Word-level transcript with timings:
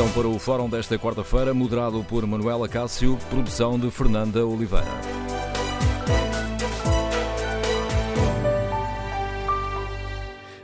então 0.00 0.10
para 0.12 0.26
o 0.26 0.38
fórum 0.38 0.66
desta 0.66 0.98
quarta-feira, 0.98 1.52
moderado 1.52 2.02
por 2.04 2.26
Manuela 2.26 2.66
Cássio, 2.66 3.18
produção 3.28 3.78
de 3.78 3.90
Fernanda 3.90 4.46
Oliveira. 4.46 4.86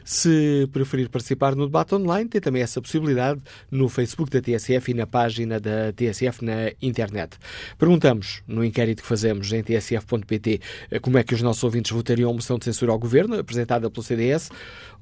Se 0.04 0.68
preferir 0.72 1.10
participar 1.10 1.56
no 1.56 1.66
debate 1.66 1.96
online, 1.96 2.30
tem 2.30 2.42
também 2.42 2.62
essa 2.62 2.82
possibilidade 2.82 3.42
no 3.72 3.88
Facebook 3.88 4.30
da 4.30 4.42
TSF 4.42 4.92
e 4.92 4.94
na 4.94 5.08
página 5.08 5.60
da 5.60 5.94
TSF 5.94 6.44
na 6.44 6.72
internet. 6.82 7.38
Perguntamos, 7.78 8.42
no 8.48 8.64
inquérito 8.64 9.02
que 9.02 9.08
fazemos 9.08 9.52
em 9.54 9.64
tsf.pt, 9.64 10.62
como 11.02 11.18
é 11.18 11.24
que 11.24 11.34
os 11.34 11.42
nossos 11.42 11.64
ouvintes 11.64 11.92
votariam 11.92 12.30
a 12.30 12.34
moção 12.34 12.58
de 12.60 12.66
censura 12.66 12.92
ao 12.92 13.00
governo, 13.00 13.40
apresentada 13.40 13.90
pelo 13.90 14.04
CDS. 14.04 14.52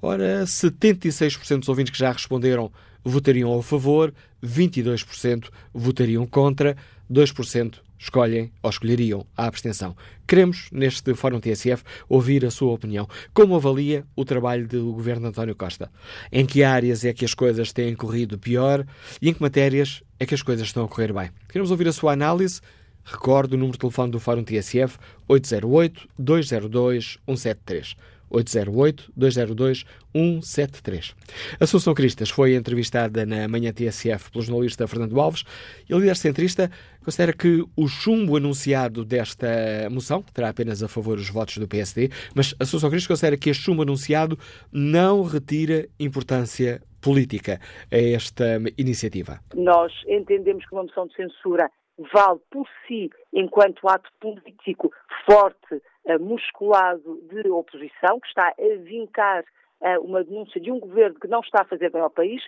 Ora, 0.01 0.43
76% 0.43 1.59
dos 1.59 1.69
ouvintes 1.69 1.91
que 1.91 1.99
já 1.99 2.11
responderam 2.11 2.71
votariam 3.03 3.57
a 3.57 3.63
favor, 3.63 4.13
22% 4.41 5.49
votariam 5.73 6.25
contra, 6.25 6.77
2% 7.11 7.75
escolhem 8.03 8.51
ou 8.61 8.69
escolheriam 8.69 9.25
a 9.35 9.45
abstenção. 9.45 9.95
Queremos, 10.27 10.67
neste 10.71 11.13
Fórum 11.13 11.39
TSF, 11.39 11.83
ouvir 12.09 12.45
a 12.45 12.51
sua 12.51 12.73
opinião. 12.73 13.07
Como 13.33 13.55
avalia 13.55 14.05
o 14.15 14.25
trabalho 14.25 14.67
do 14.67 14.91
governo 14.91 15.27
António 15.27 15.55
Costa? 15.55 15.89
Em 16.31 16.45
que 16.45 16.63
áreas 16.63 17.05
é 17.05 17.13
que 17.13 17.23
as 17.23 17.33
coisas 17.33 17.71
têm 17.71 17.95
corrido 17.95 18.37
pior 18.37 18.85
e 19.21 19.29
em 19.29 19.33
que 19.33 19.41
matérias 19.41 20.03
é 20.19 20.25
que 20.25 20.35
as 20.35 20.41
coisas 20.41 20.67
estão 20.67 20.83
a 20.83 20.87
correr 20.87 21.13
bem? 21.13 21.29
Queremos 21.47 21.71
ouvir 21.71 21.87
a 21.87 21.93
sua 21.93 22.11
análise. 22.11 22.59
Recordo 23.05 23.53
o 23.53 23.57
número 23.57 23.73
de 23.73 23.79
telefone 23.79 24.11
do 24.11 24.19
Fórum 24.19 24.43
TSF 24.43 24.97
808 25.27 26.07
202 26.17 27.19
173. 27.25 27.95
808-202-173. 28.33 31.13
Assunção 31.59 31.93
Cristas 31.93 32.29
foi 32.29 32.55
entrevistada 32.55 33.25
na 33.25 33.47
manhã 33.47 33.71
TSF 33.71 34.31
pelo 34.31 34.43
jornalista 34.43 34.87
Fernando 34.87 35.19
Alves 35.19 35.43
e 35.89 35.93
o 35.93 35.99
líder 35.99 36.15
centrista 36.15 36.71
considera 37.03 37.33
que 37.33 37.63
o 37.75 37.87
chumbo 37.87 38.37
anunciado 38.37 39.05
desta 39.05 39.47
moção, 39.91 40.21
que 40.21 40.33
terá 40.33 40.49
apenas 40.49 40.81
a 40.81 40.87
favor 40.87 41.17
os 41.17 41.29
votos 41.29 41.57
do 41.57 41.67
PSD, 41.67 42.09
mas 42.35 42.55
Assunção 42.59 42.89
Cristas 42.89 43.07
considera 43.07 43.37
que 43.37 43.49
este 43.49 43.63
chumbo 43.63 43.83
anunciado 43.83 44.37
não 44.71 45.23
retira 45.23 45.87
importância 45.99 46.81
política 47.01 47.59
a 47.91 47.97
esta 47.97 48.59
iniciativa. 48.77 49.39
Nós 49.53 49.91
entendemos 50.07 50.65
que 50.65 50.73
uma 50.73 50.83
moção 50.83 51.07
de 51.07 51.15
censura 51.15 51.69
vale 52.13 52.39
por 52.49 52.65
si, 52.87 53.09
enquanto 53.33 53.87
ato 53.87 54.09
político 54.19 54.91
forte, 55.25 55.81
musculado 56.19 57.21
de 57.29 57.49
oposição, 57.49 58.19
que 58.19 58.27
está 58.27 58.49
a 58.49 58.75
vincar 58.83 59.43
uh, 59.81 60.01
uma 60.01 60.23
denúncia 60.23 60.59
de 60.59 60.71
um 60.71 60.79
governo 60.79 61.19
que 61.19 61.27
não 61.27 61.39
está 61.39 61.61
a 61.61 61.65
fazer 61.65 61.91
bem 61.91 62.01
ao 62.01 62.09
país. 62.09 62.41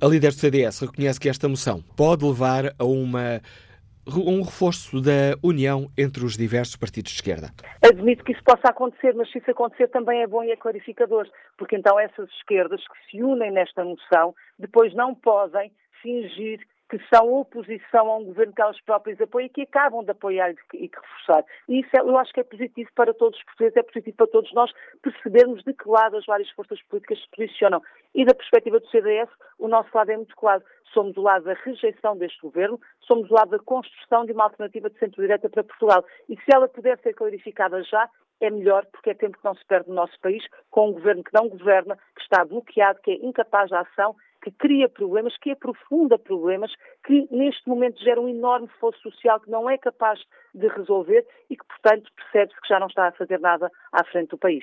A 0.00 0.06
líder 0.06 0.28
do 0.28 0.34
CDS 0.34 0.80
reconhece 0.80 1.20
que 1.20 1.28
esta 1.28 1.48
moção 1.48 1.82
pode 1.96 2.24
levar 2.24 2.74
a 2.78 2.84
uma 2.84 3.40
um 4.06 4.42
reforço 4.42 5.00
da 5.00 5.34
união 5.42 5.86
entre 5.96 6.24
os 6.24 6.36
diversos 6.36 6.76
partidos 6.76 7.12
de 7.12 7.16
esquerda. 7.16 7.48
Admito 7.82 8.22
que 8.22 8.32
isso 8.32 8.44
possa 8.44 8.68
acontecer, 8.68 9.14
mas 9.14 9.30
se 9.30 9.38
isso 9.38 9.50
acontecer 9.50 9.88
também 9.88 10.20
é 10.20 10.26
bom 10.26 10.44
e 10.44 10.50
é 10.50 10.56
clarificador, 10.56 11.26
porque 11.56 11.76
então 11.76 11.98
essas 11.98 12.28
esquerdas 12.32 12.82
que 12.86 13.10
se 13.10 13.22
unem 13.22 13.50
nesta 13.50 13.82
moção 13.82 14.34
depois 14.58 14.94
não 14.94 15.14
podem 15.14 15.72
fingir 16.02 16.60
que 16.88 16.98
são 17.12 17.32
oposição 17.32 18.10
a 18.10 18.16
um 18.18 18.24
governo 18.24 18.52
que 18.52 18.60
elas 18.60 18.80
próprias 18.82 19.20
apoiam 19.20 19.46
e 19.46 19.50
que 19.50 19.62
acabam 19.62 20.04
de 20.04 20.10
apoiar 20.10 20.50
e 20.50 20.54
de 20.54 20.90
reforçar. 20.94 21.44
E 21.68 21.80
isso 21.80 21.90
é, 21.96 22.00
eu 22.00 22.16
acho 22.18 22.32
que 22.32 22.40
é 22.40 22.44
positivo 22.44 22.90
para 22.94 23.14
todos 23.14 23.38
os 23.38 23.44
portugueses, 23.44 23.76
é 23.76 23.82
positivo 23.82 24.16
para 24.16 24.26
todos 24.26 24.52
nós 24.52 24.70
percebermos 25.02 25.62
de 25.64 25.72
que 25.72 25.88
lado 25.88 26.16
as 26.16 26.26
várias 26.26 26.50
forças 26.50 26.80
políticas 26.82 27.18
se 27.20 27.30
posicionam. 27.30 27.82
E 28.14 28.24
da 28.24 28.34
perspectiva 28.34 28.78
do 28.78 28.88
CDS, 28.88 29.30
o 29.58 29.68
nosso 29.68 29.88
lado 29.94 30.10
é 30.10 30.16
muito 30.16 30.36
claro. 30.36 30.62
Somos 30.92 31.14
do 31.14 31.22
lado 31.22 31.44
da 31.44 31.54
rejeição 31.54 32.16
deste 32.16 32.40
governo, 32.40 32.80
somos 33.00 33.28
do 33.28 33.34
lado 33.34 33.50
da 33.50 33.58
construção 33.58 34.24
de 34.24 34.32
uma 34.32 34.44
alternativa 34.44 34.88
de 34.88 34.98
centro-direita 34.98 35.48
para 35.48 35.64
Portugal. 35.64 36.04
E 36.28 36.36
se 36.36 36.54
ela 36.54 36.68
puder 36.68 36.98
ser 37.00 37.14
clarificada 37.14 37.82
já, 37.82 38.08
é 38.40 38.50
melhor, 38.50 38.86
porque 38.86 39.10
é 39.10 39.14
tempo 39.14 39.38
que 39.38 39.44
não 39.44 39.54
se 39.54 39.64
perde 39.64 39.88
no 39.88 39.94
nosso 39.94 40.18
país, 40.20 40.44
com 40.70 40.90
um 40.90 40.92
governo 40.92 41.24
que 41.24 41.32
não 41.32 41.48
governa, 41.48 41.96
que 42.14 42.22
está 42.22 42.44
bloqueado, 42.44 43.00
que 43.02 43.12
é 43.12 43.14
incapaz 43.14 43.68
de 43.68 43.76
ação 43.76 44.14
que 44.44 44.50
cria 44.50 44.90
problemas, 44.90 45.34
que 45.38 45.50
aprofunda 45.50 46.18
problemas, 46.18 46.70
que 47.06 47.26
neste 47.30 47.66
momento 47.66 47.98
gera 48.04 48.20
um 48.20 48.28
enorme 48.28 48.68
fosso 48.78 49.00
social 49.00 49.40
que 49.40 49.50
não 49.50 49.70
é 49.70 49.78
capaz 49.78 50.20
de 50.54 50.68
resolver 50.68 51.26
e 51.48 51.56
que, 51.56 51.64
portanto, 51.64 52.10
percebe-se 52.14 52.60
que 52.60 52.68
já 52.68 52.78
não 52.78 52.88
está 52.88 53.08
a 53.08 53.12
fazer 53.12 53.40
nada 53.40 53.70
à 53.90 54.04
frente 54.04 54.28
do 54.28 54.38
país. 54.38 54.62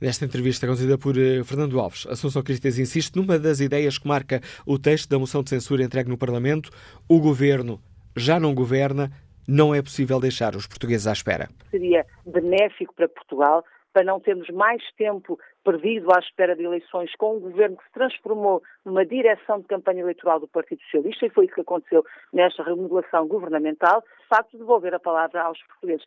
Nesta 0.00 0.26
entrevista 0.26 0.66
conduzida 0.66 0.98
por 0.98 1.16
uh, 1.16 1.42
Fernando 1.44 1.80
Alves, 1.80 2.06
Assunção 2.06 2.42
Cristas 2.42 2.78
insiste 2.78 3.16
numa 3.16 3.38
das 3.38 3.60
ideias 3.60 3.96
que 3.96 4.06
marca 4.06 4.42
o 4.66 4.78
texto 4.78 5.08
da 5.08 5.18
moção 5.18 5.42
de 5.42 5.48
censura 5.48 5.82
entregue 5.82 6.10
no 6.10 6.18
Parlamento. 6.18 6.70
O 7.08 7.18
governo 7.18 7.80
já 8.14 8.38
não 8.38 8.54
governa, 8.54 9.10
não 9.48 9.74
é 9.74 9.80
possível 9.80 10.20
deixar 10.20 10.54
os 10.54 10.66
portugueses 10.66 11.06
à 11.06 11.12
espera. 11.12 11.48
Seria 11.70 12.04
benéfico 12.26 12.94
para 12.94 13.08
Portugal 13.08 13.64
para 13.92 14.04
não 14.04 14.20
termos 14.20 14.48
mais 14.50 14.82
tempo 14.96 15.38
perdido 15.64 16.12
à 16.12 16.18
espera 16.18 16.56
de 16.56 16.64
eleições 16.64 17.14
com 17.16 17.36
um 17.36 17.40
governo 17.40 17.76
que 17.76 17.84
se 17.84 17.92
transformou 17.92 18.62
numa 18.84 19.04
direção 19.04 19.60
de 19.60 19.66
campanha 19.66 20.00
eleitoral 20.00 20.40
do 20.40 20.48
Partido 20.48 20.82
Socialista, 20.82 21.26
e 21.26 21.30
foi 21.30 21.46
isso 21.46 21.54
que 21.54 21.60
aconteceu 21.60 22.04
nesta 22.32 22.62
remodelação 22.62 23.26
governamental, 23.28 24.00
de 24.00 24.28
facto, 24.28 24.58
devolver 24.58 24.94
a 24.94 25.00
palavra 25.00 25.42
aos 25.42 25.58
portugueses. 25.64 26.06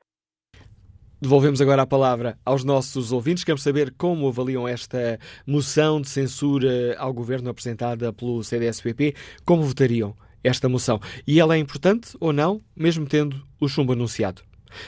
Devolvemos 1.21 1.61
agora 1.61 1.81
a 1.81 1.87
palavra 1.87 2.37
aos 2.45 2.63
nossos 2.63 3.11
ouvintes. 3.11 3.43
Queremos 3.43 3.63
saber 3.63 3.91
como 3.97 4.27
avaliam 4.27 4.67
esta 4.67 5.17
moção 5.47 6.01
de 6.01 6.09
censura 6.09 6.95
ao 6.99 7.13
governo 7.13 7.49
apresentada 7.49 8.11
pelo 8.11 8.43
CDS-PP. 8.43 9.15
Como 9.45 9.63
votariam 9.63 10.13
esta 10.43 10.69
moção? 10.69 10.99
E 11.25 11.39
ela 11.39 11.55
é 11.55 11.57
importante 11.57 12.15
ou 12.19 12.33
não, 12.33 12.61
mesmo 12.75 13.07
tendo 13.07 13.37
o 13.59 13.67
chumbo 13.67 13.93
anunciado? 13.93 14.43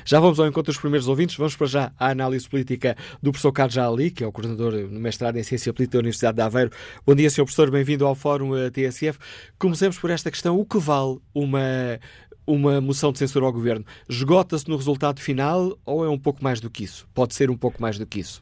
Já 0.05 0.19
vamos 0.19 0.39
ao 0.39 0.47
encontro 0.47 0.71
dos 0.71 0.79
primeiros 0.79 1.07
ouvintes. 1.07 1.35
Vamos 1.35 1.55
para 1.55 1.67
já 1.67 1.91
à 1.99 2.09
análise 2.09 2.47
política 2.47 2.95
do 3.21 3.31
professor 3.31 3.51
Carlos 3.51 3.77
Ali, 3.77 4.11
que 4.11 4.23
é 4.23 4.27
o 4.27 4.31
coordenador 4.31 4.73
no 4.73 4.99
mestrado 4.99 5.37
em 5.37 5.43
Ciência 5.43 5.73
Política 5.73 5.97
da 5.97 5.99
Universidade 5.99 6.35
de 6.35 6.41
Aveiro. 6.41 6.71
Bom 7.05 7.15
dia, 7.15 7.29
Sr. 7.29 7.43
Professor, 7.43 7.71
bem-vindo 7.71 8.05
ao 8.05 8.15
Fórum 8.15 8.55
eh, 8.55 8.69
TSF. 8.69 9.19
Comecemos 9.59 9.97
por 9.99 10.09
esta 10.09 10.31
questão. 10.31 10.59
O 10.59 10.65
que 10.65 10.77
vale 10.77 11.19
uma, 11.33 11.99
uma 12.45 12.81
moção 12.81 13.11
de 13.11 13.19
censura 13.19 13.45
ao 13.45 13.51
Governo? 13.51 13.85
Esgota-se 14.09 14.69
no 14.69 14.75
resultado 14.75 15.19
final 15.19 15.77
ou 15.85 16.05
é 16.05 16.09
um 16.09 16.19
pouco 16.19 16.43
mais 16.43 16.59
do 16.59 16.69
que 16.69 16.83
isso? 16.83 17.07
Pode 17.13 17.33
ser 17.33 17.49
um 17.49 17.57
pouco 17.57 17.81
mais 17.81 17.97
do 17.97 18.05
que 18.05 18.19
isso? 18.19 18.41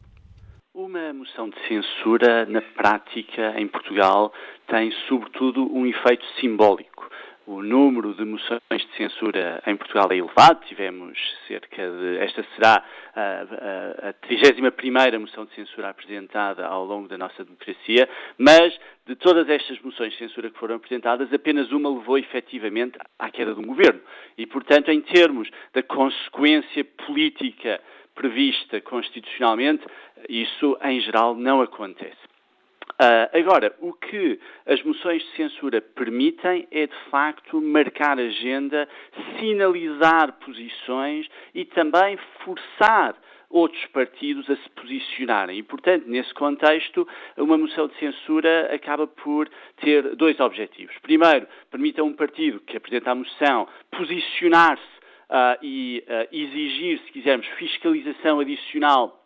Uma 0.74 1.14
moção 1.14 1.50
de 1.50 1.56
censura, 1.68 2.46
na 2.46 2.62
prática, 2.62 3.60
em 3.60 3.68
Portugal, 3.68 4.34
tem 4.68 4.92
sobretudo 5.08 5.72
um 5.74 5.86
efeito 5.86 6.26
simbólico 6.40 6.96
o 7.48 7.62
número 7.62 8.14
de 8.14 8.26
moções 8.26 8.60
de 8.72 8.98
censura 8.98 9.62
em 9.68 9.76
Portugal 9.76 10.12
é 10.12 10.18
elevado. 10.18 10.66
Tivemos 10.66 11.18
cerca 11.48 11.90
de. 11.90 12.18
Esta 12.18 12.46
será 12.56 12.84
a, 13.16 13.22
a, 13.22 14.10
a 14.10 14.14
31 14.14 15.20
moção 15.20 15.46
de 15.46 15.54
censura 15.54 15.90
apresentada 15.90 16.66
ao 16.66 16.86
longo 16.86 17.08
da 17.08 17.18
nossa 17.18 17.44
democracia, 17.44 18.10
mas 18.38 18.78
de 19.06 19.16
todas 19.16 19.48
estas 19.50 19.80
moções 19.82 20.14
de 20.14 20.20
censura 20.20 20.50
que 20.50 20.58
foram 20.58 20.76
apresentadas, 20.76 21.32
apenas 21.32 21.72
uma 21.72 21.90
levou 21.90 22.18
efetivamente 22.18 22.98
à 23.20 23.30
queda 23.30 23.54
um 23.54 23.66
governo. 23.66 24.02
E, 24.38 24.48
portanto, 24.48 24.90
em 24.90 25.02
termos 25.02 25.50
da 25.74 25.84
consequência 25.84 26.84
política 27.06 27.80
prevista 28.16 28.82
constitucionalmente, 28.82 29.86
isso 30.30 30.78
em 30.82 31.00
geral 31.02 31.36
não 31.36 31.62
acontece. 31.62 32.35
Uh, 32.94 33.28
agora, 33.38 33.76
o 33.82 33.92
que 33.92 34.40
as 34.66 34.82
moções 34.84 35.22
de 35.22 35.30
censura 35.36 35.82
permitem 35.82 36.66
é, 36.72 36.88
de 36.88 36.96
facto, 37.10 37.62
marcar 37.62 38.18
agenda, 38.18 38.88
sinalizar 39.38 40.32
posições 40.40 41.28
e 41.54 41.66
também 41.66 42.18
forçar 42.46 43.16
outros 43.50 43.86
partidos 43.88 44.50
a 44.50 44.56
se 44.56 44.70
posicionarem. 44.70 45.58
E, 45.60 45.64
portanto, 45.64 46.06
nesse 46.08 46.34
contexto, 46.34 47.08
uma 47.38 47.58
moção 47.58 47.88
de 47.88 47.96
censura 47.98 48.74
acaba 48.74 49.08
por 49.08 49.50
ter 49.82 50.16
dois 50.16 50.40
objetivos. 50.40 50.96
Primeiro, 51.02 51.48
permite 51.70 52.00
a 52.00 52.04
um 52.04 52.14
partido 52.14 52.62
que 52.62 52.78
apresenta 52.78 53.12
a 53.12 53.16
moção 53.16 53.68
posicionar-se 53.92 54.84
uh, 55.30 55.58
e 55.62 56.04
uh, 56.08 56.28
exigir, 56.36 57.00
se 57.00 57.12
quisermos, 57.12 57.46
fiscalização 57.58 58.40
adicional 58.40 59.25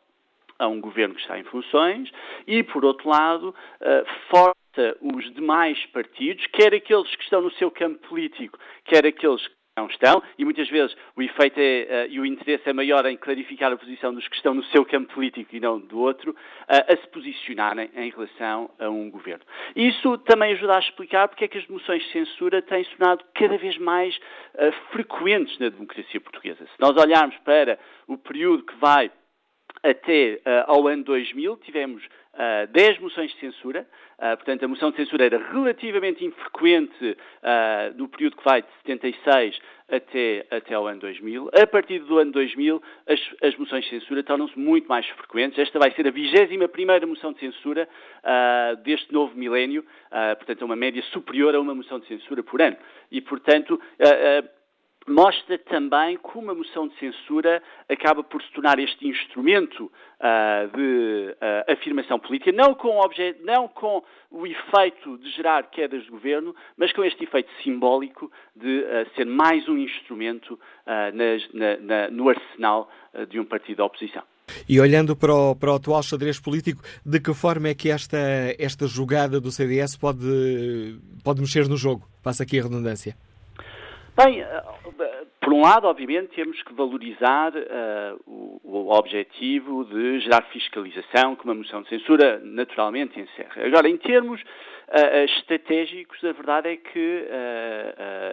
a 0.59 0.67
um 0.67 0.81
governo 0.81 1.15
que 1.15 1.21
está 1.21 1.39
em 1.39 1.43
funções 1.45 2.11
e, 2.45 2.61
por 2.61 2.83
outro 2.83 3.09
lado, 3.09 3.49
uh, 3.49 4.05
força 4.29 4.97
os 5.01 5.33
demais 5.33 5.83
partidos, 5.87 6.45
quer 6.47 6.73
aqueles 6.73 7.15
que 7.15 7.23
estão 7.23 7.41
no 7.41 7.51
seu 7.53 7.71
campo 7.71 8.07
político, 8.07 8.59
quer 8.85 9.05
aqueles 9.05 9.47
que 9.47 9.59
não 9.77 9.87
estão, 9.87 10.21
e 10.37 10.43
muitas 10.43 10.69
vezes 10.69 10.95
o 11.15 11.21
efeito 11.21 11.57
é, 11.57 12.07
uh, 12.07 12.11
e 12.11 12.19
o 12.19 12.25
interesse 12.25 12.69
é 12.69 12.73
maior 12.73 13.05
em 13.05 13.15
clarificar 13.15 13.71
a 13.71 13.77
posição 13.77 14.13
dos 14.13 14.27
que 14.27 14.35
estão 14.35 14.53
no 14.53 14.63
seu 14.65 14.85
campo 14.85 15.13
político 15.13 15.55
e 15.55 15.59
não 15.59 15.79
do 15.79 15.99
outro, 15.99 16.31
uh, 16.31 16.35
a 16.67 16.97
se 16.97 17.07
posicionarem 17.07 17.89
em 17.95 18.09
relação 18.09 18.69
a 18.77 18.89
um 18.89 19.09
governo. 19.09 19.45
Isso 19.75 20.17
também 20.19 20.51
ajuda 20.53 20.75
a 20.75 20.79
explicar 20.79 21.29
porque 21.29 21.45
é 21.45 21.47
que 21.47 21.57
as 21.57 21.67
moções 21.67 22.03
de 22.03 22.11
censura 22.11 22.61
têm 22.61 22.83
se 22.83 22.95
tornado 22.97 23.23
cada 23.33 23.57
vez 23.57 23.77
mais 23.77 24.15
uh, 24.17 24.71
frequentes 24.91 25.57
na 25.59 25.69
democracia 25.69 26.19
portuguesa. 26.19 26.65
Se 26.65 26.79
nós 26.79 26.95
olharmos 26.97 27.37
para 27.37 27.79
o 28.07 28.17
período 28.17 28.63
que 28.63 28.75
vai 28.75 29.09
até 29.83 30.41
ao 30.67 30.87
ano 30.87 31.03
2000, 31.03 31.57
tivemos 31.57 32.03
uh, 32.33 32.67
10 32.71 32.99
moções 32.99 33.31
de 33.31 33.39
censura, 33.39 33.87
uh, 34.17 34.35
portanto, 34.37 34.63
a 34.63 34.67
moção 34.67 34.91
de 34.91 34.97
censura 34.97 35.25
era 35.25 35.37
relativamente 35.51 36.23
infrequente 36.25 37.17
uh, 37.43 37.97
no 37.97 38.07
período 38.07 38.37
que 38.37 38.43
vai 38.43 38.61
de 38.61 38.67
76 38.85 39.59
até, 39.89 40.45
até 40.51 40.73
ao 40.73 40.87
ano 40.87 40.99
2000. 41.01 41.49
A 41.53 41.67
partir 41.67 41.99
do 41.99 42.19
ano 42.19 42.31
2000, 42.31 42.81
as, 43.07 43.19
as 43.41 43.55
moções 43.57 43.83
de 43.85 43.89
censura 43.89 44.23
tornam-se 44.23 44.57
muito 44.57 44.87
mais 44.87 45.05
frequentes. 45.07 45.57
Esta 45.59 45.79
vai 45.79 45.91
ser 45.91 46.07
a 46.07 46.11
21 46.11 47.07
moção 47.07 47.33
de 47.33 47.39
censura 47.39 47.87
uh, 48.23 48.75
deste 48.83 49.11
novo 49.11 49.35
milénio, 49.35 49.81
uh, 49.81 50.35
portanto, 50.37 50.61
é 50.61 50.65
uma 50.65 50.75
média 50.75 51.01
superior 51.11 51.55
a 51.55 51.59
uma 51.59 51.75
moção 51.75 51.99
de 51.99 52.07
censura 52.07 52.43
por 52.43 52.61
ano. 52.61 52.77
E, 53.11 53.19
portanto, 53.21 53.73
uh, 53.73 54.58
mostra 55.09 55.57
também 55.57 56.17
como 56.17 56.51
a 56.51 56.55
moção 56.55 56.87
de 56.87 56.97
censura 56.99 57.61
acaba 57.89 58.23
por 58.23 58.41
se 58.41 58.51
tornar 58.51 58.79
este 58.79 59.07
instrumento 59.07 59.85
uh, 59.85 60.77
de 60.77 61.35
uh, 61.35 61.71
afirmação 61.71 62.19
política, 62.19 62.51
não 62.51 62.73
com, 62.73 62.99
não 63.43 63.67
com, 63.67 64.03
o 64.31 64.45
efeito 64.45 65.17
de 65.17 65.31
gerar 65.31 65.63
quedas 65.71 66.03
de 66.03 66.11
governo, 66.11 66.55
mas 66.77 66.93
com 66.93 67.03
este 67.03 67.23
efeito 67.23 67.49
simbólico 67.63 68.31
de 68.55 68.81
uh, 68.81 69.15
ser 69.15 69.25
mais 69.25 69.67
um 69.67 69.77
instrumento 69.77 70.59
nas, 71.13 71.53
na, 71.53 71.77
na, 71.77 72.09
no 72.09 72.29
arsenal 72.29 72.89
de 73.29 73.39
um 73.39 73.45
partido 73.45 73.77
da 73.77 73.85
oposição. 73.85 74.23
E 74.67 74.79
olhando 74.79 75.15
para 75.15 75.33
o, 75.33 75.55
para 75.55 75.71
o 75.71 75.75
atual 75.75 76.01
xadrez 76.01 76.39
político, 76.39 76.81
de 77.05 77.19
que 77.19 77.33
forma 77.33 77.69
é 77.69 77.75
que 77.75 77.89
esta, 77.89 78.17
esta 78.57 78.87
jogada 78.87 79.39
do 79.39 79.51
CDS 79.51 79.95
pode, 79.95 80.99
pode 81.23 81.41
mexer 81.41 81.67
no 81.67 81.77
jogo? 81.77 82.07
Passa 82.23 82.43
aqui 82.43 82.59
a 82.59 82.63
redundância. 82.63 83.15
Bem, 84.21 84.41
eh, 84.41 84.63
por 85.39 85.53
um 85.53 85.61
lado, 85.61 85.87
obviamente, 85.87 86.35
temos 86.35 86.61
que 86.63 86.73
valorizar 86.73 87.53
uh, 87.55 88.19
o, 88.27 88.59
o, 88.65 88.91
objetivo 88.91 89.85
de 89.85 90.19
gerar 90.19 90.41
fiscalização, 90.51 91.37
que 91.37 91.45
uma 91.45 91.53
moção 91.53 91.81
de 91.83 91.87
censura 91.87 92.37
naturalmente 92.43 93.17
encerra. 93.17 93.65
Agora, 93.65 93.87
em 93.87 93.95
termos 93.95 94.43
estratégicos, 95.25 96.23
a 96.23 96.31
verdade 96.31 96.69
é 96.69 96.77
que 96.77 97.27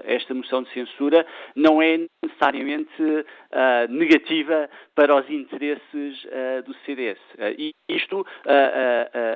esta 0.05 0.33
moção 0.35 0.63
de 0.63 0.71
censura 0.73 1.27
não 1.55 1.83
é 1.83 2.01
necessariamente 2.23 2.91
negativa 3.91 4.69
para 4.95 5.15
os 5.17 5.29
interesses 5.31 6.27
do 6.65 6.75
CDS. 6.85 7.19
e 7.59 7.75
isto 7.89 8.27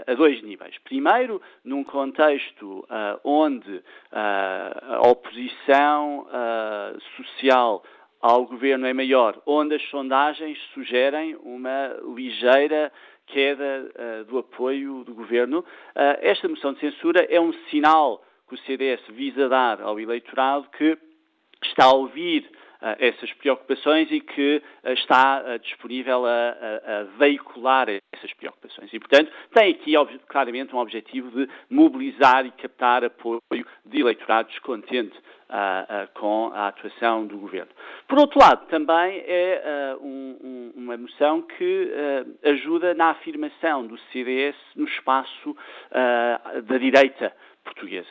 a 0.07 0.15
dois 0.15 0.43
níveis. 0.43 0.77
Primeiro, 0.85 1.41
num 1.65 1.85
contexto 1.85 2.87
onde 3.25 3.83
a 4.13 5.01
oposição 5.05 6.27
social 7.17 7.83
ao 8.21 8.45
governo 8.45 8.87
é 8.87 8.93
maior, 8.93 9.41
onde 9.47 9.75
as 9.75 9.83
sondagens 9.89 10.59
sugerem 10.75 11.37
uma 11.43 11.97
ligeira 12.15 12.93
queda 13.33 13.65
uh, 13.65 14.25
do 14.25 14.39
apoio 14.39 15.05
do 15.05 15.15
governo. 15.15 15.61
Uh, 15.61 16.19
esta 16.21 16.49
moção 16.49 16.73
de 16.73 16.81
censura 16.81 17.27
é 17.29 17.41
um 17.41 17.53
sinal 17.71 18.25
que 18.49 18.55
o 18.55 18.59
CDS 18.59 19.01
visa 19.11 19.49
dar 19.49 19.81
ao 19.81 19.99
eleitorado 19.99 20.69
que 20.77 20.99
está 21.65 21.85
a 21.85 21.95
ouvir 21.95 22.51
essas 22.99 23.33
preocupações 23.35 24.11
e 24.11 24.21
que 24.21 24.63
está 24.85 25.57
disponível 25.59 26.25
a, 26.25 26.31
a, 26.31 27.01
a, 27.01 27.05
veicular 27.19 27.89
essas 28.13 28.33
preocupações. 28.35 28.93
E, 28.93 28.99
portanto, 28.99 29.31
tem 29.55 29.73
aqui 29.73 29.93
claramente 30.29 30.75
um 30.75 30.79
objetivo 30.79 31.31
de 31.31 31.49
mobilizar 31.69 32.47
e 32.47 32.51
captar 32.53 33.05
apoio 33.05 33.43
de 33.85 34.01
eleitorado 34.01 34.49
descontente 34.49 35.17
uh, 35.51 36.05
uh, 36.05 36.09
com 36.15 36.51
a 36.55 36.69
atuação 36.69 37.27
do 37.27 37.39
governo. 37.39 37.71
Por 38.09 38.19
outro 38.19 38.39
lado, 38.41 38.67
também 38.67 39.23
é 39.27 39.97
uh, 39.99 40.05
um, 40.05 40.39
um, 40.43 40.73
uma 40.77 40.97
moção 40.97 41.43
que 41.43 41.91
ajuda 42.45 42.95
na 42.95 43.11
afirmação 43.11 43.87
do 43.87 43.99
CDS 44.13 44.57
no 44.75 44.87
espaço 44.87 45.57
da 45.91 46.79
direita 46.79 47.33
portuguesa. 47.65 48.09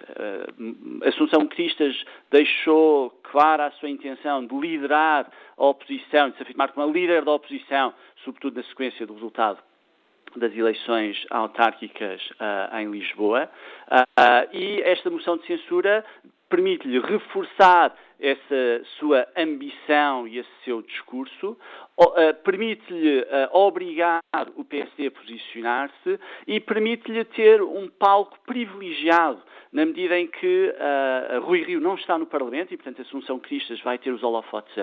Assunção 1.06 1.48
Cristas 1.48 1.95
deixou 2.31 3.10
clara 3.31 3.67
a 3.67 3.71
sua 3.71 3.89
intenção 3.89 4.45
de 4.45 4.55
liderar 4.55 5.29
a 5.57 5.65
oposição, 5.65 6.29
de 6.29 6.37
se 6.37 6.43
afirmar 6.43 6.71
como 6.71 6.87
a 6.87 6.91
líder 6.91 7.23
da 7.23 7.31
oposição, 7.31 7.93
sobretudo 8.23 8.57
na 8.57 8.63
sequência 8.63 9.05
do 9.05 9.13
resultado 9.13 9.59
das 10.35 10.55
eleições 10.55 11.25
autárquicas 11.29 12.21
uh, 12.31 12.77
em 12.77 12.91
Lisboa. 12.91 13.49
Uh, 13.91 14.55
e 14.55 14.81
esta 14.81 15.09
moção 15.09 15.37
de 15.37 15.47
censura 15.47 16.05
permite-lhe 16.49 16.99
reforçar 16.99 17.95
essa 18.19 18.83
sua 19.00 19.25
ambição 19.36 20.27
e 20.27 20.39
esse 20.39 20.50
seu 20.66 20.81
discurso, 20.81 21.57
uh, 21.98 22.33
permite-lhe 22.44 23.21
uh, 23.21 23.25
obrigar 23.54 24.21
o 24.56 24.63
PSD 24.66 25.07
a 25.07 25.12
posicionar-se 25.12 26.19
e 26.45 26.60
permite-lhe 26.60 27.24
ter 27.24 27.62
um 27.62 27.88
palco 27.88 28.38
privilegiado, 28.45 29.42
na 29.71 29.86
medida 29.86 30.19
em 30.19 30.27
que 30.27 30.74
uh, 30.74 31.42
Rui 31.42 31.63
Rio 31.63 31.80
não 31.80 31.95
está 31.95 32.18
no 32.18 32.25
Parlamento 32.25 32.74
e, 32.74 32.77
portanto, 32.77 33.01
Assunção 33.04 33.39
Cristas 33.39 33.80
vai 33.81 33.98
ter 33.98 34.12
os 34.12 34.24
holofotes 34.24 34.74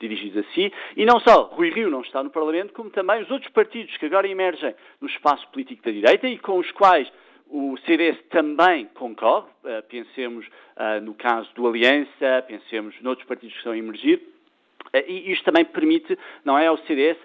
dirigidos 0.00 0.44
a 0.44 0.54
si. 0.54 0.72
E 0.96 1.04
não 1.04 1.20
só 1.20 1.44
Rui 1.44 1.70
Rio 1.70 1.90
não 1.90 2.00
está 2.00 2.22
no 2.22 2.30
Parlamento, 2.30 2.72
como 2.72 2.90
também 2.90 3.22
os 3.22 3.30
outros 3.30 3.52
partidos 3.52 3.96
que 3.98 4.06
agora 4.06 4.26
emergem 4.26 4.74
no 5.00 5.08
espaço 5.08 5.46
político 5.48 5.82
da 5.82 5.90
direita 5.90 6.26
e 6.26 6.38
com 6.38 6.58
os 6.58 6.70
quais 6.72 7.08
o 7.50 7.76
CDS 7.86 8.18
também 8.30 8.86
concorre, 8.94 9.48
uh, 9.64 9.82
pensemos 9.88 10.46
uh, 10.46 11.00
no 11.02 11.14
caso 11.14 11.48
do 11.54 11.66
Aliança, 11.66 12.44
pensemos 12.46 12.94
noutros 13.00 13.26
partidos 13.26 13.52
que 13.54 13.58
estão 13.58 13.72
a 13.72 13.78
emergir, 13.78 14.18
uh, 14.18 14.98
e 15.06 15.32
isto 15.32 15.44
também 15.44 15.64
permite, 15.64 16.18
não 16.44 16.58
é, 16.58 16.66
ao 16.66 16.78
CDS 16.78 17.16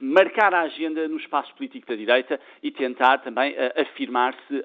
marcar 0.00 0.52
a 0.52 0.62
agenda 0.62 1.06
no 1.06 1.16
espaço 1.16 1.54
político 1.54 1.86
da 1.86 1.94
direita 1.94 2.40
e 2.60 2.72
tentar 2.72 3.18
também 3.18 3.54
afirmar-se 3.76 4.64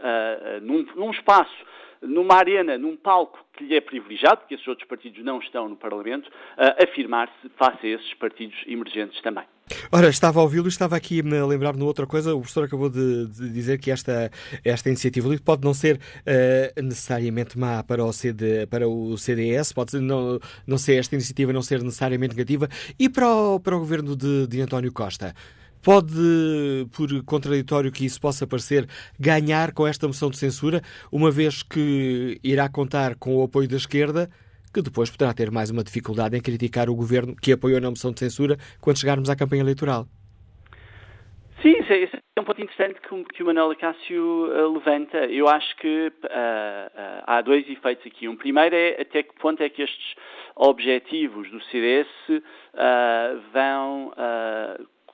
num, 0.63 0.83
num 0.95 1.11
espaço 1.11 1.55
numa 2.01 2.35
arena, 2.35 2.77
num 2.77 2.95
palco 2.95 3.39
que 3.53 3.63
lhe 3.63 3.75
é 3.75 3.81
privilegiado, 3.81 4.37
porque 4.37 4.55
esses 4.55 4.67
outros 4.67 4.87
partidos 4.87 5.23
não 5.23 5.39
estão 5.39 5.69
no 5.69 5.75
Parlamento, 5.75 6.29
afirmar-se 6.81 7.49
face 7.57 7.87
a 7.87 7.89
esses 7.89 8.13
partidos 8.15 8.55
emergentes 8.67 9.21
também. 9.21 9.43
Ora, 9.91 10.09
estava 10.09 10.39
a 10.39 10.43
ouvi-lo 10.43 10.67
e 10.67 10.69
estava 10.69 10.95
aqui 10.95 11.21
a 11.21 11.45
lembrar-me 11.45 11.79
de 11.79 11.85
outra 11.85 12.05
coisa. 12.05 12.33
O 12.33 12.39
professor 12.39 12.65
acabou 12.65 12.89
de, 12.89 13.27
de, 13.27 13.49
dizer 13.49 13.79
que 13.79 13.91
esta, 13.91 14.31
esta 14.63 14.89
iniciativa 14.89 15.29
pode 15.43 15.63
não 15.63 15.73
ser 15.73 15.97
uh, 15.97 16.81
necessariamente 16.81 17.57
má 17.57 17.83
para 17.83 18.03
o, 18.03 18.11
CD, 18.11 18.65
para 18.67 18.87
o 18.87 19.17
CDS, 19.17 19.73
pode 19.73 19.99
não, 19.99 20.39
não 20.67 20.77
ser 20.77 20.95
esta 20.95 21.15
iniciativa 21.15 21.53
não 21.53 21.61
ser 21.61 21.81
necessariamente 21.81 22.35
negativa, 22.35 22.67
e 22.99 23.09
para 23.09 23.27
o, 23.27 23.59
para 23.59 23.75
o 23.75 23.79
governo 23.79 24.15
de, 24.15 24.47
de 24.47 24.61
António 24.61 24.91
Costa. 24.91 25.33
Pode, 25.83 26.87
por 26.95 27.09
contraditório 27.25 27.91
que 27.91 28.05
isso 28.05 28.21
possa 28.21 28.45
parecer, 28.45 28.87
ganhar 29.19 29.73
com 29.73 29.87
esta 29.87 30.07
moção 30.07 30.29
de 30.29 30.37
censura, 30.37 30.81
uma 31.11 31.31
vez 31.31 31.63
que 31.63 32.39
irá 32.43 32.69
contar 32.69 33.15
com 33.15 33.37
o 33.37 33.43
apoio 33.43 33.67
da 33.67 33.77
esquerda, 33.77 34.29
que 34.73 34.81
depois 34.81 35.09
poderá 35.09 35.33
ter 35.33 35.51
mais 35.51 35.69
uma 35.69 35.83
dificuldade 35.83 36.37
em 36.37 36.41
criticar 36.41 36.89
o 36.89 36.95
governo 36.95 37.35
que 37.35 37.51
apoiou 37.51 37.81
na 37.81 37.89
moção 37.89 38.11
de 38.11 38.19
censura 38.19 38.57
quando 38.79 38.99
chegarmos 38.99 39.29
à 39.29 39.35
campanha 39.35 39.63
eleitoral. 39.63 40.05
Sim, 41.61 41.75
esse 41.77 42.21
é 42.35 42.41
um 42.41 42.43
ponto 42.43 42.61
interessante 42.61 42.99
que, 43.01 43.43
o 43.43 43.45
Manuel 43.45 43.69
Acácio 43.69 44.47
uh, 44.47 44.73
levanta. 44.73 45.25
Eu 45.25 45.47
acho 45.47 45.75
que 45.77 46.07
uh, 46.07 46.27
uh, 46.27 47.23
há 47.27 47.41
dois 47.41 47.69
efeitos 47.69 48.07
aqui. 48.07 48.27
Um 48.27 48.35
primeiro 48.35 48.75
é 48.75 49.01
até 49.01 49.21
que 49.21 49.35
ponto 49.35 49.61
é 49.61 49.69
que 49.69 49.83
estes 49.83 50.15
objetivos 50.55 51.51
do 51.51 51.61
CDS 51.65 52.07
vão 53.53 54.11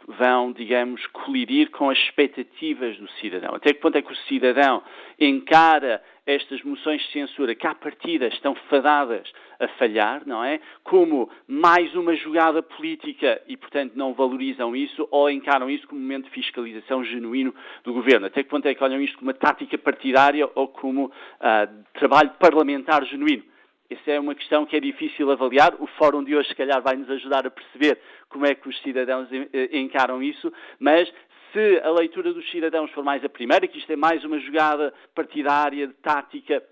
vão, 0.07 0.53
digamos, 0.53 1.05
colidir 1.07 1.69
com 1.69 1.89
as 1.89 1.97
expectativas 1.97 2.97
do 2.97 3.09
cidadão. 3.19 3.53
Até 3.53 3.73
que 3.73 3.81
ponto 3.81 3.97
é 3.97 4.01
que 4.01 4.11
o 4.11 4.15
cidadão 4.27 4.81
encara 5.19 6.01
estas 6.25 6.61
moções 6.63 7.01
de 7.01 7.11
censura 7.11 7.53
que 7.53 7.67
à 7.67 7.75
partida 7.75 8.27
estão 8.27 8.55
fadadas 8.69 9.29
a 9.59 9.67
falhar, 9.69 10.23
não 10.25 10.43
é? 10.43 10.61
Como 10.83 11.29
mais 11.47 11.93
uma 11.93 12.15
jogada 12.15 12.63
política 12.63 13.41
e, 13.47 13.57
portanto, 13.57 13.93
não 13.95 14.13
valorizam 14.13 14.75
isso 14.75 15.07
ou 15.11 15.29
encaram 15.29 15.69
isso 15.69 15.87
como 15.87 15.99
um 15.99 16.03
momento 16.03 16.25
de 16.25 16.31
fiscalização 16.31 17.03
genuíno 17.03 17.53
do 17.83 17.93
governo. 17.93 18.27
Até 18.27 18.43
que 18.43 18.49
ponto 18.49 18.65
é 18.65 18.73
que 18.73 18.83
olham 18.83 19.01
isto 19.01 19.17
como 19.17 19.29
uma 19.29 19.37
tática 19.37 19.77
partidária 19.77 20.49
ou 20.55 20.69
como 20.69 21.05
uh, 21.05 21.83
trabalho 21.93 22.31
parlamentar 22.39 23.05
genuíno? 23.05 23.43
essa 23.89 24.11
é 24.11 24.19
uma 24.19 24.35
questão 24.35 24.65
que 24.65 24.75
é 24.75 24.79
difícil 24.79 25.31
avaliar. 25.31 25.73
O 25.79 25.87
fórum 25.87 26.23
de 26.23 26.35
hoje, 26.35 26.49
se 26.49 26.55
calhar, 26.55 26.81
vai 26.81 26.95
nos 26.97 27.09
ajudar 27.09 27.47
a 27.47 27.51
perceber 27.51 27.97
como 28.29 28.45
é 28.45 28.55
que 28.55 28.67
os 28.67 28.77
cidadãos 28.81 29.27
encaram 29.71 30.21
isso, 30.21 30.51
mas 30.79 31.11
se 31.53 31.79
a 31.83 31.89
leitura 31.91 32.33
dos 32.33 32.49
cidadãos 32.51 32.91
for 32.91 33.03
mais 33.03 33.23
a 33.23 33.29
primeira, 33.29 33.67
que 33.67 33.77
isto 33.77 33.91
é 33.91 33.95
mais 33.95 34.23
uma 34.23 34.39
jogada 34.39 34.93
partidária, 35.15 35.87
de 35.87 35.93
tática, 35.95 36.63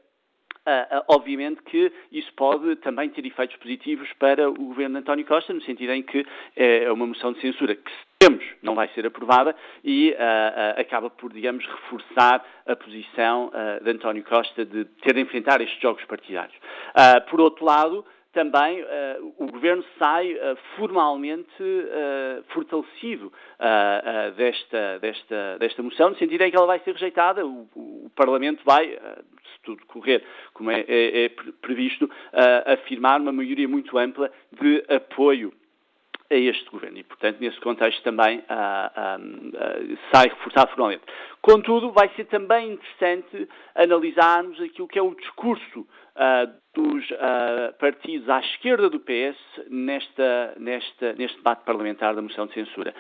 Uh, 0.68 0.98
uh, 0.98 1.04
obviamente 1.10 1.62
que 1.62 1.94
isso 2.12 2.34
pode 2.34 2.78
também 2.78 3.08
ter 3.10 3.24
efeitos 3.24 3.56
positivos 3.58 4.12
para 4.14 4.50
o 4.50 4.54
governo 4.56 4.96
de 4.96 5.02
António 5.02 5.24
Costa, 5.24 5.54
no 5.54 5.62
sentido 5.62 5.92
em 5.92 6.02
que 6.02 6.26
é 6.56 6.92
uma 6.92 7.06
moção 7.06 7.34
de 7.34 7.40
censura 7.40 7.76
que 7.76 7.92
temos 8.18 8.44
não 8.64 8.74
vai 8.74 8.88
ser 8.96 9.06
aprovada 9.06 9.56
e 9.84 10.10
uh, 10.14 10.82
acaba 10.82 11.08
por, 11.12 11.32
digamos, 11.32 11.64
reforçar 11.68 12.44
a 12.66 12.76
posição 12.76 13.52
de 13.84 13.92
António 13.92 14.24
Costa 14.24 14.66
de 14.66 14.86
ter 15.04 15.14
de 15.14 15.22
enfrentar 15.22 15.62
estes 15.62 15.80
jogos 15.80 16.04
partidários. 16.06 16.58
por 17.30 17.40
outro 17.40 17.64
lado, 17.64 18.04
também 18.36 18.84
uh, 18.84 19.34
o 19.40 19.48
governo 19.48 19.84
sai 19.98 20.34
uh, 20.34 20.58
formalmente 20.76 21.64
uh, 21.64 22.44
fortalecido 22.50 23.32
desta, 24.36 25.00
desta, 25.00 25.58
desta 25.58 25.82
moção, 25.82 26.10
no 26.10 26.18
sentido 26.18 26.42
em 26.42 26.52
que 26.52 26.58
ela 26.58 26.68
vai 26.68 26.80
ser 26.80 26.92
rejeitada, 26.92 27.46
o, 27.46 27.68
o 27.74 28.12
Parlamento 28.14 28.62
vai, 28.66 28.90
se 28.90 29.62
tudo 29.64 29.86
correr 29.86 30.22
como 30.54 30.70
é, 30.70 30.82
é, 30.82 31.26
é 31.26 31.30
previsto, 31.62 32.10
afirmar 32.66 33.22
uma 33.22 33.32
maioria 33.32 33.68
muito 33.68 33.98
ampla 33.98 34.30
de 34.52 34.84
apoio 34.90 35.54
a 36.30 36.36
este 36.36 36.70
governo. 36.70 36.98
E, 36.98 37.04
portanto, 37.04 37.38
nesse 37.40 37.60
contexto 37.60 38.02
também 38.04 38.44
sai 40.12 40.28
reforçado 40.30 40.70
formalmente. 40.72 41.04
Contudo, 41.42 41.92
vai 41.92 42.10
ser 42.16 42.26
também 42.26 42.74
interessante 42.74 43.48
analisarmos 43.76 44.60
aquilo 44.62 44.88
que 44.88 44.98
é 44.98 45.02
o 45.02 45.14
discurso 45.16 45.88
dos 46.74 47.06
partidos 47.78 48.28
à 48.30 48.40
esquerda 48.40 48.90
do 48.90 49.00
PS 49.00 49.38
nesta, 49.70 50.56
nesta, 50.58 51.14
neste 51.14 51.38
debate 51.38 51.64
parlamentar 51.66 52.16
da 52.16 52.22
moção 52.22 52.48
de 52.48 52.54
censura. 52.54 52.94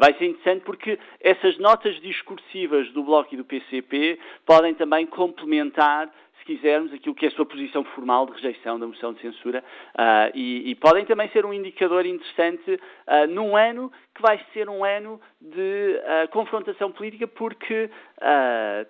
Vai 0.00 0.14
ser 0.14 0.26
interessante 0.26 0.62
porque 0.62 0.98
essas 1.20 1.58
notas 1.58 2.00
discursivas 2.00 2.90
do 2.92 3.02
Bloco 3.02 3.34
e 3.34 3.36
do 3.36 3.44
PCP 3.44 4.18
podem 4.46 4.74
também 4.74 5.06
complementar 5.06 6.10
se 6.42 6.44
quisermos, 6.44 6.92
aquilo 6.92 7.14
que 7.14 7.24
é 7.24 7.28
a 7.28 7.32
sua 7.32 7.46
posição 7.46 7.84
formal 7.84 8.26
de 8.26 8.32
rejeição 8.32 8.78
da 8.78 8.86
moção 8.86 9.12
de 9.12 9.20
censura 9.20 9.62
uh, 9.94 10.36
e, 10.36 10.70
e, 10.70 10.74
podem 10.74 11.04
também 11.04 11.28
ser 11.30 11.46
um 11.46 11.52
indicador 11.54 12.04
interessante 12.04 12.72
uh, 12.72 13.26
num 13.28 13.56
ano 13.56 13.90
que 14.14 14.20
vai 14.20 14.40
ser 14.52 14.68
um 14.68 14.84
ano 14.84 15.20
de 15.40 15.96
uh, 15.98 16.28
confrontação 16.30 16.90
política 16.90 17.26
porque 17.26 17.90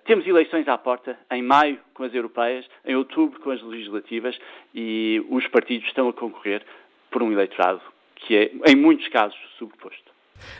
temos 0.05 0.27
eleições 0.27 0.67
à 0.67 0.77
porta 0.77 1.17
em 1.31 1.41
maio 1.41 1.79
com 1.95 2.03
as 2.03 2.13
europeias, 2.13 2.65
em 2.85 2.95
outubro 2.95 3.39
com 3.39 3.49
as 3.49 3.61
legislativas 3.63 4.37
e 4.75 5.25
os 5.27 5.47
partidos 5.47 5.87
estão 5.87 6.07
a 6.07 6.13
concorrer 6.13 6.63
por 7.09 7.23
um 7.23 7.31
eleitorado 7.31 7.81
que 8.15 8.35
é, 8.35 8.71
em 8.71 8.75
muitos 8.75 9.07
casos, 9.07 9.37
subposto. 9.57 10.13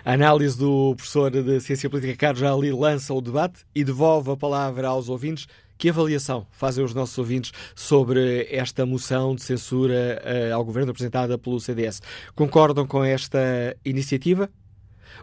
A 0.05 0.13
análise 0.13 0.57
do 0.57 0.95
professor 0.95 1.31
de 1.31 1.59
Ciência 1.59 1.89
Política 1.89 2.15
Carlos 2.17 2.43
ali 2.43 2.71
lança 2.71 3.13
o 3.13 3.21
debate 3.21 3.65
e 3.75 3.83
devolve 3.83 4.31
a 4.31 4.37
palavra 4.37 4.87
aos 4.87 5.09
ouvintes. 5.09 5.47
Que 5.77 5.89
avaliação 5.89 6.45
fazem 6.51 6.83
os 6.83 6.93
nossos 6.93 7.17
ouvintes 7.17 7.51
sobre 7.75 8.47
esta 8.49 8.85
moção 8.85 9.35
de 9.35 9.43
censura 9.43 10.21
uh, 10.23 10.55
ao 10.55 10.63
governo 10.63 10.91
apresentada 10.91 11.37
pelo 11.37 11.59
CDS? 11.59 12.01
Concordam 12.35 12.87
com 12.87 13.03
esta 13.03 13.75
iniciativa? 13.83 14.49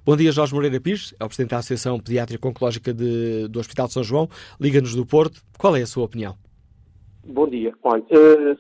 Bom 0.05 0.17
dia, 0.17 0.33
Jorge 0.33 0.55
Moreira 0.55 0.81
Pires, 0.81 1.15
é 1.19 1.25
o 1.25 1.27
Presidente 1.27 1.51
da 1.51 1.59
Associação 1.59 1.99
Pediátrica 1.99 2.47
Oncológica 2.47 2.93
de, 2.93 3.49
do 3.49 3.59
Hospital 3.59 3.87
de 3.87 3.93
São 3.93 4.05
João. 4.05 4.29
Liga-nos 4.61 4.95
do 4.95 5.05
Porto. 5.07 5.41
Qual 5.59 5.77
é 5.77 5.83
a 5.83 5.87
sua 5.87 6.05
opinião? 6.05 6.37
Bom 7.25 7.49
dia. 7.49 7.75
Olha, 7.83 8.03
uh, 8.03 8.59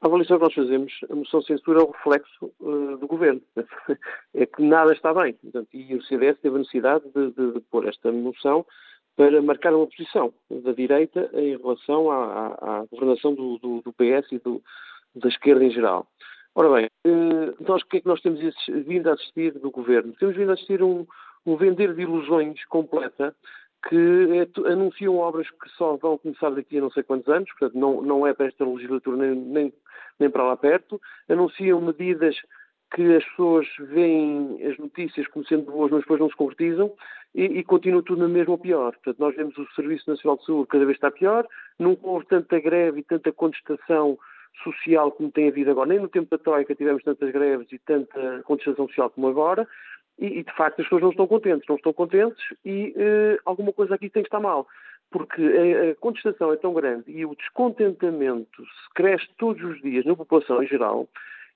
a 0.00 0.06
avaliação 0.06 0.38
que 0.38 0.44
nós 0.44 0.54
fazemos, 0.54 0.92
a 1.10 1.14
moção 1.14 1.40
de 1.40 1.46
censura 1.46 1.80
é 1.80 1.82
o 1.84 1.90
reflexo 1.90 2.52
uh, 2.60 2.96
do 2.98 3.06
governo. 3.06 3.40
é 4.34 4.46
que 4.46 4.62
nada 4.62 4.92
está 4.92 5.14
bem. 5.14 5.34
Portanto, 5.34 5.68
e 5.72 5.94
o 5.94 6.02
CDS 6.02 6.38
teve 6.40 6.56
a 6.56 6.58
necessidade 6.58 7.04
de, 7.14 7.30
de, 7.30 7.52
de 7.54 7.60
pôr 7.70 7.86
esta 7.86 8.10
moção 8.10 8.66
para 9.16 9.42
marcar 9.42 9.74
uma 9.74 9.86
posição 9.86 10.32
da 10.50 10.72
direita 10.72 11.30
em 11.34 11.56
relação 11.56 12.10
à, 12.10 12.16
à, 12.16 12.78
à 12.78 12.84
governação 12.90 13.34
do, 13.34 13.58
do, 13.58 13.82
do, 13.82 13.92
PS 13.92 14.30
e 14.32 14.38
do, 14.38 14.62
da 15.14 15.28
esquerda 15.28 15.64
em 15.64 15.70
geral. 15.70 16.06
Ora 16.54 16.70
bem, 16.70 16.90
eh, 17.04 17.54
nós 17.66 17.82
o 17.82 17.86
que 17.86 17.98
é 17.98 18.00
que 18.00 18.06
nós 18.06 18.20
temos 18.20 18.40
vindo 18.86 19.08
a 19.08 19.14
assistir 19.14 19.52
do 19.52 19.70
governo? 19.70 20.12
Temos 20.18 20.36
vindo 20.36 20.50
a 20.50 20.54
assistir 20.54 20.82
um, 20.82 21.06
um 21.46 21.56
vender 21.56 21.94
de 21.94 22.02
ilusões 22.02 22.64
completa 22.66 23.34
que 23.88 23.96
é, 23.96 24.70
anunciam 24.70 25.16
obras 25.16 25.50
que 25.50 25.68
só 25.76 25.96
vão 25.96 26.16
começar 26.16 26.50
daqui 26.50 26.78
a 26.78 26.80
não 26.80 26.90
sei 26.90 27.02
quantos 27.02 27.28
anos, 27.28 27.50
portanto 27.50 27.78
não, 27.78 28.00
não 28.00 28.26
é 28.26 28.32
para 28.32 28.46
esta 28.46 28.64
legislatura 28.64 29.16
nem, 29.16 29.34
nem, 29.34 29.72
nem 30.20 30.30
para 30.30 30.44
lá 30.44 30.56
perto, 30.56 31.00
anunciam 31.28 31.80
medidas 31.80 32.36
que 32.94 33.16
as 33.16 33.24
pessoas 33.24 33.66
veem 33.78 34.58
as 34.64 34.76
notícias 34.78 35.26
como 35.28 35.46
sendo 35.46 35.70
boas, 35.70 35.90
mas 35.90 36.00
depois 36.00 36.20
não 36.20 36.28
se 36.28 36.36
concretizam 36.36 36.92
e, 37.34 37.44
e 37.44 37.64
continua 37.64 38.02
tudo 38.02 38.22
na 38.22 38.28
mesma 38.28 38.52
ou 38.52 38.58
pior. 38.58 38.92
Portanto, 38.92 39.18
nós 39.18 39.34
vemos 39.34 39.56
o 39.56 39.66
Serviço 39.74 40.08
Nacional 40.10 40.36
de 40.38 40.44
Saúde 40.44 40.68
cada 40.68 40.84
vez 40.84 40.96
está 40.96 41.10
pior, 41.10 41.46
nunca 41.78 42.06
houve 42.06 42.26
tanta 42.26 42.60
greve 42.60 43.00
e 43.00 43.04
tanta 43.04 43.32
contestação 43.32 44.18
social 44.62 45.10
como 45.12 45.30
tem 45.30 45.48
havido 45.48 45.70
agora. 45.70 45.88
Nem 45.88 46.00
no 46.00 46.08
tempo 46.08 46.28
da 46.30 46.42
Troika 46.42 46.74
tivemos 46.74 47.02
tantas 47.02 47.30
greves 47.30 47.70
e 47.72 47.78
tanta 47.78 48.42
contestação 48.44 48.86
social 48.88 49.10
como 49.10 49.28
agora. 49.28 49.66
E, 50.18 50.26
e 50.26 50.44
de 50.44 50.52
facto, 50.54 50.80
as 50.80 50.86
pessoas 50.86 51.02
não 51.02 51.10
estão 51.10 51.26
contentes. 51.26 51.66
Não 51.66 51.76
estão 51.76 51.92
contentes 51.92 52.44
e 52.64 52.92
eh, 52.96 53.38
alguma 53.46 53.72
coisa 53.72 53.94
aqui 53.94 54.10
tem 54.10 54.22
que 54.22 54.28
estar 54.28 54.40
mal. 54.40 54.66
Porque 55.10 55.42
a, 55.42 55.90
a 55.90 55.94
contestação 55.94 56.52
é 56.52 56.56
tão 56.56 56.74
grande 56.74 57.10
e 57.10 57.24
o 57.24 57.34
descontentamento 57.34 58.62
se 58.62 58.94
cresce 58.94 59.28
todos 59.38 59.62
os 59.64 59.80
dias 59.80 60.04
na 60.04 60.14
população 60.14 60.62
em 60.62 60.66
geral 60.66 61.08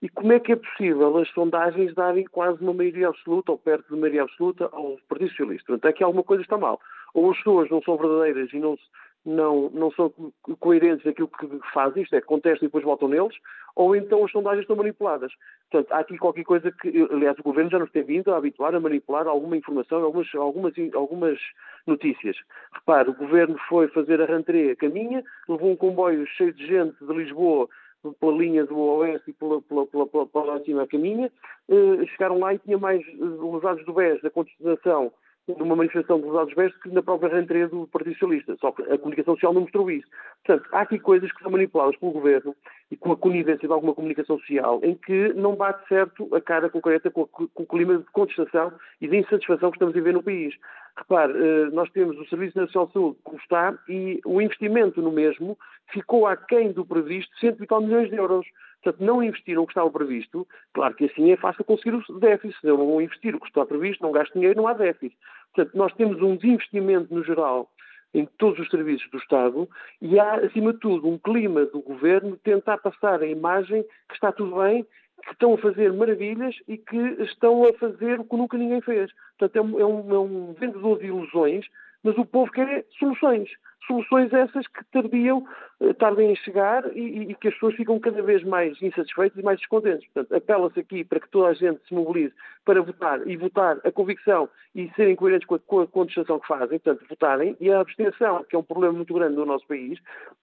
e 0.02 0.08
como 0.08 0.32
é 0.32 0.40
que 0.40 0.52
é 0.52 0.56
possível 0.56 1.16
as 1.16 1.28
sondagens 1.30 1.94
darem 1.94 2.24
quase 2.24 2.62
uma 2.62 2.74
maioria 2.74 3.08
absoluta, 3.08 3.52
ou 3.52 3.58
perto 3.58 3.94
de 3.94 3.98
maioria 3.98 4.22
absoluta, 4.22 4.68
ao 4.72 4.98
Partido 5.08 5.30
Socialista? 5.30 5.66
Portanto, 5.66 5.90
é 5.90 5.92
que 5.92 6.04
alguma 6.04 6.22
coisa 6.22 6.42
está 6.42 6.58
mal. 6.58 6.78
Ou 7.14 7.30
as 7.30 7.36
pessoas 7.38 7.70
não 7.70 7.80
são 7.82 7.96
verdadeiras 7.96 8.52
e 8.52 8.58
não, 8.58 8.76
não, 9.24 9.70
não 9.70 9.90
são 9.92 10.12
coerentes 10.60 11.04
naquilo 11.04 11.28
que 11.28 11.48
fazem, 11.72 12.02
isto 12.02 12.14
é, 12.14 12.20
contestam 12.20 12.66
e 12.66 12.68
depois 12.68 12.84
votam 12.84 13.08
neles, 13.08 13.34
ou 13.74 13.96
então 13.96 14.24
as 14.24 14.30
sondagens 14.30 14.62
estão 14.62 14.76
manipuladas. 14.76 15.32
Portanto, 15.70 15.92
há 15.92 15.98
aqui 15.98 16.18
qualquer 16.18 16.44
coisa 16.44 16.70
que, 16.70 17.08
aliás, 17.10 17.38
o 17.38 17.42
Governo 17.42 17.70
já 17.70 17.78
nos 17.78 17.90
tem 17.90 18.04
vindo 18.04 18.32
a 18.32 18.36
habituar 18.36 18.74
a 18.74 18.80
manipular 18.80 19.26
alguma 19.26 19.56
informação, 19.56 20.04
algumas, 20.04 20.32
algumas, 20.34 20.74
algumas 20.94 21.38
notícias. 21.86 22.36
Repare, 22.72 23.10
o 23.10 23.14
Governo 23.14 23.58
foi 23.68 23.88
fazer 23.88 24.20
a 24.20 24.26
rentrée 24.26 24.72
a 24.72 24.76
caminha, 24.76 25.24
levou 25.48 25.70
um 25.70 25.76
comboio 25.76 26.26
cheio 26.26 26.52
de 26.52 26.66
gente 26.66 26.96
de 27.04 27.12
Lisboa 27.12 27.68
pela 28.14 28.32
linha 28.32 28.64
do 28.64 28.78
Oeste 28.78 29.30
e 29.30 29.32
pela, 29.32 29.60
pela, 29.62 29.86
pela, 29.86 30.06
pela, 30.06 30.26
pela 30.26 30.64
cima 30.64 30.82
a 30.82 30.86
caminha, 30.86 31.30
eh, 31.68 32.06
chegaram 32.06 32.38
lá 32.38 32.54
e 32.54 32.58
tinha 32.58 32.78
mais 32.78 33.00
eh, 33.00 33.14
lesados 33.20 33.84
do 33.84 33.92
BES 33.92 34.22
da 34.22 34.30
contestação 34.30 35.12
de 35.54 35.62
uma 35.62 35.76
manifestação 35.76 36.20
de 36.20 36.26
lesados 36.26 36.54
BES 36.54 36.76
que 36.82 36.88
na 36.88 37.02
própria 37.02 37.34
rentrée 37.34 37.68
do 37.68 37.86
Partido 37.86 38.14
Socialista. 38.14 38.56
Só 38.60 38.72
que 38.72 38.82
a 38.82 38.98
comunicação 38.98 39.34
social 39.34 39.54
não 39.54 39.62
mostrou 39.62 39.90
isso. 39.90 40.08
Portanto, 40.44 40.68
há 40.72 40.80
aqui 40.80 40.98
coisas 40.98 41.30
que 41.30 41.42
são 41.42 41.52
manipuladas 41.52 41.96
pelo 41.96 42.12
Governo 42.12 42.54
e 42.90 42.96
com 42.96 43.12
a 43.12 43.16
conivência 43.16 43.66
de 43.66 43.72
alguma 43.72 43.94
comunicação 43.94 44.38
social 44.38 44.80
em 44.82 44.94
que 44.94 45.32
não 45.34 45.54
bate 45.54 45.86
certo 45.88 46.28
a 46.34 46.40
cara 46.40 46.68
concreta 46.68 47.10
com, 47.10 47.26
com 47.26 47.62
o 47.62 47.66
clima 47.66 47.98
de 47.98 48.04
contestação 48.12 48.72
e 49.00 49.06
de 49.06 49.16
insatisfação 49.16 49.70
que 49.70 49.76
estamos 49.76 49.94
a 49.94 49.98
viver 49.98 50.12
no 50.12 50.22
país. 50.22 50.54
Repare, 50.96 51.32
eh, 51.32 51.70
nós 51.72 51.90
temos 51.90 52.18
o 52.18 52.26
Serviço 52.26 52.58
Nacional 52.58 52.86
de 52.86 52.92
Saúde 52.94 53.18
como 53.22 53.38
está 53.38 53.78
e 53.88 54.20
o 54.24 54.40
investimento 54.40 55.02
no 55.02 55.12
mesmo 55.12 55.58
ficou 55.92 56.26
aquém 56.26 56.72
do 56.72 56.84
previsto 56.84 57.30
100 57.38 57.56
e 57.60 57.66
tal 57.66 57.82
milhões 57.82 58.08
de 58.08 58.16
euros. 58.16 58.46
Portanto, 58.86 59.04
não 59.04 59.20
investiram 59.20 59.64
o 59.64 59.66
que 59.66 59.72
estava 59.72 59.90
previsto. 59.90 60.46
Claro 60.72 60.94
que 60.94 61.06
assim 61.06 61.32
é 61.32 61.36
fácil 61.36 61.64
conseguir 61.64 61.92
o 61.92 62.20
déficit. 62.20 62.60
Se 62.60 62.68
eu 62.68 62.78
não 62.78 63.00
investir 63.00 63.34
o 63.34 63.40
que 63.40 63.48
está 63.48 63.66
previsto, 63.66 64.00
não 64.00 64.12
gasto 64.12 64.32
dinheiro, 64.32 64.56
não 64.56 64.68
há 64.68 64.74
déficit. 64.74 65.18
Portanto, 65.52 65.76
nós 65.76 65.92
temos 65.94 66.22
um 66.22 66.36
desinvestimento 66.36 67.12
no 67.12 67.24
geral 67.24 67.68
em 68.14 68.26
todos 68.38 68.60
os 68.60 68.70
serviços 68.70 69.10
do 69.10 69.18
Estado 69.18 69.68
e 70.00 70.20
há, 70.20 70.36
acima 70.36 70.72
de 70.72 70.78
tudo, 70.78 71.08
um 71.08 71.18
clima 71.18 71.64
do 71.66 71.80
governo 71.80 72.36
tentar 72.36 72.78
passar 72.78 73.20
a 73.20 73.26
imagem 73.26 73.82
que 74.08 74.14
está 74.14 74.30
tudo 74.30 74.56
bem 74.62 74.86
que 75.24 75.32
estão 75.32 75.54
a 75.54 75.58
fazer 75.58 75.92
maravilhas 75.92 76.54
e 76.68 76.78
que 76.78 76.96
estão 77.24 77.64
a 77.64 77.72
fazer 77.72 78.20
o 78.20 78.24
que 78.24 78.36
nunca 78.36 78.56
ninguém 78.56 78.80
fez. 78.82 79.10
Portanto, 79.36 79.56
é 79.56 79.60
um, 79.60 79.80
é 79.80 79.84
um, 79.84 80.14
é 80.14 80.18
um 80.20 80.52
vendedor 80.52 81.00
de 81.00 81.06
ilusões, 81.06 81.66
mas 82.06 82.16
o 82.16 82.24
povo 82.24 82.52
quer 82.52 82.84
soluções. 83.00 83.50
Soluções 83.88 84.32
essas 84.32 84.66
que 84.68 84.84
tardiam, 84.92 85.44
eh, 85.80 85.92
tardem 85.92 86.30
em 86.30 86.36
chegar 86.36 86.84
e, 86.96 87.30
e, 87.30 87.34
que 87.34 87.48
as 87.48 87.54
pessoas 87.54 87.74
ficam 87.74 87.98
cada 87.98 88.22
vez 88.22 88.44
mais 88.44 88.80
insatisfeitas 88.80 89.38
e 89.38 89.42
mais 89.42 89.58
descontentes. 89.58 90.08
Portanto, 90.12 90.34
apela-se 90.34 90.78
aqui 90.78 91.04
para 91.04 91.20
que 91.20 91.28
toda 91.28 91.48
a 91.48 91.54
gente 91.54 91.80
se 91.86 91.94
mobilize 91.94 92.32
para 92.64 92.80
votar 92.80 93.26
e 93.26 93.36
votar 93.36 93.78
a 93.84 93.90
convicção 93.90 94.48
e 94.74 94.88
serem 94.94 95.16
coerentes 95.16 95.46
com 95.46 95.56
a, 95.56 95.58
com 95.58 95.80
a 95.80 95.86
contestação 95.86 96.38
que 96.38 96.46
fazem, 96.46 96.78
portanto, 96.78 97.08
votarem. 97.08 97.56
E 97.60 97.70
a 97.70 97.80
abstenção, 97.80 98.44
que 98.48 98.54
é 98.54 98.58
um 98.58 98.64
problema 98.64 98.94
muito 98.94 99.14
grande 99.14 99.36
no 99.36 99.46
nosso 99.46 99.66
país, 99.66 99.98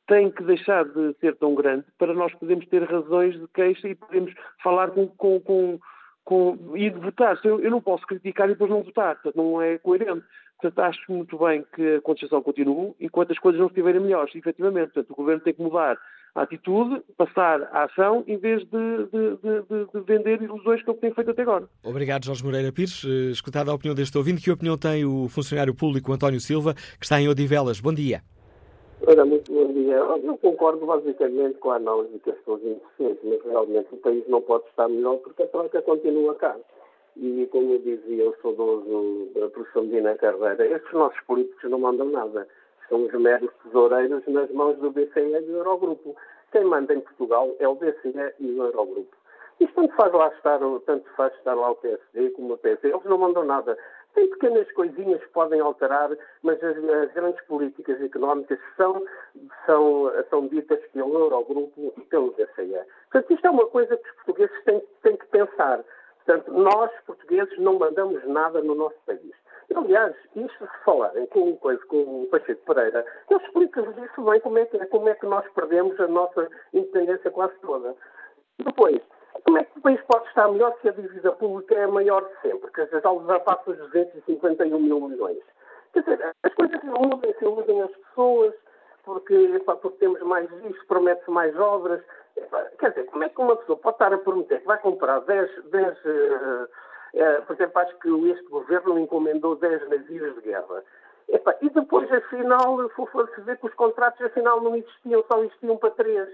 tem 0.08 0.29
que 0.29 0.43
deixar 0.43 0.84
de 0.86 1.13
ser 1.20 1.36
tão 1.36 1.55
grande 1.55 1.86
para 1.98 2.13
nós 2.13 2.34
podermos 2.36 2.67
ter 2.67 2.84
razões 2.84 3.39
de 3.39 3.48
queixa 3.53 3.88
e 3.88 3.96
podermos 3.96 4.34
falar 4.62 4.91
com, 4.91 5.08
com, 5.08 5.39
com 5.39 5.79
com, 6.24 6.58
e 6.75 6.89
votar. 6.89 7.39
Eu, 7.43 7.60
eu, 7.60 7.72
não 7.72 7.82
posso 7.82 8.05
criticar 8.05 8.48
e 8.48 8.53
depois 8.53 8.70
não 8.70 8.84
votar, 8.84 9.15
portanto 9.15 9.36
não 9.36 9.62
é 9.62 9.77
coerente. 9.77 10.24
Portanto, 10.63 10.79
acho 10.79 11.12
muito 11.12 11.38
bem 11.38 11.65
que 11.75 11.96
a 11.96 12.01
contestação 12.01 12.41
continue 12.41 12.93
enquanto 12.98 13.32
as 13.32 13.39
coisas 13.39 13.60
não 13.60 13.67
estiverem 13.67 14.00
melhores, 14.00 14.34
efetivamente. 14.34 14.93
Portanto, 14.93 15.12
o 15.12 15.15
Governo 15.15 15.41
tem 15.41 15.53
que 15.53 15.62
mudar 15.62 15.98
a 16.34 16.43
atitude, 16.43 17.01
passar 17.17 17.63
a 17.74 17.84
ação, 17.84 18.24
em 18.25 18.38
vez 18.38 18.62
de, 18.62 19.05
de, 19.12 19.36
de, 19.41 19.86
de 19.93 20.01
vender 20.05 20.41
ilusões 20.41 20.82
que 20.82 20.89
o 20.89 20.93
que 20.93 21.01
tem 21.01 21.13
feito 21.13 21.32
até 21.32 21.41
agora. 21.41 21.67
Obrigado, 21.84 22.25
Jorge 22.25 22.46
Moreira 22.46 22.72
Pires. 22.72 23.03
Eh, 23.03 23.32
escutada 23.32 23.72
a 23.72 23.74
opinião 23.74 23.93
deste 23.93 24.17
ouvinte, 24.17 24.41
que 24.41 24.50
opinião 24.50 24.77
tem 24.77 25.03
o 25.03 25.27
funcionário 25.27 25.75
público 25.75 26.13
António 26.13 26.39
Silva, 26.39 26.74
que 26.74 27.03
está 27.03 27.20
em 27.20 27.27
Odivelas? 27.27 27.82
Bom 27.82 27.93
dia. 27.93 28.22
Olha, 29.05 29.25
muito 29.25 29.51
bom 29.51 29.74
dia. 29.74 29.96
Eu 29.96 30.38
concordo 30.38 30.86
basicamente 30.86 31.58
com 31.60 31.72
a 31.72 31.75
análise 31.75 32.17
que 32.20 32.29
as 32.29 32.38
pessoas 32.38 32.62
indecentes, 32.62 33.20
mas 33.25 33.43
realmente 33.43 33.88
o 33.91 33.98
país 33.98 34.24
não 34.29 34.41
pode 34.41 34.63
estar 34.70 34.88
melhor 34.88 35.17
porque 35.17 35.43
a 35.43 35.48
troca 35.48 35.82
continua 35.82 36.34
cá. 36.36 36.55
E 37.15 37.48
como 37.51 37.77
dizia 37.79 38.29
o 38.29 38.36
saudoso 38.41 39.29
professor 39.51 39.84
Medina 39.84 40.15
Carreira, 40.15 40.65
estes 40.65 40.91
nossos 40.93 41.20
políticos 41.22 41.70
não 41.70 41.79
mandam 41.79 42.10
nada 42.10 42.48
são 42.93 43.05
os 43.05 43.13
meros 43.13 43.50
tesoureiros 43.63 44.24
nas 44.27 44.51
mãos 44.51 44.77
do 44.77 44.91
BCE 44.91 45.36
e 45.36 45.41
do 45.41 45.58
Eurogrupo. 45.58 46.15
Quem 46.51 46.63
manda 46.63 46.93
em 46.93 47.01
Portugal 47.01 47.55
é 47.60 47.67
o 47.67 47.74
BCE 47.74 48.13
e 48.39 48.51
o 48.51 48.63
Eurogrupo. 48.65 49.15
Isto 49.60 49.74
tanto 49.75 49.96
faz 49.96 50.13
lá 50.13 50.27
estar, 50.27 50.60
tanto 50.86 51.10
faz 51.15 51.34
estar 51.36 51.55
lá 51.55 51.72
o 51.72 51.75
PSD 51.75 52.29
como 52.32 52.53
o 52.53 52.58
PSD. 52.58 52.89
Eles 52.89 53.03
não 53.05 53.17
mandam 53.17 53.43
nada. 53.43 53.77
Tem 54.13 54.29
pequenas 54.29 54.72
coisinhas 54.74 55.22
que 55.22 55.29
podem 55.29 55.60
alterar, 55.60 56.12
mas 56.43 56.63
as, 56.63 56.77
as 56.77 57.13
grandes 57.13 57.43
políticas 57.46 58.00
económicas 58.01 58.60
são, 58.77 59.03
são, 59.65 60.12
são 60.29 60.48
ditas 60.48 60.79
pelo 60.93 61.17
Eurogrupo 61.17 61.93
e 61.98 62.01
pelo 62.01 62.32
BCE. 62.32 62.79
Portanto, 63.12 63.34
isto 63.34 63.48
é 63.48 63.50
uma 63.50 63.65
coisa 63.67 63.98
que 63.98 64.08
os 64.08 64.15
portugueses 64.17 64.63
têm, 64.65 64.84
têm 65.01 65.17
que 65.17 65.25
pensar. 65.27 65.84
Portanto, 66.25 66.51
nós, 66.53 66.92
portugueses, 67.06 67.58
não 67.60 67.77
mandamos 67.77 68.24
nada 68.25 68.62
no 68.62 68.75
nosso 68.75 68.96
país. 69.06 69.34
Aliás, 69.75 70.15
isto 70.36 70.65
se 70.65 70.84
falarem 70.86 71.25
com, 71.27 71.58
com 71.58 72.24
o 72.24 72.27
Pacheco 72.30 72.65
Pereira, 72.65 73.06
ele 73.30 73.44
explica-vos 73.44 73.98
isso 73.98 74.22
bem 74.22 74.39
como 74.39 74.60
é, 74.60 74.65
que, 74.65 74.77
como 74.86 75.10
é 75.10 75.15
que 75.15 75.25
nós 75.25 75.46
perdemos 75.53 76.00
a 76.00 76.08
nossa 76.08 76.48
independência 76.74 77.32
quase 77.32 77.53
toda. 77.60 77.96
Depois, 78.60 79.01
como 79.46 79.58
é 79.58 79.63
que 79.63 79.80
o 79.80 79.82
país 79.82 80.00
pode 80.01 80.27
estar 80.27 80.48
melhor 80.50 80.75
se 80.82 80.89
a 80.89 80.92
dívida 80.92 81.32
pública 81.34 81.75
é 81.75 81.88
maior 81.88 82.24
de 82.24 82.42
sempre? 82.42 82.72
Quer 82.72 82.86
dizer, 82.86 83.01
já 83.01 83.12
ultrapassa 83.12 83.72
os 83.72 83.77
251 83.77 84.80
mil 84.80 85.01
milhões. 85.01 85.44
Quer 85.92 86.01
dizer, 86.01 86.34
as 86.44 86.53
coisas 86.53 86.84
não 86.84 87.01
mudam, 87.01 87.82
as 87.84 87.92
pessoas, 87.92 88.53
porque, 89.04 89.62
porque 89.66 89.98
temos 90.00 90.22
mais 90.22 90.50
isto, 90.66 90.86
promete-se 90.88 91.30
mais 91.32 91.58
obras. 91.60 92.02
quer 92.80 92.90
dizer, 92.90 93.06
como 93.06 93.24
é 93.24 93.30
que 93.30 93.42
uma 93.42 93.56
pessoa 93.56 93.78
pode 93.78 93.96
estar 93.96 94.14
a 94.14 94.18
prometer 94.18 94.62
que 94.62 94.68
vai 94.68 94.80
comprar 94.80 95.20
10, 95.22 95.66
10 95.66 95.98
uh, 96.06 96.68
é, 97.14 97.42
por 97.42 97.54
exemplo, 97.54 97.80
acho 97.80 97.96
que 98.00 98.10
este 98.30 98.48
governo 98.48 98.98
encomendou 98.98 99.56
10 99.56 99.90
navios 99.90 100.36
de 100.36 100.42
guerra. 100.42 100.84
Epa, 101.30 101.56
e 101.62 101.70
depois, 101.70 102.12
afinal, 102.12 102.90
foi-se 102.90 103.42
ver 103.42 103.58
que 103.58 103.68
os 103.68 103.74
contratos, 103.76 104.22
afinal, 104.26 104.62
não 104.62 104.76
existiam, 104.76 105.24
só 105.32 105.44
existiam 105.44 105.78
para 105.78 105.92
três. 105.92 106.28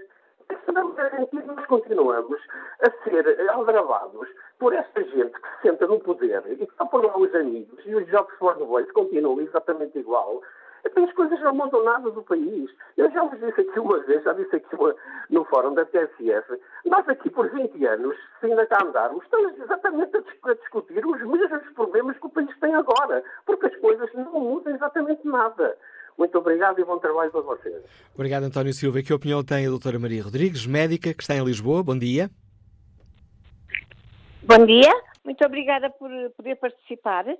Se 0.64 0.72
não 0.72 0.92
garantir, 0.92 1.44
nós 1.44 1.64
continuamos 1.66 2.40
a 2.80 2.90
ser 3.04 3.50
aldrabados 3.50 4.28
por 4.58 4.72
esta 4.72 5.02
gente 5.04 5.32
que 5.32 5.48
se 5.48 5.62
senta 5.62 5.86
no 5.86 6.00
poder 6.00 6.42
e 6.48 6.66
que 6.66 6.76
só 6.76 6.86
por 6.86 7.04
lá 7.04 7.16
os 7.16 7.32
amigos 7.34 7.78
e 7.86 7.94
os 7.94 8.08
jogos 8.08 8.34
for 8.34 8.54
boys 8.56 8.90
continuam 8.92 9.40
exatamente 9.40 9.98
igual. 9.98 10.42
Então 10.84 11.04
as 11.04 11.12
coisas 11.12 11.40
não 11.40 11.54
mudam 11.54 11.84
nada 11.84 12.10
do 12.10 12.22
país. 12.22 12.70
Eu 12.96 13.10
já 13.10 13.22
vos 13.24 13.38
disse 13.38 13.60
aqui 13.60 13.78
uma 13.78 13.98
vez, 14.00 14.22
já 14.22 14.32
disse 14.32 14.56
aqui 14.56 14.74
uma, 14.74 14.94
no 15.28 15.44
fórum 15.44 15.74
da 15.74 15.84
TSF, 15.84 16.60
nós 16.86 17.08
aqui 17.08 17.30
por 17.30 17.48
20 17.50 17.84
anos, 17.86 18.16
se 18.40 18.46
ainda 18.46 18.66
cá 18.66 18.78
andarmos, 18.84 19.22
estamos 19.24 19.58
exatamente 19.58 20.16
a 20.16 20.54
discutir 20.54 21.04
os 21.06 21.20
mesmos 21.22 21.62
problemas 21.74 22.18
que 22.18 22.26
o 22.26 22.30
país 22.30 22.50
tem 22.60 22.74
agora, 22.74 23.22
porque 23.46 23.66
as 23.66 23.76
coisas 23.76 24.12
não 24.14 24.40
mudam 24.40 24.74
exatamente 24.74 25.26
nada. 25.26 25.76
Muito 26.18 26.36
obrigado 26.36 26.78
e 26.78 26.84
bom 26.84 26.98
trabalho 26.98 27.30
para 27.30 27.40
vocês. 27.40 27.82
Obrigado, 28.14 28.44
António 28.44 28.74
Silva. 28.74 29.02
Que 29.02 29.12
opinião 29.12 29.42
tem 29.42 29.66
a 29.66 29.70
doutora 29.70 29.98
Maria 29.98 30.22
Rodrigues, 30.22 30.66
médica, 30.66 31.14
que 31.14 31.22
está 31.22 31.34
em 31.34 31.44
Lisboa? 31.44 31.82
Bom 31.82 31.98
dia. 31.98 32.30
Bom 34.42 34.66
dia. 34.66 35.09
Muito 35.24 35.44
obrigada 35.44 35.90
por 35.90 36.10
poder 36.36 36.56
participar. 36.56 37.26
Uh, 37.26 37.36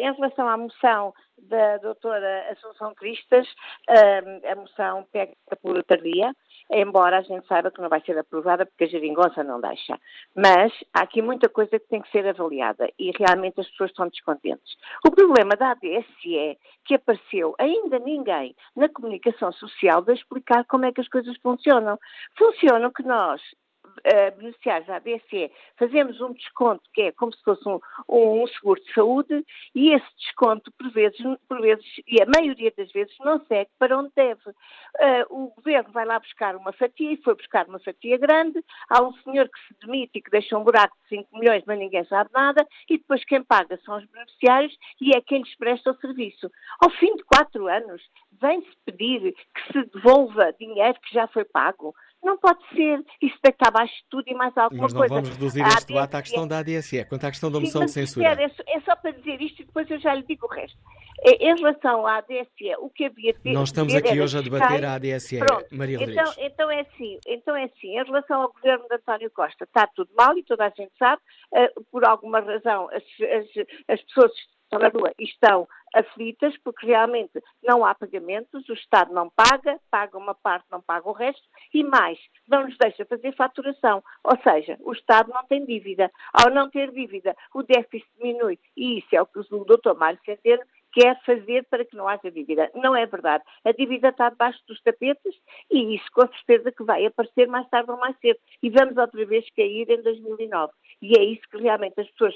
em 0.00 0.12
relação 0.12 0.48
à 0.48 0.56
moção 0.56 1.12
da 1.38 1.76
doutora 1.78 2.50
Assunção 2.50 2.94
Cristas, 2.94 3.46
uh, 3.88 4.50
a 4.50 4.56
moção 4.56 5.06
pega 5.12 5.32
por 5.62 5.82
tardia, 5.84 6.34
embora 6.70 7.18
a 7.18 7.22
gente 7.22 7.46
saiba 7.46 7.70
que 7.70 7.80
não 7.80 7.88
vai 7.88 8.00
ser 8.02 8.16
aprovada 8.18 8.64
porque 8.64 8.84
a 8.84 8.88
geringonça 8.88 9.44
não 9.44 9.60
deixa. 9.60 9.98
Mas 10.34 10.72
há 10.94 11.02
aqui 11.02 11.20
muita 11.20 11.48
coisa 11.48 11.78
que 11.78 11.88
tem 11.88 12.00
que 12.00 12.10
ser 12.10 12.26
avaliada 12.26 12.90
e 12.98 13.10
realmente 13.10 13.60
as 13.60 13.68
pessoas 13.68 13.90
estão 13.90 14.08
descontentes. 14.08 14.76
O 15.06 15.10
problema 15.10 15.56
da 15.56 15.72
ADSE 15.72 16.38
é 16.38 16.56
que 16.86 16.94
apareceu 16.94 17.54
ainda 17.58 17.98
ninguém 17.98 18.54
na 18.74 18.88
comunicação 18.88 19.52
social 19.52 20.00
de 20.02 20.14
explicar 20.14 20.64
como 20.64 20.86
é 20.86 20.92
que 20.92 21.00
as 21.00 21.08
coisas 21.08 21.36
funcionam. 21.42 21.98
Funcionam 22.36 22.90
que 22.90 23.02
nós, 23.02 23.42
uh, 23.90 24.36
beneficiários 24.36 24.86
da 24.86 24.96
ABSE, 24.96 25.50
fazemos 25.78 26.20
um 26.20 26.32
desconto 26.32 26.82
que 26.92 27.02
é 27.02 27.12
como 27.12 27.32
se 27.34 27.42
fosse 27.42 27.68
um, 27.68 27.80
um, 28.08 28.46
seguro 28.46 28.80
de 28.80 28.92
saúde 28.92 29.44
e 29.74 29.92
esse 29.92 30.16
desconto, 30.16 30.72
por 30.72 30.90
vezes, 30.90 31.18
por 31.48 31.60
vezes, 31.60 31.84
e 32.06 32.22
a 32.22 32.26
maioria 32.26 32.72
das 32.76 32.90
vezes, 32.92 33.14
não 33.20 33.44
segue 33.46 33.70
para 33.78 33.98
onde 33.98 34.10
deve. 34.14 34.48
Uh, 34.48 35.26
o 35.30 35.54
governo 35.56 35.92
vai 35.92 36.04
lá 36.04 36.18
buscar 36.18 36.56
uma 36.56 36.72
fatia 36.72 37.12
e 37.12 37.22
foi 37.22 37.34
buscar 37.34 37.66
uma 37.68 37.78
fatia 37.78 38.16
grande, 38.18 38.62
há 38.88 39.02
um 39.02 39.12
senhor 39.22 39.48
que 39.48 39.58
se 39.66 39.86
demite 39.86 40.18
e 40.18 40.22
que 40.22 40.30
deixa 40.30 40.56
um 40.56 40.64
buraco 40.64 40.96
de 41.02 41.16
5 41.16 41.38
milhões, 41.38 41.62
mas 41.66 41.78
ninguém 41.78 42.04
sabe 42.04 42.30
nada, 42.32 42.66
e 42.88 42.98
depois 42.98 43.24
quem 43.24 43.42
paga 43.42 43.78
são 43.84 43.96
os 43.96 44.04
beneficiários 44.06 44.76
e 45.00 45.16
é 45.16 45.20
quem 45.20 45.42
lhes 45.42 45.56
presta 45.56 45.90
o 45.90 45.96
serviço. 45.96 46.50
Ao 46.80 46.90
fim 46.90 47.14
de 47.16 47.24
quatro 47.24 47.66
anos, 47.68 48.02
vem-se 48.40 48.70
pedir 48.84 49.34
que 49.54 49.72
se 49.72 49.84
devolva 49.90 50.52
dinheiro 50.58 50.98
que 51.00 51.14
já 51.14 51.26
foi 51.28 51.44
pago. 51.44 51.94
Não 52.22 52.36
pode 52.38 52.60
ser. 52.74 53.02
Isso 53.22 53.38
daqui 53.42 53.66
abaixo 53.66 53.94
de 53.94 54.04
tudo 54.10 54.24
e 54.26 54.34
mais 54.34 54.56
alguma 54.56 54.82
coisa. 54.82 54.98
Mas 54.98 55.10
não 55.10 55.16
vamos 55.16 55.30
reduzir 55.30 55.66
este 55.66 55.86
debate 55.86 56.16
à 56.16 56.22
questão 56.22 56.46
da 56.46 56.58
ADSE. 56.58 57.04
Quanto 57.06 57.24
à 57.24 57.30
questão 57.30 57.50
da 57.50 57.60
moção 57.60 57.84
de 57.84 57.90
censura. 57.90 58.26
É, 58.26 58.44
é 58.44 58.80
só 58.80 58.94
para 58.96 59.12
dizer 59.12 59.40
isto 59.40 59.62
e 59.62 59.64
depois 59.64 59.90
eu 59.90 59.98
já 59.98 60.14
lhe 60.14 60.22
digo 60.22 60.46
o 60.46 60.48
resto. 60.48 60.78
É, 61.22 61.50
em 61.50 61.54
relação 61.54 62.06
à 62.06 62.16
ADSE, 62.18 62.76
o 62.78 62.88
que 62.88 63.04
havia 63.04 63.34
de 63.34 63.52
Nós 63.52 63.68
estamos 63.68 63.94
aqui 63.94 64.20
hoje 64.20 64.38
a 64.38 64.40
debater 64.40 64.84
a 64.84 64.94
ADSE, 64.94 65.38
Pronto, 65.38 65.66
Maria 65.70 65.96
então, 65.96 66.24
Rodrigues. 66.24 66.36
Então 66.38 66.70
é, 66.70 66.80
assim, 66.80 67.18
então 67.26 67.56
é 67.56 67.64
assim, 67.64 67.98
em 67.98 68.04
relação 68.04 68.42
ao 68.42 68.52
governo 68.52 68.86
de 68.88 68.94
António 68.94 69.30
Costa, 69.30 69.64
está 69.64 69.86
tudo 69.88 70.10
mal 70.16 70.36
e 70.38 70.42
toda 70.42 70.66
a 70.66 70.70
gente 70.70 70.92
sabe, 70.98 71.20
uh, 71.52 71.84
por 71.90 72.06
alguma 72.06 72.40
razão 72.40 72.88
as, 72.90 73.02
as, 73.20 73.66
as 73.88 74.02
pessoas 74.04 74.32
estão 74.70 74.78
na 74.78 74.88
rua 74.88 75.12
e 75.18 75.24
estão 75.24 75.68
aflitas 75.92 76.56
porque 76.58 76.86
realmente 76.86 77.42
não 77.62 77.84
há 77.84 77.92
pagamentos, 77.94 78.68
o 78.68 78.72
Estado 78.72 79.12
não 79.12 79.28
paga, 79.28 79.80
paga 79.90 80.16
uma 80.16 80.34
parte, 80.34 80.66
não 80.70 80.80
paga 80.80 81.08
o 81.08 81.12
resto 81.12 81.42
e 81.74 81.82
mais, 81.82 82.18
não 82.46 82.64
nos 82.64 82.76
deixa 82.78 83.04
fazer 83.04 83.34
faturação. 83.34 84.02
Ou 84.22 84.38
seja, 84.42 84.78
o 84.80 84.92
Estado 84.92 85.30
não 85.30 85.44
tem 85.46 85.64
dívida. 85.64 86.10
Ao 86.32 86.50
não 86.50 86.70
ter 86.70 86.92
dívida, 86.92 87.36
o 87.52 87.64
déficit 87.64 88.08
diminui 88.16 88.58
e 88.76 88.98
isso 88.98 89.08
é 89.12 89.20
o 89.20 89.26
que 89.26 89.40
o 89.40 89.64
Dr. 89.64 89.94
Mário 89.96 90.20
Centeno 90.24 90.62
quer 90.92 91.20
fazer 91.24 91.64
para 91.68 91.84
que 91.84 91.96
não 91.96 92.08
haja 92.08 92.30
dívida. 92.30 92.70
Não 92.74 92.94
é 92.94 93.06
verdade. 93.06 93.44
A 93.64 93.72
dívida 93.72 94.08
está 94.08 94.28
debaixo 94.28 94.60
dos 94.66 94.80
tapetes 94.82 95.34
e 95.70 95.96
isso 95.96 96.06
com 96.12 96.26
certeza 96.28 96.72
que 96.72 96.84
vai 96.84 97.06
aparecer 97.06 97.48
mais 97.48 97.68
tarde 97.68 97.90
ou 97.90 97.96
mais 97.96 98.16
cedo. 98.18 98.38
E 98.62 98.70
vamos 98.70 98.96
outra 98.96 99.24
vez 99.26 99.44
cair 99.56 99.88
em 99.90 100.02
2009. 100.02 100.72
E 101.02 101.18
é 101.18 101.24
isso 101.24 101.42
que 101.50 101.58
realmente 101.58 102.00
as 102.00 102.10
pessoas 102.10 102.34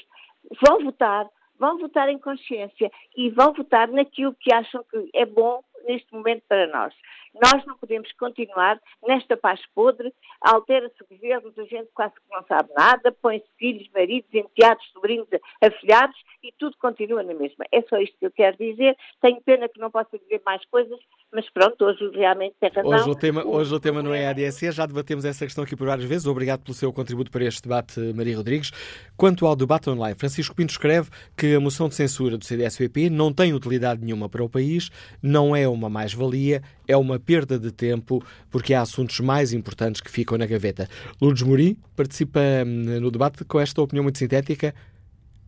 vão 0.67 0.85
votar, 0.85 1.29
vão 1.59 1.79
votar 1.79 2.09
em 2.09 2.19
consciência 2.19 2.91
e 3.17 3.31
vão 3.31 3.53
votar 3.53 3.89
naquilo 3.89 4.35
que 4.35 4.53
acham 4.53 4.85
que 4.85 5.11
é 5.15 5.25
bom 5.25 5.63
neste 5.87 6.13
momento 6.13 6.43
para 6.49 6.67
nós. 6.67 6.95
Nós 7.35 7.65
não 7.67 7.77
podemos 7.77 8.11
continuar 8.13 8.81
nesta 9.03 9.37
paz 9.37 9.61
podre, 9.75 10.13
altera-se 10.41 11.03
o 11.03 11.07
governo, 11.07 11.53
a 11.57 11.65
gente 11.65 11.91
quase 11.93 12.15
que 12.15 12.31
não 12.31 12.45
sabe 12.45 12.73
nada, 12.75 13.11
põe-se 13.11 13.47
filhos, 13.59 13.89
maridos, 13.93 14.33
enteados, 14.33 14.87
sobrinhos, 14.93 15.29
afilhados 15.61 16.17
e 16.43 16.53
tudo 16.53 16.77
continua 16.79 17.23
na 17.23 17.35
mesma. 17.35 17.65
É 17.73 17.83
só 17.83 17.99
isto 17.99 18.17
que 18.19 18.27
eu 18.27 18.31
quero 18.31 18.57
dizer. 18.57 18.97
Tenho 19.21 19.43
pena 19.43 19.69
que 19.69 19.81
não 19.81 19.91
possa 19.91 20.17
dizer 20.17 20.43
mais 20.47 20.65
coisas, 20.67 20.99
mas 21.35 21.51
pronto, 21.51 21.85
hoje 21.85 22.09
realmente 22.15 22.55
tem 22.61 22.71
razão. 22.71 22.91
Hoje 22.91 23.11
o 23.11 23.15
tema, 23.15 23.45
hoje 23.45 23.75
o 23.75 23.81
tema 23.81 24.03
não 24.03 24.15
é 24.15 24.27
a 24.27 24.31
ADSE, 24.31 24.71
já 24.71 24.87
debatemos 24.87 25.25
essa 25.25 25.45
questão 25.45 25.65
aqui 25.65 25.75
por 25.75 25.87
várias 25.87 26.09
vezes. 26.09 26.27
Obrigado 26.27 26.63
pelo 26.63 26.75
seu 26.75 26.93
contributo 26.93 27.31
para 27.31 27.45
este 27.45 27.63
debate, 27.63 27.99
Maria 28.15 28.37
Rodrigues. 28.37 28.71
Quanto 29.17 29.45
ao 29.45 29.57
debate 29.57 29.91
online, 29.91 30.15
Francisco 30.17 30.55
Pinto 30.55 30.71
escreve 30.71 31.11
que 31.37 31.55
a 31.55 31.61
moção 31.61 31.89
de 31.89 31.97
censura 31.97 32.39
do 32.39 32.45
CDS-PP 32.45 33.11
não 33.11 33.33
tem 33.33 33.53
utilidade 33.53 34.01
nenhuma 34.05 34.29
para 34.29 34.45
o 34.45 34.49
país, 34.49 34.91
não 35.21 35.57
é 35.57 35.67
uma 35.69 35.91
mais-valia, 35.91 36.63
é 36.87 36.97
uma 36.97 37.19
perda 37.19 37.59
de 37.59 37.73
tempo, 37.73 38.25
porque 38.49 38.73
há 38.73 38.83
assuntos 38.83 39.19
mais 39.19 39.53
importantes 39.53 40.01
que 40.01 40.11
ficam 40.11 40.39
na 40.39 40.47
gaveta. 40.47 40.89
Lourdes 41.21 41.43
Mori 41.43 41.77
participa 41.97 42.41
hum, 42.65 43.01
no 43.01 43.11
debate 43.11 43.45
com 43.45 43.59
esta 43.59 43.83
opinião 43.83 44.05
muito 44.05 44.19
sintética, 44.19 44.73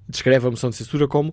descreve 0.09 0.49
a 0.49 0.51
moção 0.51 0.70
de 0.70 0.77
censura 0.77 1.07
como 1.07 1.33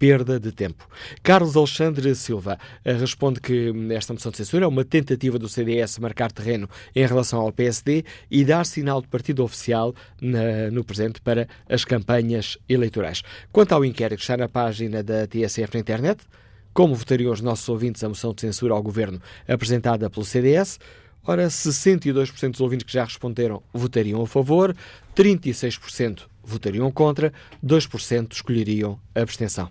perda 0.00 0.40
de 0.40 0.50
tempo. 0.50 0.88
Carlos 1.22 1.54
Alexandre 1.58 2.14
Silva 2.14 2.58
eh, 2.82 2.94
responde 2.94 3.38
que 3.38 3.70
hum, 3.70 3.92
esta 3.92 4.14
moção 4.14 4.32
de 4.32 4.38
censura 4.38 4.64
é 4.64 4.68
uma 4.68 4.82
tentativa 4.82 5.38
do 5.38 5.46
CDS 5.46 5.98
marcar 5.98 6.32
terreno 6.32 6.66
em 6.96 7.06
relação 7.06 7.38
ao 7.38 7.52
PSD 7.52 8.02
e 8.30 8.42
dar 8.42 8.64
sinal 8.64 9.02
de 9.02 9.08
partido 9.08 9.44
oficial 9.44 9.94
na, 10.18 10.70
no 10.72 10.82
presente 10.82 11.20
para 11.20 11.46
as 11.68 11.84
campanhas 11.84 12.56
eleitorais. 12.66 13.22
Quanto 13.52 13.72
ao 13.72 13.84
inquérito 13.84 14.16
que 14.16 14.24
está 14.24 14.38
na 14.38 14.48
página 14.48 15.02
da 15.02 15.26
TSF 15.26 15.74
na 15.74 15.80
internet, 15.80 16.24
como 16.72 16.94
votariam 16.94 17.30
os 17.30 17.42
nossos 17.42 17.68
ouvintes 17.68 18.02
a 18.02 18.08
moção 18.08 18.32
de 18.32 18.40
censura 18.40 18.72
ao 18.72 18.82
governo 18.82 19.20
apresentada 19.46 20.08
pelo 20.08 20.24
CDS? 20.24 20.78
Ora, 21.26 21.46
62% 21.46 22.52
dos 22.52 22.60
ouvintes 22.60 22.86
que 22.86 22.92
já 22.92 23.04
responderam 23.04 23.62
votariam 23.72 24.22
a 24.22 24.26
favor, 24.26 24.74
36% 25.14 26.26
votariam 26.42 26.90
contra, 26.90 27.32
2% 27.64 28.32
escolheriam 28.32 28.98
a 29.14 29.20
abstenção. 29.20 29.70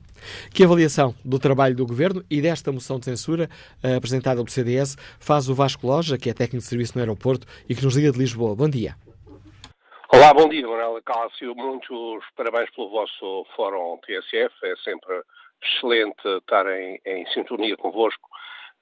Que 0.53 0.63
avaliação 0.63 1.15
do 1.23 1.39
trabalho 1.39 1.75
do 1.75 1.85
Governo 1.85 2.23
e 2.29 2.41
desta 2.41 2.71
moção 2.71 2.99
de 2.99 3.05
censura 3.05 3.49
uh, 3.83 3.97
apresentada 3.97 4.37
pelo 4.37 4.49
CDS 4.49 4.95
faz 5.19 5.49
o 5.49 5.55
Vasco 5.55 5.87
Loja, 5.87 6.17
que 6.17 6.29
é 6.29 6.33
técnico 6.33 6.63
de 6.63 6.69
serviço 6.69 6.93
no 6.95 7.01
aeroporto 7.01 7.47
e 7.67 7.75
que 7.75 7.83
nos 7.83 7.95
liga 7.95 8.11
de 8.11 8.19
Lisboa. 8.19 8.55
Bom 8.55 8.69
dia. 8.69 8.95
Olá, 10.11 10.33
bom 10.33 10.49
dia, 10.49 10.67
Manuela 10.67 11.01
Cássio. 11.01 11.53
Muitos 11.55 12.23
parabéns 12.35 12.69
pelo 12.71 12.89
vosso 12.89 13.45
Fórum 13.55 13.97
TSF. 14.05 14.53
É 14.63 14.75
sempre 14.83 15.21
excelente 15.61 16.27
estar 16.37 16.65
em, 16.67 16.99
em 17.05 17.25
sintonia 17.27 17.77
convosco. 17.77 18.27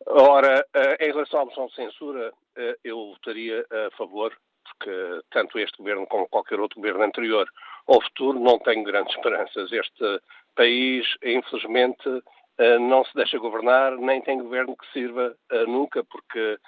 Ora, 0.06 0.66
uh, 0.76 1.04
em 1.04 1.12
relação 1.12 1.42
à 1.42 1.46
moção 1.46 1.68
de 1.68 1.76
censura, 1.76 2.32
uh, 2.32 2.76
eu 2.84 3.14
votaria 3.14 3.66
a 3.72 3.98
favor, 3.98 4.36
porque 4.64 5.22
tanto 5.32 5.58
este 5.58 5.78
governo 5.78 6.06
como 6.08 6.30
qualquer 6.30 6.60
outro 6.60 6.78
governo 6.78 7.04
anterior 7.04 7.50
ao 7.88 8.02
futuro 8.02 8.40
não 8.40 8.60
tenho 8.60 8.84
grandes 8.84 9.16
esperanças. 9.16 9.72
Este 9.72 10.22
país, 10.56 11.06
infelizmente, 11.24 12.08
uh, 12.08 12.80
não 12.80 13.04
se 13.06 13.14
deixa 13.16 13.40
governar, 13.40 13.98
nem 13.98 14.22
tem 14.22 14.38
governo 14.38 14.78
que 14.78 14.92
sirva 14.94 15.36
nunca, 15.68 16.04
porque, 16.04 16.60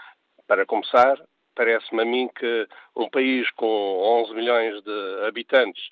para 0.48 0.66
começar, 0.66 1.22
parece-me 1.56 2.02
a 2.02 2.06
mim 2.06 2.30
que 2.36 2.68
um 2.96 3.10
país 3.10 3.50
com 3.52 3.66
11 4.24 4.34
milhões 4.34 4.82
de 4.82 5.26
habitantes, 5.28 5.84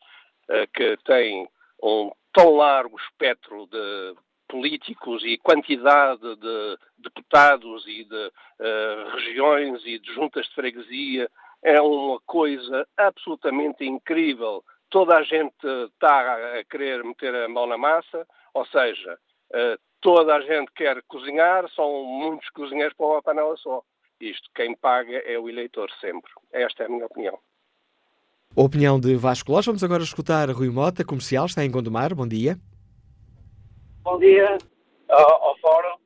que 0.73 0.95
tem 1.03 1.47
um 1.83 2.09
tão 2.33 2.55
largo 2.55 2.97
espectro 2.99 3.67
de 3.67 4.15
políticos 4.47 5.23
e 5.23 5.37
quantidade 5.37 6.21
de 6.21 6.77
deputados 6.97 7.85
e 7.87 8.03
de 8.03 8.27
uh, 8.27 9.15
regiões 9.15 9.81
e 9.85 9.99
de 9.99 10.13
juntas 10.13 10.45
de 10.47 10.55
freguesia 10.55 11.29
é 11.63 11.81
uma 11.81 12.19
coisa 12.25 12.87
absolutamente 12.97 13.85
incrível. 13.85 14.63
Toda 14.89 15.17
a 15.17 15.23
gente 15.23 15.55
está 15.91 16.59
a 16.59 16.63
querer 16.63 17.03
meter 17.03 17.35
a 17.35 17.49
mão 17.49 17.67
na 17.67 17.77
massa, 17.77 18.25
ou 18.53 18.65
seja, 18.67 19.17
uh, 19.51 19.79
toda 20.01 20.35
a 20.35 20.41
gente 20.41 20.71
quer 20.73 21.01
cozinhar, 21.07 21.69
são 21.71 22.03
muitos 22.05 22.49
cozinheiros 22.49 22.95
para 22.95 23.05
uma 23.05 23.21
panela 23.21 23.55
só. 23.57 23.81
Isto, 24.19 24.49
quem 24.55 24.75
paga 24.75 25.17
é 25.17 25.37
o 25.37 25.49
eleitor 25.49 25.89
sempre. 25.99 26.31
Esta 26.51 26.83
é 26.83 26.85
a 26.87 26.89
minha 26.89 27.05
opinião. 27.05 27.37
Opinião 28.55 28.99
de 28.99 29.15
Vasco 29.15 29.51
Lopes. 29.51 29.67
Vamos 29.67 29.83
agora 29.83 30.01
escutar 30.01 30.49
Rui 30.49 30.69
Mota, 30.69 31.05
comercial, 31.05 31.45
está 31.45 31.63
em 31.63 31.69
Gondomar. 31.69 32.15
Bom 32.15 32.27
dia. 32.27 32.57
Bom 34.07 34.19
dia 34.19 34.57
ao, 35.09 35.43
ao 35.43 35.57
Fórum. 35.57 35.97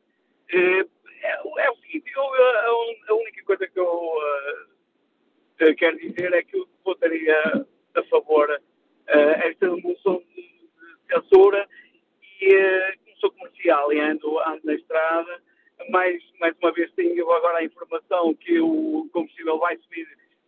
É, 0.51 0.79
é, 0.79 1.69
o 1.69 1.75
seguinte, 1.83 2.11
eu, 2.15 2.23
a, 2.23 2.65
a, 3.09 3.13
única 3.13 3.43
coisa 3.43 3.67
que 3.67 3.79
eu 3.79 3.85
uh, 3.85 5.75
quero 5.77 5.99
dizer 5.99 6.33
é 6.33 6.41
que 6.41 6.57
eu 6.57 6.67
votaria 6.83 7.37
a 7.93 8.03
favor 8.09 8.49
uh, 8.49 9.45
esta 9.45 9.67
moção 9.69 10.23
de, 10.35 10.67
censura 11.13 11.69
e 12.41 12.55
uh, 12.55 12.97
como 13.05 13.17
sou 13.19 13.31
comercial 13.33 13.93
e 13.93 13.99
ando, 13.99 14.39
ando 14.39 14.61
na 14.63 14.73
estrada, 14.73 15.39
mais, 15.91 16.23
mais 16.39 16.55
uma 16.59 16.71
vez 16.71 16.91
tenho 16.93 17.31
agora 17.31 17.59
a 17.59 17.63
informação 17.63 18.33
que 18.33 18.59
o 18.59 19.07
combustível 19.13 19.59
vai 19.59 19.77
subir 19.77 20.07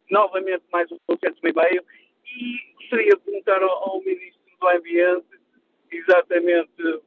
novamente 0.09 0.63
mais 0.71 0.91
um 0.91 0.97
cento 1.23 1.37
e 1.43 1.53
meio 1.53 1.85
e 2.25 2.73
gostaria 2.77 3.11
de 3.11 3.17
perguntar 3.17 3.61
ao, 3.61 3.91
ao 3.91 4.01
Ministro 4.01 4.41
do 4.59 4.67
Ambiente 4.67 5.39
exatamente 5.91 7.03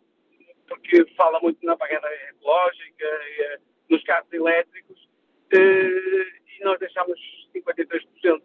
porque 0.68 1.05
fala 1.16 1.40
muito 1.40 1.64
na 1.64 1.76
pagada 1.76 2.09
ecológica, 2.29 3.05
eh, 3.05 3.59
nos 3.88 4.02
carros 4.05 4.33
elétricos, 4.33 5.09
eh, 5.52 6.26
e 6.59 6.64
nós 6.64 6.79
deixamos 6.79 7.18
53% 7.55 8.42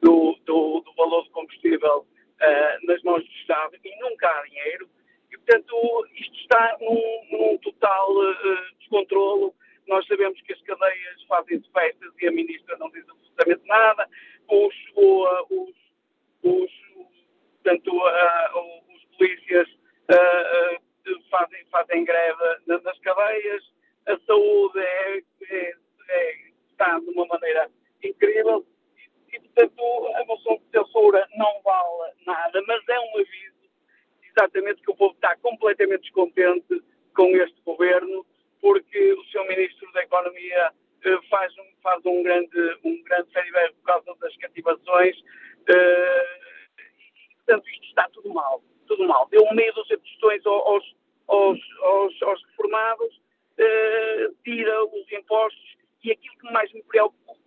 do, 0.00 0.36
do, 0.44 0.80
do, 0.80 0.94
valor 0.96 1.24
do 1.24 1.30
combustível 1.30 2.06
eh, 2.40 2.78
nas 2.84 3.02
mãos 3.02 3.24
do 3.24 3.30
Estado 3.32 3.76
e 3.84 4.00
nunca 4.00 4.28
há 4.28 4.42
dinheiro. 4.42 4.88
E, 5.32 5.36
portanto, 5.38 6.06
isto 6.14 6.36
está 6.40 6.76
num, 6.80 7.26
num 7.30 7.58
total 7.58 8.08
descontrolo. 8.78 9.54
Nós 9.88 10.06
sabemos 10.06 10.40
que 10.42 10.52
as 10.52 10.60
cadeias 10.62 11.22
fazem-se 11.28 11.70
festas 11.72 12.12
e 12.20 12.28
a 12.28 12.32
ministra 12.32 12.76
não 12.78 12.90
diz 12.90 13.08
absolutamente 13.08 13.66
nada. 13.66 14.08
Os, 14.48 14.74
os, 14.94 15.74
os, 16.42 16.70
portanto, 17.62 17.92
os 18.94 19.04
polícias 19.16 19.68
fazem, 21.30 21.64
fazem 21.66 22.04
greve 22.04 22.42
nas 22.66 22.98
cadeias, 23.00 23.62
a 24.06 24.18
saúde 24.26 24.78
é, 24.78 25.18
é, 25.50 25.74
é, 26.08 26.36
está 26.70 26.98
de 26.98 27.10
uma 27.10 27.26
maneira 27.26 27.70
incrível 28.02 28.64
e, 28.96 29.36
e, 29.36 29.40
portanto, 29.40 29.82
a 30.14 30.24
moção 30.24 30.56
de 30.58 30.78
censura 30.78 31.28
não 31.36 31.60
vale 31.62 32.12
nada, 32.24 32.62
mas 32.66 32.88
é 32.88 33.00
um 33.00 33.18
aviso 33.18 33.56
exatamente 34.30 34.82
que 34.82 34.90
o 34.90 34.96
povo 34.96 35.14
está 35.14 35.36
completamente 35.36 36.02
descontente 36.02 36.82
com 37.14 37.28
este 37.36 37.60
governo, 37.62 38.26
porque 38.60 39.12
o 39.14 39.24
seu 39.26 39.46
Ministro 39.46 39.90
da 39.92 40.02
Economia 40.02 40.72
eh, 41.04 41.18
faz, 41.30 41.52
um, 41.58 41.72
faz 41.82 42.04
um 42.04 42.22
grande, 42.22 42.78
um 42.84 43.02
grande 43.02 43.32
sério 43.32 43.74
por 43.76 43.84
causa 43.84 44.14
das 44.20 44.36
cativações 44.36 45.16
eh, 45.68 46.40
e, 46.78 47.34
portanto, 47.36 47.68
isto 47.70 47.84
está 47.86 48.08
tudo 48.10 48.32
mal 48.34 48.62
tudo 48.86 49.06
mal. 49.06 49.28
Deu 49.30 49.44
medo 49.52 49.82
de 49.84 49.96
questões 49.98 50.44
aos, 50.46 50.94
aos, 51.28 51.58
aos, 51.82 52.22
aos 52.22 52.42
reformados, 52.50 53.16
uh, 53.16 54.34
tira 54.44 54.84
os 54.84 55.12
impostos 55.12 55.76
e 56.04 56.12
aquilo 56.12 56.38
que 56.38 56.52
mais 56.52 56.72
me 56.72 56.82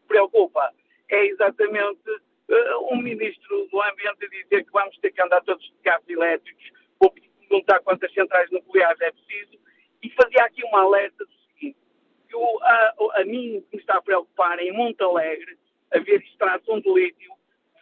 preocupa 0.08 0.74
é 1.10 1.26
exatamente 1.26 2.10
uh, 2.10 2.94
um 2.94 2.98
ministro 2.98 3.68
do 3.72 3.82
Ambiente 3.82 4.30
dizer 4.30 4.66
que 4.66 4.72
vamos 4.72 4.98
ter 4.98 5.12
que 5.12 5.22
andar 5.22 5.42
todos 5.44 5.64
de 5.64 5.74
carros 5.84 6.08
elétricos 6.10 6.72
ou 7.00 7.12
perguntar 7.12 7.80
quantas 7.82 8.14
centrais 8.14 8.50
nucleares 8.52 9.00
é 9.02 9.12
preciso 9.12 9.60
e 10.04 10.10
fazia 10.12 10.44
aqui 10.44 10.64
uma 10.64 10.82
alerta 10.82 11.26
do 11.26 11.32
seguinte, 11.54 11.78
que 12.28 12.36
o, 12.36 12.60
a, 12.62 12.94
a 13.16 13.26
mim 13.26 13.64
me 13.72 13.80
está 13.80 13.98
a 13.98 14.02
preocupar 14.02 14.60
em 14.60 14.72
Monte 14.72 15.02
Alegre 15.04 15.58
haver 15.92 16.22
extração 16.22 16.80
de 16.80 16.92
lítio 16.92 17.32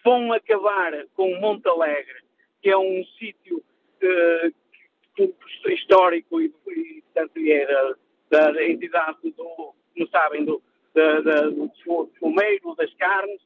vão 0.04 0.32
acabar 0.32 1.06
com 1.16 1.36
Monte 1.40 1.68
Alegre 1.68 2.27
que 2.68 2.72
é 2.72 2.78
um 2.78 3.02
sítio 3.18 3.64
uh, 4.04 5.34
histórico 5.70 6.42
e, 6.42 6.54
e 6.68 7.02
portanto, 7.02 7.32
é 7.38 7.96
da, 8.30 8.52
da, 8.52 8.66
entidade 8.66 9.18
do, 9.24 9.74
como 9.94 10.10
sabem, 10.12 10.44
do, 10.44 10.62
da, 10.94 11.22
da, 11.22 11.42
do 11.50 11.72
fumeiro, 12.20 12.76
das 12.76 12.94
carnes, 12.96 13.40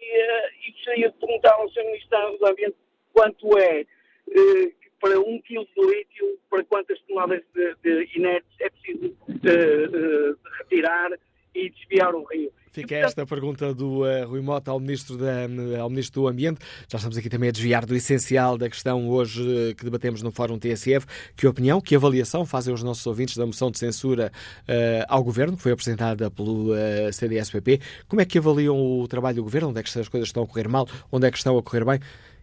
e, 0.00 0.22
uh, 0.22 0.48
e 0.64 0.70
gostaria 0.70 1.10
de 1.10 1.18
perguntar 1.18 1.54
ao 1.54 1.68
Sr. 1.70 1.86
Ministro 1.86 2.38
do 2.38 2.46
Ambiente 2.46 2.76
quanto 3.12 3.58
é 3.58 3.84
uh, 4.28 4.72
para 5.00 5.18
um 5.18 5.40
quilo 5.42 5.66
de 5.76 5.84
lítio, 5.84 6.38
para 6.48 6.62
quantas 6.62 7.00
toneladas 7.00 7.42
de, 7.52 7.74
de 7.82 8.16
inertes 8.16 8.60
é 8.60 8.70
preciso 8.70 9.08
uh, 9.08 10.38
retirar 10.58 11.10
e 11.52 11.68
desviar 11.68 12.14
o 12.14 12.22
rio. 12.22 12.52
Fica 12.76 12.94
esta 12.94 13.24
pergunta 13.24 13.72
do 13.72 14.02
uh, 14.02 14.28
Rui 14.28 14.42
Mota 14.42 14.70
ao 14.70 14.78
ministro, 14.78 15.16
da, 15.16 15.44
ao 15.80 15.88
ministro 15.88 16.20
do 16.20 16.28
Ambiente. 16.28 16.60
Já 16.86 16.98
estamos 16.98 17.16
aqui 17.16 17.30
também 17.30 17.48
a 17.48 17.52
desviar 17.52 17.86
do 17.86 17.96
essencial 17.96 18.58
da 18.58 18.68
questão 18.68 19.08
hoje 19.08 19.40
uh, 19.40 19.74
que 19.74 19.82
debatemos 19.82 20.20
no 20.20 20.30
Fórum 20.30 20.58
TSF. 20.58 21.06
Que 21.34 21.46
opinião, 21.46 21.80
que 21.80 21.96
avaliação 21.96 22.44
fazem 22.44 22.74
os 22.74 22.82
nossos 22.82 23.06
ouvintes 23.06 23.34
da 23.34 23.46
moção 23.46 23.70
de 23.70 23.78
censura 23.78 24.30
uh, 24.68 25.06
ao 25.08 25.24
Governo, 25.24 25.56
que 25.56 25.62
foi 25.62 25.72
apresentada 25.72 26.30
pelo 26.30 26.74
uh, 26.74 27.10
CDS-PP? 27.10 27.80
Como 28.08 28.20
é 28.20 28.26
que 28.26 28.36
avaliam 28.36 28.78
o 28.78 29.08
trabalho 29.08 29.36
do 29.36 29.44
Governo? 29.44 29.70
Onde 29.70 29.80
é 29.80 29.82
que 29.82 29.98
as 29.98 30.08
coisas 30.08 30.28
estão 30.28 30.42
a 30.42 30.46
correr 30.46 30.68
mal? 30.68 30.86
Onde 31.10 31.26
é 31.26 31.30
que 31.30 31.38
estão 31.38 31.56
a 31.56 31.62
correr 31.62 31.82
bem? 31.82 31.98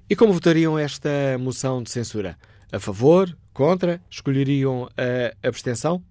E 0.10 0.16
como 0.16 0.34
votariam 0.34 0.80
esta 0.80 1.38
moção 1.40 1.84
de 1.84 1.92
censura? 1.92 2.40
A 2.72 2.80
favor? 2.80 3.38
Contra? 3.54 4.02
Escolheriam 4.10 4.90
a 4.98 5.48
abstenção? 5.48 6.04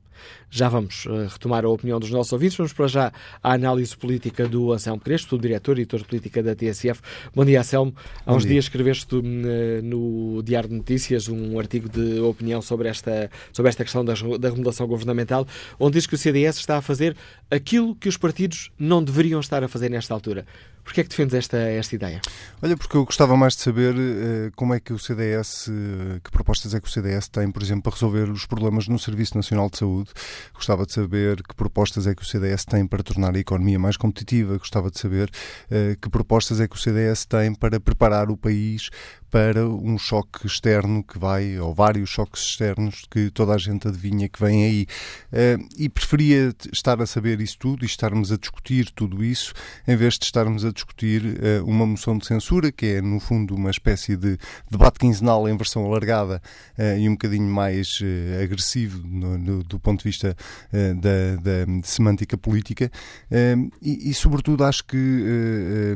Já 0.54 0.68
vamos 0.68 1.06
uh, 1.06 1.28
retomar 1.28 1.64
a 1.64 1.68
opinião 1.70 1.98
dos 1.98 2.10
nossos 2.10 2.30
ouvintes. 2.30 2.58
Vamos 2.58 2.74
para 2.74 2.86
já 2.86 3.12
à 3.42 3.54
análise 3.54 3.96
política 3.96 4.46
do 4.46 4.70
Anselmo 4.70 5.00
Crespo, 5.00 5.38
diretor 5.38 5.78
e 5.78 5.80
editor 5.80 6.00
de 6.00 6.04
política 6.04 6.42
da 6.42 6.54
TSF. 6.54 7.00
Bom 7.34 7.42
dia, 7.42 7.60
Anselmo. 7.60 7.94
Há 8.26 8.34
uns 8.34 8.42
dia. 8.42 8.52
dias 8.52 8.66
escreveste 8.66 9.16
uh, 9.16 9.22
no 9.82 10.42
Diário 10.42 10.68
de 10.68 10.74
Notícias 10.74 11.26
um 11.26 11.58
artigo 11.58 11.88
de 11.88 12.20
opinião 12.20 12.60
sobre 12.60 12.86
esta, 12.90 13.30
sobre 13.50 13.70
esta 13.70 13.82
questão 13.82 14.04
da, 14.04 14.12
da 14.12 14.50
remodelação 14.50 14.86
governamental, 14.86 15.46
onde 15.80 15.94
diz 15.94 16.06
que 16.06 16.16
o 16.16 16.18
CDS 16.18 16.58
está 16.58 16.76
a 16.76 16.82
fazer 16.82 17.16
aquilo 17.50 17.96
que 17.96 18.10
os 18.10 18.18
partidos 18.18 18.70
não 18.78 19.02
deveriam 19.02 19.40
estar 19.40 19.64
a 19.64 19.68
fazer 19.68 19.88
nesta 19.88 20.12
altura. 20.12 20.44
Porquê 20.84 21.00
é 21.00 21.04
que 21.04 21.10
defendes 21.10 21.34
esta, 21.34 21.56
esta 21.56 21.94
ideia? 21.94 22.20
Olha, 22.60 22.76
porque 22.76 22.96
eu 22.96 23.04
gostava 23.04 23.36
mais 23.36 23.54
de 23.54 23.62
saber 23.62 23.94
uh, 23.94 24.52
como 24.56 24.74
é 24.74 24.80
que 24.80 24.92
o 24.92 24.98
CDS, 24.98 25.68
uh, 25.68 26.20
que 26.22 26.30
propostas 26.30 26.74
é 26.74 26.80
que 26.80 26.88
o 26.88 26.90
CDS 26.90 27.28
tem, 27.28 27.50
por 27.52 27.62
exemplo, 27.62 27.84
para 27.84 27.92
resolver 27.92 28.28
os 28.28 28.46
problemas 28.46 28.88
no 28.88 28.98
Serviço 28.98 29.36
Nacional 29.36 29.70
de 29.70 29.78
Saúde 29.78 30.10
gostava 30.54 30.86
de 30.86 30.92
saber 30.92 31.42
que 31.42 31.54
propostas 31.54 32.06
é 32.06 32.14
que 32.14 32.22
o 32.22 32.24
CDS 32.24 32.64
tem 32.64 32.86
para 32.86 33.02
tornar 33.02 33.34
a 33.34 33.38
economia 33.38 33.78
mais 33.78 33.96
competitiva, 33.96 34.58
gostava 34.58 34.90
de 34.90 34.98
saber 34.98 35.30
uh, 35.70 35.98
que 36.00 36.08
propostas 36.08 36.60
é 36.60 36.68
que 36.68 36.76
o 36.76 36.78
CDS 36.78 37.24
tem 37.24 37.54
para 37.54 37.80
preparar 37.80 38.30
o 38.30 38.36
país 38.36 38.90
para 39.32 39.66
um 39.66 39.96
choque 39.96 40.46
externo 40.46 41.02
que 41.02 41.18
vai, 41.18 41.58
ou 41.58 41.74
vários 41.74 42.10
choques 42.10 42.42
externos 42.42 43.06
que 43.10 43.30
toda 43.30 43.54
a 43.54 43.58
gente 43.58 43.88
adivinha 43.88 44.28
que 44.28 44.38
vem 44.38 44.62
aí. 44.62 44.86
Uh, 45.32 45.66
e 45.78 45.88
preferia 45.88 46.54
estar 46.70 47.00
a 47.00 47.06
saber 47.06 47.40
isso 47.40 47.56
tudo 47.58 47.82
e 47.82 47.86
estarmos 47.86 48.30
a 48.30 48.36
discutir 48.36 48.90
tudo 48.90 49.24
isso, 49.24 49.54
em 49.88 49.96
vez 49.96 50.18
de 50.18 50.26
estarmos 50.26 50.66
a 50.66 50.70
discutir 50.70 51.22
uh, 51.24 51.64
uma 51.64 51.86
moção 51.86 52.18
de 52.18 52.26
censura, 52.26 52.70
que 52.70 52.84
é, 52.84 53.00
no 53.00 53.18
fundo, 53.18 53.54
uma 53.54 53.70
espécie 53.70 54.16
de 54.16 54.36
debate 54.70 54.98
quinzenal 54.98 55.48
em 55.48 55.56
versão 55.56 55.86
alargada 55.86 56.42
uh, 56.78 56.98
e 56.98 57.08
um 57.08 57.12
bocadinho 57.12 57.48
mais 57.48 58.00
agressivo 58.42 58.98
do 59.64 59.80
ponto 59.80 60.00
de 60.00 60.10
vista 60.10 60.36
da, 60.70 61.36
da, 61.36 61.82
semântica 61.84 62.36
política. 62.36 62.90
E, 63.80 64.10
e, 64.10 64.14
sobretudo, 64.14 64.64
acho 64.64 64.84
que 64.84 65.94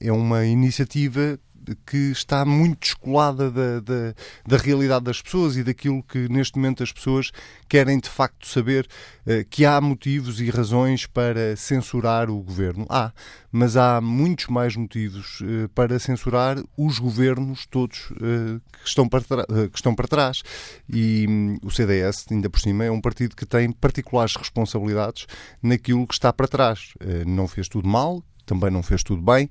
é 0.00 0.12
uma 0.12 0.44
iniciativa 0.44 1.38
que 1.86 2.10
está 2.10 2.44
muito 2.44 2.80
descolada 2.80 3.50
da, 3.50 3.80
da, 3.80 4.14
da, 4.46 4.56
realidade 4.56 5.04
das 5.04 5.20
pessoas 5.22 5.56
e 5.56 5.62
daquilo 5.62 6.02
que 6.02 6.28
neste 6.28 6.56
momento 6.56 6.82
as 6.82 6.92
pessoas 6.92 7.30
querem 7.68 7.98
de 7.98 8.08
facto 8.08 8.46
saber 8.46 8.86
uh, 9.26 9.44
que 9.48 9.64
há 9.64 9.80
motivos 9.80 10.40
e 10.40 10.50
razões 10.50 11.06
para 11.06 11.56
censurar 11.56 12.30
o 12.30 12.40
governo. 12.40 12.86
Há, 12.88 13.12
mas 13.50 13.76
há 13.76 14.00
muitos 14.00 14.46
mais 14.48 14.76
motivos 14.76 15.40
uh, 15.40 15.68
para 15.74 15.98
censurar 15.98 16.58
os 16.76 16.98
governos 16.98 17.66
todos 17.66 18.10
uh, 18.12 18.60
que, 18.82 18.88
estão 18.88 19.08
para 19.08 19.22
que 19.22 19.76
estão 19.76 19.94
para 19.94 20.08
trás. 20.08 20.42
E 20.88 21.26
um, 21.28 21.56
o 21.62 21.70
CDS, 21.70 22.26
ainda 22.30 22.50
por 22.50 22.60
cima, 22.60 22.84
é 22.84 22.90
um 22.90 23.00
partido 23.00 23.36
que 23.36 23.46
tem 23.46 23.70
particulares 23.72 24.36
responsabilidades 24.36 25.26
naquilo 25.62 26.06
que 26.06 26.14
está 26.14 26.32
para 26.32 26.48
trás. 26.48 26.94
não 27.26 27.46
fez 27.48 27.68
tudo 27.68 27.88
mal, 27.88 28.22
também 28.44 28.70
não 28.70 28.82
fez 28.82 29.02
tudo 29.02 29.22
bem. 29.22 29.48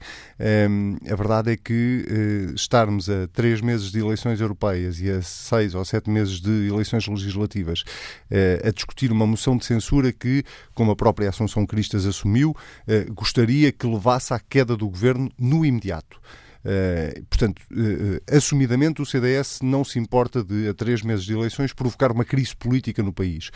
Um, 0.69 0.97
a 1.09 1.15
verdade 1.15 1.51
é 1.51 1.57
que 1.57 2.05
uh, 2.07 2.55
estarmos 2.55 3.09
a 3.09 3.27
três 3.27 3.61
meses 3.61 3.91
de 3.91 3.99
eleições 3.99 4.39
europeias 4.39 4.99
e 4.99 5.09
a 5.09 5.21
seis 5.21 5.75
ou 5.75 5.83
sete 5.83 6.09
meses 6.09 6.39
de 6.39 6.67
eleições 6.67 7.07
legislativas 7.07 7.81
uh, 7.81 8.67
a 8.67 8.71
discutir 8.71 9.11
uma 9.11 9.25
moção 9.25 9.57
de 9.57 9.65
censura 9.65 10.11
que, 10.11 10.43
como 10.73 10.91
a 10.91 10.95
própria 10.95 11.29
Assunção 11.29 11.65
Cristas 11.65 12.05
assumiu, 12.05 12.51
uh, 12.51 13.13
gostaria 13.13 13.71
que 13.71 13.87
levasse 13.87 14.33
à 14.33 14.39
queda 14.39 14.75
do 14.77 14.89
governo 14.89 15.31
no 15.37 15.65
imediato. 15.65 16.19
Uh, 16.63 17.25
portanto, 17.25 17.61
uh, 17.71 18.35
assumidamente, 18.35 19.01
o 19.01 19.05
CDS 19.05 19.59
não 19.61 19.83
se 19.83 19.99
importa 19.99 20.41
de, 20.41 20.69
a 20.69 20.73
três 20.73 21.01
meses 21.01 21.25
de 21.25 21.33
eleições, 21.33 21.73
provocar 21.73 22.11
uma 22.11 22.23
crise 22.23 22.55
política 22.55 23.03
no 23.03 23.11
país 23.11 23.51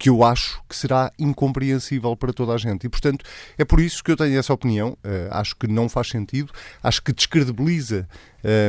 que 0.00 0.08
eu 0.08 0.24
acho 0.24 0.62
que 0.66 0.74
será 0.74 1.12
incompreensível 1.18 2.16
para 2.16 2.32
toda 2.32 2.54
a 2.54 2.56
gente. 2.56 2.86
E, 2.86 2.88
portanto, 2.88 3.22
é 3.58 3.66
por 3.66 3.78
isso 3.80 4.02
que 4.02 4.10
eu 4.10 4.16
tenho 4.16 4.38
essa 4.38 4.50
opinião. 4.50 4.96
Uh, 5.04 5.28
acho 5.30 5.54
que 5.54 5.66
não 5.66 5.90
faz 5.90 6.08
sentido, 6.08 6.50
acho 6.82 7.02
que 7.02 7.12
descredibiliza 7.12 8.08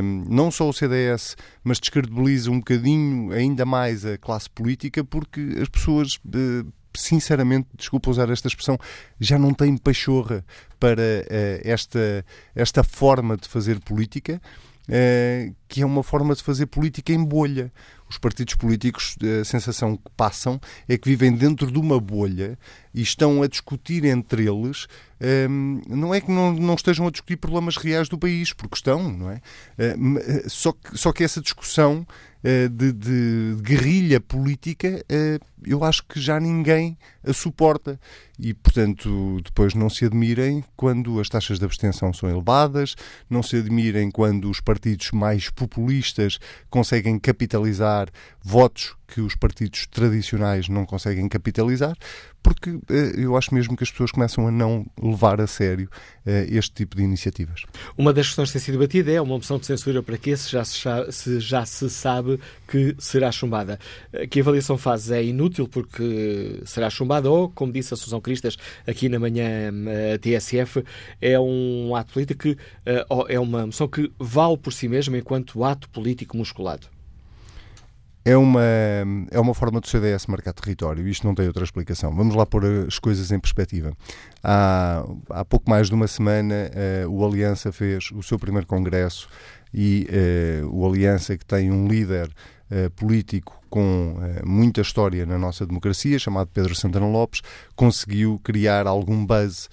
um, 0.03 0.25
não 0.27 0.51
só 0.51 0.67
o 0.67 0.73
CDS, 0.73 1.37
mas 1.63 1.79
descredibiliza 1.79 2.51
um 2.51 2.57
bocadinho 2.57 3.31
ainda 3.31 3.65
mais 3.65 4.05
a 4.05 4.17
classe 4.17 4.49
política, 4.49 5.05
porque 5.05 5.57
as 5.61 5.69
pessoas. 5.69 6.15
Uh, 6.25 6.69
sinceramente, 6.93 7.69
desculpa 7.77 8.09
usar 8.09 8.29
esta 8.29 8.49
expressão, 8.49 8.77
já 9.17 9.39
não 9.39 9.53
têm 9.53 9.77
pachorra 9.77 10.43
para 10.77 11.01
uh, 11.01 11.61
esta, 11.63 12.25
esta 12.53 12.83
forma 12.83 13.37
de 13.37 13.47
fazer 13.47 13.79
política, 13.79 14.41
uh, 14.89 15.55
que 15.69 15.81
é 15.81 15.85
uma 15.85 16.03
forma 16.03 16.35
de 16.35 16.43
fazer 16.43 16.65
política 16.65 17.13
em 17.13 17.23
bolha 17.23 17.71
os 18.11 18.17
partidos 18.17 18.55
políticos, 18.55 19.15
a 19.41 19.45
sensação 19.45 19.95
que 19.95 20.11
passam 20.17 20.59
é 20.87 20.97
que 20.97 21.09
vivem 21.09 21.31
dentro 21.31 21.71
de 21.71 21.79
uma 21.79 21.99
bolha 21.99 22.59
e 22.93 23.01
estão 23.01 23.41
a 23.41 23.47
discutir 23.47 24.05
entre 24.05 24.47
eles. 24.47 24.87
Um, 25.49 25.81
não 25.87 26.13
é 26.13 26.19
que 26.19 26.31
não, 26.31 26.51
não, 26.51 26.73
estejam 26.73 27.07
a 27.07 27.11
discutir 27.11 27.37
problemas 27.37 27.77
reais 27.77 28.09
do 28.09 28.17
país, 28.17 28.53
porque 28.53 28.75
estão, 28.75 29.11
não 29.11 29.29
é? 29.29 29.41
Uh, 29.77 30.49
só, 30.49 30.71
que, 30.71 30.97
só 30.97 31.11
que 31.13 31.23
essa 31.23 31.39
discussão 31.39 32.05
uh, 32.43 32.69
de, 32.69 32.91
de, 32.91 33.61
guerrilha 33.61 34.19
política, 34.19 35.05
uh, 35.11 35.45
eu 35.63 35.83
acho 35.83 36.03
que 36.05 36.19
já 36.19 36.39
ninguém 36.39 36.97
a 37.23 37.33
suporta. 37.33 37.99
E, 38.39 38.55
portanto, 38.55 39.39
depois 39.43 39.75
não 39.75 39.87
se 39.87 40.05
admirem 40.05 40.63
quando 40.75 41.19
as 41.19 41.29
taxas 41.29 41.59
de 41.59 41.65
abstenção 41.65 42.11
são 42.11 42.27
elevadas, 42.27 42.95
não 43.29 43.43
se 43.43 43.57
admirem 43.57 44.09
quando 44.09 44.49
os 44.49 44.59
partidos 44.59 45.11
mais 45.11 45.51
populistas 45.51 46.39
conseguem 46.67 47.19
capitalizar 47.19 48.09
votos 48.43 48.95
que 49.07 49.21
os 49.21 49.35
partidos 49.35 49.85
tradicionais 49.85 50.67
não 50.69 50.85
conseguem 50.85 51.27
capitalizar, 51.29 51.95
porque 52.41 52.69
eh, 52.71 52.80
eu 52.89 53.35
acho 53.37 53.53
mesmo 53.53 53.75
que 53.75 53.83
as 53.83 53.91
pessoas 53.91 54.11
começam 54.11 54.47
a 54.47 54.51
não 54.51 54.85
levar 55.01 55.39
a 55.41 55.47
sério 55.47 55.89
eh, 56.25 56.47
este 56.49 56.73
tipo 56.73 56.95
de 56.95 57.03
iniciativas. 57.03 57.63
Uma 57.97 58.13
das 58.13 58.27
questões 58.27 58.49
que 58.49 58.53
tem 58.53 58.61
sido 58.61 58.77
debatida 58.77 59.11
é 59.11 59.21
uma 59.21 59.35
moção 59.35 59.57
de 59.57 59.65
censura 59.65 60.01
para 60.01 60.17
quê, 60.17 60.35
se 60.35 60.51
já 60.51 60.63
se, 60.63 60.79
se 61.11 61.39
já 61.39 61.65
se 61.65 61.89
sabe 61.89 62.39
que 62.67 62.95
será 62.99 63.31
chumbada. 63.31 63.79
Eh, 64.13 64.27
que 64.27 64.39
a 64.39 64.43
avaliação 64.43 64.77
faz 64.77 65.11
é 65.11 65.23
inútil 65.23 65.67
porque 65.67 66.61
será 66.65 66.89
chumbada 66.89 67.29
ou, 67.29 67.49
como 67.49 67.71
disse 67.71 67.93
a 67.93 67.97
Susão 67.97 68.21
Cristas 68.21 68.57
aqui 68.87 69.09
na 69.09 69.19
manhã 69.19 69.71
TSF, 70.21 70.83
é 71.21 71.39
um 71.39 71.95
ato 71.95 72.13
político 72.13 72.41
que 72.41 72.57
é 73.29 73.39
uma 73.39 73.65
moção 73.65 73.87
que 73.87 74.11
vale 74.17 74.57
por 74.57 74.73
si 74.73 74.87
mesma 74.87 75.17
enquanto 75.17 75.63
ato 75.63 75.89
político 75.89 76.37
musculado 76.37 76.87
é 78.23 78.37
uma, 78.37 78.61
é 79.31 79.39
uma 79.39 79.53
forma 79.53 79.79
do 79.81 79.87
CDS 79.87 80.27
marcar 80.27 80.53
território. 80.53 81.07
Isto 81.07 81.25
não 81.25 81.33
tem 81.33 81.47
outra 81.47 81.63
explicação. 81.63 82.13
Vamos 82.15 82.35
lá 82.35 82.45
pôr 82.45 82.65
as 82.87 82.99
coisas 82.99 83.31
em 83.31 83.39
perspectiva. 83.39 83.93
Há, 84.43 85.03
há 85.29 85.45
pouco 85.45 85.69
mais 85.69 85.87
de 85.87 85.95
uma 85.95 86.07
semana, 86.07 86.69
uh, 87.05 87.09
o 87.09 87.25
Aliança 87.25 87.71
fez 87.71 88.11
o 88.11 88.21
seu 88.21 88.37
primeiro 88.37 88.67
congresso 88.67 89.27
e 89.73 90.07
uh, 90.63 90.67
o 90.67 90.87
Aliança, 90.87 91.35
que 91.37 91.45
tem 91.45 91.71
um 91.71 91.87
líder 91.87 92.27
uh, 92.27 92.89
político 92.91 93.59
com 93.69 94.17
muita 94.45 94.81
história 94.81 95.25
na 95.25 95.37
nossa 95.37 95.65
democracia, 95.65 96.19
chamado 96.19 96.49
Pedro 96.53 96.75
Santana 96.75 97.07
Lopes, 97.07 97.41
conseguiu 97.73 98.37
criar 98.43 98.85
algum 98.85 99.25
buzz 99.25 99.69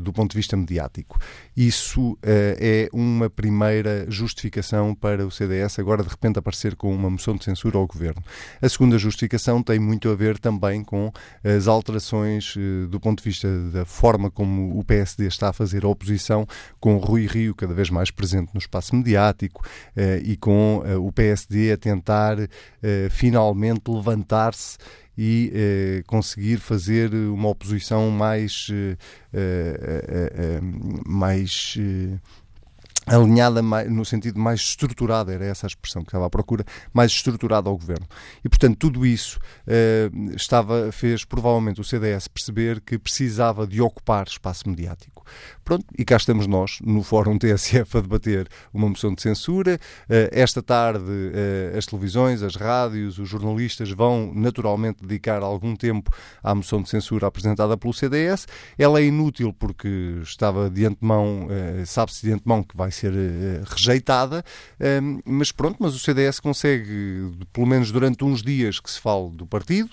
do 0.00 0.12
ponto 0.12 0.32
de 0.32 0.36
vista 0.36 0.56
mediático. 0.56 1.16
Isso 1.56 2.12
uh, 2.12 2.18
é 2.24 2.88
uma 2.92 3.30
primeira 3.30 4.06
justificação 4.08 4.94
para 4.94 5.26
o 5.26 5.30
CDS 5.30 5.78
agora 5.78 6.02
de 6.02 6.08
repente 6.08 6.38
aparecer 6.38 6.74
com 6.74 6.92
uma 6.92 7.08
moção 7.08 7.36
de 7.36 7.44
censura 7.44 7.78
ao 7.78 7.86
governo. 7.86 8.22
A 8.60 8.68
segunda 8.68 8.98
justificação 8.98 9.62
tem 9.62 9.78
muito 9.78 10.08
a 10.08 10.14
ver 10.14 10.38
também 10.38 10.82
com 10.82 11.12
as 11.44 11.68
alterações 11.68 12.56
uh, 12.56 12.88
do 12.88 12.98
ponto 12.98 13.22
de 13.22 13.28
vista 13.28 13.48
da 13.70 13.84
forma 13.84 14.30
como 14.30 14.78
o 14.78 14.84
PSD 14.84 15.26
está 15.26 15.50
a 15.50 15.52
fazer 15.52 15.84
a 15.84 15.88
oposição, 15.88 16.46
com 16.80 16.96
Rui 16.96 17.26
Rio 17.26 17.54
cada 17.54 17.72
vez 17.72 17.88
mais 17.88 18.10
presente 18.10 18.52
no 18.52 18.58
espaço 18.58 18.94
mediático 18.96 19.64
e 20.24 20.36
com 20.36 20.82
o 21.00 21.12
PSD 21.12 21.72
a 21.72 21.76
tentar 21.76 22.36
finalmente 23.10 23.90
levantar-se 23.90 24.76
e 25.16 25.52
eh, 25.54 26.02
conseguir 26.06 26.58
fazer 26.58 27.14
uma 27.14 27.48
oposição 27.48 28.10
mais, 28.10 28.68
eh, 28.70 28.96
eh, 29.32 30.30
eh 30.34 30.60
mais 31.44 31.78
alinhada 33.06 33.60
no 33.60 34.02
sentido 34.02 34.40
mais 34.40 34.60
estruturada, 34.60 35.30
era 35.32 35.44
essa 35.44 35.66
a 35.66 35.68
expressão 35.68 36.02
que 36.02 36.08
estava 36.08 36.26
à 36.26 36.30
procura, 36.30 36.64
mais 36.92 37.12
estruturada 37.12 37.68
ao 37.68 37.76
governo. 37.76 38.06
E, 38.42 38.48
portanto, 38.48 38.78
tudo 38.78 39.04
isso 39.04 39.38
estava, 40.34 40.90
fez 40.90 41.22
provavelmente 41.24 41.80
o 41.80 41.84
CDS 41.84 42.28
perceber 42.28 42.80
que 42.80 42.98
precisava 42.98 43.66
de 43.66 43.80
ocupar 43.80 44.26
espaço 44.26 44.66
mediático. 44.68 45.13
Pronto, 45.64 45.86
e 45.98 46.04
cá 46.04 46.16
estamos 46.16 46.46
nós, 46.46 46.78
no 46.84 47.02
Fórum 47.02 47.38
TSF, 47.38 47.96
a 47.96 48.00
debater 48.00 48.46
uma 48.72 48.88
moção 48.88 49.14
de 49.14 49.22
censura. 49.22 49.78
Uh, 50.04 50.28
esta 50.30 50.62
tarde, 50.62 51.04
uh, 51.04 51.78
as 51.78 51.86
televisões, 51.86 52.42
as 52.42 52.54
rádios, 52.54 53.18
os 53.18 53.28
jornalistas 53.28 53.90
vão 53.90 54.32
naturalmente 54.34 54.98
dedicar 55.02 55.42
algum 55.42 55.74
tempo 55.74 56.10
à 56.42 56.54
moção 56.54 56.82
de 56.82 56.90
censura 56.90 57.26
apresentada 57.26 57.76
pelo 57.76 57.94
CDS. 57.94 58.46
Ela 58.76 59.00
é 59.00 59.04
inútil 59.04 59.52
porque 59.52 60.18
estava 60.22 60.68
de 60.68 60.84
antemão, 60.84 61.46
uh, 61.46 61.86
sabe-se 61.86 62.26
de 62.26 62.32
antemão 62.32 62.62
que 62.62 62.76
vai 62.76 62.90
ser 62.90 63.12
rejeitada, 63.66 64.44
mas 65.24 65.52
pronto, 65.52 65.76
mas 65.80 65.94
o 65.94 65.98
CDS 65.98 66.40
consegue, 66.40 67.32
pelo 67.52 67.66
menos 67.66 67.90
durante 67.90 68.24
uns 68.24 68.42
dias 68.42 68.80
que 68.80 68.90
se 68.90 69.00
fale 69.00 69.30
do 69.30 69.46
partido, 69.46 69.90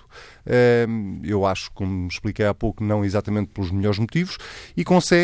eu 1.24 1.46
acho, 1.46 1.72
como 1.72 2.08
expliquei 2.08 2.46
há 2.46 2.54
pouco, 2.54 2.84
não 2.84 3.06
exatamente 3.06 3.50
pelos 3.50 3.72
melhores 3.72 4.00
motivos, 4.00 4.38
e 4.76 4.84
consegue 4.84 5.21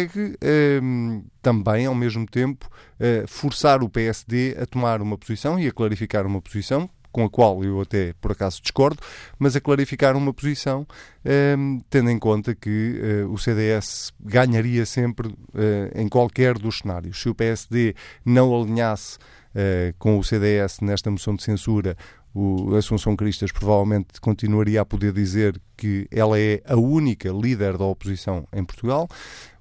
também, 1.42 1.86
ao 1.86 1.96
mesmo 1.96 2.26
tempo, 2.26 2.70
eh, 3.00 3.24
forçar 3.28 3.82
o 3.84 3.90
PSD 3.90 4.58
a 4.60 4.66
tomar 4.66 5.02
uma 5.02 5.18
posição 5.18 5.60
e 5.60 5.68
a 5.68 5.72
clarificar 5.72 6.26
uma 6.26 6.42
posição 6.42 6.90
com 7.12 7.24
a 7.24 7.30
qual 7.30 7.64
eu 7.64 7.82
até 7.82 8.14
por 8.22 8.32
acaso 8.32 8.62
discordo, 8.62 9.02
mas 9.40 9.56
a 9.56 9.62
clarificar 9.62 10.16
uma 10.16 10.32
posição, 10.32 10.86
tendo 11.90 12.12
em 12.12 12.20
conta 12.20 12.54
que 12.54 13.24
uh, 13.26 13.34
o 13.34 13.40
CDS 13.40 14.14
ganharia 14.20 14.86
sempre 14.86 15.30
uh, 15.30 15.36
em 15.96 16.08
qualquer 16.08 16.60
dos 16.60 16.78
cenários. 16.78 17.20
Se 17.20 17.28
o 17.28 17.34
PSD 17.34 17.96
não 18.24 18.56
alinhasse 18.56 19.18
uh, 19.18 19.96
com 19.98 20.20
o 20.20 20.24
CDS 20.24 20.80
nesta 20.82 21.10
moção 21.10 21.36
de 21.36 21.42
censura, 21.42 21.98
o 22.38 22.76
Assunção 22.76 23.16
Cristas 23.16 23.52
provavelmente 23.52 24.22
continuaria 24.22 24.82
a 24.82 24.86
poder 24.86 25.12
dizer 25.12 25.60
que 25.76 26.08
ela 26.12 26.40
é 26.40 26.62
a 26.66 26.76
única 26.76 27.30
líder 27.30 27.78
da 27.78 27.86
oposição 27.86 28.48
em 28.54 28.64
Portugal. 28.64 29.08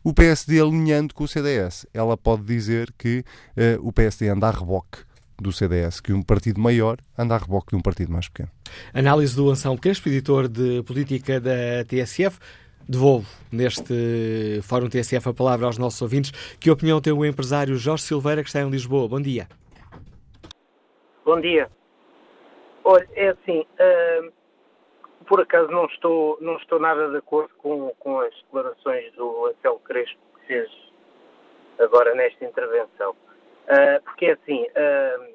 O 0.04 0.12
PSD 0.12 0.60
alinhando 0.60 1.14
com 1.14 1.24
o 1.24 1.28
CDS, 1.28 1.86
ela 1.94 2.16
pode 2.16 2.42
dizer 2.42 2.92
que 2.98 3.24
uh, 3.56 3.86
o 3.86 3.92
PSD 3.92 4.28
anda 4.28 4.48
a 4.48 4.50
reboque 4.50 4.98
do 5.40 5.52
CDS, 5.52 6.00
que 6.00 6.12
um 6.12 6.22
partido 6.22 6.60
maior 6.60 6.98
anda 7.16 7.34
a 7.34 7.38
reboque 7.38 7.70
de 7.70 7.76
um 7.76 7.80
partido 7.80 8.12
mais 8.12 8.28
pequeno. 8.28 8.50
Análise 8.92 9.34
do 9.34 9.50
Anselmo 9.50 9.80
Crespo, 9.80 10.08
editor 10.08 10.46
de 10.46 10.82
política 10.82 11.40
da 11.40 11.84
TSF. 11.86 12.38
Devolvo 12.88 13.26
neste 13.50 14.60
Fórum 14.62 14.88
TSF 14.88 15.30
a 15.30 15.34
palavra 15.34 15.66
aos 15.66 15.76
nossos 15.76 16.00
ouvintes. 16.00 16.30
Que 16.60 16.70
opinião 16.70 17.00
tem 17.00 17.12
o 17.12 17.24
empresário 17.24 17.76
Jorge 17.76 18.04
Silveira, 18.04 18.42
que 18.42 18.48
está 18.48 18.60
em 18.60 18.70
Lisboa? 18.70 19.08
Bom 19.08 19.20
dia. 19.20 19.48
Bom 21.24 21.40
dia. 21.40 21.68
Olha, 22.88 23.08
é 23.16 23.30
assim, 23.30 23.66
uh, 23.80 24.32
por 25.26 25.40
acaso 25.40 25.68
não 25.72 25.86
estou, 25.86 26.38
não 26.40 26.56
estou 26.56 26.78
nada 26.78 27.10
de 27.10 27.16
acordo 27.16 27.52
com, 27.58 27.92
com 27.98 28.20
as 28.20 28.32
declarações 28.42 29.12
do 29.14 29.46
Anselmo 29.46 29.80
Crespo 29.80 30.20
que 30.38 30.46
fez 30.46 30.70
agora 31.80 32.14
nesta 32.14 32.44
intervenção. 32.44 33.10
Uh, 33.10 34.00
porque 34.04 34.26
é 34.26 34.32
assim, 34.34 34.68
uh, 34.68 35.34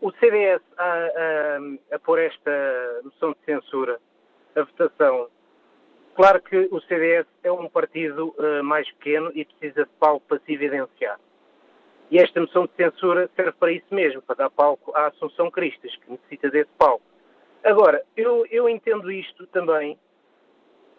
o 0.00 0.10
CDS 0.12 0.62
a, 0.78 1.98
pôr 1.98 2.20
esta 2.20 3.00
moção 3.04 3.32
de 3.32 3.44
censura, 3.44 4.00
a 4.56 4.62
votação, 4.62 5.28
claro 6.14 6.40
que 6.40 6.70
o 6.70 6.80
CDS 6.80 7.26
é 7.42 7.52
um 7.52 7.68
partido 7.68 8.34
mais 8.64 8.90
pequeno 8.92 9.30
e 9.34 9.44
precisa 9.44 9.84
de 9.84 9.90
palco 10.00 10.26
para 10.26 10.40
se 10.40 10.54
evidenciar. 10.54 11.20
E 12.14 12.18
esta 12.20 12.40
moção 12.40 12.66
de 12.66 12.72
censura 12.76 13.28
serve 13.34 13.50
para 13.58 13.72
isso 13.72 13.92
mesmo, 13.92 14.22
para 14.22 14.36
dar 14.36 14.50
palco 14.50 14.92
à 14.94 15.08
Assunção 15.08 15.50
Cristas, 15.50 15.96
que 15.96 16.12
necessita 16.12 16.48
desse 16.48 16.70
palco. 16.78 17.02
Agora, 17.64 18.04
eu, 18.16 18.46
eu 18.52 18.68
entendo 18.68 19.10
isto 19.10 19.48
também, 19.48 19.98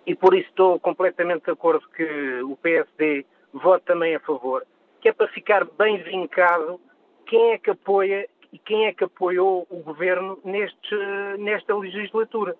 e 0.06 0.13
por 0.13 0.34
isso 0.34 0.49
estou 0.49 0.78
completamente 0.78 1.45
de 1.45 1.51
acordo 1.51 1.88
que 1.95 2.41
o 2.41 2.58
PSD 2.58 3.25
vote 3.54 3.86
também 3.86 4.13
a 4.13 4.19
favor, 4.19 4.67
que 4.99 5.08
é 5.08 5.13
para 5.13 5.30
ficar 5.30 5.63
bem 5.63 6.04
vincado 6.04 6.82
quem 7.25 7.54
é 7.54 7.60
que 7.60 7.69
apoia 7.69 8.28
e 8.51 8.60
quem 8.60 8.88
é 8.88 8.93
que 8.93 9.06
apoiou 9.06 9.65
o 9.69 9.78
governo 9.78 10.38
neste, 10.43 10.95
nesta 11.39 11.78
legislatura. 11.78 12.58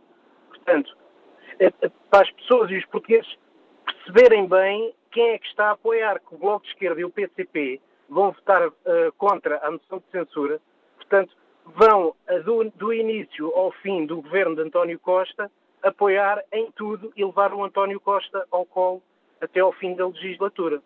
Portanto, 0.48 0.96
é, 1.60 1.66
é, 1.66 1.92
para 2.10 2.22
as 2.22 2.32
pessoas 2.32 2.72
e 2.72 2.78
os 2.78 2.86
portugueses 2.86 3.38
perceberem 3.84 4.48
bem 4.48 4.94
quem 5.12 5.32
é 5.32 5.40
que 5.40 5.48
está 5.48 5.66
a 5.68 5.72
apoiar, 5.72 6.22
que 6.22 6.34
o 6.34 6.38
Bloco 6.38 6.64
de 6.64 6.72
Esquerda 6.72 7.02
e 7.02 7.04
o 7.04 7.10
PCP 7.10 7.82
vão 8.10 8.32
votar 8.32 8.68
uh, 8.68 8.74
contra 9.18 9.58
a 9.58 9.72
moção 9.72 10.00
de 10.00 10.12
censura, 10.12 10.60
portanto, 10.98 11.36
vão 11.66 12.10
uh, 12.10 12.44
do, 12.44 12.70
do, 12.72 12.94
início 12.94 13.54
ao 13.56 13.72
fim 13.72 14.06
do 14.06 14.22
governo 14.22 14.56
de 14.56 14.62
António 14.62 15.00
Costa 15.00 15.52
apoiar 15.84 16.44
em 16.52 16.72
tudo 16.72 17.12
e 17.16 17.24
levar 17.24 17.54
o 17.54 17.64
António 17.64 18.00
Costa 18.00 18.46
ao 18.52 18.66
colo 18.66 19.02
até 19.42 19.60
ao 19.60 19.72
fim 19.74 19.96
da 19.96 20.08
legislatura. 20.08 20.82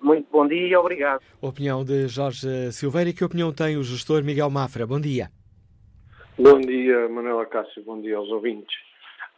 Muito 0.00 0.28
bom 0.30 0.46
dia 0.46 0.66
e 0.66 0.76
obrigado. 0.76 1.22
Opinião 1.40 1.84
de 1.84 2.06
Jorge 2.06 2.70
Silveira. 2.72 3.10
E 3.10 3.12
que 3.14 3.24
opinião 3.24 3.52
tem 3.52 3.76
o 3.76 3.82
gestor 3.82 4.22
Miguel 4.22 4.50
Mafra? 4.50 4.86
Bom 4.86 5.00
dia. 5.00 5.30
Bom 6.38 6.60
dia, 6.60 7.08
Manuela 7.08 7.46
Cássio. 7.46 7.82
Bom 7.82 8.00
dia 8.00 8.16
aos 8.16 8.28
ouvintes. 8.28 8.76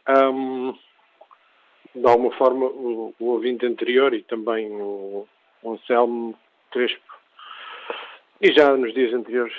Um, 0.07 0.73
de 1.95 2.05
alguma 2.05 2.31
forma, 2.37 2.65
o, 2.65 3.13
o, 3.19 3.25
ouvinte 3.25 3.65
anterior 3.65 4.13
e 4.13 4.21
também 4.23 4.69
o, 4.69 5.25
o 5.63 5.73
Anselmo 5.73 6.35
Crespo, 6.71 7.09
e 8.41 8.53
já 8.53 8.75
nos 8.75 8.93
dias 8.93 9.13
anteriores 9.13 9.53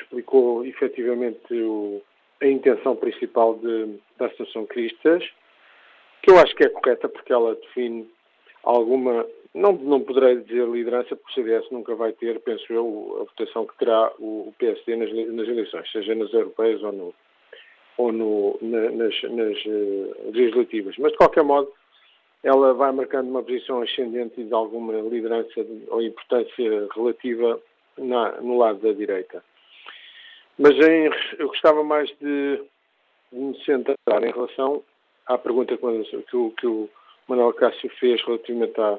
explicou 0.00 0.64
efetivamente 0.64 1.54
o, 1.54 2.02
a 2.42 2.46
intenção 2.46 2.96
principal 2.96 3.54
de, 3.56 3.98
da 4.18 4.26
Associação 4.26 4.66
Cristas, 4.66 5.24
que 6.22 6.30
eu 6.30 6.38
acho 6.38 6.54
que 6.56 6.64
é 6.64 6.68
correta 6.68 7.08
porque 7.08 7.32
ela 7.32 7.54
define 7.54 8.10
alguma, 8.64 9.26
não, 9.54 9.72
não 9.72 10.00
poderei 10.00 10.36
dizer 10.38 10.66
liderança, 10.66 11.14
porque 11.14 11.40
o 11.40 11.44
CDS 11.44 11.70
nunca 11.70 11.94
vai 11.94 12.12
ter, 12.12 12.40
penso 12.40 12.72
eu, 12.72 13.18
a 13.20 13.24
votação 13.24 13.66
que 13.66 13.78
terá 13.78 14.10
o, 14.18 14.48
o 14.48 14.54
PSD 14.58 14.96
nas, 14.96 15.12
nas, 15.12 15.48
eleições, 15.48 15.90
seja 15.92 16.14
nas 16.14 16.32
europeias 16.32 16.82
ou, 16.82 16.92
no, 16.92 17.14
ou 17.98 18.12
no, 18.12 18.58
na, 18.60 18.90
nas, 18.90 19.22
nas 19.22 19.64
uh, 19.66 20.30
legislativas. 20.32 20.96
Mas, 20.98 21.12
de 21.12 21.18
qualquer 21.18 21.44
modo, 21.44 21.70
ela 22.44 22.74
vai 22.74 22.92
marcando 22.92 23.30
uma 23.30 23.42
posição 23.42 23.80
ascendente 23.80 24.38
e 24.40 24.44
de 24.44 24.52
alguma 24.52 24.92
liderança 25.00 25.66
ou 25.88 26.02
importância 26.02 26.86
relativa 26.94 27.58
na, 27.98 28.32
no 28.42 28.58
lado 28.58 28.80
da 28.80 28.92
direita. 28.92 29.42
Mas 30.58 30.72
em, 30.72 31.10
eu 31.38 31.48
gostava 31.48 31.82
mais 31.82 32.08
de, 32.20 32.60
de, 33.32 33.38
me 33.38 33.58
centrar 33.64 34.22
em 34.22 34.30
relação 34.30 34.82
à 35.26 35.38
pergunta 35.38 35.74
que, 35.74 36.36
o, 36.36 36.50
que 36.50 36.66
o 36.66 36.88
Manuel 37.26 37.54
Cássio 37.54 37.90
fez 37.98 38.22
relativamente 38.24 38.78
à, 38.78 38.98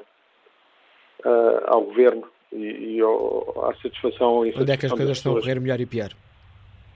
à, 1.24 1.62
ao 1.68 1.82
governo 1.82 2.28
e, 2.52 2.96
e 2.96 3.00
ao, 3.00 3.64
à 3.70 3.74
satisfação. 3.76 4.40
Onde 4.40 4.72
é 4.72 4.76
que 4.76 4.86
as 4.86 4.92
coisas 4.92 5.18
estão 5.18 5.36
a 5.36 5.40
correr 5.40 5.60
melhor 5.60 5.80
e 5.80 5.86
pior? 5.86 6.10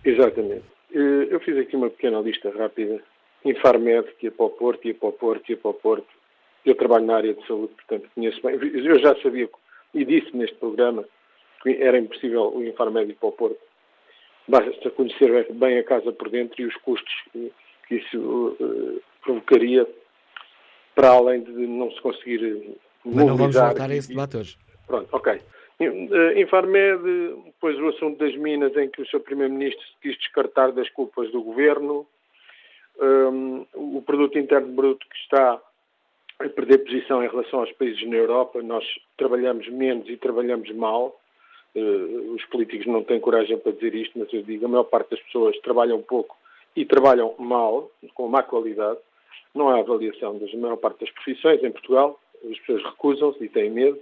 Exatamente. 0.05 0.65
Eu 0.91 1.39
fiz 1.41 1.57
aqui 1.57 1.77
uma 1.77 1.89
pequena 1.89 2.21
lista 2.21 2.51
rápida. 2.51 3.01
Infarmed, 3.45 4.11
que 4.19 4.27
ia 4.27 4.33
para 4.33 4.47
o 4.47 4.51
Porto, 4.51 4.87
ia 4.89 4.95
para 4.95 5.09
o 5.09 5.13
Porto, 5.13 5.49
ia 5.49 5.57
para 5.57 5.71
o 5.71 5.75
Porto 5.75 6.20
eu 6.64 6.75
trabalho 6.75 7.07
na 7.07 7.16
área 7.16 7.35
de 7.35 7.46
saúde, 7.46 7.73
portanto 7.75 8.09
conheço 8.14 8.40
bem. 8.42 8.55
Eu 8.55 8.99
já 8.99 9.14
sabia 9.23 9.49
e 9.94 10.05
disse 10.05 10.37
neste 10.37 10.57
programa 10.57 11.05
que 11.62 11.70
era 11.83 11.99
impossível 11.99 12.53
o 12.55 12.64
Infarmédio 12.64 13.16
para 13.16 13.29
o 13.29 13.33
Porto. 13.33 13.61
Basta 14.49 14.90
conhecer 14.90 15.53
bem 15.53 15.79
a 15.79 15.85
casa 15.85 16.12
por 16.12 16.29
dentro 16.29 16.61
e 16.61 16.66
os 16.66 16.77
custos 16.77 17.12
que, 17.87 17.96
isso 17.96 18.57
uh, 18.61 19.03
provocaria, 19.23 19.87
para 20.94 21.11
além 21.11 21.42
de 21.42 21.53
não 21.53 21.90
se 21.90 22.01
conseguir 22.01 22.77
Mas 23.05 23.27
não 23.27 23.37
vamos 23.37 23.57
voltar 23.57 23.90
a 23.90 23.94
esse 23.94 24.09
debate 24.09 24.37
hoje. 24.37 24.59
Pronto, 24.87 25.09
ok. 25.12 25.40
Eh, 25.81 26.40
Infarmed, 26.40 27.03
depois 27.46 27.79
o 27.79 27.88
assunto 27.88 28.18
das 28.18 28.37
minas, 28.37 28.77
em 28.77 28.88
que 28.90 29.01
o 29.01 29.07
Sr. 29.07 29.20
Primeiro-Ministro 29.20 29.83
quis 30.03 30.16
descartar 30.18 30.73
das 30.73 30.90
culpas 30.90 31.31
do 31.33 31.42
Governo, 31.42 32.07
um, 33.01 33.64
o 33.75 34.03
produto 34.03 34.38
interno 34.38 34.68
bruto 34.75 35.07
que 35.09 35.16
está 35.16 35.59
a 36.46 36.48
perder 36.48 36.79
posição 36.79 37.22
em 37.22 37.29
relação 37.29 37.61
aos 37.61 37.72
países 37.72 38.07
na 38.09 38.16
Europa. 38.16 38.62
Nós 38.62 38.85
trabalhamos 39.16 39.68
menos 39.68 40.09
e 40.09 40.16
trabalhamos 40.16 40.70
mal. 40.74 41.20
Uh, 41.74 42.35
os 42.35 42.44
políticos 42.46 42.87
não 42.87 43.05
têm 43.05 43.20
coragem 43.20 43.59
para 43.59 43.72
dizer 43.72 43.94
isto, 43.94 44.18
mas 44.18 44.33
eu 44.33 44.42
digo, 44.42 44.64
a 44.64 44.68
maior 44.68 44.85
parte 44.85 45.11
das 45.11 45.20
pessoas 45.20 45.57
trabalham 45.61 46.00
pouco 46.03 46.37
e 46.74 46.85
trabalham 46.85 47.35
mal, 47.38 47.90
com 48.14 48.29
má 48.29 48.42
qualidade. 48.42 48.98
Não 49.55 49.68
há 49.68 49.79
avaliação 49.79 50.38
da 50.38 50.46
maior 50.57 50.76
parte 50.76 51.00
das 51.00 51.11
profissões 51.11 51.62
em 51.62 51.70
Portugal. 51.70 52.18
As 52.50 52.59
pessoas 52.61 52.83
recusam-se 52.85 53.44
e 53.44 53.48
têm 53.48 53.70
medo. 53.70 53.98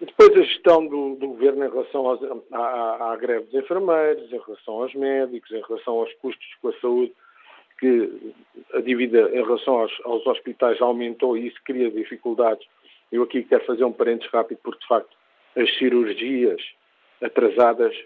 Depois 0.00 0.32
a 0.32 0.42
gestão 0.42 0.86
do, 0.86 1.14
do 1.16 1.28
governo 1.28 1.64
em 1.64 1.70
relação 1.70 2.06
aos, 2.06 2.20
à, 2.52 3.12
à 3.12 3.16
greve 3.16 3.46
dos 3.46 3.54
enfermeiros, 3.54 4.32
em 4.32 4.38
relação 4.38 4.82
aos 4.82 4.94
médicos, 4.94 5.50
em 5.50 5.60
relação 5.60 5.94
aos 5.98 6.12
custos 6.14 6.46
com 6.60 6.68
a 6.68 6.72
saúde 6.80 7.12
que 7.80 8.34
a 8.74 8.80
dívida 8.80 9.30
em 9.30 9.42
relação 9.42 9.80
aos, 9.80 9.92
aos 10.04 10.26
hospitais 10.26 10.80
aumentou 10.80 11.36
e 11.36 11.48
isso 11.48 11.58
cria 11.64 11.90
dificuldades. 11.90 12.66
Eu 13.10 13.22
aqui 13.22 13.42
quero 13.42 13.64
fazer 13.64 13.84
um 13.84 13.92
parênteses 13.92 14.30
rápido, 14.30 14.58
porque 14.62 14.80
de 14.80 14.86
facto 14.86 15.16
as 15.56 15.76
cirurgias 15.78 16.60
atrasadas, 17.20 17.96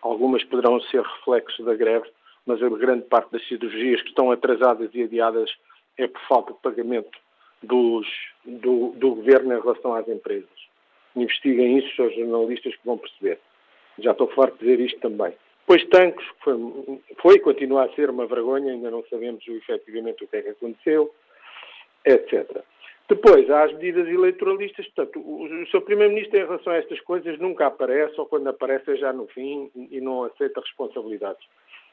algumas 0.00 0.44
poderão 0.44 0.80
ser 0.82 1.02
reflexo 1.02 1.64
da 1.64 1.74
greve, 1.74 2.08
mas 2.46 2.62
a 2.62 2.68
grande 2.68 3.04
parte 3.06 3.32
das 3.32 3.46
cirurgias 3.48 4.02
que 4.02 4.08
estão 4.08 4.30
atrasadas 4.30 4.90
e 4.94 5.02
adiadas 5.02 5.50
é 5.96 6.06
por 6.06 6.20
falta 6.28 6.52
de 6.52 6.58
pagamento 6.60 7.18
dos, 7.62 8.06
do, 8.44 8.90
do 8.96 9.14
governo 9.14 9.56
em 9.56 9.60
relação 9.60 9.94
às 9.94 10.06
empresas. 10.06 10.48
Investiguem 11.16 11.78
isso, 11.78 12.02
os 12.02 12.14
jornalistas 12.14 12.74
que 12.74 12.84
vão 12.84 12.98
perceber. 12.98 13.38
Já 13.98 14.12
estou 14.12 14.28
farto 14.28 14.58
de 14.58 14.64
dizer 14.64 14.80
isto 14.80 15.00
também. 15.00 15.32
Depois 15.66 15.88
Tancos, 15.88 16.24
foi, 16.42 16.54
foi 17.22 17.38
continua 17.38 17.84
a 17.84 17.94
ser 17.94 18.10
uma 18.10 18.26
vergonha, 18.26 18.72
ainda 18.72 18.90
não 18.90 19.02
sabemos 19.08 19.42
efetivamente 19.48 20.22
o 20.22 20.28
que 20.28 20.36
é 20.36 20.42
que 20.42 20.50
aconteceu, 20.50 21.10
etc. 22.04 22.62
Depois, 23.08 23.48
há 23.50 23.64
as 23.64 23.72
medidas 23.72 24.06
eleitoralistas, 24.06 24.86
portanto, 24.88 25.20
o, 25.20 25.62
o 25.62 25.66
seu 25.68 25.80
Primeiro-Ministro 25.80 26.38
em 26.38 26.44
relação 26.44 26.72
a 26.72 26.76
estas 26.76 27.00
coisas 27.00 27.38
nunca 27.38 27.66
aparece, 27.66 28.18
ou 28.18 28.26
quando 28.26 28.48
aparece 28.48 28.92
é 28.92 28.96
já 28.96 29.12
no 29.12 29.26
fim 29.28 29.70
e 29.74 30.00
não 30.00 30.24
aceita 30.24 30.60
responsabilidades. 30.60 31.46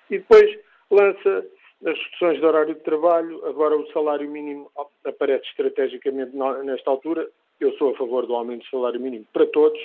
E 0.10 0.18
depois 0.18 0.60
lança 0.90 1.46
as 1.86 1.98
reduções 1.98 2.40
de 2.40 2.46
horário 2.46 2.76
de 2.76 2.82
trabalho, 2.82 3.46
agora 3.46 3.76
o 3.76 3.90
salário 3.92 4.30
mínimo 4.30 4.70
aparece 5.06 5.46
estrategicamente 5.48 6.36
nesta 6.64 6.90
altura. 6.90 7.28
Eu 7.60 7.72
sou 7.78 7.94
a 7.94 7.98
favor 7.98 8.26
do 8.26 8.36
aumento 8.36 8.64
do 8.64 8.70
salário 8.70 9.00
mínimo 9.00 9.26
para 9.32 9.46
todos, 9.48 9.80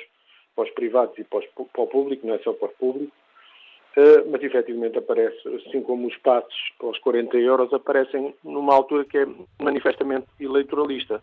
para 0.55 0.65
os 0.65 0.71
privados 0.71 1.17
e 1.19 1.25
para, 1.25 1.39
os, 1.39 1.47
para 1.47 1.83
o 1.83 1.87
público, 1.87 2.27
não 2.27 2.35
é 2.35 2.39
só 2.39 2.53
para 2.53 2.69
o 2.69 2.73
público. 2.73 3.13
Eh, 3.97 4.25
mas 4.31 4.43
efetivamente 4.43 4.99
aparece, 4.99 5.37
assim 5.49 5.83
como 5.83 6.07
os 6.07 6.17
passos 6.19 6.73
aos 6.81 6.99
40 6.99 7.37
euros 7.39 7.73
aparecem 7.73 8.35
numa 8.45 8.75
altura 8.75 9.05
que 9.05 9.19
é 9.19 9.27
manifestamente 9.61 10.27
eleitoralista. 10.39 11.23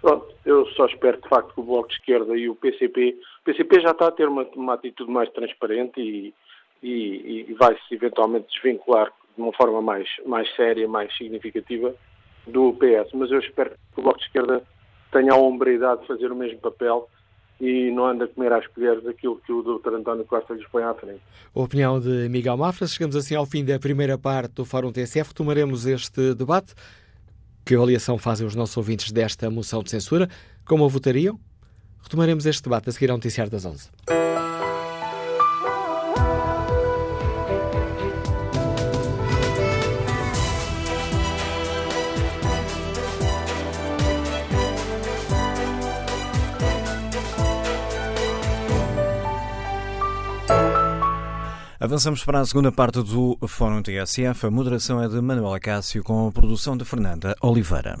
Pronto, 0.00 0.34
eu 0.44 0.66
só 0.68 0.86
espero 0.86 1.20
de 1.20 1.28
facto 1.28 1.54
que 1.54 1.60
o 1.60 1.64
Bloco 1.64 1.88
de 1.88 1.94
Esquerda 1.94 2.36
e 2.36 2.48
o 2.48 2.56
PCP, 2.56 3.16
o 3.40 3.44
PCP 3.44 3.80
já 3.80 3.90
está 3.90 4.08
a 4.08 4.12
ter 4.12 4.26
uma, 4.26 4.44
uma 4.56 4.74
atitude 4.74 5.10
mais 5.10 5.30
transparente 5.30 6.00
e 6.00 6.34
e, 6.82 7.46
e 7.48 7.54
vai-se 7.54 7.94
eventualmente 7.94 8.48
desvincular 8.48 9.12
de 9.36 9.42
uma 9.42 9.52
forma 9.52 9.80
mais, 9.80 10.08
mais 10.26 10.52
séria, 10.56 10.88
mais 10.88 11.14
significativa 11.16 11.94
do 12.46 12.74
PS. 12.74 13.12
Mas 13.14 13.30
eu 13.30 13.38
espero 13.38 13.70
que 13.70 14.00
o 14.00 14.02
Bloco 14.02 14.18
de 14.18 14.26
Esquerda 14.26 14.62
tenha 15.12 15.32
a 15.32 15.36
hombridade 15.36 16.02
de 16.02 16.06
fazer 16.08 16.32
o 16.32 16.36
mesmo 16.36 16.58
papel 16.58 17.08
e 17.62 17.92
não 17.92 18.06
anda 18.06 18.24
a 18.24 18.28
comer 18.28 18.52
às 18.52 18.66
colheres 18.66 19.06
aquilo 19.06 19.40
que 19.46 19.52
o 19.52 19.62
Dr. 19.62 19.94
António 19.94 20.24
Costa 20.24 20.52
lhes 20.52 20.66
põe 20.66 20.82
à 20.82 20.92
frente. 20.94 21.20
A 21.54 21.60
opinião 21.60 22.00
de 22.00 22.28
Miguel 22.28 22.56
Mafra. 22.56 22.88
Chegamos 22.88 23.14
assim 23.14 23.36
ao 23.36 23.46
fim 23.46 23.64
da 23.64 23.78
primeira 23.78 24.18
parte 24.18 24.54
do 24.54 24.64
Fórum 24.64 24.90
TSF. 24.90 25.32
Tomaremos 25.32 25.86
este 25.86 26.34
debate. 26.34 26.74
Que 27.64 27.76
avaliação 27.76 28.18
fazem 28.18 28.44
os 28.44 28.56
nossos 28.56 28.76
ouvintes 28.76 29.12
desta 29.12 29.48
moção 29.48 29.80
de 29.80 29.90
censura? 29.90 30.28
Como 30.66 30.84
a 30.84 30.88
votariam? 30.88 31.38
Retomaremos 32.02 32.46
este 32.46 32.64
debate 32.64 32.88
a 32.88 32.92
seguir 32.92 33.12
ao 33.12 33.16
noticiário 33.16 33.52
das 33.52 33.64
11. 33.64 33.90
Avançamos 51.82 52.24
para 52.24 52.38
a 52.38 52.46
segunda 52.46 52.70
parte 52.70 53.02
do 53.02 53.36
Fórum 53.48 53.82
TSF. 53.82 54.46
A 54.46 54.50
moderação 54.52 55.02
é 55.02 55.08
de 55.08 55.20
Manuela 55.20 55.58
Cássio 55.58 56.04
com 56.04 56.28
a 56.28 56.30
produção 56.30 56.76
de 56.76 56.84
Fernanda 56.84 57.34
Oliveira. 57.42 57.98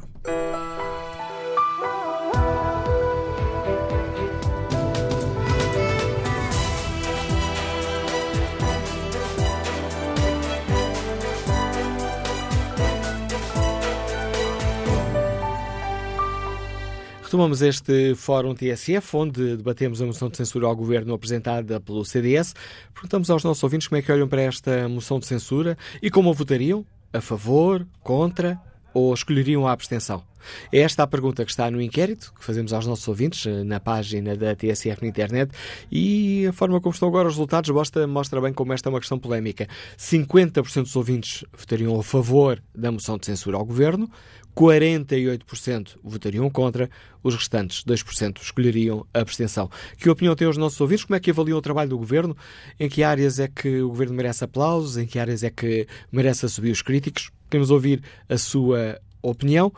Retomamos 17.32 17.62
este 17.62 18.14
Fórum 18.14 18.54
TSF, 18.54 19.16
onde 19.16 19.56
debatemos 19.56 20.02
a 20.02 20.04
moção 20.04 20.28
de 20.28 20.36
censura 20.36 20.66
ao 20.66 20.76
Governo 20.76 21.14
apresentada 21.14 21.80
pelo 21.80 22.04
CDS. 22.04 22.54
Perguntamos 22.92 23.30
aos 23.30 23.42
nossos 23.42 23.62
ouvintes 23.62 23.88
como 23.88 23.98
é 23.98 24.02
que 24.02 24.12
olham 24.12 24.28
para 24.28 24.42
esta 24.42 24.86
moção 24.86 25.18
de 25.18 25.24
censura 25.24 25.78
e 26.02 26.10
como 26.10 26.28
a 26.28 26.34
votariam? 26.34 26.84
A 27.10 27.22
favor? 27.22 27.86
Contra? 28.02 28.60
Ou 28.92 29.14
escolheriam 29.14 29.66
a 29.66 29.72
abstenção? 29.72 30.22
É 30.70 30.80
esta 30.80 31.02
a 31.02 31.06
pergunta 31.06 31.44
que 31.44 31.50
está 31.50 31.70
no 31.70 31.80
inquérito 31.80 32.32
que 32.38 32.44
fazemos 32.44 32.72
aos 32.72 32.86
nossos 32.86 33.06
ouvintes 33.06 33.46
eh, 33.46 33.64
na 33.64 33.80
página 33.80 34.36
da 34.36 34.54
TSF 34.54 35.02
na 35.02 35.08
internet 35.08 35.52
e 35.90 36.46
a 36.46 36.52
forma 36.52 36.80
como 36.80 36.92
estão 36.92 37.08
agora 37.08 37.28
os 37.28 37.34
resultados 37.34 37.70
mostra, 37.70 38.06
mostra 38.06 38.40
bem 38.40 38.52
como 38.52 38.72
esta 38.72 38.88
é 38.88 38.90
uma 38.90 39.00
questão 39.00 39.18
polémica. 39.18 39.66
50% 39.96 40.82
dos 40.82 40.96
ouvintes 40.96 41.44
votariam 41.56 41.98
a 41.98 42.02
favor 42.02 42.62
da 42.74 42.90
moção 42.90 43.16
de 43.16 43.26
censura 43.26 43.56
ao 43.56 43.64
governo, 43.64 44.10
48% 44.56 45.98
votariam 46.02 46.48
contra, 46.50 46.90
os 47.22 47.34
restantes 47.34 47.84
2% 47.84 48.42
escolheriam 48.42 49.06
a 49.12 49.20
abstenção. 49.20 49.70
Que 49.96 50.10
opinião 50.10 50.34
têm 50.34 50.48
os 50.48 50.56
nossos 50.56 50.80
ouvintes? 50.80 51.04
Como 51.04 51.16
é 51.16 51.20
que 51.20 51.30
avaliam 51.30 51.58
o 51.58 51.62
trabalho 51.62 51.90
do 51.90 51.98
governo? 51.98 52.36
Em 52.78 52.88
que 52.88 53.02
áreas 53.02 53.38
é 53.38 53.48
que 53.48 53.80
o 53.80 53.88
governo 53.88 54.14
merece 54.14 54.44
aplausos? 54.44 54.96
Em 54.96 55.06
que 55.06 55.18
áreas 55.18 55.42
é 55.42 55.50
que 55.50 55.86
merece 56.10 56.48
subir 56.48 56.70
os 56.70 56.82
críticos? 56.82 57.30
Queremos 57.50 57.70
ouvir 57.70 58.02
a 58.28 58.36
sua 58.36 59.00
opinião. 59.22 59.72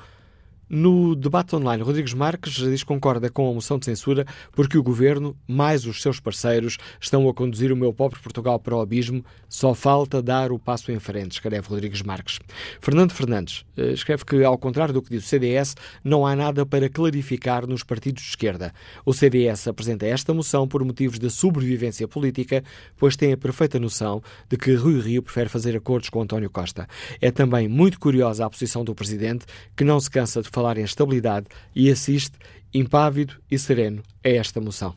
No 0.77 1.15
debate 1.15 1.55
online, 1.55 1.85
Rodrigues 1.85 2.15
Marques 2.15 2.55
diz 2.55 2.81
que 2.81 2.89
concorda 2.89 3.31
com 3.31 3.49
a 3.49 3.55
moção 3.55 3.79
de 3.79 3.85
censura 3.85 4.27
porque 4.51 4.77
o 4.77 4.83
governo, 4.83 5.37
mais 5.47 5.87
os 5.87 6.03
seus 6.03 6.19
parceiros, 6.19 6.79
estão 7.01 7.29
a 7.29 7.33
conduzir 7.33 7.71
o 7.71 7.77
meu 7.77 7.93
pobre 7.93 8.19
Portugal 8.19 8.59
para 8.59 8.75
o 8.75 8.81
abismo. 8.81 9.25
Só 9.49 9.73
falta 9.73 10.21
dar 10.21 10.51
o 10.51 10.59
passo 10.59 10.91
em 10.91 10.99
frente, 10.99 11.35
escreve 11.35 11.69
Rodrigues 11.69 12.03
Marques. 12.03 12.41
Fernando 12.81 13.13
Fernandes 13.13 13.65
eh, 13.77 13.93
escreve 13.93 14.25
que, 14.25 14.43
ao 14.43 14.59
contrário 14.59 14.93
do 14.93 15.01
que 15.01 15.11
diz 15.11 15.25
o 15.25 15.29
CDS, 15.29 15.77
não 16.03 16.27
há 16.27 16.35
nada 16.35 16.67
para 16.67 16.89
clarificar 16.89 17.69
nos 17.69 17.85
partidos 17.85 18.25
de 18.25 18.31
esquerda. 18.31 18.75
O 19.07 19.13
CDS 19.13 19.69
apresenta 19.69 20.07
esta 20.07 20.35
moção 20.35 20.67
por 20.67 20.85
motivos 20.85 21.21
de 21.21 21.31
sobrevivência 21.31 22.09
política, 22.09 22.65
pois 22.97 23.15
tem 23.15 23.33
a 23.33 23.37
perfeita 23.37 23.79
noção 23.79 24.21
de 24.49 24.57
que 24.57 24.75
Rui 24.75 25.01
Rio 25.01 25.23
prefere 25.23 25.49
fazer 25.49 25.77
acordos 25.77 26.11
com 26.11 26.21
António 26.21 26.51
Costa. 26.51 26.89
É 27.21 27.31
também 27.31 27.69
muito 27.69 28.01
curiosa 28.01 28.45
a 28.45 28.51
posição 28.51 28.83
do 28.83 28.93
presidente, 28.93 29.47
que 29.77 29.85
não 29.85 30.01
se 30.01 30.11
cansa 30.11 30.43
de 30.43 30.49
falar 30.49 30.64
em 30.73 30.85
estabilidade 30.85 31.47
e 31.77 31.91
assiste, 31.91 32.39
impávido 32.73 33.35
e 33.51 33.59
sereno, 33.59 34.03
a 34.25 34.29
esta 34.29 34.61
moção. 34.61 34.95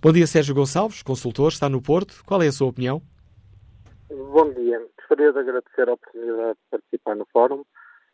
Bom 0.00 0.12
dia, 0.12 0.26
Sérgio 0.26 0.54
Gonçalves, 0.54 1.02
consultor, 1.02 1.48
está 1.48 1.68
no 1.68 1.82
Porto. 1.82 2.22
Qual 2.24 2.42
é 2.42 2.46
a 2.46 2.52
sua 2.52 2.68
opinião? 2.68 3.02
Bom 4.08 4.52
dia. 4.52 4.80
Gostaria 4.98 5.32
de 5.32 5.38
agradecer 5.38 5.88
a 5.88 5.94
oportunidade 5.94 6.58
de 6.58 6.70
participar 6.70 7.16
no 7.16 7.26
fórum. 7.32 7.64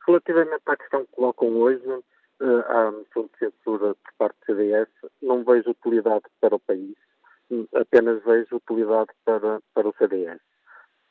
Relativamente 0.06 0.62
à 0.66 0.76
questão 0.76 1.04
que 1.04 1.12
colocam 1.12 1.48
hoje, 1.56 1.86
uh, 1.86 2.60
à 2.68 2.92
moção 2.92 3.28
de 3.32 3.38
censura 3.38 3.94
por 3.94 4.12
parte 4.18 4.36
do 4.40 4.46
CDS, 4.46 4.88
não 5.20 5.44
vejo 5.44 5.70
utilidade 5.70 6.24
para 6.40 6.56
o 6.56 6.60
país, 6.60 6.96
apenas 7.74 8.22
vejo 8.24 8.56
utilidade 8.56 9.10
para, 9.24 9.60
para 9.74 9.88
o 9.88 9.94
CDS. 9.98 10.40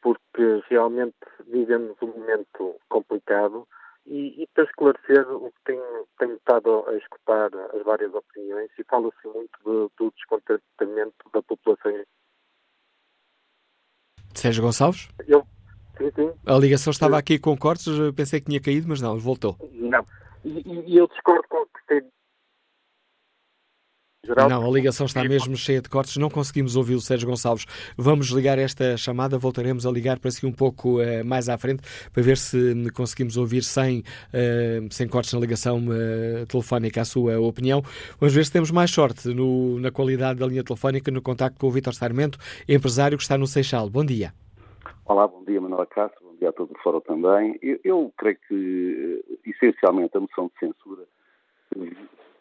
Porque 0.01 0.63
realmente 0.69 1.15
vivemos 1.47 1.95
um 2.01 2.07
momento 2.07 2.75
complicado 2.89 3.67
e, 4.08 4.43
e, 4.43 4.47
para 4.53 4.64
esclarecer 4.64 5.30
o 5.30 5.51
que 5.51 5.60
tenho, 5.66 6.08
tenho 6.18 6.36
estado 6.36 6.86
a 6.88 6.95
escutar 6.95 7.49
as 7.76 7.84
várias 7.84 8.14
opiniões 8.14 8.70
e 8.80 8.84
fala-se 8.86 9.28
muito 9.28 9.60
do, 9.64 9.91
do 9.97 10.12
descontentamento 10.16 11.30
da 11.34 11.41
população. 11.43 11.91
Sérgio 14.34 14.64
Gonçalves? 14.64 15.10
Eu, 15.28 15.45
sim, 15.97 16.12
sim. 16.16 16.32
A 16.45 16.58
ligação 16.58 16.91
estava 16.91 17.18
aqui 17.18 17.38
com 17.38 17.58
cortes, 17.58 17.88
pensei 18.16 18.39
que 18.39 18.47
tinha 18.47 18.62
caído, 18.62 18.88
mas 18.88 19.01
não, 19.01 19.18
voltou. 19.18 19.58
Não. 19.74 20.05
E, 20.45 20.93
e 20.93 20.97
eu 20.97 21.08
discordo 21.08 21.45
com 21.49 21.58
o 21.58 21.66
que 21.66 21.88
tem 21.88 22.01
Geral. 24.28 24.49
Não, 24.49 24.67
a 24.67 24.69
ligação 24.69 25.05
está 25.05 25.23
mesmo 25.23 25.55
cheia 25.55 25.82
de 25.82 25.88
cortes, 25.88 26.17
não 26.17 26.30
conseguimos 26.30 26.75
ouvir 26.75 26.95
o 26.95 26.99
Sérgio 26.99 27.30
Gonçalves. 27.30 27.65
Vamos 27.97 28.28
ligar 28.28 28.59
esta 28.59 28.97
chamada, 28.97 29.38
voltaremos 29.38 29.86
a 29.86 29.91
ligar 29.91 30.19
para 30.19 30.30
si 30.32 30.45
um 30.45 30.51
pouco 30.51 30.99
uh, 30.99 31.23
mais 31.23 31.47
à 31.47 31.57
frente 31.57 31.82
para 32.11 32.21
ver 32.21 32.36
se 32.36 32.75
conseguimos 32.91 33.38
ouvir 33.38 33.63
sem, 33.63 33.99
uh, 33.99 34.93
sem 34.93 35.07
cortes 35.07 35.32
na 35.32 35.39
ligação 35.39 35.80
uh, 35.80 36.45
telefónica 36.45 36.99
a 36.99 37.05
sua 37.05 37.39
opinião. 37.39 37.82
Vamos 38.19 38.36
ver 38.36 38.43
se 38.43 38.51
temos 38.51 38.69
mais 38.69 38.91
sorte 38.91 39.30
no, 39.30 39.80
na 39.80 39.91
qualidade 39.91 40.39
da 40.39 40.45
linha 40.45 40.63
telefónica 40.63 41.09
no 41.09 41.21
contacto 41.21 41.57
com 41.57 41.67
o 41.67 41.71
Vítor 41.71 41.93
Sarmento, 41.93 42.38
empresário 42.67 43.17
que 43.17 43.23
está 43.23 43.38
no 43.38 43.47
Seixal. 43.47 43.89
Bom 43.89 44.03
dia. 44.03 44.34
Olá, 45.05 45.25
bom 45.25 45.41
dia 45.45 45.61
Manuela 45.61 45.86
Castro, 45.86 46.19
bom 46.21 46.36
dia 46.38 46.49
a 46.49 46.51
todo 46.51 46.73
o 46.73 46.80
foro 46.84 46.99
também. 46.99 47.57
Eu, 47.61 47.80
eu 47.82 48.13
creio 48.17 48.38
que, 48.45 49.39
essencialmente, 49.45 50.17
a 50.17 50.19
moção 50.19 50.51
de 50.53 50.67
censura 50.67 51.03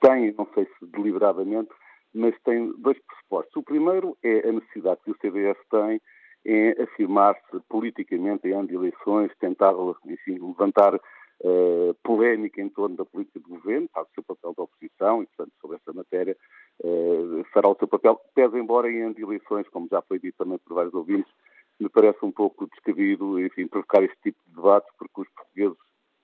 tem, 0.07 0.33
não 0.39 0.47
sei 0.55 0.65
se 0.65 0.87
deliberadamente, 0.87 1.71
mas 2.15 2.35
tem 2.45 2.73
dois 2.79 2.99
pressupostos. 3.07 3.57
O 3.57 3.63
primeiro 3.63 4.17
é 4.23 4.49
a 4.49 4.53
necessidade 4.53 5.01
que 5.05 5.11
o 5.11 5.17
CDS 5.21 5.59
tem 5.71 6.01
em 6.45 6.81
afirmar-se 6.81 7.61
politicamente 7.69 8.47
em 8.47 8.53
ano 8.53 8.69
de 8.69 8.75
eleições, 8.75 9.33
tentar 9.41 9.75
enfim, 10.07 10.39
levantar 10.39 10.95
uh, 10.95 11.95
polémica 12.05 12.63
em 12.63 12.69
torno 12.69 12.97
da 12.97 13.05
política 13.05 13.41
do 13.41 13.49
governo, 13.49 13.89
faz 13.93 14.07
o 14.07 14.15
seu 14.15 14.23
papel 14.23 14.55
de 14.55 14.61
oposição 14.63 15.23
e, 15.23 15.27
portanto, 15.27 15.53
sobre 15.61 15.77
essa 15.77 15.93
matéria 15.93 16.37
uh, 16.85 17.45
fará 17.53 17.69
o 17.69 17.77
seu 17.77 17.89
papel. 17.89 18.21
Pese 18.33 18.57
embora 18.57 18.89
em 18.89 19.03
ano 19.03 19.15
de 19.15 19.23
eleições, 19.23 19.69
como 19.71 19.89
já 19.91 20.01
foi 20.03 20.21
dito 20.21 20.37
também 20.39 20.59
por 20.59 20.75
vários 20.75 20.95
ouvintes, 20.95 21.33
me 21.81 21.89
parece 21.89 22.19
um 22.23 22.31
pouco 22.31 22.69
descabido, 22.69 23.41
enfim, 23.41 23.67
provocar 23.67 24.03
este 24.05 24.17
tipo 24.23 24.39
de 24.47 24.55
debates, 24.55 24.89
porque 24.97 25.21
os 25.21 25.29
portugueses, 25.31 25.77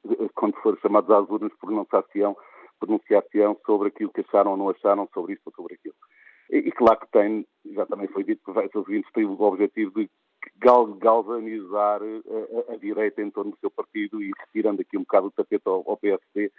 eh, 0.08 0.28
quando 0.34 0.56
forem 0.62 0.80
chamados 0.80 1.10
às 1.10 1.28
urnas, 1.28 1.52
pronunciar-se-ão 1.60 2.36
pronunciar-se-ão 2.82 3.56
sobre 3.64 3.88
aquilo 3.88 4.12
que 4.12 4.22
acharam 4.22 4.52
ou 4.52 4.56
não 4.56 4.68
acharam 4.70 5.08
sobre 5.14 5.34
isto 5.34 5.46
ou 5.46 5.52
sobre 5.52 5.74
aquilo. 5.74 5.94
E, 6.50 6.58
e 6.58 6.72
claro 6.72 6.98
que 7.00 7.10
tem, 7.12 7.46
já 7.72 7.86
também 7.86 8.08
foi 8.08 8.24
dito 8.24 8.42
por 8.44 8.54
vários 8.54 8.74
ouvintes, 8.74 9.10
tem 9.12 9.24
o 9.24 9.40
objetivo 9.40 9.92
de 9.94 10.10
gal 10.58 10.86
galvanizar 10.94 12.00
a, 12.02 12.70
a, 12.70 12.74
a, 12.74 12.76
direita 12.76 13.22
em 13.22 13.30
torno 13.30 13.52
do 13.52 13.58
seu 13.58 13.70
partido 13.70 14.20
e 14.20 14.32
retirando 14.46 14.82
aqui 14.82 14.96
um 14.96 15.02
bocado 15.02 15.28
o 15.28 15.30
tapete 15.30 15.62
ao, 15.66 15.84
ao 15.88 15.96
PSD 15.96 16.50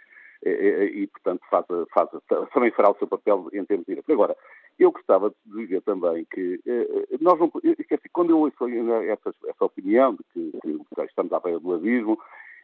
e, 0.44 0.48
e, 0.48 1.02
e, 1.02 1.06
portanto, 1.06 1.42
faz, 1.50 1.66
faz, 1.92 2.08
também 2.52 2.70
fará 2.70 2.90
o 2.90 2.96
seu 2.96 3.06
papel 3.06 3.48
em 3.52 3.64
termos 3.64 3.86
de 3.86 3.92
direita. 3.92 4.12
Agora, 4.12 4.36
eu 4.78 4.90
gostava 4.90 5.30
de 5.44 5.66
dizer 5.66 5.82
também 5.82 6.26
que 6.32 6.60
eh, 6.66 7.16
nós 7.20 7.38
não, 7.38 7.50
assim, 7.54 8.08
quando 8.12 8.30
eu 8.30 8.40
ouço 8.40 8.66
essa, 8.66 9.32
essa 9.46 9.64
opinião 9.64 10.14
de 10.14 10.24
que, 10.32 10.58
que 10.60 11.02
estamos 11.02 11.32
à 11.32 11.38
beira 11.38 11.60
do 11.60 11.74
abismo, 11.74 12.18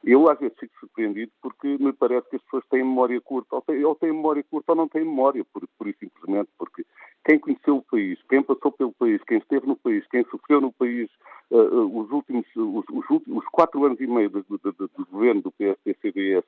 eu 0.05 0.31
às 0.31 0.39
vezes 0.39 0.57
fico 0.59 0.75
surpreendido 0.81 1.31
porque 1.43 1.77
me 1.79 1.93
parece 1.93 2.29
que 2.31 2.37
as 2.37 2.43
pessoas 2.43 2.65
têm 2.71 2.83
memória 2.83 3.21
curta, 3.21 3.57
ou 3.57 3.63
têm, 3.63 3.85
ou 3.85 3.95
têm 3.95 4.13
memória 4.13 4.45
curta 4.51 4.73
ou 4.73 4.77
não 4.77 4.89
têm 4.89 5.05
memória, 5.05 5.45
por, 5.53 5.67
por 5.79 5.89
isso 5.89 5.99
simplesmente, 6.01 6.49
porque 6.59 6.85
quem 7.25 7.39
conheceu 7.39 7.77
o 7.77 7.83
país, 7.83 8.19
quem 8.29 8.43
passou 8.43 8.73
pelo 8.73 8.93
país, 8.93 9.23
quem 9.25 9.39
esteve 9.39 9.67
no 9.67 9.77
país, 9.77 10.07
quem 10.09 10.25
sofreu 10.25 10.61
no 10.61 10.73
país 10.73 11.09
uh, 11.51 11.57
uh, 11.57 12.01
os 12.01 12.11
últimos, 12.11 12.47
os, 12.57 12.85
os, 12.89 13.23
os 13.27 13.45
quatro 13.53 13.85
anos 13.85 14.01
e 14.01 14.07
meio 14.07 14.31
do, 14.31 14.43
do, 14.43 14.59
do, 14.59 14.73
do 14.73 15.07
governo 15.11 15.43
do 15.43 15.53
PSD-CDS 15.53 16.45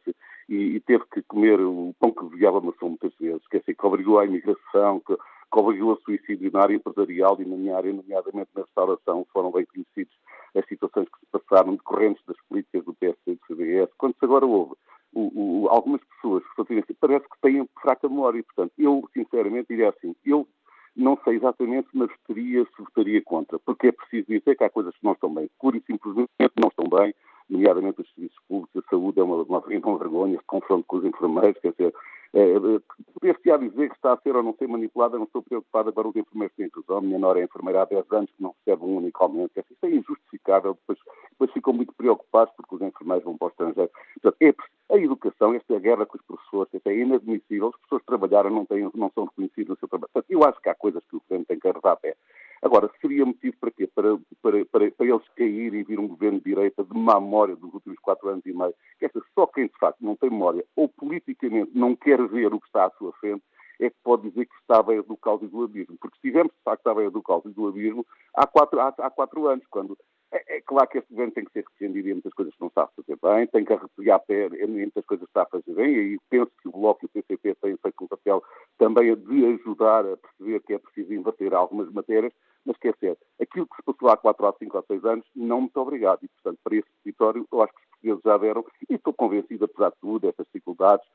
e, 0.49 0.77
e, 0.77 0.81
teve 0.81 1.05
que 1.13 1.23
comer 1.23 1.61
o 1.61 1.95
pão 2.01 2.11
que 2.11 2.37
viava 2.37 2.61
maçã 2.61 2.87
muitas 2.87 3.13
vezes, 3.21 3.47
quer 3.49 3.61
dizer, 3.61 3.75
que 3.75 3.87
obrigou 3.87 4.19
à 4.19 4.25
imigração, 4.25 5.01
que, 5.01 5.17
código 5.53 6.01
suicídio 6.05 6.51
na 6.51 6.63
área 6.63 6.75
empresarial 6.75 7.37
e 7.39 7.45
na 7.45 7.57
minha 7.57 7.77
área, 7.77 7.93
nomeadamente 7.93 8.51
na 8.55 8.63
restauração, 8.63 9.27
foram 9.33 9.53
bem 9.53 9.67
conhecidos 9.67 10.15
as 10.57 10.67
situações 10.67 11.07
que 11.09 11.21
se 11.21 11.27
passaram 11.31 11.77
decorrentes 11.77 12.25
das 12.27 12.37
políticas 12.49 12.85
do 12.85 12.95
PSD 12.95 13.33
e 13.33 13.35
do 13.35 13.47
CDS. 13.47 13.91
Quando 13.99 14.15
se 14.19 14.25
agora 14.25 14.47
houve 14.47 14.73
o, 15.13 15.65
o, 15.65 15.69
algumas 15.69 16.01
pessoas 16.05 16.43
que 16.57 16.95
parece 16.95 17.29
que 17.29 17.41
têm 17.43 17.69
fraca 17.81 18.09
memória. 18.09 18.43
Portanto, 18.43 18.73
eu, 18.79 19.07
sinceramente, 19.13 19.69
diria 19.69 19.91
assim, 19.91 20.17
eu 20.25 20.49
não 20.97 21.19
sei 21.25 21.37
exatamente, 21.37 21.89
mas 21.93 22.11
teria, 22.27 22.65
se 22.65 22.83
votaria 22.83 23.23
contra, 23.23 23.59
porque 23.59 23.89
é 23.89 23.93
preciso 23.93 24.27
dizer 24.29 24.57
que 24.57 24.65
há 24.65 24.71
coisas 24.71 24.95
que 24.95 25.05
não 25.05 25.13
estão 25.13 25.33
bem, 25.33 25.51
pura 25.59 25.77
e 25.77 25.83
simplesmente 25.83 26.31
não 26.61 26.69
estão 26.69 26.87
bem, 26.89 27.15
nomeadamente 27.49 28.01
os 28.01 28.13
serviços 28.15 28.39
públicos, 28.49 28.83
a 28.85 28.91
saúde 28.91 29.21
é 29.21 29.23
uma, 29.23 29.43
uma, 29.43 29.59
uma 29.59 29.99
vergonha, 29.99 30.39
se 30.39 30.45
confronto 30.47 30.85
com 30.87 30.97
os 30.97 31.05
enfermeiros, 31.05 31.61
quer 31.61 31.73
dizer, 31.73 31.95
é, 32.35 32.55
Poder-se 33.15 33.51
á 33.51 33.57
dizer 33.57 33.89
que 33.89 33.95
está 33.95 34.15
a 34.15 34.17
ser 34.17 34.35
ou 34.35 34.43
não 34.43 34.55
ser 34.55 34.67
manipulada, 34.67 35.17
não 35.17 35.25
estou 35.25 35.43
preocupada 35.43 35.91
agora 35.91 36.09
os 36.09 36.17
enfermeiros 36.17 36.57
têm 36.57 36.71
razão, 36.75 37.01
minha 37.01 37.19
nora 37.19 37.41
é 37.41 37.45
enfermeira 37.45 37.83
há 37.83 37.85
10 37.85 38.05
anos 38.11 38.31
que 38.31 38.43
não 38.43 38.55
recebe 38.59 38.85
um 38.85 38.97
único 38.97 39.23
aumento, 39.23 39.53
isso 39.57 39.87
é 39.87 39.91
injustificável, 39.91 40.75
depois, 40.75 40.99
depois 41.31 41.53
ficam 41.53 41.73
muito 41.73 41.93
preocupados 41.93 42.53
porque 42.57 42.75
os 42.75 42.83
enfermeiros 42.83 43.25
vão 43.25 43.37
para 43.37 43.47
o 43.47 43.51
estrangeiro. 43.51 43.91
Portanto, 44.21 44.37
é, 44.41 44.95
a 44.95 44.99
educação, 44.99 45.55
esta 45.55 45.75
é 45.75 45.77
a 45.77 45.81
guerra 45.81 46.07
com 46.07 46.17
os 46.17 46.25
professores, 46.25 46.69
é 46.85 46.95
inadmissível, 46.95 47.69
as 47.69 47.81
pessoas 47.83 48.03
trabalharam 48.05 48.51
não, 48.51 48.65
têm, 48.67 48.91
não 48.95 49.11
são 49.15 49.25
reconhecidas 49.25 49.69
no 49.69 49.77
seu 49.77 49.89
trabalho. 49.89 50.11
Portanto, 50.13 50.31
eu 50.31 50.43
acho 50.45 50.61
que 50.61 50.69
há 50.69 50.75
coisas 50.75 51.03
que 51.09 51.17
o 51.17 51.21
governo 51.21 51.45
tem 51.45 51.59
que 51.59 51.69
arredar 51.69 51.93
a 51.93 51.97
pé. 51.97 52.17
Agora, 52.63 52.89
seria 53.01 53.27
motivo 53.27 53.57
para 53.61 53.73
quê? 53.73 53.89
Para, 53.89 54.17
para, 54.41 54.65
para, 54.67 54.91
para 54.93 55.07
eles 55.07 55.29
caírem 55.37 55.81
e 55.81 55.83
vir 55.83 55.99
um 55.99 56.07
governo 56.07 56.39
de 56.39 56.45
direita 56.45 56.85
de 56.85 56.97
má 56.97 57.21
memória 57.21 57.57
dos 57.57 57.75
últimos 57.75 57.99
quatro 57.99 58.29
anos 58.29 58.47
e 58.47 58.53
meio. 58.53 58.73
Que 59.01 59.07
essa, 59.07 59.21
só 59.35 59.47
quem 59.49 59.67
de 59.67 59.77
facto 59.81 59.99
não 60.01 60.15
tem 60.15 60.31
memória 60.31 60.65
ou 60.77 60.89
politicamente 60.89 61.73
não 61.75 61.97
quer 61.97 62.25
ver 62.29 62.55
o 62.55 62.61
que 62.61 62.67
está 62.67 62.87
à 62.87 62.91
sua 62.91 63.13
frente 63.15 63.43
é 63.81 63.91
que 63.91 63.97
pode 64.05 64.31
dizer 64.31 64.47
que 64.47 64.55
está 64.61 64.79
à 64.79 64.83
beira 64.83 65.03
do 65.03 65.17
caldo 65.17 65.45
e 65.45 65.49
do 65.49 65.65
abismo. 65.65 65.97
Porque 66.01 66.17
se 66.21 66.29
estivermos 66.29 66.53
de 66.53 66.63
facto 66.63 66.87
à 66.87 66.95
beira 66.95 67.11
do 67.11 67.21
caldo 67.21 67.51
e 67.51 67.53
do 67.53 67.67
abismo 67.67 68.07
há 68.33 68.47
quatro, 68.47 68.81
há, 68.81 68.95
há 68.97 69.11
quatro 69.11 69.49
anos, 69.49 69.67
quando 69.69 69.99
é, 70.33 70.57
é, 70.57 70.61
claro 70.63 70.89
que 70.89 70.99
este 70.99 71.11
governo 71.11 71.33
tem 71.33 71.45
que 71.45 71.53
ser 71.53 71.65
repreendido 71.69 72.09
em 72.09 72.13
muitas 72.15 72.33
coisas 72.33 72.55
que 72.55 72.61
não 72.61 72.69
está 72.69 72.85
a 72.85 72.87
fazer 72.87 73.19
bem, 73.23 73.47
tem 73.49 73.65
que 73.65 73.73
arrepiar 73.73 74.17
a 74.17 74.21
pé 74.21 74.47
em 74.47 74.67
muitas 74.67 75.05
coisas 75.05 75.27
que 75.27 75.31
está 75.31 75.43
a 75.43 75.47
fazer 75.47 75.75
bem, 75.75 76.15
e 76.15 76.19
penso 76.31 76.51
que 76.63 76.69
o 76.69 76.73
Bloco 76.73 77.05
e 77.05 77.07
o 77.07 77.09
PCP 77.09 77.55
têm 77.57 77.77
feito 77.77 78.05
um 78.05 78.07
papel 78.07 78.43
também 78.79 79.15
de 79.15 79.47
ajudar 79.47 80.07
a 80.07 80.17
perceber 80.17 80.61
que 80.61 80.73
é 80.73 80.79
preciso 80.79 81.13
inverter 81.13 81.53
algumas 81.53 81.93
matérias, 81.93 82.33
mas 82.65 82.77
quer 82.79 82.95
dizer, 82.95 83.19
aquilo 83.41 83.67
que 83.67 83.77
se 83.77 83.83
passou 83.83 84.09
há 84.09 84.17
4 84.17 84.47
ou 84.47 84.57
5 84.59 84.77
ou 84.77 84.85
6 84.87 85.05
anos, 85.05 85.27
não 85.35 85.63
muito 85.63 85.77
obrigado. 85.79 86.21
E, 86.23 86.29
portanto, 86.29 86.59
para 86.63 86.77
esse 86.77 86.89
território, 87.03 87.47
eu 87.53 87.63
acho 87.63 87.73
que 87.73 87.81
os 87.81 87.89
portugueses 87.89 88.23
já 88.25 88.39
deram, 88.39 88.65
e 88.89 88.95
estou 88.95 89.13
convencido, 89.13 89.65
apesar 89.65 89.91
de 89.91 89.97
tudo, 90.01 90.21
dessas 90.21 90.47
dificuldades, 90.47 91.07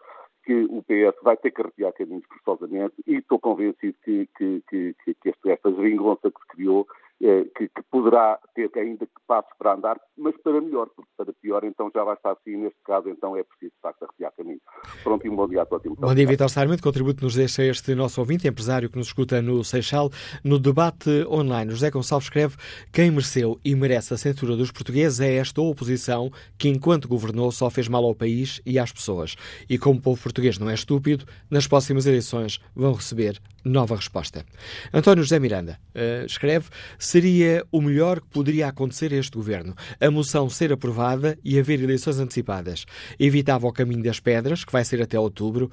que 0.43 0.65
o 0.69 0.81
PS 0.83 1.21
vai 1.23 1.35
ter 1.35 1.51
que 1.51 1.61
arrepiar 1.61 1.91
caminhos 1.93 2.23
forçosamente 2.25 2.95
e 3.05 3.15
estou 3.15 3.37
convencido 3.37 3.97
que, 4.03 4.29
que, 4.37 4.63
que, 4.69 4.95
que 5.03 5.49
esta 5.49 5.71
geringonça 5.73 6.31
que 6.31 6.39
se 6.39 6.47
criou 6.47 6.87
que, 7.19 7.67
que, 7.69 7.81
poderá 7.89 8.39
ter 8.53 8.69
ainda 8.75 9.05
que 9.05 9.11
passos 9.27 9.51
para 9.57 9.73
andar, 9.73 9.99
mas 10.17 10.35
para 10.43 10.61
melhor, 10.61 10.87
porque 10.95 11.09
para 11.17 11.33
pior 11.33 11.63
então 11.63 11.89
já 11.93 12.03
vai 12.03 12.13
estar 12.13 12.31
assim, 12.31 12.57
neste 12.57 12.79
caso 12.85 13.09
então 13.09 13.35
é 13.35 13.43
preciso 13.43 13.71
de 13.71 13.81
facto 13.81 14.03
arrepiar 14.03 14.31
caminho. 14.37 14.61
Pronto 15.03 15.25
e 15.25 15.29
um 15.29 15.35
bom 15.35 15.47
dia 15.47 15.63
a 15.63 15.65
todos. 15.65 15.91
Bom 15.97 16.13
dia 16.13 16.27
Vitor 16.27 16.49
Sarmento, 16.49 16.83
contributo 16.83 17.23
nos 17.23 17.35
deixa 17.35 17.63
este 17.63 17.95
nosso 17.95 18.21
ouvinte, 18.21 18.47
empresário 18.47 18.89
que 18.89 18.97
nos 18.97 19.07
escuta 19.07 19.41
no 19.41 19.63
Seixal, 19.63 20.11
no 20.43 20.59
debate 20.59 21.25
online. 21.27 21.71
José 21.71 21.89
Gonçalves 21.89 22.27
escreve, 22.27 22.55
quem 22.93 23.09
mereceu 23.09 23.59
e 23.65 23.75
merece 23.75 24.13
a 24.13 24.17
censura 24.17 24.55
dos 24.55 24.71
portugueses 24.71 25.19
é 25.19 25.35
esta 25.35 25.59
oposição 25.61 26.29
que 26.57 26.69
enquanto 26.69 27.07
governou 27.07 27.51
só 27.51 27.69
fez 27.69 27.87
mal 27.87 28.03
ao 28.05 28.13
país 28.13 28.61
e 28.65 28.77
às 28.77 28.91
pessoas. 28.91 29.35
E 29.67 29.77
como 29.77 29.97
o 29.97 30.01
povo 30.01 30.21
português 30.21 30.59
não 30.59 30.69
é 30.69 30.75
estúpido, 30.75 31.25
nas 31.49 31.67
próximas 31.67 32.05
eleições 32.05 32.59
vão 32.75 32.93
receber 32.93 33.41
nova 33.67 33.95
resposta. 33.95 34.45
António 34.93 35.23
José 35.23 35.39
Miranda 35.39 35.79
uh, 35.93 36.25
escreve: 36.25 36.69
seria 37.07 37.65
o 37.71 37.81
melhor 37.81 38.19
que 38.19 38.27
poderia 38.27 38.67
acontecer 38.67 39.13
a 39.13 39.15
este 39.15 39.37
governo. 39.37 39.73
A 39.97 40.11
moção 40.11 40.49
ser 40.49 40.73
aprovada 40.73 41.39
e 41.41 41.57
haver 41.57 41.81
eleições 41.81 42.19
antecipadas. 42.19 42.85
Evitava 43.17 43.65
o 43.65 43.71
caminho 43.71 44.03
das 44.03 44.19
pedras, 44.19 44.65
que 44.65 44.73
vai 44.73 44.83
ser 44.83 45.01
até 45.01 45.17
outubro. 45.17 45.71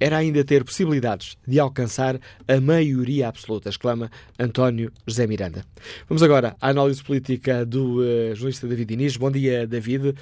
Era 0.00 0.16
ainda 0.16 0.42
ter 0.42 0.64
possibilidades 0.64 1.36
de 1.46 1.60
alcançar 1.60 2.18
a 2.48 2.58
maioria 2.58 3.28
absoluta, 3.28 3.68
exclama 3.68 4.10
António 4.38 4.90
José 5.06 5.26
Miranda. 5.26 5.66
Vamos 6.08 6.22
agora 6.22 6.56
à 6.58 6.70
análise 6.70 7.04
política 7.04 7.66
do 7.66 7.98
uh, 7.98 8.34
jornalista 8.34 8.66
David 8.66 8.94
Inês. 8.94 9.18
Bom 9.18 9.30
dia, 9.30 9.66
David. 9.66 10.14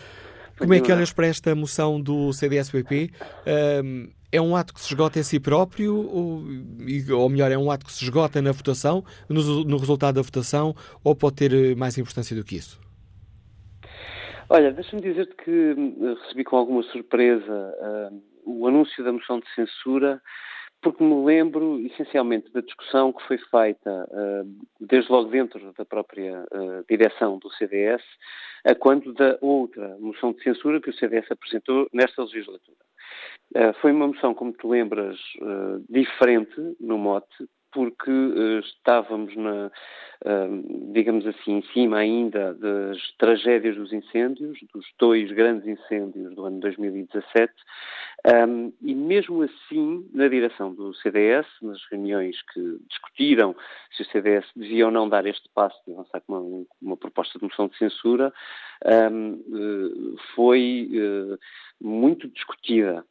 Como 0.59 0.75
é 0.75 0.81
que 0.81 0.91
olhas 0.91 1.13
para 1.13 1.29
esta 1.29 1.55
moção 1.55 2.01
do 2.01 2.33
CDS-PP? 2.33 3.13
Uh, 3.47 4.11
é 4.31 4.41
um 4.41 4.55
ato 4.55 4.75
que 4.75 4.81
se 4.81 4.89
esgota 4.89 5.19
em 5.19 5.23
si 5.23 5.41
próprio, 5.41 5.97
ou, 5.97 6.45
ou 7.19 7.29
melhor, 7.29 7.51
é 7.51 7.57
um 7.57 7.71
ato 7.71 7.87
que 7.87 7.93
se 7.93 8.05
esgota 8.05 8.43
na 8.43 8.53
votação, 8.53 9.03
no, 9.29 9.65
no 9.65 9.77
resultado 9.79 10.17
da 10.17 10.23
votação, 10.23 10.75
ou 11.03 11.17
pode 11.17 11.37
ter 11.37 11.53
eh, 11.53 11.75
mais 11.75 11.97
importância 11.97 12.37
do 12.37 12.45
que 12.45 12.57
isso? 12.57 12.79
Olha, 14.51 14.73
deixa-me 14.73 15.03
dizer-te 15.03 15.35
que 15.37 15.51
hum, 15.51 16.15
recebi 16.23 16.45
com 16.45 16.57
alguma 16.57 16.83
surpresa 16.85 17.75
uh, 18.13 18.23
o 18.45 18.67
anúncio 18.67 19.05
da 19.05 19.13
moção 19.13 19.41
de 19.41 19.55
censura, 19.55 20.23
porque 20.81 21.03
me 21.03 21.25
lembro 21.25 21.81
essencialmente 21.87 22.51
da 22.53 22.61
discussão 22.61 23.13
que 23.13 23.27
foi 23.27 23.39
feita 23.39 24.09
uh, 24.11 24.67
desde 24.81 25.11
logo 25.11 25.29
dentro 25.29 25.73
da 25.77 25.85
própria 25.85 26.45
uh, 26.53 26.85
direção 26.89 27.39
do 27.39 27.51
CDS, 27.55 28.03
a 28.65 28.75
quando 28.75 29.13
da 29.13 29.39
outra 29.41 29.97
moção 29.99 30.33
de 30.33 30.43
censura 30.43 30.81
que 30.81 30.91
o 30.91 30.95
CDS 30.95 31.31
apresentou 31.31 31.87
nesta 31.93 32.23
legislatura. 32.23 32.88
Uh, 33.55 33.73
foi 33.81 33.93
uma 33.93 34.07
moção, 34.07 34.35
como 34.35 34.53
te 34.53 34.67
lembras, 34.67 35.19
diferente 35.89 36.55
no 36.79 36.99
mote, 36.99 37.49
porque 37.73 38.11
uh, 38.11 38.61
estávamos, 38.61 39.35
na, 39.37 39.67
uh, 39.67 40.93
digamos 40.93 41.27
assim, 41.27 41.59
em 41.59 41.63
cima 41.73 41.99
ainda 41.99 42.55
das 42.55 42.99
tragédias 43.19 43.77
dos 43.77 43.93
incêndios, 43.93 44.59
dos 44.73 44.87
dois 44.99 45.31
grandes 45.33 45.67
incêndios 45.67 46.35
do 46.35 46.45
ano 46.45 46.61
2017, 46.61 47.53
um, 48.49 48.73
e 48.83 48.95
mesmo 48.95 49.43
assim, 49.43 50.09
na 50.13 50.29
direção 50.29 50.75
do 50.75 50.93
CDS, 50.95 51.47
nas 51.63 51.79
reuniões 51.91 52.41
que 52.53 52.79
discutiram 52.89 53.55
se 53.97 54.03
o 54.03 54.07
CDS 54.07 54.45
devia 54.57 54.87
ou 54.87 54.93
não 54.93 55.09
dar 55.09 55.27
este 55.27 55.49
passo 55.55 55.79
de 55.87 55.93
avançar 55.93 56.21
com 56.27 56.35
uma, 56.35 56.67
uma 56.83 56.97
proposta 56.97 57.39
de 57.39 57.45
moção 57.45 57.69
de 57.69 57.79
censura, 57.79 58.33
um, 59.13 59.33
uh, 59.33 60.17
eh, 60.17 60.23
foi 60.35 60.89
muito 61.81 62.29
discutida. 62.29 63.05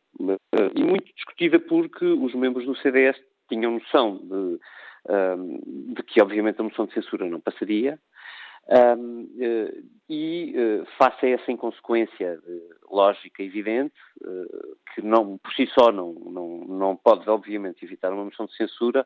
E 0.75 0.83
muito 0.83 1.13
discutida 1.13 1.59
porque 1.59 2.05
os 2.05 2.33
membros 2.33 2.65
do 2.65 2.75
CDS 2.77 3.17
tinham 3.47 3.73
noção 3.73 4.17
de, 4.17 4.59
um, 5.09 5.93
de 5.93 6.03
que, 6.03 6.21
obviamente, 6.21 6.59
a 6.59 6.63
moção 6.63 6.85
de 6.85 6.93
censura 6.93 7.25
não 7.25 7.39
passaria. 7.39 7.99
Um, 8.69 9.21
uh, 9.21 9.83
e 10.09 10.53
uh, 10.57 10.85
face 10.97 11.25
a 11.25 11.29
essa 11.29 11.49
inconsequência 11.49 12.37
uh, 12.37 12.93
lógica 12.95 13.41
evidente, 13.41 13.93
que 14.93 15.01
não, 15.01 15.37
por 15.37 15.53
si 15.53 15.67
só 15.67 15.91
não, 15.91 16.13
não, 16.13 16.57
não 16.67 16.95
pode, 16.95 17.29
obviamente, 17.29 17.83
evitar 17.83 18.11
uma 18.11 18.25
moção 18.25 18.45
de 18.45 18.55
censura, 18.55 19.05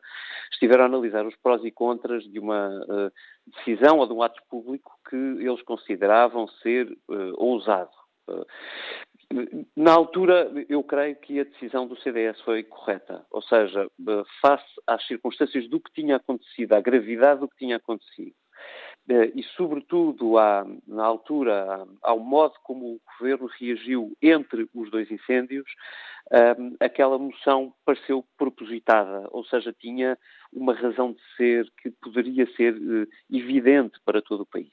estiveram 0.52 0.84
a 0.84 0.86
analisar 0.86 1.26
os 1.26 1.36
prós 1.36 1.64
e 1.64 1.70
contras 1.70 2.24
de 2.24 2.38
uma 2.38 2.70
decisão 3.46 3.98
ou 3.98 4.06
de 4.06 4.12
um 4.12 4.22
ato 4.22 4.40
público 4.48 4.92
que 5.08 5.16
eles 5.16 5.62
consideravam 5.62 6.48
ser 6.62 6.88
ousado. 7.36 7.90
Na 9.76 9.92
altura, 9.92 10.50
eu 10.68 10.82
creio 10.82 11.16
que 11.16 11.40
a 11.40 11.44
decisão 11.44 11.86
do 11.86 11.96
CDS 12.00 12.40
foi 12.42 12.62
correta, 12.62 13.24
ou 13.30 13.42
seja, 13.42 13.84
eh, 13.84 14.22
face 14.40 14.64
às 14.86 15.06
circunstâncias 15.06 15.68
do 15.68 15.80
que 15.80 15.92
tinha 15.92 16.16
acontecido, 16.16 16.72
à 16.74 16.80
gravidade 16.80 17.40
do 17.40 17.48
que 17.48 17.56
tinha 17.56 17.76
acontecido, 17.76 18.34
e, 19.08 19.42
sobretudo, 19.56 20.38
à, 20.38 20.64
na 20.86 21.04
altura, 21.04 21.86
ao 22.00 22.18
modo 22.18 22.54
como 22.62 22.94
o 22.94 23.00
governo 23.18 23.48
reagiu 23.58 24.16
entre 24.22 24.68
os 24.72 24.90
dois 24.90 25.10
incêndios, 25.10 25.68
eh, 26.30 26.56
aquela 26.80 27.18
moção 27.18 27.74
pareceu 27.84 28.24
propositada, 28.38 29.28
ou 29.32 29.44
seja, 29.44 29.72
tinha 29.72 30.16
uma 30.52 30.72
razão 30.72 31.12
de 31.12 31.20
ser 31.36 31.66
que 31.82 31.90
poderia 31.90 32.46
ser 32.54 32.76
evidente 33.30 33.98
para 34.04 34.22
todo 34.22 34.42
o 34.42 34.46
país. 34.46 34.70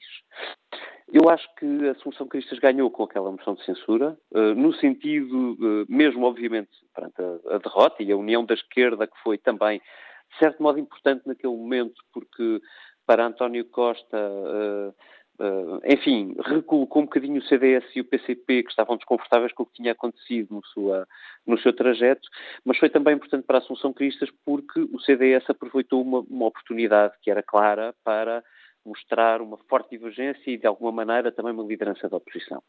Eu 1.12 1.28
acho 1.28 1.46
que 1.56 1.88
a 1.88 1.94
Solução 1.96 2.28
Cristas 2.28 2.60
ganhou 2.60 2.88
com 2.88 3.02
aquela 3.02 3.32
moção 3.32 3.54
de 3.54 3.64
censura, 3.64 4.16
uh, 4.30 4.54
no 4.54 4.72
sentido, 4.74 5.56
mesmo 5.88 6.24
obviamente, 6.24 6.70
perante 6.94 7.20
a, 7.48 7.58
derrota 7.58 8.02
e 8.02 8.12
a 8.12 8.16
união 8.16 8.44
da 8.44 8.54
esquerda, 8.54 9.08
que 9.08 9.18
foi 9.22 9.36
também, 9.36 9.80
de 10.32 10.38
certo 10.38 10.62
modo, 10.62 10.78
importante 10.78 11.26
naquele 11.26 11.52
momento, 11.52 12.00
porque 12.12 12.60
para 13.10 13.26
António 13.26 13.64
Costa, 13.64 14.16
uh, 14.16 15.80
enfim, 15.84 16.36
recolocou 16.46 17.02
um 17.02 17.06
bocadinho 17.06 17.40
o 17.40 17.44
CDS 17.44 17.84
e 17.96 18.00
o 18.00 18.04
PCP, 18.04 18.62
que 18.62 18.70
estavam 18.70 18.96
desconfortáveis 18.96 19.52
com 19.52 19.64
o 19.64 19.66
que 19.66 19.72
tinha 19.72 19.90
acontecido 19.90 20.54
no, 20.54 20.64
sua, 20.66 21.08
no 21.44 21.58
seu 21.58 21.72
trajeto, 21.72 22.28
mas 22.64 22.78
foi 22.78 22.88
também 22.88 23.16
importante 23.16 23.44
para 23.44 23.58
a 23.58 23.60
Assunção 23.62 23.92
Cristas, 23.92 24.30
porque 24.44 24.78
o 24.92 25.00
CDS 25.00 25.42
aproveitou 25.50 26.00
uma, 26.00 26.20
uma 26.20 26.46
oportunidade 26.46 27.14
que 27.20 27.32
era 27.32 27.42
clara 27.42 27.92
para 28.04 28.44
mostrar 28.86 29.42
uma 29.42 29.58
forte 29.68 29.90
divergência 29.90 30.48
e, 30.48 30.56
de 30.56 30.68
alguma 30.68 30.92
maneira, 30.92 31.32
também 31.32 31.52
uma 31.52 31.66
liderança 31.66 32.08
da 32.08 32.16
oposição. 32.16 32.62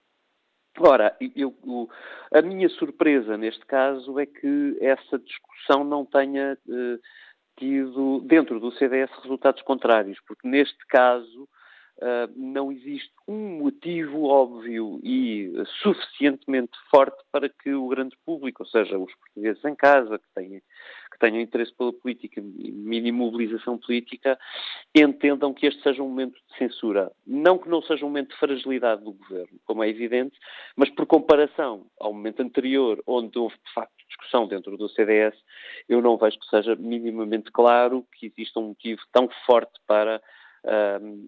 Ora, 0.79 1.15
eu, 1.19 1.53
eu, 1.63 1.89
a 2.33 2.41
minha 2.41 2.67
surpresa 2.67 3.37
neste 3.37 3.63
caso 3.67 4.17
é 4.17 4.25
que 4.25 4.77
essa 4.81 5.19
discussão 5.19 5.83
não 5.83 6.03
tenha 6.03 6.57
eh, 6.67 6.97
tido 7.61 8.21
dentro 8.21 8.59
do 8.59 8.71
CDS 8.71 9.11
resultados 9.21 9.61
contrários, 9.61 10.19
porque 10.25 10.47
neste 10.47 10.83
caso 10.87 11.47
Uh, 11.97 12.33
não 12.35 12.71
existe 12.71 13.13
um 13.27 13.59
motivo 13.59 14.23
óbvio 14.23 14.99
e 15.03 15.53
suficientemente 15.83 16.71
forte 16.89 17.21
para 17.31 17.47
que 17.47 17.71
o 17.75 17.87
grande 17.89 18.17
público, 18.25 18.63
ou 18.63 18.67
seja, 18.67 18.97
os 18.97 19.13
portugueses 19.13 19.63
em 19.63 19.75
casa, 19.75 20.17
que 20.17 20.25
têm, 20.33 20.63
que 21.11 21.19
tenham 21.19 21.39
interesse 21.39 21.71
pela 21.75 21.93
política 21.93 22.41
e 22.41 22.71
mini 22.71 23.11
mobilização 23.11 23.77
política, 23.77 24.39
entendam 24.95 25.53
que 25.53 25.67
este 25.67 25.83
seja 25.83 26.01
um 26.01 26.09
momento 26.09 26.33
de 26.33 26.57
censura. 26.57 27.11
Não 27.27 27.59
que 27.59 27.69
não 27.69 27.83
seja 27.83 28.03
um 28.03 28.07
momento 28.07 28.29
de 28.29 28.37
fragilidade 28.37 29.03
do 29.03 29.11
governo, 29.11 29.59
como 29.63 29.83
é 29.83 29.89
evidente, 29.89 30.39
mas 30.75 30.89
por 30.89 31.05
comparação 31.05 31.85
ao 31.99 32.11
momento 32.11 32.41
anterior, 32.41 32.99
onde 33.05 33.37
houve 33.37 33.55
de 33.63 33.73
facto 33.75 34.00
discussão 34.11 34.47
dentro 34.47 34.77
do 34.77 34.89
CDS, 34.89 35.35
eu 35.87 36.01
não 36.01 36.17
vejo 36.17 36.39
que 36.39 36.47
seja 36.47 36.75
minimamente 36.75 37.51
claro 37.51 38.05
que 38.17 38.27
exista 38.27 38.59
um 38.59 38.69
motivo 38.69 39.01
tão 39.11 39.29
forte 39.45 39.79
para 39.87 40.21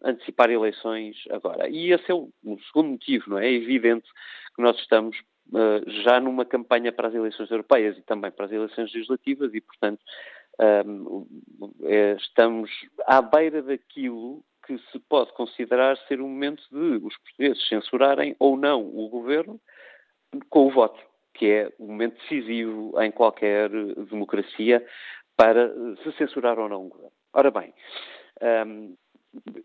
antecipar 0.03 0.51
eleições 0.51 1.17
agora. 1.31 1.67
E 1.67 1.91
esse 1.91 2.11
é 2.11 2.13
o, 2.13 2.29
o, 2.43 2.59
segundo 2.67 2.89
motivo, 2.89 3.31
não 3.31 3.39
é? 3.39 3.47
É 3.47 3.51
evidente 3.51 4.07
que 4.55 4.61
nós 4.61 4.77
estamos 4.77 5.17
uh, 5.47 5.89
já 6.03 6.19
numa 6.19 6.45
campanha 6.45 6.91
para 6.91 7.07
as 7.07 7.15
eleições 7.15 7.49
europeias 7.49 7.97
e 7.97 8.03
também 8.03 8.29
para 8.29 8.45
as 8.45 8.51
eleições 8.51 8.93
legislativas 8.93 9.51
e, 9.55 9.59
portanto, 9.59 10.03
é, 11.83 12.15
estamos 12.19 12.69
à 13.07 13.21
beira 13.21 13.61
daquilo 13.61 14.43
que 14.65 14.77
se 14.91 14.99
pode 14.99 15.33
considerar 15.33 15.97
ser 16.07 16.21
o 16.21 16.27
momento 16.27 16.63
de 16.71 17.05
os 17.05 17.17
portugueses 17.17 17.67
censurarem 17.67 18.35
ou 18.39 18.55
não 18.55 18.81
o 18.81 19.09
governo 19.09 19.59
com 20.49 20.67
o 20.67 20.71
voto, 20.71 20.99
que 21.33 21.49
é 21.49 21.71
o 21.79 21.87
momento 21.87 22.17
decisivo 22.21 22.93
em 23.01 23.11
qualquer 23.11 23.69
democracia 24.09 24.85
para 25.35 25.71
se 26.03 26.11
censurar 26.13 26.59
ou 26.59 26.69
não 26.69 26.85
o 26.85 26.89
governo. 26.89 27.11
Ora 27.33 27.51
bem, 27.51 27.73
um, 28.67 28.95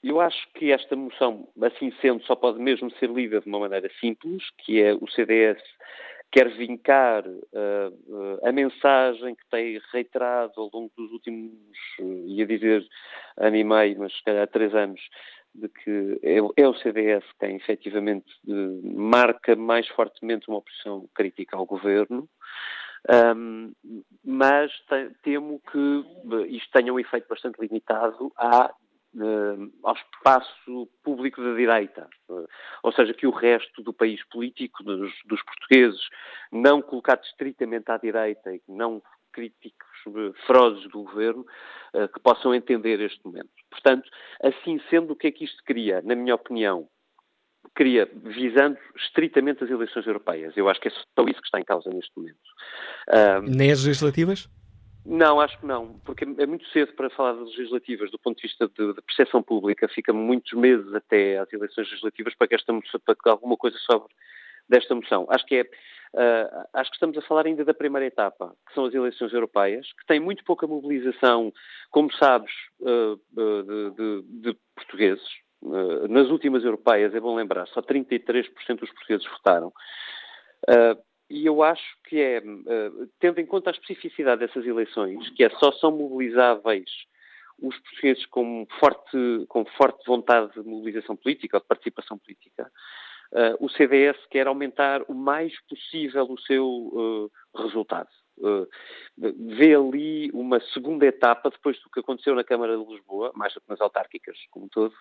eu 0.02 0.20
acho 0.20 0.48
que 0.54 0.72
esta 0.72 0.96
moção, 0.96 1.46
assim 1.62 1.92
sendo, 2.00 2.22
só 2.24 2.34
pode 2.34 2.58
mesmo 2.58 2.90
ser 2.92 3.10
lida 3.10 3.40
de 3.40 3.48
uma 3.48 3.58
maneira 3.58 3.90
simples, 4.00 4.42
que 4.58 4.80
é 4.80 4.94
o 4.94 5.06
CDS 5.08 5.62
quer 6.30 6.48
vincar 6.56 7.26
uh, 7.26 8.46
a 8.46 8.52
mensagem 8.52 9.34
que 9.34 9.48
tem 9.50 9.80
reiterado 9.92 10.52
ao 10.56 10.70
longo 10.72 10.90
dos 10.96 11.10
últimos, 11.12 11.52
uh, 12.00 12.26
ia 12.26 12.46
dizer 12.46 12.86
ano 13.38 13.56
e 13.56 13.64
meio, 13.64 13.98
mas 13.98 14.14
se 14.14 14.22
calhar 14.22 14.46
três 14.48 14.74
anos, 14.74 15.00
de 15.58 15.68
que 15.68 16.20
é, 16.22 16.38
é 16.38 16.68
o 16.68 16.74
CDS 16.74 17.24
quem 17.38 17.56
efetivamente 17.56 18.26
marca 18.82 19.56
mais 19.56 19.86
fortemente 19.88 20.48
uma 20.48 20.58
oposição 20.58 21.08
crítica 21.14 21.56
ao 21.56 21.66
governo. 21.66 22.28
Um, 23.36 23.72
mas 24.24 24.72
te, 24.88 25.10
temo 25.22 25.60
que 25.70 26.04
isto 26.48 26.70
tenha 26.72 26.92
um 26.92 26.98
efeito 26.98 27.28
bastante 27.28 27.60
limitado 27.60 28.32
à 28.36 28.74
uh, 29.14 29.72
ao 29.82 29.94
espaço 29.94 30.88
público 31.02 31.42
da 31.42 31.54
direita. 31.54 32.08
Uh, 32.28 32.46
ou 32.82 32.92
seja, 32.92 33.14
que 33.14 33.26
o 33.26 33.30
resto 33.30 33.82
do 33.82 33.92
país 33.92 34.22
político, 34.28 34.82
dos, 34.82 35.12
dos 35.26 35.42
portugueses, 35.42 36.00
não 36.52 36.82
colocados 36.82 37.28
estritamente 37.28 37.90
à 37.90 37.96
direita 37.96 38.54
e 38.54 38.62
não 38.68 39.02
críticos 39.38 39.88
eh, 40.08 40.32
ferozes 40.46 40.90
do 40.90 41.02
governo, 41.04 41.46
uh, 41.94 42.08
que 42.08 42.18
possam 42.20 42.52
entender 42.52 43.00
este 43.00 43.20
momento. 43.24 43.50
Portanto, 43.70 44.10
assim 44.42 44.80
sendo, 44.90 45.12
o 45.12 45.16
que 45.16 45.28
é 45.28 45.30
que 45.30 45.44
isto 45.44 45.62
cria, 45.64 46.02
na 46.02 46.16
minha 46.16 46.34
opinião? 46.34 46.88
Cria, 47.74 48.10
visando 48.14 48.76
estritamente 48.96 49.62
as 49.62 49.70
eleições 49.70 50.06
europeias. 50.06 50.56
Eu 50.56 50.68
acho 50.68 50.80
que 50.80 50.88
é 50.88 50.90
só 50.90 51.24
isso 51.28 51.40
que 51.40 51.46
está 51.46 51.60
em 51.60 51.64
causa 51.64 51.90
neste 51.90 52.10
momento. 52.16 52.38
Nem 53.48 53.70
as 53.70 53.84
legislativas? 53.84 54.48
Não, 55.04 55.40
acho 55.40 55.58
que 55.58 55.66
não, 55.66 55.98
porque 56.04 56.24
é 56.24 56.46
muito 56.46 56.66
cedo 56.68 56.92
para 56.94 57.10
falar 57.10 57.34
de 57.34 57.44
legislativas 57.44 58.10
do 58.10 58.18
ponto 58.18 58.36
de 58.36 58.42
vista 58.42 58.68
de, 58.68 58.94
de 58.94 59.02
percepção 59.02 59.42
pública. 59.42 59.88
Fica 59.88 60.12
muitos 60.12 60.52
meses 60.52 60.92
até 60.94 61.38
às 61.38 61.52
eleições 61.52 61.88
legislativas 61.88 62.34
para 62.34 62.48
que, 62.48 62.54
esta, 62.56 62.72
para 63.04 63.14
que 63.14 63.28
alguma 63.28 63.56
coisa 63.56 63.76
sobre 63.78 64.08
desta 64.68 64.94
moção. 64.94 65.26
Acho 65.30 65.46
que 65.46 65.56
é, 65.56 65.62
uh, 65.62 66.68
acho 66.74 66.90
que 66.90 66.96
estamos 66.96 67.16
a 67.16 67.22
falar 67.22 67.46
ainda 67.46 67.64
da 67.64 67.74
primeira 67.74 68.06
etapa, 68.06 68.54
que 68.66 68.74
são 68.74 68.84
as 68.84 68.94
eleições 68.94 69.32
europeias, 69.32 69.86
que 69.92 70.06
têm 70.06 70.20
muito 70.20 70.44
pouca 70.44 70.66
mobilização, 70.66 71.52
como 71.90 72.12
sabes, 72.14 72.52
uh, 72.80 73.16
de, 73.30 73.90
de, 73.96 74.22
de, 74.52 74.58
portugueses. 74.74 75.26
Uh, 75.62 76.06
nas 76.08 76.28
últimas 76.28 76.64
europeias, 76.64 77.14
é 77.14 77.20
bom 77.20 77.34
lembrar, 77.34 77.66
só 77.68 77.80
33% 77.82 78.50
dos 78.78 78.90
portugueses 78.90 79.26
votaram. 79.26 79.72
E 81.30 81.44
eu 81.44 81.62
acho 81.62 81.84
que 82.08 82.18
é, 82.18 82.42
tendo 83.20 83.38
em 83.38 83.44
conta 83.44 83.68
a 83.68 83.72
especificidade 83.72 84.40
dessas 84.40 84.66
eleições, 84.66 85.28
que 85.30 85.44
é 85.44 85.50
só 85.50 85.70
são 85.72 85.90
mobilizáveis 85.90 86.88
os 87.60 87.76
portugueses 87.80 88.24
com 88.26 88.66
forte, 88.78 89.46
com 89.48 89.64
forte 89.64 90.04
vontade 90.06 90.52
de 90.52 90.62
mobilização 90.62 91.16
política 91.16 91.56
ou 91.56 91.60
de 91.60 91.66
participação 91.66 92.16
política, 92.18 92.70
uh, 93.32 93.64
o 93.64 93.68
CDS 93.68 94.16
quer 94.30 94.46
aumentar 94.46 95.02
o 95.08 95.14
mais 95.14 95.52
possível 95.66 96.26
o 96.30 96.40
seu 96.40 96.66
uh, 96.66 97.30
resultado. 97.56 98.08
Uh, 98.38 98.68
vê 99.16 99.74
ali 99.74 100.30
uma 100.32 100.60
segunda 100.72 101.04
etapa, 101.04 101.50
depois 101.50 101.76
do 101.82 101.90
que 101.90 101.98
aconteceu 101.98 102.36
na 102.36 102.44
Câmara 102.44 102.76
de 102.76 102.84
Lisboa, 102.84 103.32
mais 103.34 103.52
do 103.52 103.60
que 103.60 103.68
nas 103.68 103.80
autárquicas 103.80 104.36
como 104.50 104.68
todo, 104.68 104.94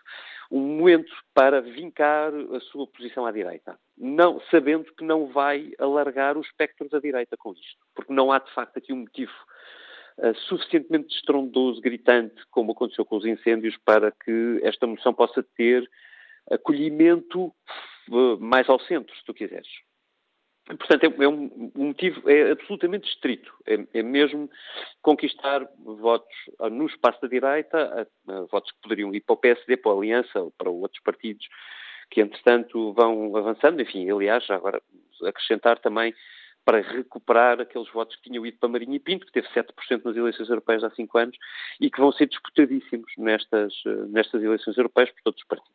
um 0.50 0.60
momento 0.60 1.14
para 1.36 1.62
vincar 1.62 2.34
a 2.34 2.60
sua 2.60 2.88
posição 2.88 3.28
à 3.28 3.32
direita, 3.32 3.78
não, 3.96 4.42
sabendo 4.50 4.92
que 4.96 5.04
não 5.04 5.28
vai 5.28 5.72
alargar 5.78 6.36
o 6.36 6.42
espectro 6.42 6.90
da 6.90 7.00
direita 7.00 7.38
com 7.38 7.54
isto, 7.54 7.86
porque 7.94 8.12
não 8.12 8.32
há 8.32 8.40
de 8.40 8.52
facto 8.54 8.78
aqui 8.78 8.92
um 8.92 9.02
motivo 9.02 9.34
uh, 10.18 10.34
suficientemente 10.48 11.16
estrondoso, 11.16 11.80
gritante, 11.80 12.42
como 12.50 12.72
aconteceu 12.72 13.06
com 13.06 13.18
os 13.18 13.26
incêndios, 13.26 13.78
para 13.86 14.12
que 14.12 14.60
esta 14.64 14.88
moção 14.88 15.14
possa 15.14 15.44
ter 15.56 15.88
acolhimento 16.50 17.54
mais 18.40 18.68
ao 18.70 18.80
centro, 18.82 19.16
se 19.16 19.24
tu 19.24 19.34
quiseres. 19.34 19.68
Portanto, 20.66 21.06
é, 21.06 21.24
é 21.24 21.28
um, 21.28 21.72
um, 21.76 21.86
motivo 21.86 22.30
é 22.30 22.52
absolutamente 22.52 23.08
estrito. 23.08 23.54
É, 23.66 24.00
é, 24.00 24.04
mesmo 24.04 24.50
conquistar 25.02 25.66
votos 25.80 26.36
no 26.72 26.86
espaço 26.88 27.22
da 27.22 27.28
direita, 27.28 28.08
a, 28.28 28.34
a, 28.34 28.42
votos 28.52 28.72
que 28.72 28.82
poderiam 28.82 29.14
ir 29.16 29.22
para 29.22 29.34
o 29.34 29.38
PSD, 29.38 29.78
para 29.78 29.92
a 29.92 29.96
Aliança 29.96 30.42
ou 30.42 30.52
para 30.52 30.70
outros 30.70 31.02
partidos 31.02 31.48
que, 32.10 32.22
entretanto, 32.22 32.94
vão 32.94 33.36
avançando. 33.38 33.82
Enfim, 33.82 34.10
aliás, 34.12 34.50
agora 34.50 34.82
acrescentar 35.24 35.80
também 35.80 36.14
para 36.68 36.82
recuperar 36.82 37.62
aqueles 37.62 37.90
votos 37.94 38.18
que 38.18 38.24
tinham 38.24 38.46
ido 38.46 38.58
para 38.58 38.68
Marinho 38.68 38.94
e 38.94 39.00
Pinto, 39.00 39.26
que 39.26 39.32
teve 39.32 39.48
7% 39.56 40.04
nas 40.04 40.18
eleições 40.18 40.50
europeias 40.50 40.84
há 40.84 40.90
5 40.90 41.18
anos 41.18 41.38
e 41.80 41.90
que 41.90 41.98
vão 41.98 42.12
ser 42.12 42.28
disputadíssimos 42.28 43.10
nestas, 43.18 43.74
nestas 44.10 44.44
eleições 44.44 44.78
europeias 44.78 45.10
por 45.12 45.22
todos 45.24 45.42
os 45.42 45.48
partidos. 45.48 45.72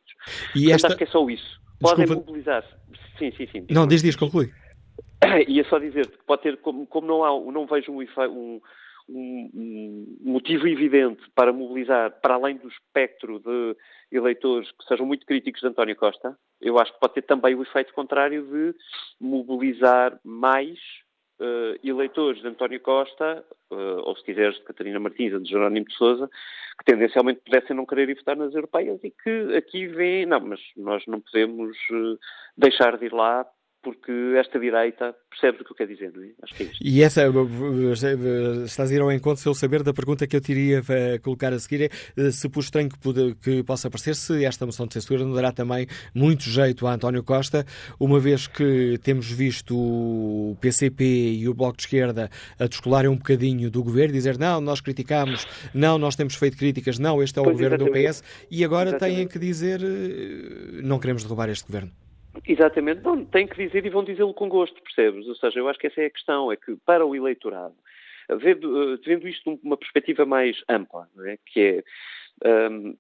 E 0.55 0.65
Portanto, 0.65 0.75
esta... 0.75 0.87
acho 0.89 0.97
que 0.99 1.05
é 1.05 1.07
só 1.07 1.31
isso. 1.31 1.63
Podem 1.81 2.05
Desculpa... 2.05 2.27
mobilizar-se. 2.27 2.69
Sim, 3.19 3.33
sim, 3.33 3.47
sim. 3.47 3.67
Não, 3.71 3.87
diz, 3.87 4.03
diz, 4.03 4.17
conclui. 4.17 4.53
Ia 5.49 5.65
só 5.65 5.79
dizer 5.79 6.09
que 6.09 6.19
pode 6.27 6.43
ter, 6.43 6.59
como, 6.59 6.87
como 6.87 7.07
não, 7.07 7.25
há, 7.25 7.53
não 7.53 7.67
vejo 7.67 7.91
um, 7.91 8.03
um, 8.03 8.61
um, 9.15 10.17
motivo 10.21 10.67
evidente 10.67 11.23
para 11.35 11.53
mobilizar, 11.53 12.21
para 12.21 12.35
além 12.35 12.57
do 12.57 12.69
espectro 12.69 13.39
de 13.41 13.77
eleitores 14.11 14.71
que 14.73 14.85
sejam 14.87 15.07
muito 15.07 15.27
críticos 15.27 15.61
de 15.61 15.69
António 15.69 15.97
Costa, 15.97 16.37
eu 16.61 16.79
acho 16.79 16.93
que 16.93 17.01
pode 17.01 17.15
ter 17.15 17.23
também 17.23 17.55
o 17.55 17.63
efeito 17.63 17.93
contrário 17.93 18.47
de 18.47 18.75
mobilizar 19.21 20.19
mais 20.25 20.79
uh, 21.41 21.79
eleitores 21.83 22.41
de 22.41 22.49
António 22.49 22.81
Costa, 22.81 23.45
uh, 23.71 24.01
ou 24.05 24.17
se 24.17 24.25
quiseres 24.25 24.57
de 24.57 24.63
Catarina 24.63 25.01
Martins 25.01 25.33
ou 25.33 25.41
de 25.41 25.51
Jerónimo 25.51 25.87
de 25.87 25.95
Sousa, 25.95 26.29
que 26.79 26.85
tendencialmente 26.85 27.41
pudessem 27.45 27.77
não 27.77 27.87
querer 27.87 28.09
ir 28.09 28.17
votar 28.17 28.37
nas 28.37 28.55
europeias 28.55 29.03
e 29.03 29.11
que 29.11 29.57
aqui 29.57 29.87
vêm, 29.87 30.27
não, 30.27 30.41
mas 30.41 30.61
nós 30.77 31.05
não 31.07 31.21
podemos 31.21 31.77
uh, 31.91 32.19
deixar 32.57 32.97
de 32.97 33.07
ir 33.07 33.13
lá 33.13 33.47
porque 33.83 34.13
esta 34.39 34.61
direita 34.61 35.15
percebe 35.29 35.61
o 35.61 35.65
que 35.65 35.73
eu 35.73 35.77
quero 35.77 35.93
dizer, 35.93 36.13
não 36.15 36.23
é? 36.23 36.29
Acho 36.43 36.55
que 36.55 36.63
é 36.63 36.67
isto. 36.67 36.79
E 36.81 37.03
essa, 37.03 37.23
estás 38.65 38.93
a 38.93 38.95
ir 38.95 39.01
ao 39.01 39.11
encontro, 39.11 39.43
se 39.43 39.49
eu 39.49 39.55
saber, 39.55 39.83
da 39.83 39.93
pergunta 39.93 40.25
que 40.27 40.37
eu 40.37 40.41
teria 40.41 40.79
a 40.81 41.19
colocar 41.19 41.53
a 41.53 41.59
seguir, 41.59 41.91
é 42.17 42.31
se 42.31 42.49
por 42.49 42.61
estranho 42.61 42.89
que, 42.89 42.99
pode, 42.99 43.35
que 43.43 43.63
possa 43.65 43.91
parecer, 43.91 44.15
se 44.15 44.45
esta 44.45 44.65
moção 44.65 44.87
de 44.87 44.95
censura 44.95 45.25
não 45.25 45.35
dará 45.35 45.51
também 45.51 45.89
muito 46.15 46.45
jeito 46.45 46.87
a 46.87 46.95
António 46.95 47.25
Costa, 47.25 47.67
uma 47.99 48.21
vez 48.21 48.47
que 48.47 48.99
temos 49.03 49.31
visto 49.31 49.77
o 49.77 50.57
PCP 50.61 51.05
e 51.05 51.49
o 51.49 51.55
Bloco 51.55 51.77
de 51.77 51.83
Esquerda 51.83 52.31
a 52.59 52.67
descolarem 52.67 53.11
um 53.11 53.17
bocadinho 53.17 53.69
do 53.69 53.83
governo, 53.83 54.15
dizer 54.15 54.39
não, 54.39 54.61
nós 54.61 54.81
criticamos, 54.81 55.45
não, 55.75 55.99
nós 55.99 56.15
temos 56.15 56.37
feito 56.37 56.57
críticas, 56.57 57.01
não, 57.01 57.21
este 57.21 57.39
é 57.39 57.43
o 57.43 57.45
pois 57.45 57.57
governo 57.57 57.85
exatamente. 57.85 58.07
do 58.07 58.09
PS, 58.09 58.23
e 58.49 58.65
agora 58.65 58.91
exatamente. 58.91 59.17
têm 59.17 59.29
que 59.29 59.39
dizer 59.41 59.81
eh, 59.83 60.83
não 60.83 61.01
queremos 61.01 61.25
derrubar 61.25 61.49
este 61.49 61.67
governo. 61.67 61.91
Exatamente, 62.47 63.03
não, 63.03 63.25
têm 63.25 63.47
que 63.47 63.67
dizer 63.67 63.85
e 63.85 63.91
vão 63.91 64.05
dizê-lo 64.05 64.33
com 64.33 64.49
gosto, 64.49 64.81
percebes? 64.83 65.27
Ou 65.29 65.35
seja, 65.35 65.59
eu 65.59 65.69
acho 65.69 65.79
que 65.79 65.87
essa 65.87 66.01
é 66.01 66.07
a 66.07 66.11
questão, 66.11 66.51
é 66.51 66.57
que 66.57 66.77
para 66.85 67.05
o 67.05 67.15
eleitorado, 67.15 67.75
vendo, 68.41 68.95
eh, 68.95 68.99
vendo 69.05 69.29
isto 69.29 69.59
numa 69.63 69.77
perspectiva 69.77 70.25
mais 70.25 70.63
ampla, 70.69 71.09
é? 71.27 71.39
que 71.45 71.61
é 71.61 71.85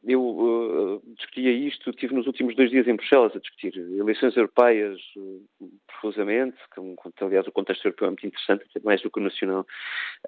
eu 0.04 0.22
uh, 0.22 1.02
discutia 1.16 1.50
isto, 1.50 1.90
estive 1.90 2.14
nos 2.14 2.26
últimos 2.26 2.54
dois 2.54 2.70
dias 2.70 2.86
em 2.86 2.94
Bruxelas 2.94 3.34
a 3.34 3.40
discutir 3.40 3.76
eleições 3.76 4.36
europeias 4.36 5.00
uh, 5.16 5.70
profusamente, 5.86 6.56
com, 6.74 6.94
aliás 7.20 7.46
o 7.46 7.52
contexto 7.52 7.86
europeu 7.86 8.06
é 8.06 8.10
muito 8.10 8.26
interessante, 8.26 8.64
mais 8.84 9.02
do 9.02 9.10
que 9.10 9.18
o 9.18 9.22
nacional. 9.22 9.66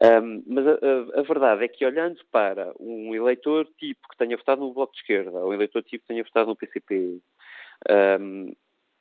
Um, 0.03 0.43
mas 0.47 0.67
a, 0.67 0.73
a, 0.73 1.21
a, 1.21 1.23
verdade 1.23 1.65
é 1.65 1.69
que 1.69 1.87
olhando 1.87 2.19
para 2.33 2.73
um 2.81 3.15
eleitor 3.15 3.69
tipo 3.79 4.09
que 4.09 4.17
tenha 4.17 4.37
votado 4.37 4.63
no 4.63 4.75
Bloco 4.75 4.93
de 4.93 5.01
Esquerda, 5.01 5.31
ou 5.31 5.51
um 5.51 5.55
eleitor 5.55 5.83
tipo 5.83 6.03
que 6.03 6.09
tenha 6.09 6.25
votado 6.25 6.49
no 6.49 6.57
PCP, 6.57 7.21
um, 8.21 8.53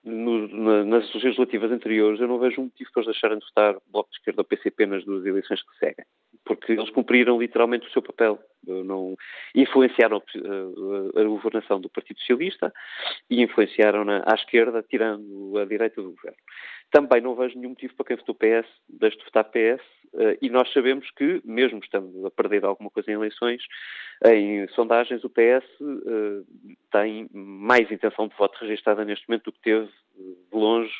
no, 0.03 0.47
na, 0.47 0.83
nas 0.83 1.13
legislativas 1.13 1.71
anteriores, 1.71 2.19
eu 2.19 2.27
não 2.27 2.39
vejo 2.39 2.59
um 2.59 2.65
motivo 2.65 2.91
para 2.91 3.03
eles 3.03 3.13
deixarem 3.13 3.39
de 3.39 3.45
votar 3.45 3.77
Bloco 3.91 4.09
de 4.09 4.17
Esquerda 4.17 4.41
ou 4.41 4.45
PCP 4.45 4.85
nas 4.85 5.05
duas 5.05 5.25
eleições 5.25 5.61
que 5.61 5.77
seguem. 5.77 6.05
Porque 6.43 6.73
eles 6.73 6.89
cumpriram 6.89 7.39
literalmente 7.39 7.87
o 7.87 7.91
seu 7.91 8.01
papel. 8.01 8.37
Não 8.65 9.15
influenciaram 9.55 10.17
a, 10.17 11.19
a, 11.19 11.21
a 11.21 11.25
governação 11.25 11.79
do 11.79 11.89
Partido 11.89 12.19
Socialista 12.19 12.73
e 13.29 13.41
influenciaram 13.41 14.03
na, 14.03 14.23
à 14.25 14.35
esquerda, 14.35 14.83
tirando 14.83 15.57
a 15.57 15.65
direita 15.65 16.01
do 16.01 16.11
governo. 16.11 16.37
Também 16.91 17.21
não 17.21 17.35
vejo 17.35 17.57
nenhum 17.57 17.69
motivo 17.69 17.95
para 17.95 18.07
quem 18.07 18.17
votou 18.17 18.35
PS 18.35 18.67
deixe 18.89 19.17
de 19.17 19.23
votar 19.23 19.45
PS 19.45 19.83
uh, 20.13 20.37
e 20.41 20.49
nós 20.49 20.71
sabemos 20.73 21.09
que, 21.11 21.41
mesmo 21.43 21.79
estando 21.79 22.25
a 22.25 22.31
perder 22.31 22.65
alguma 22.65 22.89
coisa 22.89 23.11
em 23.11 23.15
eleições, 23.15 23.61
em 24.25 24.67
sondagens, 24.69 25.23
o 25.23 25.29
PS 25.29 25.65
uh, 25.81 26.45
eh, 26.45 26.75
tem 26.91 27.29
mais 27.33 27.91
intenção 27.91 28.27
de 28.27 28.35
voto 28.35 28.57
registrada 28.61 29.03
neste 29.03 29.27
momento 29.27 29.45
do 29.45 29.51
que 29.51 29.61
teve 29.61 29.89
de 30.17 30.57
longe 30.57 30.93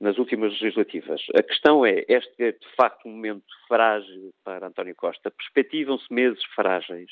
nas 0.00 0.18
últimas 0.18 0.52
legislativas. 0.60 1.22
A 1.34 1.42
questão 1.42 1.84
é, 1.84 2.04
este 2.08 2.34
é 2.38 2.52
de 2.52 2.68
facto 2.76 3.06
um 3.06 3.12
momento 3.12 3.44
frágil 3.66 4.32
para 4.44 4.66
António 4.66 4.94
Costa. 4.94 5.30
Perspectivam-se 5.30 6.12
meses 6.12 6.42
frágeis, 6.54 7.10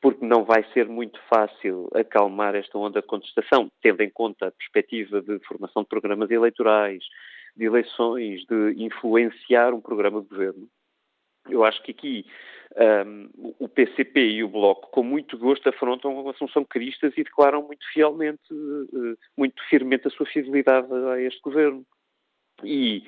porque 0.00 0.24
não 0.24 0.44
vai 0.44 0.64
ser 0.72 0.86
muito 0.86 1.20
fácil 1.28 1.88
acalmar 1.94 2.54
esta 2.54 2.78
onda 2.78 3.00
de 3.00 3.06
contestação, 3.06 3.70
tendo 3.82 4.02
em 4.02 4.10
conta 4.10 4.48
a 4.48 4.52
perspectiva 4.52 5.20
de 5.20 5.38
formação 5.40 5.82
de 5.82 5.88
programas 5.88 6.30
eleitorais, 6.30 7.04
de 7.58 7.64
eleições, 7.64 8.44
de 8.46 8.82
influenciar 8.82 9.74
um 9.74 9.80
programa 9.80 10.22
de 10.22 10.28
governo. 10.28 10.68
Eu 11.50 11.64
acho 11.64 11.82
que 11.82 11.90
aqui 11.90 12.26
um, 13.06 13.54
o 13.58 13.68
PCP 13.68 14.20
e 14.20 14.44
o 14.44 14.48
Bloco, 14.48 14.90
com 14.90 15.02
muito 15.02 15.36
gosto, 15.36 15.68
afrontam 15.68 16.26
a 16.26 16.30
Assunção 16.30 16.64
Cristas 16.64 17.12
e 17.16 17.24
declaram 17.24 17.62
muito 17.62 17.84
fielmente, 17.92 18.42
uh, 18.52 19.18
muito 19.36 19.60
firmemente 19.68 20.06
a 20.06 20.10
sua 20.10 20.26
fidelidade 20.26 20.86
a 20.92 21.20
este 21.20 21.40
governo. 21.40 21.84
E 22.62 23.04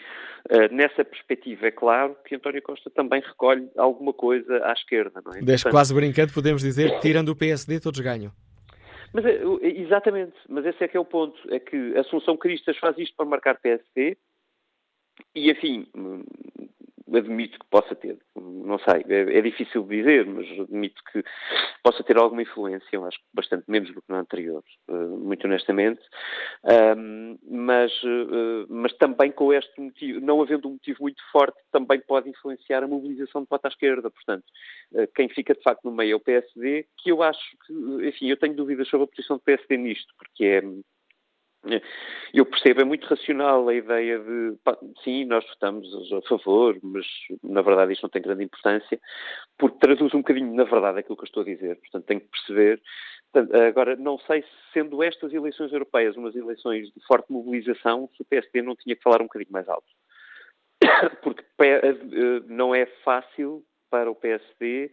uh, 0.51 0.75
nessa 0.75 1.05
perspectiva, 1.05 1.67
é 1.67 1.71
claro 1.71 2.17
que 2.25 2.35
António 2.35 2.63
Costa 2.63 2.91
também 2.91 3.21
recolhe 3.21 3.69
alguma 3.77 4.13
coisa 4.13 4.65
à 4.65 4.73
esquerda, 4.73 5.21
não 5.25 5.33
é? 5.35 5.43
Deixe 5.43 5.69
quase 5.71 5.95
brincando, 5.95 6.33
podemos 6.33 6.63
dizer, 6.63 6.99
tirando 7.01 7.29
o 7.29 7.37
PSD, 7.37 7.79
todos 7.79 8.01
ganham. 8.01 8.33
Mas, 9.13 9.25
eh, 9.25 9.41
exatamente, 9.63 10.35
mas 10.49 10.65
esse 10.65 10.85
é 10.85 10.89
que 10.89 10.97
é 10.97 11.01
o 11.01 11.05
ponto, 11.05 11.37
é 11.53 11.59
que 11.59 11.97
Assunção 11.99 12.37
Cristas 12.37 12.77
faz 12.79 12.97
isto 12.99 13.15
para 13.17 13.27
marcar 13.27 13.59
PSD, 13.59 14.17
e, 15.35 15.51
enfim, 15.51 15.87
admito 17.17 17.59
que 17.59 17.67
possa 17.69 17.95
ter, 17.95 18.19
não 18.37 18.79
sei, 18.79 19.05
é, 19.09 19.39
é, 19.39 19.43
difícil 19.43 19.83
dizer, 19.85 20.27
mas 20.27 20.47
admito 20.61 21.03
que 21.13 21.23
possa 21.83 22.03
ter 22.05 22.17
alguma 22.17 22.43
influência, 22.43 22.87
eu 22.93 23.05
acho 23.05 23.19
que 23.19 23.25
bastante 23.33 23.65
menos 23.69 23.93
do 23.93 24.01
que 24.01 24.09
no 24.09 24.17
anterior, 24.17 24.63
uh, 24.89 25.19
muito 25.19 25.47
honestamente, 25.47 26.01
um, 26.97 27.39
mas, 27.51 27.93
uh, 28.03 28.67
mas 28.69 28.93
também 28.95 29.33
com 29.33 29.53
este 29.53 29.81
motivo, 29.81 30.21
não 30.21 30.41
havendo 30.43 30.69
um 30.69 30.73
motivo 30.73 31.03
muito 31.03 31.23
forte, 31.33 31.59
também 31.73 32.01
pode 32.01 32.29
influenciar 32.29 32.83
a 32.85 32.89
mobilização 32.89 33.43
de 33.43 33.49
voto 33.49 33.67
à 33.67 33.69
esquerda, 33.69 34.11
portanto, 34.11 34.45
uh, 34.93 35.07
quem 35.15 35.29
fica 35.29 35.55
de 35.55 35.63
facto 35.63 35.85
no 35.85 35.93
meio 35.93 36.13
é 36.13 36.17
o 36.17 36.21
PSD, 36.21 36.87
que 36.99 37.11
eu 37.11 37.23
acho 37.23 37.41
que, 37.67 38.09
enfim, 38.09 38.29
eu 38.29 38.37
tenho 38.37 38.55
dúvidas 38.55 38.89
sobre 38.89 39.05
a 39.05 39.09
posição 39.09 39.37
do 39.37 39.43
PSD 39.43 39.77
nisto, 39.77 40.13
porque 40.17 40.45
é 40.45 40.63
eu 42.33 42.47
percebo, 42.47 42.81
é 42.81 42.85
muito 42.85 43.07
racional 43.07 43.69
a 43.69 43.75
ideia 43.75 44.19
de, 44.19 44.57
pá, 44.65 44.79
sim, 45.05 45.25
nós 45.27 45.47
votamos 45.47 45.89
a 46.13 46.23
favor, 46.23 46.79
mas 46.83 47.07
na 47.43 47.61
verdade 47.61 47.93
isto 47.93 48.03
não 48.03 48.11
tem 48.11 48.23
grande 48.23 48.45
importância, 48.45 48.99
porque 49.59 49.79
traduz 49.79 50.15
um 50.15 50.19
bocadinho 50.19 50.55
na 50.55 50.65
verdade 50.65 51.01
aquilo 51.01 51.17
que 51.17 51.23
eu 51.23 51.27
estou 51.27 51.43
a 51.43 51.47
dizer. 51.47 51.77
Portanto, 51.77 52.07
tenho 52.07 52.21
que 52.21 52.29
perceber. 52.29 52.81
Agora, 53.69 53.95
não 53.95 54.19
sei 54.21 54.43
se 54.43 54.49
sendo 54.73 55.03
estas 55.03 55.33
eleições 55.33 55.73
europeias 55.73 56.17
umas 56.17 56.35
eleições 56.35 56.87
de 56.89 57.07
forte 57.07 57.31
mobilização, 57.31 58.09
se 58.17 58.23
o 58.23 58.25
PSD 58.25 58.63
não 58.63 58.75
tinha 58.75 58.97
que 58.97 59.03
falar 59.03 59.21
um 59.21 59.27
bocadinho 59.27 59.53
mais 59.53 59.69
alto. 59.69 59.87
Porque 61.23 61.45
eh, 61.61 61.95
não 62.47 62.75
é 62.75 62.87
fácil 63.05 63.63
para 63.91 64.11
o 64.11 64.15
PSD 64.15 64.91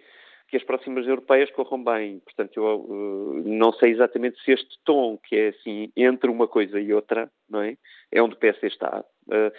que 0.48 0.58
as 0.58 0.64
próximas 0.64 1.06
europeias 1.06 1.52
corram 1.52 1.84
bem. 1.84 2.20
Portanto, 2.20 2.58
eu 2.58 2.82
uh, 2.82 3.44
não 3.46 3.74
sei 3.74 3.92
exatamente 3.92 4.42
se 4.44 4.52
este 4.52 4.78
tom, 4.86 5.18
que 5.18 5.36
é 5.36 5.48
assim, 5.50 5.92
entre 5.96 6.30
uma 6.30 6.48
coisa 6.48 6.80
e 6.80 6.94
outra, 6.94 7.30
não 7.50 7.62
é? 7.62 7.78
É 8.12 8.22
onde 8.22 8.36
o 8.36 8.38
PS 8.38 8.64
está. 8.64 9.04
Uh, 9.28 9.52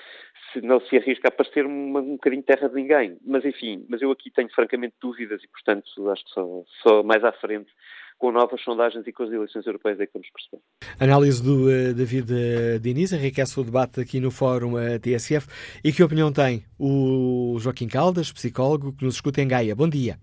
se 0.52 0.62
não 0.62 0.80
se 0.80 0.96
arrisca 0.96 1.28
a 1.28 1.30
parecer 1.30 1.66
uma, 1.66 2.00
um 2.00 2.12
bocadinho 2.12 2.42
terra 2.42 2.68
de 2.68 2.74
ninguém. 2.74 3.18
Mas, 3.26 3.44
enfim, 3.44 3.84
mas 3.88 4.00
eu 4.00 4.10
aqui 4.10 4.30
tenho 4.30 4.48
francamente 4.50 4.94
dúvidas 5.00 5.42
e, 5.44 5.48
portanto, 5.48 6.10
acho 6.10 6.24
que 6.24 6.30
só, 6.30 6.64
só 6.82 7.02
mais 7.02 7.22
à 7.22 7.32
frente 7.32 7.70
com 8.16 8.32
novas 8.32 8.60
sondagens 8.62 9.06
e 9.06 9.12
com 9.12 9.22
as 9.22 9.30
eleições 9.30 9.64
europeias 9.66 10.00
é 10.00 10.06
que 10.06 10.12
vamos 10.12 10.28
perceber. 10.30 10.62
Análise 10.98 11.42
do 11.42 11.66
uh, 11.66 11.94
David 11.94 12.80
Diniz 12.80 13.12
enriquece 13.12 13.60
o 13.60 13.62
debate 13.62 14.00
aqui 14.00 14.18
no 14.18 14.30
Fórum 14.30 14.72
uh, 14.72 14.98
TSF. 14.98 15.46
E 15.84 15.92
que 15.92 16.02
opinião 16.02 16.32
tem 16.32 16.64
o 16.78 17.56
Joaquim 17.60 17.86
Caldas, 17.86 18.32
psicólogo, 18.32 18.92
que 18.92 19.04
nos 19.04 19.16
escuta 19.16 19.40
em 19.40 19.46
Gaia? 19.46 19.76
Bom 19.76 19.88
dia. 19.88 20.18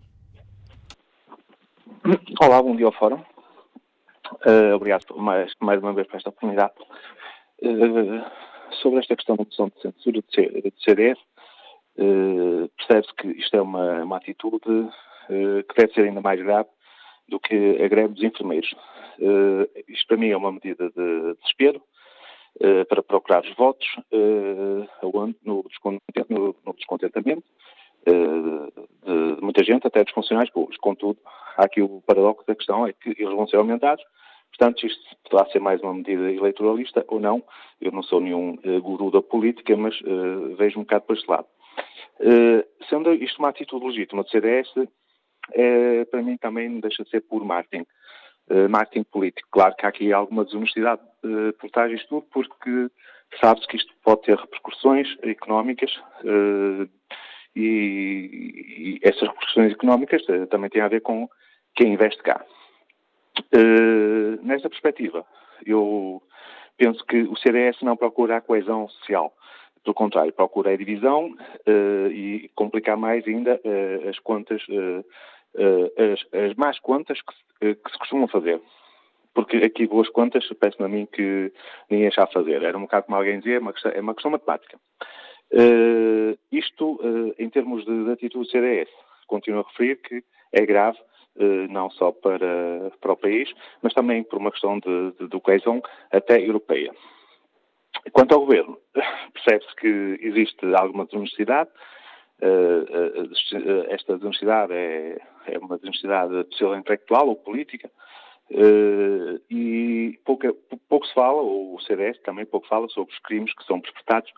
Olá, 2.40 2.62
bom 2.62 2.76
dia 2.76 2.86
ao 2.86 2.92
Fórum. 2.92 3.20
Uh, 4.46 4.76
obrigado 4.76 5.18
mais, 5.18 5.52
mais 5.60 5.82
uma 5.82 5.92
vez 5.92 6.06
por 6.06 6.18
esta 6.18 6.30
oportunidade. 6.30 6.74
Uh, 7.64 8.24
sobre 8.80 9.00
esta 9.00 9.16
questão 9.16 9.36
da 9.36 9.44
moção 9.44 9.70
de 9.70 9.82
censura 9.82 10.22
de, 10.22 10.74
CDS, 10.84 11.18
uh, 11.98 12.70
percebe-se 12.78 13.16
que 13.16 13.28
isto 13.40 13.56
é 13.56 13.62
uma, 13.62 14.04
uma 14.04 14.18
atitude 14.18 14.60
que 15.28 15.76
deve 15.76 15.94
ser 15.94 16.02
ainda 16.02 16.22
mais 16.22 16.40
grave 16.40 16.70
do 17.28 17.40
que 17.40 17.82
a 17.84 17.88
greve 17.88 18.14
dos 18.14 18.24
enfermeiros. 18.24 18.76
isto 19.88 20.08
para 20.08 20.18
mim 20.18 20.30
é 20.30 20.38
uma 20.38 20.52
medida 20.52 20.88
de 20.92 21.34
desespero 21.42 21.82
para 22.88 23.02
procurar 23.02 23.44
os 23.44 23.56
votos 23.56 23.88
no 25.44 25.64
descontentamento 26.78 27.44
de, 28.06 29.36
de, 29.36 29.42
muita 29.42 29.64
gente, 29.64 29.88
até 29.88 30.04
dos 30.04 30.14
funcionários 30.14 30.54
públicos. 30.54 30.78
Contudo, 30.78 31.20
há 31.58 31.66
aqui 31.66 31.82
o 31.82 32.02
paradoxo 32.06 32.46
da 32.46 32.56
questão, 32.56 32.86
é 32.86 32.94
que 32.94 33.10
eles 33.10 33.34
vão 33.34 33.48
ser 33.48 33.58
aumentados, 33.58 34.04
portanto, 34.50 34.86
isto 34.86 35.02
poderá 35.24 35.50
ser 35.50 35.60
mais 35.60 35.82
uma 35.82 35.94
medida 35.94 36.32
eleitoralista 36.32 37.04
ou 37.08 37.20
não. 37.20 37.44
Eu 37.82 37.92
não 37.92 38.04
sou 38.04 38.22
nenhum 38.22 38.58
uh, 38.64 38.82
guru 38.82 39.12
da 39.12 39.22
política, 39.22 39.76
mas 39.76 40.00
uh, 40.02 40.56
vejo 40.56 40.80
um 40.80 40.84
bocado 40.84 41.06
para 41.06 41.16
este 41.16 41.30
lado. 41.30 41.48
Uh, 42.20 42.64
sendo 42.90 43.14
isto 43.14 43.40
uma 43.40 43.50
atitude 43.50 43.86
legítima 43.86 44.24
do 44.24 44.30
CDS, 44.30 44.72
para 46.10 46.22
mim 46.22 46.38
também 46.38 46.80
deixa 46.80 47.04
de 47.04 47.10
ser 47.10 47.22
puro 47.22 47.46
marketing. 47.46 47.86
Marketing 48.70 49.04
político. 49.04 49.48
Claro 49.52 49.76
que 49.76 49.86
há 49.86 49.90
aqui 49.90 50.14
alguma 50.14 50.46
desonestidade 50.46 51.02
por 51.60 51.70
trás 51.72 51.90
disto 51.90 52.08
tudo, 52.10 52.28
porque 52.32 52.92
sabe-se 53.42 53.68
que 53.68 53.78
isto 53.78 53.92
pode 54.04 54.22
ter 54.22 54.38
repercussões 54.38 55.08
económicas 55.24 55.92
e, 57.56 59.00
e 59.00 59.00
essas 59.02 59.22
repercussões 59.22 59.74
económicas 59.74 60.22
uh, 60.28 60.48
também 60.48 60.70
têm 60.70 60.82
a 60.82 60.88
ver 60.88 61.02
com 61.02 61.30
quem 61.76 61.94
investe 61.94 62.22
cá. 62.22 62.44
Uh, 63.54 64.70
perspectiva, 64.70 65.26
eu 65.66 66.22
penso 66.78 67.04
que 67.06 67.22
o 67.24 67.36
CDS 67.38 67.82
não 67.82 67.96
procura 67.96 68.38
a 68.38 68.42
coesão 68.42 68.88
social. 68.90 69.34
Pelo 69.84 69.94
contrário, 69.94 70.34
procura 70.34 70.72
a 70.72 70.78
divisão 70.78 71.28
uh, 71.68 72.12
e 72.12 72.50
complicar 72.56 72.98
mais 72.98 73.26
ainda 73.28 73.60
as 74.10 74.18
contas, 74.20 74.62
as, 75.56 76.42
as 76.50 76.56
más 76.56 76.80
contas 76.80 77.20
que, 77.22 77.76
que 77.76 77.92
se 77.92 77.98
costumam 78.00 78.28
fazer 78.28 78.60
porque 79.36 79.58
aqui 79.58 79.86
boas 79.86 80.10
contas 80.10 80.48
parece-me 80.60 80.86
a 80.86 80.90
mim 80.90 81.06
que 81.06 81.52
ninguém 81.92 82.08
está 82.08 82.24
a 82.24 82.28
fazer. 82.28 82.64
Era 82.64 82.78
um 82.78 82.84
bocado 82.84 83.06
como 83.06 83.18
alguém 83.18 83.38
dizia, 83.40 83.58
é 83.58 83.60
uma 83.60 83.74
questão, 83.74 83.92
é 83.94 84.00
uma 84.00 84.14
questão 84.16 84.32
matemática. 84.32 84.80
Uh, 85.54 86.38
isto, 86.52 86.96
uh, 86.96 87.34
em 87.38 87.50
termos 87.50 87.86
de, 87.86 88.06
de 88.06 88.12
atitude 88.12 88.46
do 88.46 88.52
CDS, 88.52 88.90
continuo 89.28 89.62
a 89.62 89.70
referir 89.70 89.98
que 89.98 90.24
é 90.52 90.66
grave, 90.66 90.98
uh, 91.38 91.72
não 91.72 91.90
só 91.92 92.12
para, 92.12 92.92
para 93.00 93.14
o 93.14 93.18
país, 93.18 93.52
mas 93.82 93.94
também 93.94 94.24
por 94.24 94.40
uma 94.40 94.52
questão 94.52 94.80
de, 94.80 95.12
de, 95.20 95.28
de 95.28 95.40
coesão 95.40 95.82
até 96.12 96.40
europeia. 96.42 96.94
Quanto 98.12 98.34
ao 98.34 98.42
governo, 98.42 98.78
percebe-se 99.34 99.76
que 99.76 100.20
existe 100.22 100.66
alguma 100.76 101.06
desonestidade. 101.06 101.70
esta 103.90 104.16
desonestidade 104.16 104.74
é, 104.74 105.18
é 105.48 105.58
uma 105.58 105.78
desonestidade 105.78 106.44
possível 106.46 106.76
intelectual 106.76 107.28
ou 107.30 107.36
política, 107.36 107.90
Uh, 108.52 109.42
e 109.50 110.20
pouco, 110.24 110.54
pouco, 110.88 111.08
se 111.08 111.14
fala, 111.14 111.42
ou 111.42 111.76
o 111.76 111.82
CDS 111.82 112.20
também 112.22 112.46
pouco 112.46 112.68
fala 112.68 112.88
sobre 112.90 113.12
os 113.12 113.20
crimes 113.20 113.52
que 113.56 113.66
são 113.66 113.82
perpetrados 113.82 114.32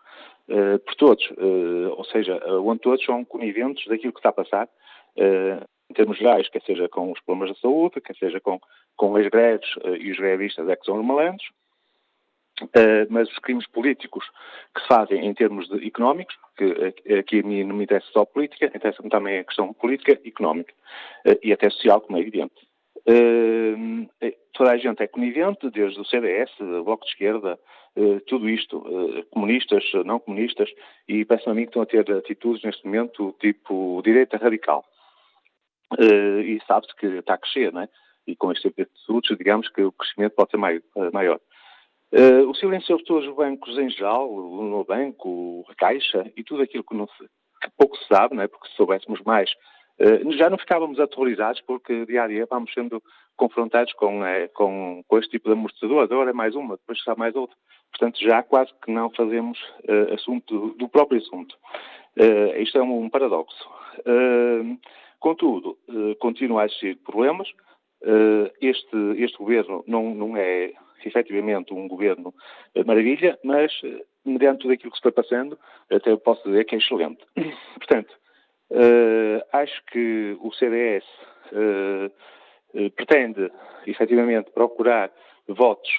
uh, 0.48 0.80
por 0.80 0.96
todos, 0.96 1.30
uh, 1.32 1.94
ou 1.98 2.06
seja, 2.06 2.42
onde 2.62 2.80
todos 2.80 3.04
são 3.04 3.26
coniventes 3.26 3.86
daquilo 3.88 4.14
que 4.14 4.20
está 4.20 4.30
a 4.30 4.34
passar 4.34 4.70
em 5.90 5.94
termos 5.94 6.18
gerais, 6.18 6.48
quer 6.50 6.62
seja 6.62 6.88
com 6.88 7.12
os 7.12 7.20
problemas 7.22 7.56
da 7.56 7.60
saúde, 7.60 8.00
quer 8.02 8.16
seja 8.16 8.40
com, 8.40 8.60
com 8.96 9.16
as 9.16 9.28
greves 9.30 9.68
e 10.00 10.12
os 10.12 10.18
grevistas 10.18 10.70
é 10.70 10.76
que 10.76 10.86
são 10.86 11.02
malandros, 11.02 11.50
mas 13.10 13.28
os 13.28 13.40
crimes 13.40 13.66
políticos 13.66 14.24
que 14.76 14.82
se 14.82 14.88
fazem 14.88 15.26
em 15.26 15.34
termos 15.34 15.68
de 15.70 15.88
económicos, 15.88 16.38
que 16.56 17.16
aqui 17.18 17.40
a 17.40 17.44
mim 17.44 17.64
não 17.64 17.78
me 17.78 17.86
interessa 17.86 18.06
só 18.12 18.26
política, 18.26 18.68
interessa-me 18.68 19.10
também 19.10 19.40
a 19.40 19.44
questão 19.44 19.74
política 19.74 20.12
económica, 20.24 20.72
e 21.42 21.52
até 21.52 21.68
social, 21.72 22.00
como 22.00 22.20
é 22.20 22.22
evidente. 22.22 22.67
Uh, 23.10 24.08
toda 24.54 24.72
a 24.72 24.78
gente 24.78 25.02
é 25.02 25.08
conivente, 25.08 25.70
desde 25.70 26.00
o 26.00 26.06
CDS, 26.06 26.52
o 26.60 26.84
Bloco 26.84 27.06
de 27.06 27.12
Esquerda, 27.12 27.60
tudo 28.28 28.48
isto, 28.48 28.84
comunistas, 29.32 29.84
não 30.06 30.20
comunistas, 30.20 30.70
e 31.08 31.26
parece-me 31.26 31.52
a 31.52 31.56
mim 31.56 31.62
que 31.64 31.70
estão 31.70 31.82
a 31.82 31.86
ter 31.86 32.12
atitudes 32.12 32.64
neste 32.64 32.86
momento 32.86 33.36
tipo 33.40 34.02
direita 34.04 34.38
radical. 34.38 34.86
e 36.00 36.60
sabe-se 36.68 36.96
que 36.96 37.08
está 37.08 37.34
a 37.34 37.38
crescer, 37.40 37.74
não 37.74 37.82
é? 37.82 37.90
E 38.28 38.36
com 38.36 38.52
este 38.52 38.70
tipo 38.70 38.76
de 38.76 38.82
atitudes, 38.84 39.38
digamos 39.38 39.70
que 39.70 39.82
o 39.82 39.92
crescimento 39.92 40.34
pode 40.34 40.52
ser 40.52 40.58
maior. 41.12 41.40
O 42.48 42.54
silêncio 42.54 43.00
sobre 43.06 43.28
os 43.28 43.36
bancos 43.36 43.78
em 43.78 43.90
geral, 43.90 44.32
o 44.32 44.64
Nubanco, 44.64 45.66
a 45.68 45.76
Caixa 45.76 46.32
e 46.36 46.44
tudo 46.44 46.62
aquilo 46.62 46.84
que, 46.84 46.96
se, 46.96 47.24
que 47.62 47.70
pouco 47.78 47.98
se 47.98 48.08
sabe, 48.08 48.36
não 48.36 48.44
é? 48.44 48.48
porque 48.48 48.68
se 48.70 48.76
soubéssemos 48.76 49.22
mais, 49.22 49.50
já 50.38 50.50
não 50.50 50.58
ficávamos 50.58 51.00
aterrorizados 51.00 51.62
porque 51.62 52.06
dia 52.06 52.24
a 52.24 52.28
dia 52.28 52.48
vamos 52.50 52.74
sendo 52.74 53.02
confrontados 53.36 53.94
com, 53.94 54.22
uh, 54.22 54.50
com, 54.54 55.04
com 55.08 55.18
este 55.18 55.32
tipo 55.32 55.50
de 55.50 55.54
amortecedor. 55.54 56.04
Agora 56.04 56.30
é 56.30 56.34
mais 56.34 56.56
uma, 56.56 56.78
depois 56.78 56.98
está 56.98 57.16
mais 57.16 57.36
outra. 57.36 57.56
Portanto, 57.92 58.20
já 58.20 58.44
quase 58.44 58.72
que 58.84 58.92
não 58.92 59.10
fazemos 59.12 59.58
assunto 60.14 60.76
do, 60.78 60.90
próprio 60.90 61.20
assunto. 61.20 61.56
isto 62.60 62.78
é 62.78 62.84
um, 62.84 63.06
um 63.06 63.10
paradoxo. 63.10 63.68
contudo, 65.20 65.78
continua 66.20 66.64
a 66.64 66.66
existir 66.66 66.98
problemas. 66.98 67.48
este, 68.62 68.98
este 69.18 69.38
governo 69.38 69.84
não, 69.88 70.14
não 70.14 70.38
é 70.38 70.74
efetivamente 71.06 71.74
um 71.74 71.88
governo 71.88 72.34
eh, 72.76 72.84
maravilha, 72.84 73.38
mas 73.44 73.72
eh, 73.84 74.04
mediante 74.26 74.62
tudo 74.62 74.74
aquilo 74.74 74.92
que 74.92 74.98
se 74.98 75.04
foi 75.04 75.12
passando, 75.12 75.58
até 75.92 76.16
posso 76.18 76.44
dizer 76.44 76.66
que 76.66 76.76
é 76.76 76.78
excelente. 76.78 77.24
Portanto, 77.76 78.14
uh, 78.72 79.44
acho 79.54 79.84
que 79.92 80.38
o 80.42 80.52
CDS 80.54 81.04
uh, 81.52 82.12
uh, 82.74 82.92
pretende 82.92 83.52
efetivamente 83.86 84.52
procurar 84.52 85.12
votos 85.48 85.90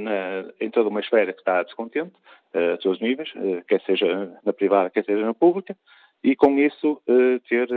na, 0.00 0.44
em 0.60 0.68
toda 0.70 0.88
uma 0.88 0.98
esfera 0.98 1.32
que 1.32 1.38
está 1.38 1.62
descontente, 1.62 2.10
a 2.52 2.76
todos 2.78 2.96
os 2.96 3.00
níveis, 3.00 3.32
quer 3.68 3.80
seja 3.82 4.36
na 4.44 4.52
privada, 4.52 4.90
quer 4.90 5.04
seja 5.04 5.24
na 5.24 5.32
pública, 5.32 5.76
e 6.24 6.34
com 6.34 6.58
isso 6.58 7.00
ter 7.48 7.68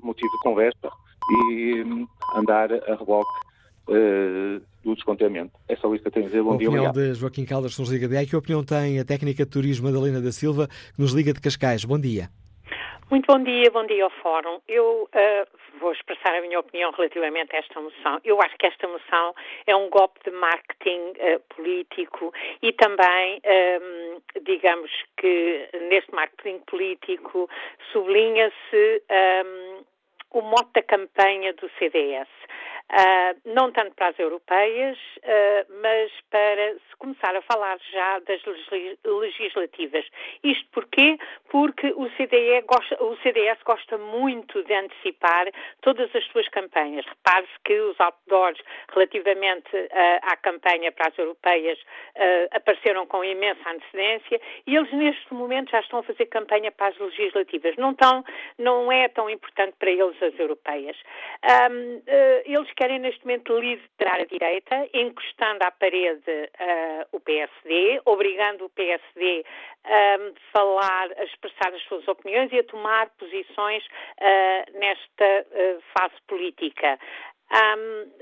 motivo 0.00 0.30
de 0.30 0.38
conversa 0.44 0.88
e 1.50 1.82
um, 1.82 2.06
andar 2.36 2.72
a 2.72 2.94
reboque 2.94 3.28
uh, 3.88 4.62
do 4.84 4.94
descontamento. 4.94 5.52
É 5.68 5.76
só 5.76 5.92
isso 5.94 6.02
que 6.02 6.08
eu 6.08 6.12
tenho 6.12 6.26
a 6.26 6.28
dizer. 6.28 6.42
Bom 6.42 6.54
a 6.54 6.56
dia, 6.56 6.68
opinião 6.68 6.92
de 6.92 7.14
Joaquim 7.14 7.44
Caldas, 7.44 7.78
nos 7.78 7.90
liga 7.90 8.08
de 8.08 8.16
aí. 8.16 8.26
Que 8.26 8.36
opinião 8.36 8.64
tem 8.64 8.98
a 8.98 9.04
técnica 9.04 9.44
de 9.44 9.50
turismo 9.50 9.86
Madalena 9.86 10.20
da 10.20 10.32
Silva, 10.32 10.68
que 10.68 11.00
nos 11.00 11.12
liga 11.12 11.32
de 11.32 11.40
Cascais? 11.40 11.84
Bom 11.84 11.98
dia. 11.98 12.28
Muito 13.10 13.24
bom 13.26 13.42
dia, 13.42 13.70
bom 13.70 13.86
dia 13.86 14.04
ao 14.04 14.10
Fórum. 14.10 14.60
Eu 14.68 15.04
uh, 15.04 15.78
vou 15.80 15.92
expressar 15.92 16.34
a 16.34 16.42
minha 16.42 16.60
opinião 16.60 16.90
relativamente 16.90 17.56
a 17.56 17.58
esta 17.58 17.80
moção. 17.80 18.20
Eu 18.22 18.38
acho 18.42 18.54
que 18.58 18.66
esta 18.66 18.86
moção 18.86 19.34
é 19.66 19.74
um 19.74 19.88
golpe 19.88 20.20
de 20.28 20.30
marketing 20.30 21.14
uh, 21.16 21.40
político 21.56 22.34
e 22.60 22.70
também, 22.74 23.40
um, 23.80 24.20
digamos 24.42 24.90
que 25.16 25.70
neste 25.88 26.14
marketing 26.14 26.58
político 26.66 27.48
sublinha-se 27.92 29.02
um, 29.10 29.84
o 30.38 30.42
mote 30.42 30.72
da 30.74 30.82
campanha 30.82 31.54
do 31.54 31.70
CDS. 31.78 32.28
Uh, 32.90 33.36
não 33.44 33.70
tanto 33.70 33.94
para 33.94 34.08
as 34.08 34.18
europeias, 34.18 34.96
uh, 35.18 35.80
mas 35.82 36.10
para 36.30 36.72
se 36.72 36.96
começar 36.96 37.36
a 37.36 37.42
falar 37.42 37.76
já 37.92 38.18
das 38.20 38.40
legislativas. 39.04 40.06
Isto 40.42 40.66
porquê? 40.72 41.18
Porque 41.50 41.88
o, 41.88 42.08
CDE 42.16 42.62
gosta, 42.62 43.04
o 43.04 43.14
CDS 43.18 43.58
gosta 43.62 43.98
muito 43.98 44.64
de 44.64 44.72
antecipar 44.72 45.48
todas 45.82 46.14
as 46.16 46.24
suas 46.28 46.48
campanhas. 46.48 47.04
Repare-se 47.04 47.52
que 47.62 47.78
os 47.78 48.00
outdoors 48.00 48.58
relativamente 48.94 49.76
uh, 49.76 49.88
à 50.22 50.36
campanha 50.38 50.90
para 50.90 51.08
as 51.08 51.18
europeias 51.18 51.78
apareceram 52.50 53.06
com 53.06 53.22
imensa 53.22 53.70
antecedência 53.70 54.40
e 54.66 54.74
eles 54.74 54.90
neste 54.92 55.32
momento 55.32 55.70
já 55.70 55.80
estão 55.80 56.00
a 56.00 56.02
fazer 56.02 56.26
campanha 56.26 56.72
para 56.72 56.88
as 56.88 56.98
legislativas. 56.98 57.76
Não, 57.76 57.94
tão, 57.94 58.24
não 58.58 58.90
é 58.90 59.08
tão 59.08 59.30
importante 59.30 59.74
para 59.78 59.90
eles 59.90 60.20
as 60.20 60.36
europeias. 60.38 60.96
Eles 62.44 62.72
querem 62.78 63.00
neste 63.00 63.26
momento 63.26 63.58
liderar 63.58 64.20
a 64.20 64.24
direita, 64.24 64.88
encostando 64.94 65.64
à 65.64 65.70
parede 65.72 66.30
uh, 66.30 67.08
o 67.10 67.18
PSD, 67.18 68.00
obrigando 68.04 68.66
o 68.66 68.70
PSD 68.70 69.44
a 69.84 70.16
falar, 70.52 71.10
a 71.18 71.24
expressar 71.24 71.74
as 71.74 71.82
suas 71.88 72.06
opiniões 72.06 72.52
e 72.52 72.60
a 72.60 72.64
tomar 72.64 73.10
posições 73.18 73.84
uh, 73.84 74.78
nesta 74.78 75.46
uh, 75.50 75.82
fase 75.98 76.14
política. 76.28 77.00
Um, 77.50 78.12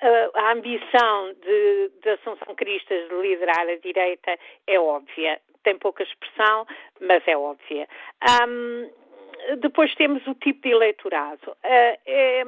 a, 0.00 0.40
a, 0.40 0.52
ambição 0.52 1.34
de, 1.42 1.90
de 2.00 2.08
Assunção 2.10 2.54
Cristas 2.54 3.08
de 3.10 3.14
liderar 3.14 3.68
a 3.68 3.76
direita 3.76 4.38
é 4.66 4.80
óbvia. 4.80 5.38
Tem 5.64 5.76
pouca 5.76 6.02
expressão, 6.02 6.66
mas 7.00 7.26
é 7.26 7.36
óbvia. 7.36 7.86
Um, 8.46 8.90
depois 9.58 9.94
temos 9.94 10.26
o 10.26 10.34
tipo 10.34 10.62
de 10.62 10.70
eleitorado. 10.70 11.50
Uh, 11.50 11.98
é, 12.06 12.44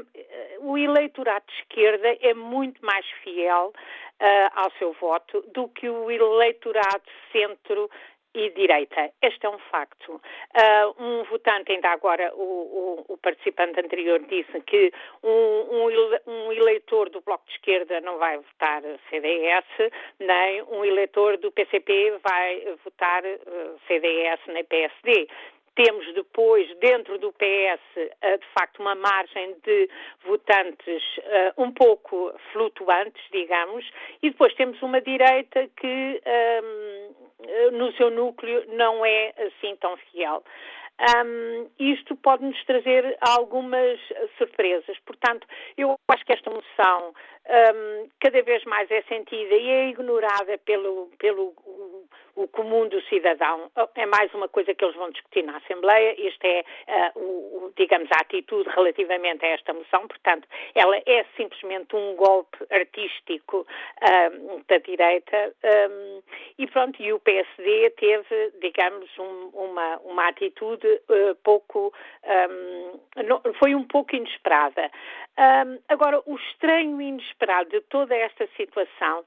o 0.61 0.77
eleitorado 0.77 1.45
de 1.47 1.55
esquerda 1.61 2.17
é 2.21 2.35
muito 2.35 2.85
mais 2.85 3.07
fiel 3.23 3.73
uh, 4.21 4.51
ao 4.55 4.71
seu 4.73 4.93
voto 4.95 5.43
do 5.55 5.69
que 5.69 5.89
o 5.89 6.11
eleitorado 6.11 7.03
centro 7.33 7.91
e 8.35 8.51
direita. 8.51 9.11
Este 9.21 9.47
é 9.47 9.51
um 9.51 9.59
facto. 9.59 10.13
Uh, 10.13 11.03
um 11.03 11.25
votante, 11.25 11.73
ainda 11.73 11.91
agora 11.91 12.33
o, 12.35 13.05
o, 13.09 13.15
o, 13.15 13.19
participante 13.19 13.81
anterior 13.81 14.21
disse 14.21 14.61
que 14.61 14.93
um, 15.23 15.87
um, 16.27 16.53
eleitor 16.53 17.11
do 17.11 17.21
Bloco 17.23 17.45
de 17.47 17.55
Esquerda 17.55 18.01
não 18.01 18.19
vai 18.19 18.37
votar 18.37 18.83
CDS, 19.09 19.67
nem 20.21 20.63
um 20.63 20.85
eleitor 20.85 21.39
do 21.39 21.51
PCP 21.51 22.21
vai 22.23 22.77
votar 22.85 23.25
uh, 23.25 23.81
CDS 23.89 24.41
nem 24.47 24.65
PSD. 24.65 25.29
Temos 25.83 26.13
depois, 26.13 26.69
dentro 26.77 27.17
do 27.17 27.33
PS, 27.33 27.81
eh, 28.21 28.37
de 28.37 28.47
facto, 28.53 28.81
uma 28.81 28.95
margem 28.95 29.57
de 29.65 29.89
votantes 30.27 31.03
eh, 31.23 31.55
um 31.57 31.73
pouco 31.73 32.35
flutuantes, 32.53 33.23
digamos, 33.33 33.89
e 34.23 34.29
depois 34.29 34.53
temos 34.57 34.83
uma 34.83 35.01
direita 35.01 35.67
que, 35.69 36.21
ehm, 36.23 37.15
eh, 37.49 37.71
no 37.71 37.91
seu 37.93 38.11
núcleo, 38.11 38.63
não 38.75 39.07
é 39.07 39.33
assim 39.39 39.75
tão 39.77 39.97
fiel. 39.97 40.45
Um, 41.01 41.71
isto 41.79 42.15
pode 42.17 42.45
nos 42.45 42.63
trazer 42.67 43.17
algumas 43.23 43.99
surpresas. 44.37 44.99
Portanto, 45.07 45.47
eu 45.79 45.99
acho 46.09 46.27
que 46.27 46.33
esta 46.35 46.51
moção 46.51 47.15
um, 47.49 48.09
cada 48.21 48.43
vez 48.43 48.63
mais 48.65 48.91
é 48.91 49.03
sentida 49.03 49.55
e 49.55 49.69
é 49.69 49.89
ignorada 49.89 50.59
pelo, 50.59 51.11
pelo 51.19 51.53
o, 51.65 52.05
o, 52.37 52.49
comum 52.49 52.87
do 52.87 53.01
cidadão. 53.03 53.71
É 53.95 54.07
mais 54.07 54.33
uma 54.35 54.49
coisa 54.49 54.75
que 54.75 54.85
eles 54.85 54.95
vão 54.95 55.11
discutir 55.11 55.43
na 55.43 55.57
Assembleia. 55.57 56.15
Esta 56.19 56.47
é, 56.47 56.65
uh, 57.17 57.19
o, 57.19 57.73
digamos, 57.77 58.09
a 58.13 58.21
atitude 58.21 58.69
relativamente 58.71 59.45
a 59.45 59.49
esta 59.49 59.73
moção. 59.73 60.07
Portanto, 60.07 60.47
ela 60.75 60.97
é 60.99 61.25
simplesmente 61.37 61.97
um 61.97 62.15
golpe 62.15 62.59
artístico 62.71 63.67
um, 64.03 64.63
da 64.69 64.79
direita. 64.79 65.53
Um, 65.65 66.23
e 66.59 66.67
pronto, 66.67 67.03
e 67.03 67.13
o 67.13 67.19
PSD 67.21 67.91
teve, 67.91 68.53
digamos, 68.61 69.11
um, 69.19 69.51
uma, 69.55 69.97
uma 70.05 70.29
atitude 70.29 70.87
uh, 70.87 71.35
pouco. 71.43 71.93
Não, 73.27 73.43
foi 73.59 73.75
um 73.75 73.85
pouco 73.85 74.15
inesperada. 74.15 74.91
Agora, 75.89 76.21
o 76.27 76.37
estranho 76.37 77.01
e 77.01 77.07
inesperado 77.07 77.71
de 77.71 77.81
toda 77.83 78.15
esta 78.15 78.47
situação 78.57 79.25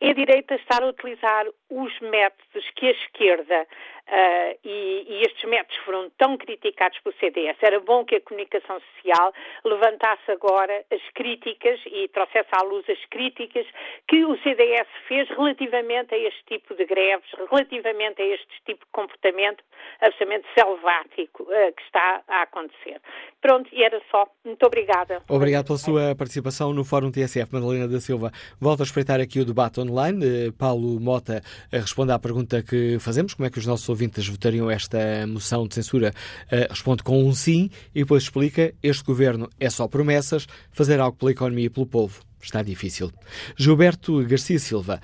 é 0.00 0.10
a 0.10 0.14
direita 0.14 0.54
estar 0.54 0.82
a 0.82 0.88
utilizar 0.88 1.46
os 1.68 2.00
métodos 2.00 2.70
que 2.76 2.86
a 2.86 2.90
esquerda 2.92 3.66
Uh, 4.10 4.58
e, 4.64 5.06
e, 5.08 5.22
estes 5.22 5.48
métodos 5.48 5.76
foram 5.84 6.10
tão 6.18 6.36
criticados 6.36 6.98
pelo 6.98 7.14
CDS. 7.20 7.56
Era 7.62 7.78
bom 7.78 8.04
que 8.04 8.16
a 8.16 8.20
comunicação 8.20 8.80
social 8.96 9.32
levantasse 9.64 10.28
agora 10.32 10.84
as 10.90 11.00
críticas 11.14 11.78
e 11.86 12.08
trouxesse 12.08 12.48
à 12.50 12.64
luz 12.64 12.84
as 12.90 12.98
críticas 13.08 13.64
que 14.08 14.24
o 14.24 14.36
CDS 14.42 14.88
fez 15.06 15.28
relativamente 15.28 16.12
a 16.12 16.18
este 16.18 16.42
tipo 16.46 16.74
de 16.74 16.86
greves, 16.86 17.30
relativamente 17.48 18.20
a 18.20 18.26
este 18.26 18.48
tipo 18.66 18.84
de 18.84 18.90
comportamento 18.90 19.62
absolutamente 20.00 20.48
selvático 20.58 21.44
uh, 21.44 21.72
que 21.72 21.82
está 21.82 22.22
a 22.26 22.42
acontecer. 22.42 23.00
Pronto, 23.40 23.70
e 23.72 23.84
era 23.84 24.02
só. 24.10 24.26
Muito 24.44 24.66
obrigada. 24.66 25.22
Obrigado 25.28 25.66
pela 25.66 25.78
sua 25.78 26.16
participação 26.16 26.72
no 26.72 26.84
Fórum 26.84 27.12
TSF, 27.12 27.52
Madalena 27.52 27.86
da 27.86 28.00
Silva. 28.00 28.32
Volto 28.60 28.80
a 28.80 28.84
espreitar 28.84 29.20
aqui 29.20 29.38
o 29.38 29.44
debate 29.44 29.78
online. 29.78 30.48
Uh, 30.48 30.52
Paulo 30.52 30.98
Mota 30.98 31.40
responde 31.70 32.10
à 32.10 32.18
pergunta 32.18 32.60
que 32.60 32.98
fazemos: 32.98 33.34
como 33.34 33.46
é 33.46 33.50
que 33.50 33.58
os 33.58 33.66
nossos 33.66 33.88
ouvintes 33.88 33.99
votariam 34.28 34.70
esta 34.70 34.98
moção 35.26 35.66
de 35.66 35.74
censura, 35.74 36.12
uh, 36.46 36.70
responde 36.70 37.02
com 37.02 37.24
um 37.24 37.34
sim 37.34 37.70
e 37.94 38.00
depois 38.00 38.24
explica: 38.24 38.72
este 38.82 39.04
governo 39.04 39.48
é 39.58 39.68
só 39.68 39.86
promessas, 39.88 40.46
fazer 40.70 41.00
algo 41.00 41.16
pela 41.16 41.32
economia 41.32 41.66
e 41.66 41.70
pelo 41.70 41.86
povo. 41.86 42.20
Está 42.42 42.62
difícil. 42.62 43.12
Gilberto 43.54 44.24
Garcia 44.26 44.58
Silva 44.58 45.00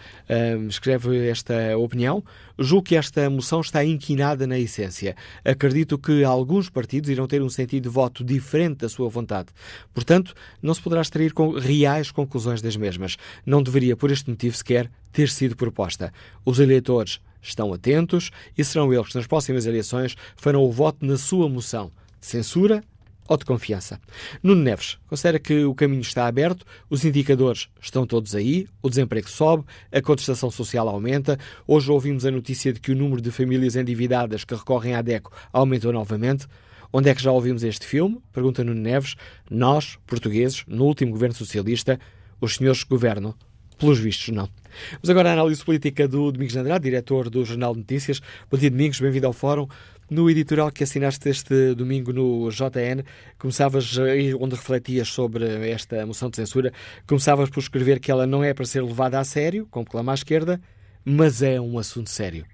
um, 0.58 0.68
escreve 0.68 1.28
esta 1.28 1.76
opinião. 1.76 2.24
Julgo 2.58 2.84
que 2.84 2.96
esta 2.96 3.28
moção 3.28 3.60
está 3.60 3.84
inquinada 3.84 4.46
na 4.46 4.58
essência. 4.58 5.14
Acredito 5.44 5.98
que 5.98 6.24
alguns 6.24 6.70
partidos 6.70 7.10
irão 7.10 7.26
ter 7.26 7.42
um 7.42 7.50
sentido 7.50 7.82
de 7.82 7.88
voto 7.90 8.24
diferente 8.24 8.78
da 8.78 8.88
sua 8.88 9.10
vontade. 9.10 9.48
Portanto, 9.92 10.34
não 10.62 10.72
se 10.72 10.80
poderá 10.80 11.02
extrair 11.02 11.34
com 11.34 11.50
reais 11.50 12.10
conclusões 12.10 12.62
das 12.62 12.76
mesmas. 12.76 13.18
Não 13.44 13.62
deveria, 13.62 13.94
por 13.94 14.10
este 14.10 14.30
motivo 14.30 14.56
sequer, 14.56 14.90
ter 15.12 15.28
sido 15.28 15.56
proposta. 15.56 16.10
Os 16.42 16.58
eleitores 16.58 17.20
estão 17.48 17.72
atentos 17.72 18.30
e 18.56 18.64
serão 18.64 18.92
eles 18.92 19.08
que, 19.08 19.16
nas 19.16 19.26
próximas 19.26 19.66
eleições, 19.66 20.16
farão 20.36 20.62
o 20.62 20.72
voto 20.72 21.04
na 21.04 21.16
sua 21.16 21.48
moção 21.48 21.90
de 22.20 22.26
censura 22.26 22.82
ou 23.28 23.36
de 23.36 23.44
confiança. 23.44 24.00
Nuno 24.42 24.62
Neves 24.62 24.98
considera 25.08 25.38
que 25.38 25.64
o 25.64 25.74
caminho 25.74 26.00
está 26.00 26.26
aberto, 26.26 26.64
os 26.88 27.04
indicadores 27.04 27.68
estão 27.80 28.06
todos 28.06 28.34
aí, 28.34 28.66
o 28.82 28.88
desemprego 28.88 29.28
sobe, 29.28 29.64
a 29.92 30.00
contestação 30.00 30.50
social 30.50 30.88
aumenta. 30.88 31.38
Hoje 31.66 31.90
ouvimos 31.90 32.24
a 32.24 32.30
notícia 32.30 32.72
de 32.72 32.80
que 32.80 32.92
o 32.92 32.96
número 32.96 33.20
de 33.20 33.30
famílias 33.30 33.76
endividadas 33.76 34.44
que 34.44 34.54
recorrem 34.54 34.94
à 34.94 35.02
DECO 35.02 35.32
aumentou 35.52 35.92
novamente. 35.92 36.46
Onde 36.92 37.10
é 37.10 37.14
que 37.14 37.22
já 37.22 37.32
ouvimos 37.32 37.64
este 37.64 37.84
filme? 37.84 38.20
Pergunta 38.32 38.62
Nuno 38.62 38.80
Neves. 38.80 39.16
Nós, 39.50 39.98
portugueses, 40.06 40.64
no 40.66 40.84
último 40.84 41.10
governo 41.12 41.34
socialista, 41.34 41.98
os 42.40 42.56
senhores 42.56 42.84
governam, 42.84 43.34
pelos 43.78 43.98
vistos, 43.98 44.28
não. 44.28 44.48
Vamos 44.92 45.10
agora 45.10 45.30
à 45.30 45.32
análise 45.32 45.64
política 45.64 46.06
do 46.06 46.30
Domingos 46.30 46.56
Andrade, 46.56 46.84
diretor 46.84 47.30
do 47.30 47.44
Jornal 47.44 47.72
de 47.72 47.80
Notícias. 47.80 48.20
Bom 48.50 48.58
dia, 48.58 48.70
Domingos, 48.70 49.00
bem-vindo 49.00 49.26
ao 49.26 49.32
Fórum. 49.32 49.66
No 50.10 50.30
editorial 50.30 50.70
que 50.70 50.84
assinaste 50.84 51.28
este 51.28 51.74
domingo 51.74 52.12
no 52.12 52.48
JN, 52.48 53.02
começavas, 53.38 53.96
onde 54.38 54.54
refletias 54.54 55.08
sobre 55.08 55.68
esta 55.68 56.06
moção 56.06 56.30
de 56.30 56.36
censura, 56.36 56.72
começavas 57.08 57.50
por 57.50 57.58
escrever 57.58 57.98
que 57.98 58.10
ela 58.10 58.26
não 58.26 58.44
é 58.44 58.54
para 58.54 58.64
ser 58.64 58.82
levada 58.82 59.18
a 59.18 59.24
sério, 59.24 59.66
como 59.70 59.84
clama 59.84 60.12
à 60.12 60.14
esquerda, 60.14 60.60
mas 61.04 61.42
é 61.42 61.60
um 61.60 61.76
assunto 61.78 62.08
sério. 62.08 62.44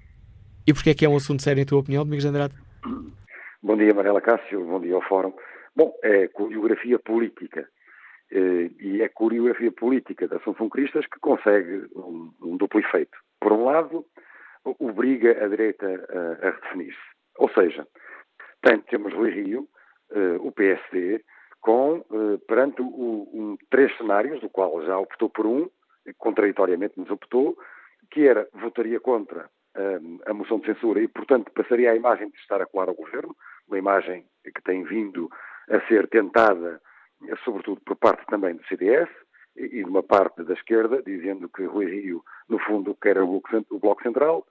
E 0.67 0.73
porquê 0.73 0.91
é 0.91 0.95
que 0.95 1.05
é 1.05 1.09
um 1.09 1.17
assunto 1.17 1.43
sério, 1.43 1.61
em 1.61 1.67
tua 1.67 1.81
opinião, 1.81 2.05
Domingos 2.05 2.25
Andrade? 2.25 2.55
Bom 3.63 3.77
dia, 3.77 3.93
Marela 3.93 4.21
Cássio, 4.21 4.65
bom 4.65 4.81
dia 4.81 4.95
ao 4.95 5.03
Fórum. 5.03 5.33
Bom, 5.77 5.93
é 6.03 6.29
coreografia 6.29 6.99
política. 6.99 7.69
Eh, 8.35 8.71
e 8.81 9.03
é 9.03 9.09
coreografia 9.09 9.71
política 9.71 10.27
da 10.27 10.37
Assunção 10.37 10.69
Cristas 10.69 11.07
que 11.07 11.21
consegue 11.21 11.87
um, 11.95 12.33
um 12.41 12.57
duplo 12.57 12.81
efeito. 12.81 13.17
Por 13.39 13.53
um 13.53 13.65
lado, 13.65 14.07
obriga 14.65 15.45
a 15.45 15.49
direita 15.49 15.87
a, 15.87 16.49
a 16.49 16.51
redefinir-se 16.51 17.13
ou 17.37 17.49
seja, 17.51 17.87
portanto, 18.61 18.87
temos 18.89 19.13
Rui 19.15 19.31
Rio, 19.31 19.69
uh, 20.11 20.47
o 20.47 20.53
PSD, 20.53 21.25
com, 21.61 22.05
uh, 22.11 22.39
perante 22.47 22.83
o, 22.83 22.87
um, 23.33 23.57
três 23.71 23.97
cenários, 23.97 24.41
do 24.41 24.49
qual 24.49 24.85
já 24.85 24.99
optou 24.99 25.31
por 25.31 25.47
um, 25.47 25.69
contraditoriamente 26.19 26.99
nos 26.99 27.11
optou, 27.11 27.57
que 28.11 28.27
era 28.27 28.49
votaria 28.53 28.99
contra 29.01 29.49
a 30.27 30.35
moção 30.35 30.59
de 30.59 30.67
censura 30.67 31.01
e, 31.01 31.09
portanto, 31.09 31.51
passaria 31.51 31.91
a 31.91 31.97
imagem 31.97 32.29
de 32.29 32.37
estar 32.37 32.61
a 32.61 32.67
colar 32.67 32.91
ao 32.91 32.95
governo, 32.95 33.35
uma 33.67 33.79
imagem 33.79 34.27
que 34.45 34.63
tem 34.63 34.85
vindo 34.85 35.31
a 35.71 35.81
ser 35.87 36.07
tentada, 36.09 36.79
sobretudo 37.45 37.81
por 37.81 37.97
parte 37.97 38.25
também 38.27 38.55
do 38.55 38.65
CDS 38.67 39.09
e 39.57 39.69
de 39.69 39.85
uma 39.85 40.03
parte 40.03 40.43
da 40.43 40.55
esquerda, 40.55 41.03
dizendo 41.03 41.49
que 41.49 41.65
Rui 41.65 41.87
Rio, 41.87 42.25
no 42.49 42.59
fundo, 42.59 42.97
quer 43.01 43.19
o 43.21 43.43
Bloco 43.81 44.03
Central, 44.03 44.47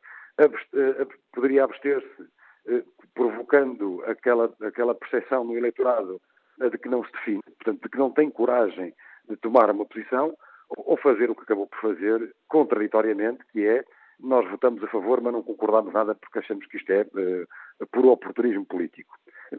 poderia 1.33 1.63
abster-se 1.63 2.27
eh, 2.67 2.83
provocando 3.13 4.03
aquela, 4.05 4.53
aquela 4.61 4.95
percepção 4.95 5.43
no 5.43 5.57
eleitorado 5.57 6.21
eh, 6.59 6.69
de 6.69 6.77
que 6.77 6.87
não 6.89 7.03
se 7.03 7.11
define, 7.11 7.41
portanto, 7.41 7.81
de 7.81 7.89
que 7.89 7.97
não 7.97 8.11
tem 8.11 8.29
coragem 8.29 8.93
de 9.27 9.35
tomar 9.37 9.71
uma 9.71 9.85
posição 9.85 10.35
ou 10.69 10.95
fazer 10.97 11.29
o 11.29 11.35
que 11.35 11.43
acabou 11.43 11.67
por 11.67 11.79
fazer 11.81 12.33
contraditoriamente, 12.47 13.43
que 13.51 13.65
é 13.65 13.83
nós 14.19 14.47
votamos 14.49 14.83
a 14.83 14.87
favor, 14.87 15.19
mas 15.21 15.33
não 15.33 15.41
concordamos 15.41 15.93
nada 15.93 16.13
porque 16.13 16.39
achamos 16.39 16.65
que 16.67 16.77
isto 16.77 16.91
é 16.91 17.01
uh, 17.01 17.87
puro 17.91 18.09
oportunismo 18.09 18.65
político. 18.65 19.15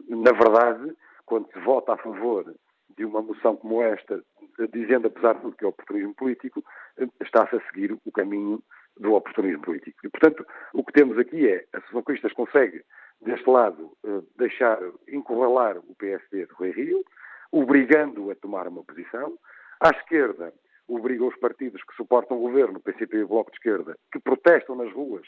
Na 0.07 0.31
verdade, 0.31 0.95
quando 1.25 1.51
se 1.51 1.59
vota 1.59 1.93
a 1.93 1.97
favor 1.97 2.55
de 2.97 3.05
uma 3.05 3.21
moção 3.21 3.55
como 3.55 3.81
esta, 3.81 4.23
dizendo 4.71 5.07
apesar 5.07 5.35
de 5.35 5.41
tudo 5.41 5.57
que 5.57 5.65
é 5.65 5.67
oportunismo 5.67 6.13
político, 6.13 6.63
está-se 7.21 7.55
a 7.55 7.61
seguir 7.67 7.97
o 8.05 8.11
caminho 8.11 8.61
do 8.97 9.13
oportunismo 9.13 9.61
político. 9.61 9.97
E, 10.03 10.09
portanto, 10.09 10.45
o 10.73 10.83
que 10.83 10.93
temos 10.93 11.17
aqui 11.17 11.47
é, 11.47 11.65
a 11.73 11.77
Associação 11.77 12.03
Cristas 12.03 12.33
consegue, 12.33 12.83
deste 13.21 13.49
lado, 13.49 13.91
eh, 14.05 14.21
deixar, 14.37 14.79
encurralar 15.07 15.77
o 15.77 15.95
PSD 15.95 16.45
de 16.45 16.53
Rui 16.53 16.71
Rio, 16.71 17.03
obrigando-o 17.51 18.31
a 18.31 18.35
tomar 18.35 18.67
uma 18.67 18.83
posição. 18.83 19.37
À 19.79 19.89
esquerda, 19.89 20.53
obriga 20.87 21.23
os 21.23 21.35
partidos 21.37 21.81
que 21.83 21.95
suportam 21.95 22.37
o 22.37 22.41
governo, 22.41 22.77
o 22.77 22.81
PCP 22.81 23.17
e 23.17 23.23
o 23.23 23.27
Bloco 23.27 23.51
de 23.51 23.57
Esquerda, 23.57 23.97
que 24.11 24.19
protestam 24.19 24.75
nas 24.75 24.91
ruas 24.91 25.25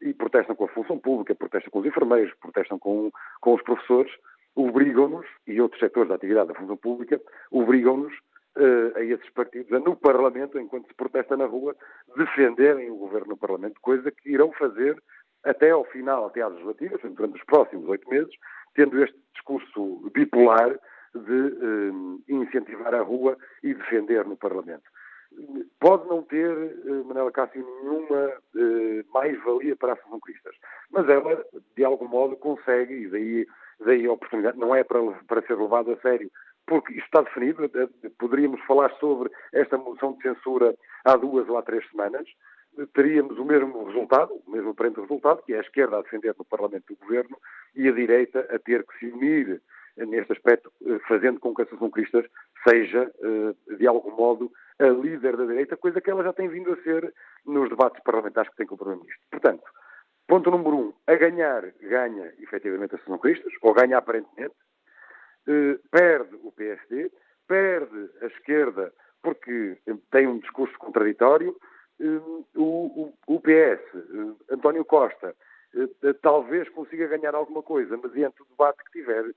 e 0.00 0.12
protestam 0.12 0.54
com 0.54 0.64
a 0.64 0.68
função 0.68 0.98
pública, 0.98 1.34
protestam 1.34 1.70
com 1.70 1.80
os 1.80 1.86
enfermeiros, 1.86 2.34
protestam 2.40 2.78
com, 2.78 3.10
com 3.40 3.54
os 3.54 3.62
professores, 3.62 4.12
obrigam-nos, 4.56 5.26
e 5.46 5.60
outros 5.60 5.78
setores 5.78 6.08
da 6.08 6.14
atividade 6.16 6.48
da 6.48 6.54
função 6.54 6.76
pública, 6.76 7.20
obrigam-nos 7.50 8.12
uh, 8.56 8.96
a 8.96 9.04
esses 9.04 9.28
partidos 9.30 9.72
a, 9.72 9.78
no 9.78 9.94
Parlamento, 9.94 10.58
enquanto 10.58 10.88
se 10.88 10.94
protesta 10.94 11.36
na 11.36 11.44
rua, 11.44 11.76
defenderem 12.16 12.90
o 12.90 12.96
governo 12.96 13.28
no 13.28 13.36
Parlamento, 13.36 13.80
coisa 13.80 14.10
que 14.10 14.30
irão 14.30 14.50
fazer 14.52 15.00
até 15.44 15.70
ao 15.70 15.84
final, 15.84 16.26
até 16.26 16.42
às 16.42 16.50
legislativas, 16.52 17.00
durante 17.02 17.36
os 17.36 17.44
próximos 17.44 17.88
oito 17.88 18.08
meses, 18.08 18.34
tendo 18.74 19.00
este 19.02 19.16
discurso 19.32 20.10
bipolar 20.12 20.76
de 21.14 21.32
uh, 21.32 22.22
incentivar 22.28 22.94
a 22.94 23.02
rua 23.02 23.36
e 23.62 23.74
defender 23.74 24.24
no 24.24 24.36
Parlamento. 24.36 24.84
Pode 25.78 26.08
não 26.08 26.22
ter, 26.22 26.50
uh, 26.50 27.04
Manela 27.04 27.30
Cássio, 27.30 27.64
nenhuma 27.82 28.32
uh, 28.54 29.12
mais-valia 29.12 29.76
para 29.76 29.90
a 29.90 29.92
Associação 29.92 30.20
Cristas, 30.20 30.56
mas 30.90 31.08
ela, 31.08 31.44
de 31.76 31.84
algum 31.84 32.08
modo, 32.08 32.36
consegue, 32.36 32.94
e 32.94 33.08
daí, 33.08 33.46
daí 33.84 34.06
a 34.06 34.12
oportunidade, 34.12 34.58
não 34.58 34.74
é 34.74 34.82
para, 34.82 35.00
para 35.28 35.42
ser 35.42 35.56
levado 35.56 35.92
a 35.92 35.96
sério 35.98 36.30
porque 36.66 36.92
isto 36.94 37.04
está 37.04 37.22
definido, 37.22 37.64
eh, 37.64 38.10
poderíamos 38.18 38.60
falar 38.62 38.92
sobre 38.98 39.30
esta 39.52 39.78
moção 39.78 40.14
de 40.14 40.22
censura 40.22 40.74
há 41.04 41.16
duas 41.16 41.48
ou 41.48 41.56
há 41.56 41.62
três 41.62 41.88
semanas, 41.90 42.26
teríamos 42.92 43.38
o 43.38 43.44
mesmo 43.44 43.84
resultado, 43.84 44.34
o 44.46 44.50
mesmo 44.50 44.70
aparente 44.70 45.00
resultado, 45.00 45.42
que 45.42 45.54
é 45.54 45.58
a 45.58 45.62
esquerda 45.62 45.98
a 45.98 46.02
defender 46.02 46.34
no 46.36 46.44
Parlamento 46.44 46.84
do 46.88 46.96
Governo 46.96 47.38
e 47.74 47.88
a 47.88 47.92
direita 47.92 48.40
a 48.50 48.58
ter 48.58 48.84
que 48.84 48.98
se 48.98 49.06
unir 49.06 49.62
neste 50.04 50.32
aspecto, 50.32 50.70
eh, 50.84 50.98
fazendo 51.08 51.40
com 51.40 51.54
que 51.54 51.62
a 51.62 51.64
Associação 51.64 51.90
Cristas 51.90 52.26
seja, 52.68 53.10
eh, 53.20 53.76
de 53.76 53.86
algum 53.86 54.10
modo, 54.10 54.52
a 54.78 54.88
líder 54.88 55.36
da 55.36 55.46
direita, 55.46 55.76
coisa 55.76 56.00
que 56.00 56.10
ela 56.10 56.22
já 56.22 56.32
tem 56.32 56.48
vindo 56.48 56.72
a 56.72 56.82
ser 56.82 57.14
nos 57.46 57.68
debates 57.70 58.02
parlamentares 58.02 58.50
que 58.50 58.56
tem 58.56 58.66
com 58.66 58.74
o 58.74 58.78
Primeiro-Ministro. 58.78 59.26
Portanto, 59.30 59.64
ponto 60.26 60.50
número 60.50 60.76
um, 60.76 60.92
a 61.06 61.14
ganhar, 61.14 61.72
ganha 61.80 62.32
efetivamente 62.40 62.92
a 62.92 62.96
Associação 62.96 63.18
Cristas, 63.18 63.52
ou 63.62 63.72
ganha 63.72 63.96
aparentemente, 63.96 64.54
eh, 65.48 65.78
perde 65.90 66.36
o 66.42 66.52
PSD, 66.52 67.10
perde 67.46 68.10
a 68.20 68.26
esquerda 68.26 68.92
porque 69.22 69.78
tem 70.10 70.26
um 70.26 70.38
discurso 70.38 70.76
contraditório, 70.78 71.56
eh, 72.00 72.20
o, 72.56 73.12
o, 73.26 73.40
PS, 73.40 73.80
António 74.50 74.84
Costa, 74.84 75.34
talvez 76.22 76.68
consiga 76.70 77.06
ganhar 77.06 77.34
alguma 77.34 77.62
coisa 77.62 77.96
mediante 77.96 78.42
o 78.42 78.46
debate 78.46 78.82
que 78.84 79.00
tiver 79.00 79.34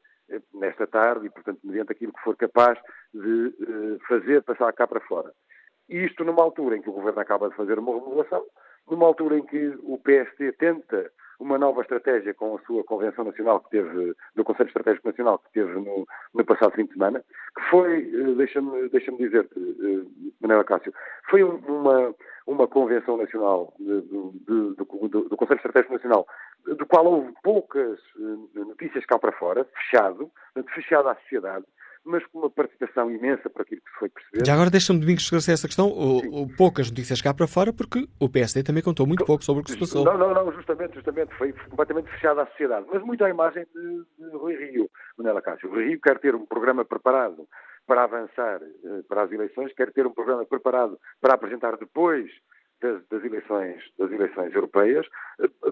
nesta 0.53 0.87
tarde 0.87 1.27
e, 1.27 1.29
portanto, 1.29 1.59
mediante 1.63 1.91
aquilo 1.91 2.13
que 2.13 2.21
for 2.21 2.35
capaz 2.35 2.79
de 3.13 3.99
fazer 4.07 4.43
passar 4.43 4.71
cá 4.73 4.87
para 4.87 4.99
fora. 5.01 5.31
Isto 5.89 6.23
numa 6.23 6.43
altura 6.43 6.77
em 6.77 6.81
que 6.81 6.89
o 6.89 6.93
Governo 6.93 7.19
acaba 7.19 7.49
de 7.49 7.55
fazer 7.55 7.79
uma 7.79 7.93
remodelação, 7.93 8.45
numa 8.89 9.07
altura 9.07 9.37
em 9.37 9.45
que 9.45 9.77
o 9.83 9.97
PSD 9.97 10.51
tenta 10.53 11.11
uma 11.39 11.57
nova 11.57 11.81
estratégia 11.81 12.33
com 12.33 12.55
a 12.55 12.59
sua 12.61 12.83
Convenção 12.83 13.23
Nacional 13.23 13.61
que 13.61 13.69
teve, 13.69 14.13
do 14.35 14.43
Conselho 14.43 14.67
Estratégico 14.67 15.07
Nacional 15.07 15.39
que 15.39 15.51
teve 15.53 15.71
no, 15.73 16.05
no 16.33 16.45
passado 16.45 16.73
fim 16.73 16.85
de 16.85 16.93
semana, 16.93 17.23
que 17.55 17.69
foi, 17.69 17.99
eh, 17.99 18.33
deixa-me 18.35 18.89
deixa 18.89 19.11
dizer-te, 19.13 19.57
eh, 19.57 20.29
Manuela 20.41 20.65
Cássio, 20.65 20.93
foi 21.29 21.43
uma, 21.43 22.13
uma 22.45 22.67
Convenção 22.67 23.15
Nacional 23.15 23.73
de, 23.79 24.01
de, 24.01 24.31
de, 24.39 24.75
do, 24.75 25.29
do 25.29 25.37
Conselho 25.37 25.57
Estratégico 25.57 25.93
Nacional, 25.93 26.27
do 26.65 26.85
qual 26.85 27.05
houve 27.05 27.33
poucas 27.43 27.99
eh, 28.17 28.59
notícias 28.59 29.05
cá 29.05 29.17
para 29.17 29.31
fora, 29.33 29.65
fechado, 29.75 30.31
fechado 30.73 31.09
à 31.09 31.15
sociedade, 31.15 31.65
mas 32.05 32.25
com 32.27 32.39
uma 32.39 32.49
participação 32.49 33.11
imensa 33.11 33.49
para 33.49 33.63
aquilo 33.63 33.81
que 33.81 33.91
se 33.91 33.99
foi 33.99 34.09
perceber. 34.09 34.45
Já 34.45 34.53
agora 34.53 34.69
deixa-me, 34.69 34.99
Domingos, 34.99 35.23
esclarecer 35.23 35.53
essa 35.53 35.67
questão. 35.67 35.87
O, 35.87 36.43
o, 36.43 36.55
poucas 36.55 36.89
notícias 36.89 37.21
cá 37.21 37.33
para 37.33 37.47
fora, 37.47 37.73
porque 37.73 38.07
o 38.19 38.29
PSD 38.29 38.63
também 38.63 38.83
contou 38.83 39.05
muito 39.05 39.25
pouco 39.25 39.43
sobre 39.43 39.61
o 39.61 39.63
que 39.63 39.71
se 39.71 39.79
passou. 39.79 40.03
Não, 40.05 40.17
não, 40.17 40.33
não, 40.33 40.51
justamente, 40.51 40.95
justamente, 40.95 41.33
foi 41.35 41.53
completamente 41.53 42.09
fechada 42.11 42.43
à 42.43 42.47
sociedade, 42.47 42.85
mas 42.91 43.03
muito 43.03 43.23
à 43.23 43.29
imagem 43.29 43.65
de, 43.73 44.25
de 44.25 44.37
Rui 44.37 44.55
Rio, 44.55 44.89
Manela 45.17 45.41
Cássio. 45.41 45.69
Rui 45.69 45.85
Rio 45.85 46.01
quer 46.01 46.19
ter 46.19 46.35
um 46.35 46.45
programa 46.45 46.85
preparado 46.85 47.47
para 47.85 48.03
avançar 48.03 48.61
eh, 48.61 49.01
para 49.07 49.23
as 49.23 49.31
eleições, 49.31 49.73
quer 49.73 49.91
ter 49.91 50.05
um 50.05 50.13
programa 50.13 50.45
preparado 50.45 50.97
para 51.19 51.33
apresentar 51.33 51.75
depois 51.77 52.29
das, 52.81 53.05
das, 53.07 53.23
eleições, 53.23 53.83
das 53.97 54.11
eleições 54.11 54.53
europeias, 54.53 55.07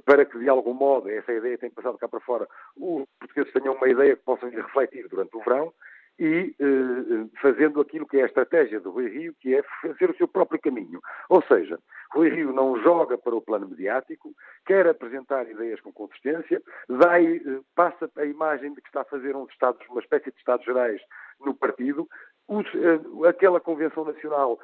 para 0.05 0.25
que, 0.25 0.37
de 0.39 0.49
algum 0.49 0.73
modo, 0.73 1.09
essa 1.09 1.33
ideia 1.33 1.57
tem 1.57 1.69
passado 1.69 1.97
cá 1.97 2.07
para 2.07 2.19
fora, 2.19 2.47
os 2.75 3.05
portugueses 3.19 3.53
tenham 3.53 3.75
uma 3.75 3.89
ideia 3.89 4.15
que 4.15 4.23
possam 4.23 4.49
refletir 4.49 5.07
durante 5.07 5.35
o 5.35 5.43
verão 5.43 5.73
e 6.19 6.55
eh, 6.59 7.27
fazendo 7.41 7.79
aquilo 7.79 8.07
que 8.07 8.17
é 8.17 8.23
a 8.23 8.25
estratégia 8.25 8.79
do 8.79 8.89
Rui 8.89 9.07
Rio, 9.07 9.35
que 9.39 9.55
é 9.55 9.63
fazer 9.81 10.09
o 10.09 10.17
seu 10.17 10.27
próprio 10.27 10.59
caminho. 10.59 10.99
Ou 11.29 11.43
seja, 11.43 11.77
Rui 12.11 12.29
Rio 12.29 12.51
não 12.51 12.81
joga 12.81 13.17
para 13.17 13.35
o 13.35 13.41
plano 13.41 13.67
mediático, 13.69 14.33
quer 14.65 14.87
apresentar 14.87 15.47
ideias 15.49 15.79
com 15.79 15.93
consistência, 15.93 16.61
eh, 16.89 17.59
passa 17.75 18.09
a 18.17 18.25
imagem 18.25 18.73
de 18.73 18.81
que 18.81 18.87
está 18.87 19.01
a 19.01 19.05
fazer 19.05 19.35
um 19.35 19.45
Estados, 19.45 19.85
uma 19.89 20.01
espécie 20.01 20.31
de 20.31 20.37
Estados 20.37 20.65
Gerais 20.65 21.01
no 21.39 21.53
partido. 21.53 22.07
Os, 22.47 22.65
eh, 22.73 23.27
aquela 23.29 23.59
Convenção 23.59 24.03
Nacional 24.03 24.59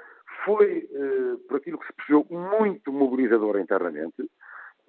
foi, 0.45 0.89
eh, 0.91 1.37
por 1.47 1.57
aquilo 1.57 1.77
que 1.79 1.87
se 1.87 1.93
percebeu, 1.93 2.25
muito 2.29 2.91
mobilizadora 2.91 3.61
internamente. 3.61 4.29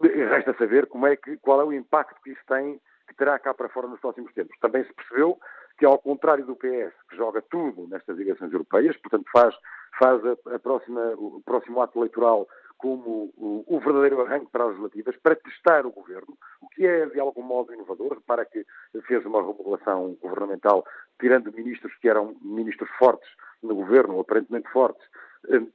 Resta 0.01 0.55
saber 0.55 0.87
como 0.87 1.07
é 1.07 1.17
que, 1.17 1.37
qual 1.39 1.61
é 1.61 1.65
o 1.65 1.73
impacto 1.73 2.21
que 2.23 2.31
isso 2.31 2.43
tem, 2.47 2.81
que 3.07 3.15
terá 3.15 3.39
cá 3.39 3.55
para 3.55 3.69
fora 3.69 3.87
nos 3.87 4.01
próximos 4.01 4.33
tempos. 4.33 4.59
Também 4.61 4.85
se 4.85 4.93
percebeu 4.93 5.39
que, 5.79 5.85
ao 5.85 5.99
contrário 5.99 6.45
do 6.45 6.57
PS, 6.57 6.93
que 7.09 7.17
joga 7.17 7.43
tudo 7.43 7.87
nestas 7.89 8.19
eleições 8.19 8.53
europeias, 8.53 8.97
portanto 8.97 9.29
faz, 9.33 9.55
faz 9.99 10.21
a, 10.25 10.55
a 10.55 10.59
próxima, 10.59 11.01
o 11.17 11.43
próximo 11.45 11.81
ato 11.81 11.99
eleitoral 11.99 12.47
como 12.77 13.33
o, 13.37 13.65
o, 13.67 13.81
verdadeiro 13.81 14.21
arranque 14.21 14.51
para 14.51 14.65
as 14.65 14.71
legislativas, 14.71 15.17
para 15.23 15.37
testar 15.37 15.87
o 15.87 15.93
governo, 15.93 16.37
o 16.61 16.69
que 16.69 16.87
é 16.87 17.07
de 17.07 17.19
algum 17.19 17.43
modo 17.43 17.73
inovador. 17.73 18.15
Repara 18.15 18.45
que 18.45 18.67
fez 19.07 19.25
uma 19.25 19.41
remodelação 19.41 20.15
governamental, 20.21 20.85
tirando 21.19 21.53
ministros 21.53 21.95
que 21.97 22.09
eram 22.09 22.37
ministros 22.43 22.91
fortes 22.99 23.29
no 23.63 23.75
governo, 23.75 24.21
aparentemente 24.21 24.69
fortes, 24.71 25.03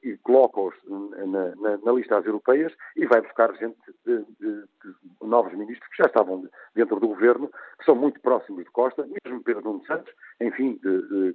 e 0.04 0.18
coloca-os 0.18 0.74
na, 0.88 1.56
na, 1.56 1.78
na, 1.78 1.92
lista 1.92 2.18
às 2.18 2.26
europeias 2.26 2.74
e 2.96 3.06
vai 3.06 3.22
buscar 3.22 3.54
gente, 3.56 3.78
de, 4.06 4.18
de, 4.40 4.62
de, 4.62 4.96
novos 5.22 5.54
ministros 5.54 5.88
que 5.90 5.98
já 5.98 6.06
estavam 6.06 6.48
dentro 6.74 7.00
do 7.00 7.08
governo, 7.08 7.50
que 7.78 7.86
são 7.86 7.96
muito 7.96 8.20
próximos 8.20 8.64
de 8.64 8.72
Costa, 8.72 9.08
mesmo 9.24 9.44
Pedro 9.44 9.64
Nuno 9.64 9.86
Santos, 9.86 10.12
enfim, 10.42 10.80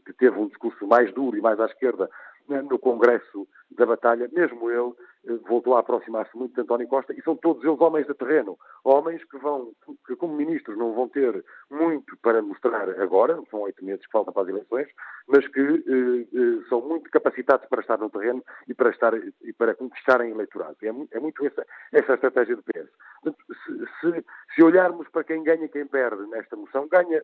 que 0.05 0.13
teve 0.15 0.39
um 0.39 0.49
discurso 0.49 0.87
mais 0.87 1.13
duro 1.15 1.37
e 1.37 1.41
mais 1.41 1.61
à 1.61 1.67
esquerda 1.67 2.11
no 2.49 2.79
Congresso 2.79 3.47
da 3.71 3.87
Batalha, 3.87 4.29
mesmo 4.33 4.71
ele 4.71 4.93
eh, 5.27 5.39
voltou 5.49 5.77
a 5.77 5.81
aproximar-se 5.81 6.37
muito 6.37 6.55
de 6.55 6.61
António 6.61 6.87
Costa 6.87 7.13
e 7.13 7.23
são 7.23 7.37
todos 7.37 7.65
eles 7.65 7.81
homens 7.81 8.07
de 8.07 8.15
terreno, 8.15 8.59
homens 8.85 9.25
que 9.25 9.39
vão, 9.39 9.73
que 10.07 10.15
como 10.17 10.35
ministros 10.35 10.79
não 10.79 10.93
vão 10.93 11.09
ter 11.09 11.45
muito 11.71 12.17
para 12.19 12.43
mostrar 12.43 12.89
agora, 13.01 13.41
são 13.51 13.61
oito 13.63 13.85
meses 13.85 14.05
que 14.05 14.13
faltam 14.13 14.33
para 14.33 14.43
as 14.43 14.49
eleições, 14.49 14.89
mas 15.27 15.47
que 15.49 15.61
eh, 15.61 16.27
eh, 16.33 16.69
são 16.69 16.81
muito 16.83 17.11
capacitados 17.11 17.67
para 17.69 17.81
estar 17.81 17.99
no 17.99 18.11
terreno 18.11 18.45
e 18.69 18.75
para 18.75 18.91
estar 18.91 19.15
e 19.15 19.53
para 19.53 19.75
conquistarem 19.75 20.31
eleitorado. 20.31 20.77
É, 20.83 21.17
é 21.17 21.21
muito 21.21 21.45
essa, 21.47 21.67
essa 21.93 22.13
a 22.13 22.15
estratégia 22.15 22.57
do 22.57 22.63
PS. 22.63 22.91
Se, 23.23 23.87
se, 24.01 24.25
se 24.55 24.63
olharmos 24.63 25.09
para 25.09 25.25
quem 25.25 25.43
ganha 25.43 25.65
e 25.65 25.69
quem 25.69 25.87
perde 25.87 26.27
nesta 26.27 26.57
moção, 26.57 26.87
ganha 26.89 27.23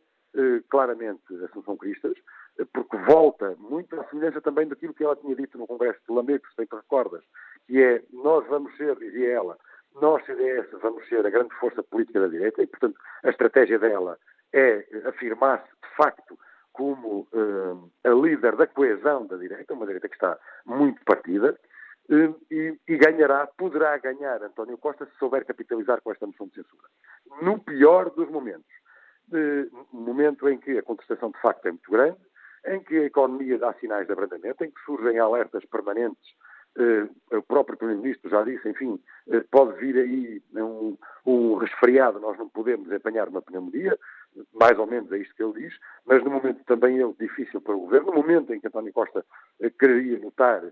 claramente 0.69 1.23
Assunção 1.45 1.77
Cristas, 1.77 2.17
eh, 2.59 2.67
porque 2.73 2.97
volta 2.99 3.57
muito 3.59 3.99
à 3.99 4.05
semelhança 4.05 4.41
também 4.41 4.67
daquilo 4.67 4.95
que 4.95 5.05
ela 5.05 5.17
tinha 5.17 5.35
dito 5.35 5.59
no 5.59 5.67
Congresso 5.67 6.01
de 6.09 6.15
Lamego, 6.15 6.47
se 6.49 6.57
bem 6.57 6.67
te 6.67 6.77
recordas, 6.77 7.25
que 7.67 7.83
é 7.83 8.03
nós 8.13 8.47
vamos 8.49 8.77
ser, 8.77 8.97
dizia 8.97 9.31
ela, 9.31 9.59
nós, 10.01 10.25
CDS, 10.25 10.69
vamos 10.81 11.07
ser 11.09 11.27
a 11.27 11.31
grande 11.31 11.55
força 11.57 11.83
política 11.83 12.21
da 12.21 12.29
direita 12.29 12.63
e, 12.63 12.67
portanto, 12.67 12.97
a 13.25 13.31
estratégia 13.31 13.79
dela 13.79 14.19
é 14.53 14.87
afirmar-se, 15.05 15.69
de 15.69 15.97
facto, 15.97 16.39
como 16.73 17.27
uh, 17.33 17.91
a 18.05 18.11
líder 18.11 18.57
da 18.57 18.67
coesão 18.67 19.27
da 19.27 19.37
direita, 19.37 19.75
uma 19.75 19.87
direita 19.87 20.09
que 20.09 20.15
está 20.15 20.39
muito 20.65 21.03
partida, 21.05 21.59
e, 22.51 22.77
e, 22.89 22.97
ganhará, 22.97 23.47
poderá 23.47 23.97
ganhar 23.99 24.43
António 24.43 24.77
Costa 24.79 25.07
se 25.07 25.17
souber 25.19 25.45
capitalizar 25.45 26.01
com 26.03 26.11
esta 26.11 26.27
moção 26.27 26.49
de 26.49 26.55
censura. 26.55 26.89
No 27.43 27.61
pior 27.61 28.11
dos 28.11 28.29
momentos 28.29 28.80
momento 29.93 30.49
em 30.49 30.59
que 30.59 30.79
a 30.79 30.83
contestação 30.83 31.31
de 31.31 31.41
facto 31.41 31.67
é 31.67 31.71
muito 31.71 31.91
grande, 31.91 32.19
em 32.67 32.81
que 32.81 32.97
a 32.99 33.05
economia 33.05 33.59
dá 33.59 33.73
sinais 33.75 34.07
de 34.07 34.13
abrandamento, 34.13 34.65
em 34.65 34.71
que 34.71 34.81
surgem 34.85 35.19
alertas 35.19 35.65
permanentes. 35.67 36.35
Uh, 36.77 37.37
o 37.37 37.43
próprio 37.43 37.77
Primeiro-Ministro 37.77 38.31
já 38.31 38.45
disse, 38.45 38.69
enfim, 38.69 39.01
uh, 39.27 39.45
pode 39.51 39.77
vir 39.81 39.97
aí 39.97 40.43
um, 40.55 40.97
um, 41.27 41.55
resfriado, 41.57 42.21
nós 42.21 42.39
não 42.39 42.49
podemos 42.49 42.93
apanhar 42.93 43.29
uma 43.29 43.43
pneumonia, 43.43 43.99
mais 44.55 44.79
ou 44.79 44.87
menos 44.87 45.11
é 45.11 45.19
isto 45.19 45.35
que 45.35 45.43
ele 45.43 45.65
diz, 45.65 45.77
mas 46.07 46.23
no 46.23 46.31
momento 46.31 46.63
também 46.65 47.03
é 47.03 47.13
difícil 47.19 47.61
para 47.61 47.75
o 47.75 47.81
Governo, 47.81 48.13
no 48.13 48.19
momento 48.19 48.55
em 48.55 48.61
que 48.61 48.69
António 48.69 48.93
Costa 48.93 49.25
uh, 49.61 49.71
quereria 49.73 50.21
lutar 50.21 50.63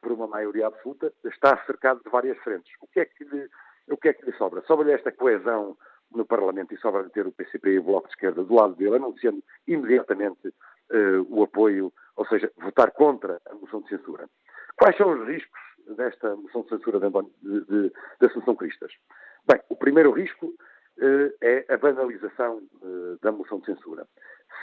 por 0.00 0.10
uma 0.10 0.26
maioria 0.26 0.66
absoluta, 0.66 1.12
está 1.24 1.56
cercado 1.66 2.02
de 2.02 2.10
várias 2.10 2.38
frentes. 2.38 2.72
O 2.80 2.88
que 2.88 3.00
é 3.00 3.04
que 3.04 3.22
lhe, 3.22 3.48
o 3.88 3.96
que 3.96 4.08
é 4.08 4.12
que 4.12 4.26
lhe 4.26 4.36
sobra? 4.36 4.60
Sobra-lhe 4.62 4.92
esta 4.92 5.12
coesão 5.12 5.76
no 6.12 6.24
Parlamento 6.24 6.74
e 6.74 6.78
sobra 6.78 7.04
de 7.04 7.10
ter 7.10 7.26
o 7.26 7.32
PCP 7.32 7.70
e 7.70 7.78
o 7.78 7.82
Bloco 7.82 8.08
de 8.08 8.14
Esquerda 8.14 8.42
do 8.42 8.54
lado 8.54 8.74
dele, 8.74 8.96
anunciando 8.96 9.42
imediatamente 9.66 10.48
uh, 10.48 11.26
o 11.28 11.42
apoio, 11.42 11.92
ou 12.16 12.26
seja, 12.26 12.50
votar 12.56 12.90
contra 12.92 13.40
a 13.50 13.54
moção 13.54 13.80
de 13.82 13.88
censura. 13.88 14.28
Quais 14.76 14.96
são 14.96 15.10
os 15.10 15.28
riscos 15.28 15.60
desta 15.96 16.34
moção 16.36 16.62
de 16.62 16.68
censura 16.70 17.00
de, 17.00 17.10
de, 17.10 17.64
de, 17.66 17.92
de 18.20 18.26
Assunção 18.26 18.54
Cristas? 18.56 18.92
Bem, 19.46 19.60
o 19.68 19.76
primeiro 19.76 20.10
risco 20.12 20.46
uh, 20.46 21.34
é 21.40 21.66
a 21.68 21.76
banalização 21.76 22.62
uh, 22.82 23.18
da 23.22 23.32
moção 23.32 23.60
de 23.60 23.66
censura. 23.66 24.06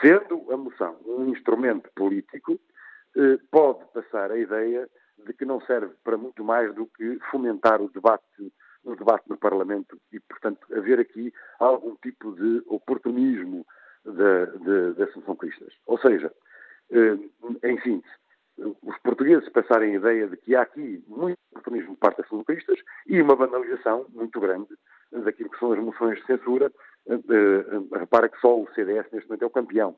Sendo 0.02 0.52
a 0.52 0.58
moção 0.58 0.98
um 1.06 1.30
instrumento 1.30 1.90
político, 1.96 2.60
pode 3.52 3.84
passar 3.94 4.32
a 4.32 4.38
ideia 4.38 4.90
de 5.26 5.34
que 5.34 5.46
não 5.46 5.62
serve 5.62 5.94
para 6.04 6.18
muito 6.18 6.44
mais 6.44 6.74
do 6.74 6.88
que 6.88 7.20
fomentar 7.30 7.82
o 7.82 7.90
debate 7.90 8.26
no 8.84 8.96
debate 8.96 9.30
no 9.30 9.38
Parlamento 9.38 10.00
e, 10.12 10.20
portanto, 10.20 10.60
haver 10.76 11.00
aqui 11.00 11.34
algum 11.60 11.96
tipo 11.96 12.34
de 12.34 12.64
oportunismo 12.68 13.66
da, 14.06 15.04
Assunção 15.04 15.36
Cristas. 15.36 15.74
Ou 15.86 15.98
seja, 16.00 16.32
eh, 16.92 17.18
em 17.64 17.80
síntese, 17.82 18.14
os 18.84 18.98
portugueses 19.00 19.48
passarem 19.50 19.94
a 19.94 19.98
ideia 19.98 20.28
de 20.28 20.38
que 20.38 20.56
há 20.56 20.62
aqui 20.62 21.04
muito 21.08 21.38
oportunismo 21.52 21.92
de 21.92 21.98
parte 21.98 22.18
das 22.18 22.26
Assunção 22.26 22.46
Cristas 22.46 22.80
e 23.08 23.22
uma 23.22 23.36
banalização 23.36 24.06
muito 24.10 24.40
grande 24.40 24.70
daquilo 25.12 25.50
que 25.50 25.60
são 25.60 25.72
as 25.72 25.80
moções 25.80 26.20
de 26.20 26.26
censura. 26.26 26.72
Eh, 27.08 27.14
eh, 27.14 28.00
repara 28.00 28.30
que 28.30 28.40
só 28.40 28.60
o 28.60 28.68
CDS 28.74 29.12
neste 29.12 29.28
momento 29.30 29.44
é 29.44 29.48
o 29.48 29.52
campeão, 29.52 29.96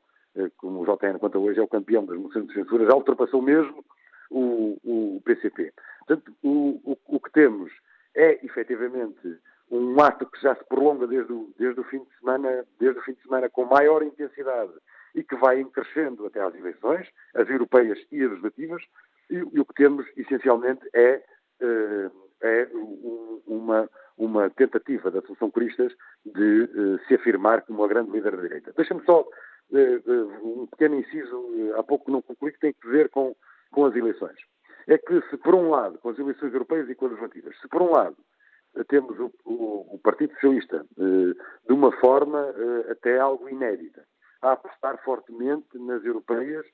como 0.56 0.80
o 0.80 0.84
JN 0.84 1.18
conta 1.18 1.38
hoje, 1.38 1.60
é 1.60 1.62
o 1.62 1.68
campeão 1.68 2.04
das 2.04 2.18
moções 2.18 2.48
de 2.48 2.54
censura, 2.54 2.86
já 2.86 2.94
ultrapassou 2.94 3.40
mesmo 3.40 3.84
o, 4.30 4.76
o 4.82 5.22
PCP. 5.24 5.72
Portanto, 6.00 6.32
o, 6.42 6.80
o, 6.84 7.16
o 7.16 7.20
que 7.20 7.30
temos 7.30 7.72
é 8.14 8.44
efetivamente 8.44 9.38
um 9.70 10.00
ato 10.00 10.26
que 10.26 10.40
já 10.40 10.54
se 10.54 10.64
prolonga 10.66 11.06
desde 11.06 11.32
o, 11.32 11.52
desde 11.58 11.80
o 11.80 11.84
fim 11.84 11.98
de 11.98 12.18
semana, 12.18 12.64
desde 12.78 12.98
o 12.98 13.02
fim 13.02 13.12
de 13.12 13.22
semana 13.22 13.48
com 13.48 13.64
maior 13.64 14.02
intensidade 14.02 14.72
e 15.14 15.22
que 15.22 15.36
vai 15.36 15.64
crescendo 15.64 16.26
até 16.26 16.40
às 16.40 16.54
eleições, 16.54 17.08
as 17.34 17.48
europeias 17.48 17.98
e 18.10 18.22
as 18.22 18.30
legislativas, 18.30 18.82
e, 19.30 19.36
e 19.36 19.60
o 19.60 19.64
que 19.64 19.74
temos 19.74 20.06
essencialmente 20.16 20.82
é, 20.92 21.22
uh, 21.62 22.10
é 22.42 22.68
um, 22.74 23.42
uma, 23.46 23.90
uma 24.18 24.50
tentativa 24.50 25.10
da 25.10 25.20
Associação 25.20 25.50
Cristas 25.50 25.92
de 26.24 26.62
uh, 26.62 26.98
se 27.06 27.14
afirmar 27.14 27.62
como 27.62 27.80
uma 27.80 27.88
grande 27.88 28.10
líder 28.10 28.36
da 28.36 28.42
direita. 28.42 28.72
Deixa-me 28.76 29.04
só 29.04 29.22
uh, 29.22 30.62
um 30.62 30.66
pequeno 30.66 30.96
inciso, 30.96 31.74
há 31.76 31.82
pouco 31.82 32.10
não 32.10 32.20
concluí, 32.20 32.52
que 32.52 32.60
tem 32.60 32.72
que 32.72 32.88
ver 32.88 33.08
com, 33.08 33.34
com 33.70 33.86
as 33.86 33.94
eleições 33.94 34.36
é 34.86 34.98
que 34.98 35.20
se 35.30 35.36
por 35.38 35.54
um 35.54 35.70
lado, 35.70 35.98
com 35.98 36.10
as 36.10 36.18
eleições 36.18 36.52
europeias 36.52 36.88
e 36.88 36.94
com 36.94 37.06
as 37.06 37.12
legislativas, 37.12 37.58
se 37.60 37.68
por 37.68 37.82
um 37.82 37.90
lado 37.90 38.16
temos 38.88 39.18
o, 39.20 39.32
o, 39.44 39.94
o 39.94 39.98
Partido 40.02 40.32
Socialista 40.34 40.84
eh, 40.98 41.34
de 41.66 41.72
uma 41.72 41.92
forma 42.00 42.52
eh, 42.56 42.90
até 42.90 43.18
algo 43.18 43.48
inédita, 43.48 44.04
a 44.42 44.52
apostar 44.52 45.02
fortemente 45.04 45.78
nas 45.78 46.04
europeias 46.04 46.66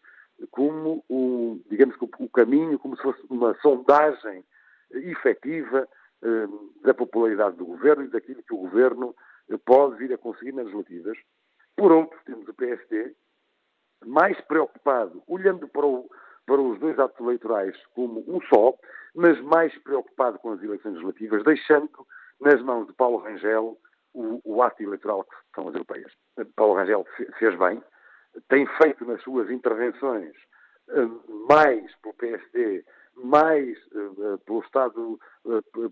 como, 0.50 1.04
o, 1.10 1.60
digamos, 1.68 1.94
o 2.00 2.28
caminho, 2.30 2.78
como 2.78 2.96
se 2.96 3.02
fosse 3.02 3.20
uma 3.28 3.54
sondagem 3.60 4.42
efetiva 4.90 5.86
eh, 6.22 6.46
da 6.82 6.94
popularidade 6.94 7.56
do 7.56 7.66
governo 7.66 8.04
e 8.04 8.08
daquilo 8.08 8.42
que 8.42 8.54
o 8.54 8.58
governo 8.58 9.14
pode 9.66 9.96
vir 9.96 10.12
a 10.14 10.18
conseguir 10.18 10.52
nas 10.52 10.66
legislativas. 10.66 11.18
Por 11.76 11.92
outro, 11.92 12.18
temos 12.24 12.48
o 12.48 12.54
PSD 12.54 13.14
mais 14.06 14.40
preocupado, 14.42 15.22
olhando 15.26 15.68
para 15.68 15.84
o, 15.84 16.08
para 16.50 16.60
os 16.60 16.80
dois 16.80 16.98
atos 16.98 17.20
eleitorais 17.20 17.76
como 17.94 18.24
um 18.26 18.40
só, 18.52 18.74
mas 19.14 19.40
mais 19.40 19.72
preocupado 19.84 20.36
com 20.40 20.50
as 20.50 20.60
eleições 20.60 20.94
legislativas, 20.94 21.44
deixando 21.44 22.04
nas 22.40 22.60
mãos 22.60 22.88
de 22.88 22.92
Paulo 22.94 23.18
Rangel 23.18 23.78
o, 24.12 24.40
o 24.44 24.60
ato 24.60 24.82
eleitoral 24.82 25.22
que 25.22 25.36
são 25.54 25.68
as 25.68 25.74
europeias. 25.74 26.12
Paulo 26.56 26.74
Rangel 26.74 27.06
fez 27.38 27.56
bem, 27.56 27.80
tem 28.48 28.66
feito 28.82 29.04
nas 29.04 29.22
suas 29.22 29.48
intervenções 29.48 30.34
eh, 30.88 31.08
mais 31.48 31.94
pelo 32.02 32.14
PSD, 32.14 32.84
mais 33.14 33.78
uh, 33.92 34.38
pelo 34.44 34.60
Estado, 34.62 35.20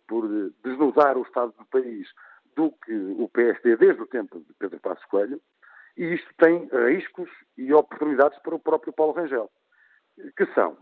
por 0.08 0.28
desnudar 0.64 1.16
o 1.16 1.22
Estado 1.22 1.54
do 1.56 1.66
país 1.66 2.08
do 2.56 2.72
que 2.84 2.96
o 3.16 3.28
PSD 3.28 3.76
desde 3.76 4.02
o 4.02 4.06
tempo 4.06 4.40
de 4.40 4.52
Pedro 4.58 4.80
Passos 4.80 5.04
Coelho, 5.04 5.40
e 5.96 6.14
isto 6.14 6.34
tem 6.36 6.68
riscos 6.88 7.30
e 7.56 7.72
oportunidades 7.72 8.40
para 8.40 8.56
o 8.56 8.58
próprio 8.58 8.92
Paulo 8.92 9.12
Rangel 9.12 9.48
que 10.36 10.46
são, 10.54 10.76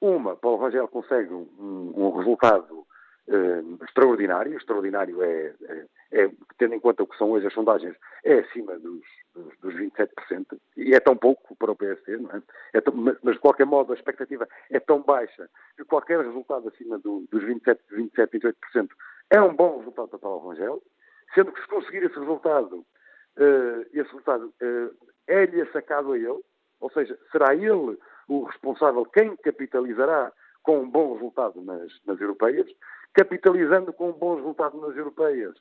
uma, 0.00 0.36
Paulo 0.36 0.58
Rangel 0.58 0.88
consegue 0.88 1.32
um, 1.32 1.92
um 1.96 2.10
resultado 2.16 2.86
uh, 3.28 3.84
extraordinário. 3.84 4.56
Extraordinário 4.56 5.22
é, 5.22 5.54
é, 5.68 5.86
é, 6.12 6.30
tendo 6.58 6.74
em 6.74 6.80
conta 6.80 7.02
o 7.02 7.06
que 7.06 7.16
são 7.16 7.30
hoje 7.30 7.46
as 7.46 7.54
sondagens, 7.54 7.96
é 8.24 8.40
acima 8.40 8.78
dos, 8.78 9.02
dos, 9.34 9.58
dos 9.58 9.74
27%. 9.74 10.58
E 10.76 10.94
é 10.94 11.00
tão 11.00 11.16
pouco 11.16 11.56
para 11.56 11.72
o 11.72 11.76
PSD, 11.76 12.18
não 12.18 12.30
é? 12.30 12.42
é 12.74 12.80
tão, 12.80 12.94
mas, 12.94 13.34
de 13.34 13.40
qualquer 13.40 13.66
modo, 13.66 13.92
a 13.92 13.96
expectativa 13.96 14.46
é 14.70 14.80
tão 14.80 15.02
baixa 15.02 15.48
que 15.76 15.84
qualquer 15.84 16.20
resultado 16.20 16.68
acima 16.68 16.98
do, 16.98 17.26
dos 17.30 17.42
27, 17.42 17.80
27, 17.90 18.38
28% 18.38 18.88
é 19.30 19.40
um 19.40 19.54
bom 19.54 19.78
resultado 19.78 20.08
para 20.08 20.18
Paulo 20.18 20.48
Rangel. 20.48 20.82
Sendo 21.34 21.52
que 21.52 21.60
se 21.60 21.68
conseguir 21.68 22.04
esse 22.04 22.18
resultado, 22.18 22.78
uh, 23.36 23.80
esse 23.92 24.08
resultado 24.10 24.46
uh, 24.62 25.12
é-lhe 25.26 25.64
sacado 25.72 26.12
a 26.12 26.18
ele, 26.18 26.40
ou 26.80 26.90
seja, 26.92 27.18
será 27.32 27.54
ele 27.54 27.98
o 28.28 28.44
responsável, 28.44 29.04
quem 29.06 29.36
capitalizará 29.36 30.32
com 30.62 30.80
um 30.80 30.90
bom 30.90 31.14
resultado 31.14 31.62
nas, 31.62 31.92
nas 32.04 32.20
europeias, 32.20 32.66
capitalizando 33.14 33.92
com 33.92 34.10
um 34.10 34.12
bom 34.12 34.36
resultado 34.36 34.80
nas 34.80 34.96
europeias. 34.96 35.54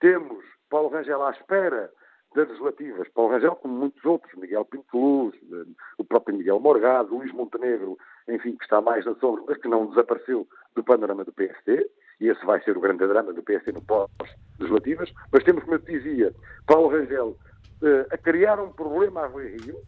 Temos 0.00 0.44
Paulo 0.70 0.88
Rangel 0.88 1.22
à 1.22 1.30
espera 1.30 1.90
das 2.34 2.48
legislativas. 2.48 3.08
Paulo 3.10 3.32
Rangel, 3.32 3.56
como 3.56 3.74
muitos 3.74 4.04
outros, 4.04 4.34
Miguel 4.34 4.64
Pinto 4.64 4.98
Luz, 4.98 5.34
o 5.98 6.04
próprio 6.04 6.36
Miguel 6.36 6.60
Morgado, 6.60 7.14
Luís 7.14 7.32
Montenegro, 7.32 7.98
enfim, 8.28 8.56
que 8.56 8.64
está 8.64 8.80
mais 8.80 9.04
na 9.04 9.14
sombra, 9.16 9.44
mas 9.46 9.58
que 9.58 9.68
não 9.68 9.86
desapareceu 9.86 10.46
do 10.74 10.84
panorama 10.84 11.24
do 11.24 11.32
PSD, 11.32 11.88
e 12.20 12.28
esse 12.28 12.44
vai 12.44 12.62
ser 12.62 12.76
o 12.76 12.80
grande 12.80 13.06
drama 13.06 13.32
do 13.32 13.42
PSD 13.42 13.72
no 13.72 13.82
pós-legislativas. 13.82 15.12
Mas 15.32 15.44
temos, 15.44 15.64
como 15.64 15.76
eu 15.76 15.80
te 15.80 15.92
dizia, 15.92 16.34
Paulo 16.66 16.88
Rangel 16.88 17.36
uh, 17.82 18.06
a 18.10 18.18
criar 18.18 18.60
um 18.60 18.72
problema 18.72 19.22
à 19.22 19.26
Rui 19.26 19.56
Rio, 19.56 19.78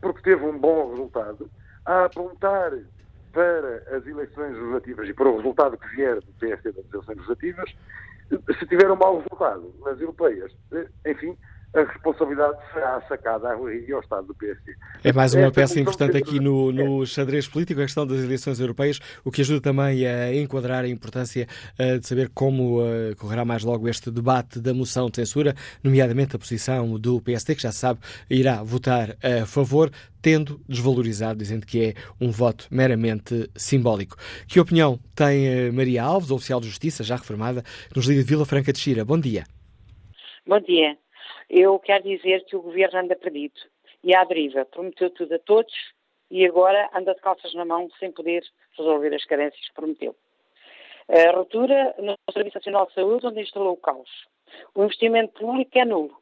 porque 0.00 0.22
teve 0.22 0.44
um 0.44 0.58
bom 0.58 0.90
resultado, 0.90 1.50
a 1.84 2.04
apontar 2.04 2.72
para 3.32 3.96
as 3.96 4.06
eleições 4.06 4.54
legislativas 4.54 5.08
e 5.08 5.14
para 5.14 5.28
o 5.28 5.36
resultado 5.36 5.78
que 5.78 5.88
vier 5.96 6.16
do 6.16 6.32
PSD 6.38 6.72
das 6.72 6.84
eleições 6.92 7.16
legislativas, 7.16 7.74
se 8.58 8.66
tiver 8.66 8.90
um 8.90 8.96
mau 8.96 9.16
resultado 9.16 9.74
nas 9.84 10.00
europeias, 10.00 10.52
enfim, 11.06 11.36
a 11.74 11.84
responsabilidade 11.84 12.58
será 12.72 13.00
sacada 13.08 13.48
à 13.48 13.54
Rui 13.54 13.84
e 13.88 13.92
ao 13.92 14.00
Estado 14.00 14.26
do 14.26 14.34
PSD. 14.34 14.74
É 15.02 15.12
mais 15.12 15.32
uma 15.32 15.50
peça 15.50 15.80
importante 15.80 16.16
aqui 16.16 16.38
no, 16.38 16.70
no 16.70 17.06
xadrez 17.06 17.48
político, 17.48 17.80
a 17.80 17.84
questão 17.84 18.06
das 18.06 18.22
eleições 18.22 18.60
europeias, 18.60 19.00
o 19.24 19.30
que 19.30 19.40
ajuda 19.40 19.60
também 19.60 20.06
a 20.06 20.34
enquadrar 20.34 20.84
a 20.84 20.88
importância 20.88 21.46
uh, 21.78 21.98
de 21.98 22.06
saber 22.06 22.28
como 22.34 22.82
uh, 22.82 23.16
correrá 23.16 23.44
mais 23.44 23.64
logo 23.64 23.88
este 23.88 24.10
debate 24.10 24.60
da 24.60 24.74
moção 24.74 25.08
de 25.08 25.16
censura, 25.16 25.54
nomeadamente 25.82 26.36
a 26.36 26.38
posição 26.38 26.98
do 26.98 27.22
PSD, 27.22 27.54
que 27.54 27.62
já 27.62 27.72
sabe 27.72 28.00
irá 28.28 28.62
votar 28.62 29.16
a 29.22 29.46
favor, 29.46 29.90
tendo 30.20 30.60
desvalorizado, 30.68 31.38
dizendo 31.38 31.66
que 31.66 31.82
é 31.82 31.94
um 32.20 32.30
voto 32.30 32.66
meramente 32.70 33.50
simbólico. 33.56 34.16
Que 34.46 34.60
opinião 34.60 35.00
tem 35.14 35.68
uh, 35.70 35.72
Maria 35.72 36.02
Alves, 36.02 36.30
oficial 36.30 36.60
de 36.60 36.68
Justiça, 36.68 37.02
já 37.02 37.16
reformada, 37.16 37.62
nos 37.96 38.04
liga 38.06 38.20
de 38.20 38.28
Vila 38.28 38.44
Franca 38.44 38.74
de 38.74 38.78
Xira? 38.78 39.06
Bom 39.06 39.18
dia. 39.18 39.44
Bom 40.46 40.60
dia. 40.60 41.01
Eu 41.54 41.78
quero 41.78 42.04
dizer 42.04 42.46
que 42.46 42.56
o 42.56 42.62
governo 42.62 43.00
anda 43.00 43.14
perdido 43.14 43.60
e 44.02 44.16
à 44.16 44.24
deriva. 44.24 44.64
Prometeu 44.64 45.10
tudo 45.10 45.34
a 45.34 45.38
todos 45.38 45.74
e 46.30 46.46
agora 46.46 46.88
anda 46.94 47.14
de 47.14 47.20
calças 47.20 47.52
na 47.52 47.62
mão 47.62 47.90
sem 48.00 48.10
poder 48.10 48.42
resolver 48.78 49.14
as 49.14 49.22
carências 49.26 49.68
que 49.68 49.74
prometeu. 49.74 50.16
A 51.10 51.36
ruptura 51.36 51.94
no 51.98 52.14
Serviço 52.32 52.56
Nacional 52.56 52.86
de 52.86 52.94
Saúde, 52.94 53.26
onde 53.26 53.42
instalou 53.42 53.74
o 53.74 53.76
caos. 53.76 54.08
O 54.74 54.82
investimento 54.82 55.38
público 55.38 55.78
é 55.78 55.84
nulo. 55.84 56.16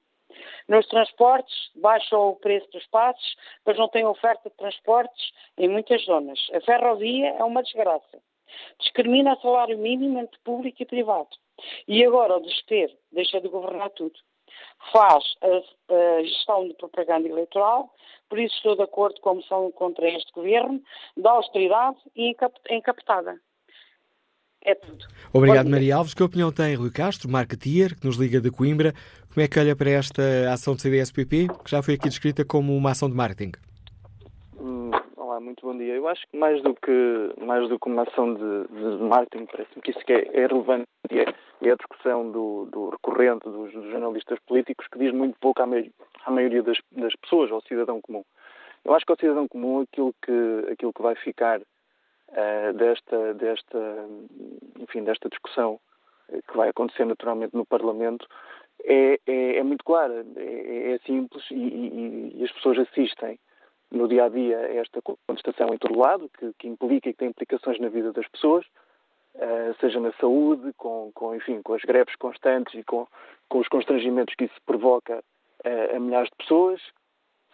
Nos 0.67 0.89
transportes, 0.89 1.71
baixa 1.77 2.19
o 2.19 2.35
preço 2.35 2.69
dos 2.73 2.87
passos, 2.89 3.37
mas 3.65 3.79
não 3.79 3.89
tem 3.89 4.05
oferta 4.05 4.51
de 4.51 4.57
transportes 4.57 5.31
em 5.57 5.69
muitas 5.69 6.05
zonas. 6.07 6.41
A 6.53 6.61
ferrovia 6.61 7.29
é 7.39 7.45
uma 7.45 7.63
desgraça. 7.63 8.19
Discrimina 8.81 9.35
o 9.35 9.41
salário 9.41 9.79
mínimo 9.79 10.19
entre 10.19 10.41
público 10.41 10.83
e 10.83 10.87
privado. 10.87 11.31
E 11.87 12.05
agora 12.05 12.37
o 12.37 12.41
desespero 12.41 12.93
deixa 13.13 13.41
de 13.41 13.47
governar 13.47 13.91
tudo 13.91 14.19
faz 14.93 15.25
a, 15.43 15.95
a, 15.95 16.23
gestão 16.23 16.69
de 16.69 16.75
propaganda 16.75 17.29
eleitoral, 17.29 17.93
por 18.29 18.39
isso 18.39 18.55
estou 18.57 18.77
de 18.77 18.83
acordo 18.83 19.21
com 19.21 19.31
a 19.31 19.35
moção 19.35 19.71
contra 19.73 20.09
este 20.09 20.33
governo, 20.33 20.81
da 21.17 21.31
austeridade 21.33 21.99
e 22.17 22.35
encapetada. 22.71 23.41
É 24.63 24.75
tudo. 24.75 25.07
Obrigado, 25.33 25.71
Maria 25.71 25.97
Alves. 25.97 26.13
Que 26.13 26.23
opinião 26.23 26.53
tem 26.53 26.75
Rui 26.75 26.91
Castro, 26.91 27.31
marketeer, 27.31 27.99
que 27.99 28.07
nos 28.07 28.17
liga 28.17 28.41
de 28.41 28.51
Coimbra? 28.51 28.93
Como 29.33 29.43
é 29.43 29.49
que 29.49 29.59
olha 29.59 29.75
para 29.75 29.91
esta 29.91 30.23
ação 30.53 30.75
do 30.75 30.83
CDSPP, 30.83 31.49
que 31.65 31.71
já 31.71 31.83
foi 31.83 31.95
aqui 31.95 32.09
descrita 32.09 32.45
como 32.45 32.77
uma 32.77 32.91
ação 32.91 33.09
de 33.09 33.17
marketing? 33.17 33.53
Muito 35.41 35.65
bom 35.65 35.77
dia. 35.77 35.95
Eu 35.95 36.07
acho 36.07 36.27
que 36.29 36.37
mais 36.37 36.63
do 36.63 36.75
que, 36.75 37.35
mais 37.39 37.67
do 37.69 37.79
que 37.79 37.89
uma 37.89 38.03
ação 38.03 38.35
de, 38.35 38.69
de 38.69 39.03
marketing, 39.03 39.47
parece-me 39.47 39.83
que 39.83 39.91
isso 39.91 40.01
que 40.01 40.13
é, 40.13 40.29
é 40.35 40.47
relevante 40.47 40.87
é, 41.11 41.67
é 41.67 41.73
a 41.73 41.77
discussão 41.77 42.31
do, 42.31 42.67
do 42.67 42.91
recorrente 42.91 43.49
dos, 43.49 43.73
dos, 43.73 43.91
jornalistas 43.91 44.39
políticos 44.41 44.87
que 44.89 44.99
diz 44.99 45.13
muito 45.15 45.39
pouco 45.41 45.63
à, 45.63 45.67
mei, 45.67 45.91
à 46.27 46.31
maioria 46.31 46.63
das, 46.63 46.77
das, 46.93 47.15
pessoas, 47.17 47.51
ao 47.51 47.63
cidadão 47.63 48.03
comum. 48.03 48.23
Eu 48.85 48.95
acho 48.95 49.07
que 49.07 49.13
ao 49.13 49.19
cidadão 49.19 49.49
comum 49.49 49.81
aquilo 49.81 50.15
que, 50.23 50.73
aquilo 50.73 50.93
que 50.93 51.03
vai 51.03 51.15
ficar 51.15 51.61
uh, 51.61 52.73
desta, 52.75 53.35
desta, 53.35 54.09
enfim, 54.79 55.05
desta 55.05 55.31
discussão 55.31 55.81
uh, 56.29 56.43
que 56.49 56.57
vai 56.57 56.69
acontecer 56.69 57.07
naturalmente 57.07 57.57
no 57.57 57.65
Parlamento 57.65 58.29
é, 58.85 59.19
é, 59.27 59.57
é 59.57 59.63
muito 59.63 59.85
clara, 59.85 60.25
é, 60.37 60.93
é 60.93 60.99
simples 61.07 61.45
e, 61.51 61.55
e, 61.55 62.33
e, 62.37 62.45
as 62.45 62.53
pessoas 62.53 62.79
assistem 62.79 63.39
no 63.91 64.09
dia 64.09 64.25
a 64.25 64.29
dia 64.29 64.57
esta 64.57 65.01
contestação 65.03 65.75
em 65.75 65.79
todo 65.79 65.99
lado, 65.99 66.31
que, 66.39 66.53
que 66.59 66.69
implica 66.69 67.09
e 67.09 67.13
que 67.13 67.19
tem 67.19 67.29
implicações 67.29 67.79
na 67.81 67.89
vida 67.89 68.13
das 68.13 68.29
pessoas 68.29 68.65
uh, 69.35 69.75
seja 69.81 70.01
na 70.01 70.13
saúde, 70.15 70.73
com, 70.77 71.11
com, 71.13 71.35
enfim, 71.35 71.63
com 71.63 71.75
as 71.75 71.83
greves 71.83 72.15
constantes 72.17 72.75
e 72.75 72.85
com, 72.85 73.07
com 73.49 73.59
os 73.59 73.69
constrangimentos 73.69 74.35
que 74.35 74.45
isso 74.45 74.61
provoca 74.67 75.19
uh, 75.19 75.97
a 75.97 76.01
milhares 76.01 76.31
de 76.31 76.37
pessoas, 76.37 76.81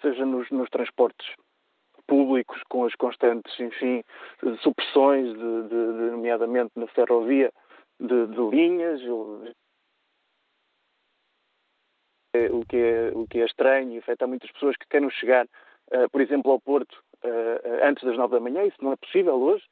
seja 0.01 0.25
nos, 0.25 0.51
nos, 0.51 0.69
transportes 0.71 1.27
públicos, 2.07 2.63
com 2.69 2.85
as 2.85 2.95
constantes, 2.95 3.59
enfim, 3.59 4.05
supressões, 4.61 5.27
de, 5.27 5.63
de, 5.63 5.69
de 5.69 6.11
nomeadamente 6.13 6.71
na 6.77 6.87
ferrovia, 6.89 7.53
de, 7.99 8.27
de 8.29 8.41
linhas, 8.51 9.01
o 12.53 12.65
que, 12.69 12.77
é, 12.77 13.11
o 13.15 13.27
que 13.27 13.41
é 13.41 13.47
estranho 13.47 13.93
e 13.93 13.99
afeta 13.99 14.27
muitas 14.27 14.51
pessoas 14.53 14.77
que 14.77 14.87
querem 14.89 15.11
chegar, 15.11 15.49
por 16.11 16.21
exemplo, 16.21 16.51
ao 16.53 16.61
Porto 16.61 16.93
uh, 17.25 17.85
antes 17.85 18.05
das 18.05 18.17
nove 18.17 18.35
da 18.35 18.41
manhã. 18.41 18.65
Isso 18.65 18.83
não 18.83 18.93
é 18.93 18.97
possível 18.97 19.35
hoje 19.35 19.65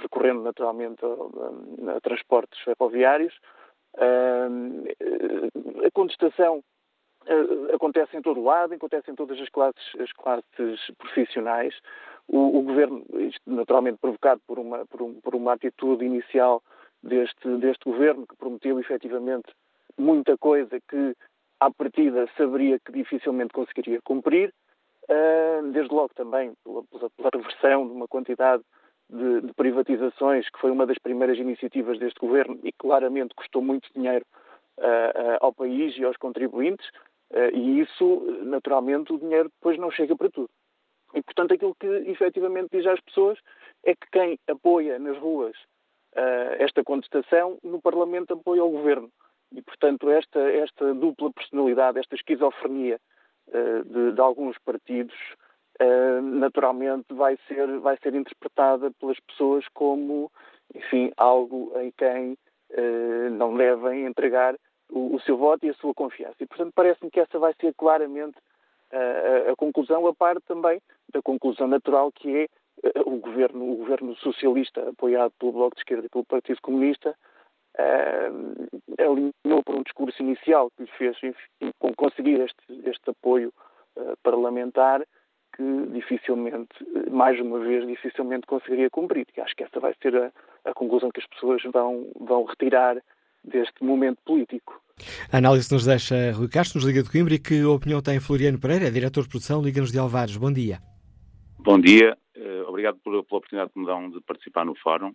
recorrendo 0.00 0.42
naturalmente 0.42 1.04
a, 1.04 2.00
transportes 2.00 2.58
ferroviários. 2.60 3.38
A 5.84 5.90
contestação 5.92 6.64
acontece 7.74 8.16
em 8.16 8.22
todo 8.22 8.40
o 8.40 8.44
lado, 8.44 8.74
acontece 8.74 9.10
em 9.10 9.14
todas 9.14 9.38
as 9.40 9.48
classes, 9.50 9.82
as 10.00 10.12
classes 10.12 10.80
profissionais. 10.98 11.74
O, 12.28 12.58
o 12.58 12.62
governo, 12.62 13.04
naturalmente 13.46 13.98
provocado 13.98 14.40
por 14.46 14.58
uma, 14.58 14.86
por, 14.86 15.02
um, 15.02 15.20
por 15.20 15.34
uma 15.34 15.52
atitude 15.52 16.04
inicial 16.04 16.62
deste, 17.02 17.48
deste 17.58 17.84
governo, 17.84 18.26
que 18.26 18.36
prometeu 18.36 18.78
efetivamente 18.78 19.52
muita 19.98 20.38
coisa 20.38 20.80
que, 20.88 21.14
à 21.66 21.70
partida, 21.70 22.28
saberia 22.36 22.78
que 22.78 22.92
dificilmente 22.92 23.52
conseguiria 23.52 24.00
cumprir, 24.02 24.52
desde 25.72 25.92
logo 25.92 26.10
também 26.14 26.52
pela, 26.64 26.82
pela, 26.84 27.10
pela 27.10 27.30
reversão 27.34 27.86
de 27.86 27.92
uma 27.92 28.08
quantidade 28.08 28.62
de, 29.12 29.42
de, 29.42 29.52
privatizações, 29.54 30.48
que 30.48 30.58
foi 30.58 30.70
uma 30.70 30.86
das 30.86 30.98
primeiras 30.98 31.38
iniciativas 31.38 31.98
deste 31.98 32.18
governo 32.18 32.58
e 32.62 32.72
claramente 32.72 33.34
custou 33.34 33.60
muito 33.60 33.88
dinheiro 33.94 34.24
uh, 34.78 34.82
uh, 34.82 35.38
ao 35.40 35.52
país 35.52 35.96
e 35.98 36.04
aos 36.04 36.16
contribuintes, 36.16 36.86
uh, 37.30 37.54
e 37.54 37.80
isso, 37.80 38.20
naturalmente, 38.42 39.12
o 39.12 39.18
dinheiro 39.18 39.50
depois 39.50 39.78
não 39.78 39.90
chega 39.90 40.16
para 40.16 40.30
tudo. 40.30 40.48
E, 41.14 41.22
portanto, 41.22 41.52
aquilo 41.52 41.74
que 41.74 41.86
efetivamente 41.86 42.70
diz 42.72 42.86
às 42.86 43.00
pessoas 43.00 43.38
é 43.84 43.94
que 43.94 44.06
quem 44.10 44.38
apoia 44.48 44.98
nas 44.98 45.18
ruas 45.18 45.54
esta 46.58 46.84
contestação, 46.84 47.58
no 47.62 47.80
Parlamento 47.80 48.34
apoia 48.34 48.62
o 48.62 48.68
governo. 48.68 49.10
E, 49.54 49.62
portanto, 49.62 50.10
esta, 50.10 50.40
esta 50.40 50.94
dupla 50.94 51.30
personalidade, 51.32 51.98
esta 51.98 52.14
esquizofrenia 52.14 52.98
eh, 53.52 53.82
de, 53.84 54.12
de, 54.12 54.20
alguns 54.20 54.56
partidos, 54.58 55.14
uh, 55.80 56.22
naturalmente 56.22 57.12
vai 57.12 57.36
ser, 57.46 57.78
vai 57.80 57.98
ser 58.02 58.14
interpretada 58.14 58.90
pelas 58.92 59.18
pessoas 59.20 59.66
como, 59.74 60.30
enfim, 60.74 61.12
algo 61.16 61.72
em 61.76 61.92
quem 61.92 62.32
uh, 62.32 63.30
não 63.30 63.54
devem 63.54 64.06
entregar 64.06 64.56
o, 64.90 65.16
o, 65.16 65.20
seu 65.20 65.36
voto 65.36 65.66
e 65.66 65.70
a 65.70 65.74
sua 65.74 65.92
confiança. 65.92 66.36
E, 66.40 66.46
portanto, 66.46 66.72
parece-me 66.74 67.10
que 67.10 67.20
essa 67.20 67.38
vai 67.38 67.52
ser 67.60 67.74
claramente 67.74 68.38
a, 68.90 69.52
a 69.52 69.56
conclusão, 69.56 70.06
a 70.06 70.14
parte 70.14 70.42
também 70.46 70.80
da 71.12 71.20
conclusão 71.20 71.66
natural 71.66 72.10
que 72.12 72.36
é 72.36 72.48
o 73.04 73.16
governo, 73.18 73.72
o 73.72 73.76
governo 73.76 74.16
socialista, 74.16 74.88
apoiado 74.88 75.32
pelo 75.38 75.52
Bloco 75.52 75.76
de 75.76 75.82
Esquerda 75.82 76.06
e 76.06 76.08
pelo 76.08 76.24
Partido 76.24 76.60
Comunista, 76.62 77.14
uh, 77.78 78.68
alinhou 78.98 79.62
por 79.64 79.76
um 79.76 79.82
discurso 79.82 80.22
inicial 80.22 80.70
que 80.76 80.82
lhe 80.84 80.90
fez 80.98 81.16
enfim, 81.22 81.72
conseguir 81.96 82.40
este, 82.40 82.88
este 82.88 83.10
apoio 83.10 83.52
uh, 83.96 84.16
parlamentar 84.22 85.02
que 85.54 85.62
dificilmente, 85.92 86.74
mais 87.10 87.38
uma 87.38 87.58
vez, 87.58 87.86
dificilmente 87.86 88.46
conseguiria 88.46 88.88
cumprir. 88.88 89.26
E 89.36 89.40
acho 89.40 89.54
que 89.54 89.64
essa 89.64 89.78
vai 89.78 89.94
ser 90.02 90.16
a, 90.16 90.32
a 90.64 90.72
conclusão 90.72 91.10
que 91.10 91.20
as 91.20 91.26
pessoas 91.26 91.62
vão, 91.70 92.10
vão 92.18 92.44
retirar 92.44 92.96
deste 93.44 93.84
momento 93.84 94.18
político. 94.24 94.80
A 95.30 95.38
análise 95.38 95.72
nos 95.72 95.84
deixa 95.84 96.32
Rui 96.32 96.48
Castro, 96.48 96.78
nos 96.78 96.86
Liga 96.86 97.02
de 97.02 97.10
Coimbra, 97.10 97.34
e 97.34 97.38
que 97.38 97.64
opinião 97.64 98.00
tem 98.00 98.20
Floriano 98.20 98.58
Pereira, 98.58 98.90
diretor 98.90 99.24
de 99.24 99.28
produção 99.28 99.62
Liga-nos 99.62 99.92
de 99.92 99.98
Alvares. 99.98 100.36
Bom 100.36 100.52
dia. 100.52 100.78
Bom 101.58 101.78
dia, 101.78 102.16
uh, 102.36 102.68
obrigado 102.68 102.98
pela, 103.04 103.22
pela, 103.22 103.38
oportunidade 103.38 103.72
que 103.72 103.78
me 103.78 103.86
dão 103.86 104.10
de 104.10 104.20
participar 104.22 104.64
no 104.64 104.74
fórum 104.76 105.12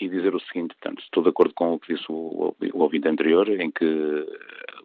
e 0.00 0.08
dizer 0.08 0.34
o 0.34 0.40
seguinte, 0.40 0.74
portanto, 0.80 1.02
estou 1.02 1.22
de 1.22 1.28
acordo 1.28 1.54
com 1.54 1.74
o 1.74 1.78
que 1.78 1.94
disse 1.94 2.06
o, 2.08 2.54
o, 2.74 2.82
ouvinte 2.82 3.08
anterior, 3.08 3.48
em 3.48 3.70
que 3.70 3.84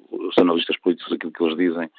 os 0.10 0.38
analistas 0.38 0.78
políticos, 0.78 1.12
aquilo 1.14 1.32
que 1.32 1.44
eles 1.44 1.58
dizem, 1.58 1.90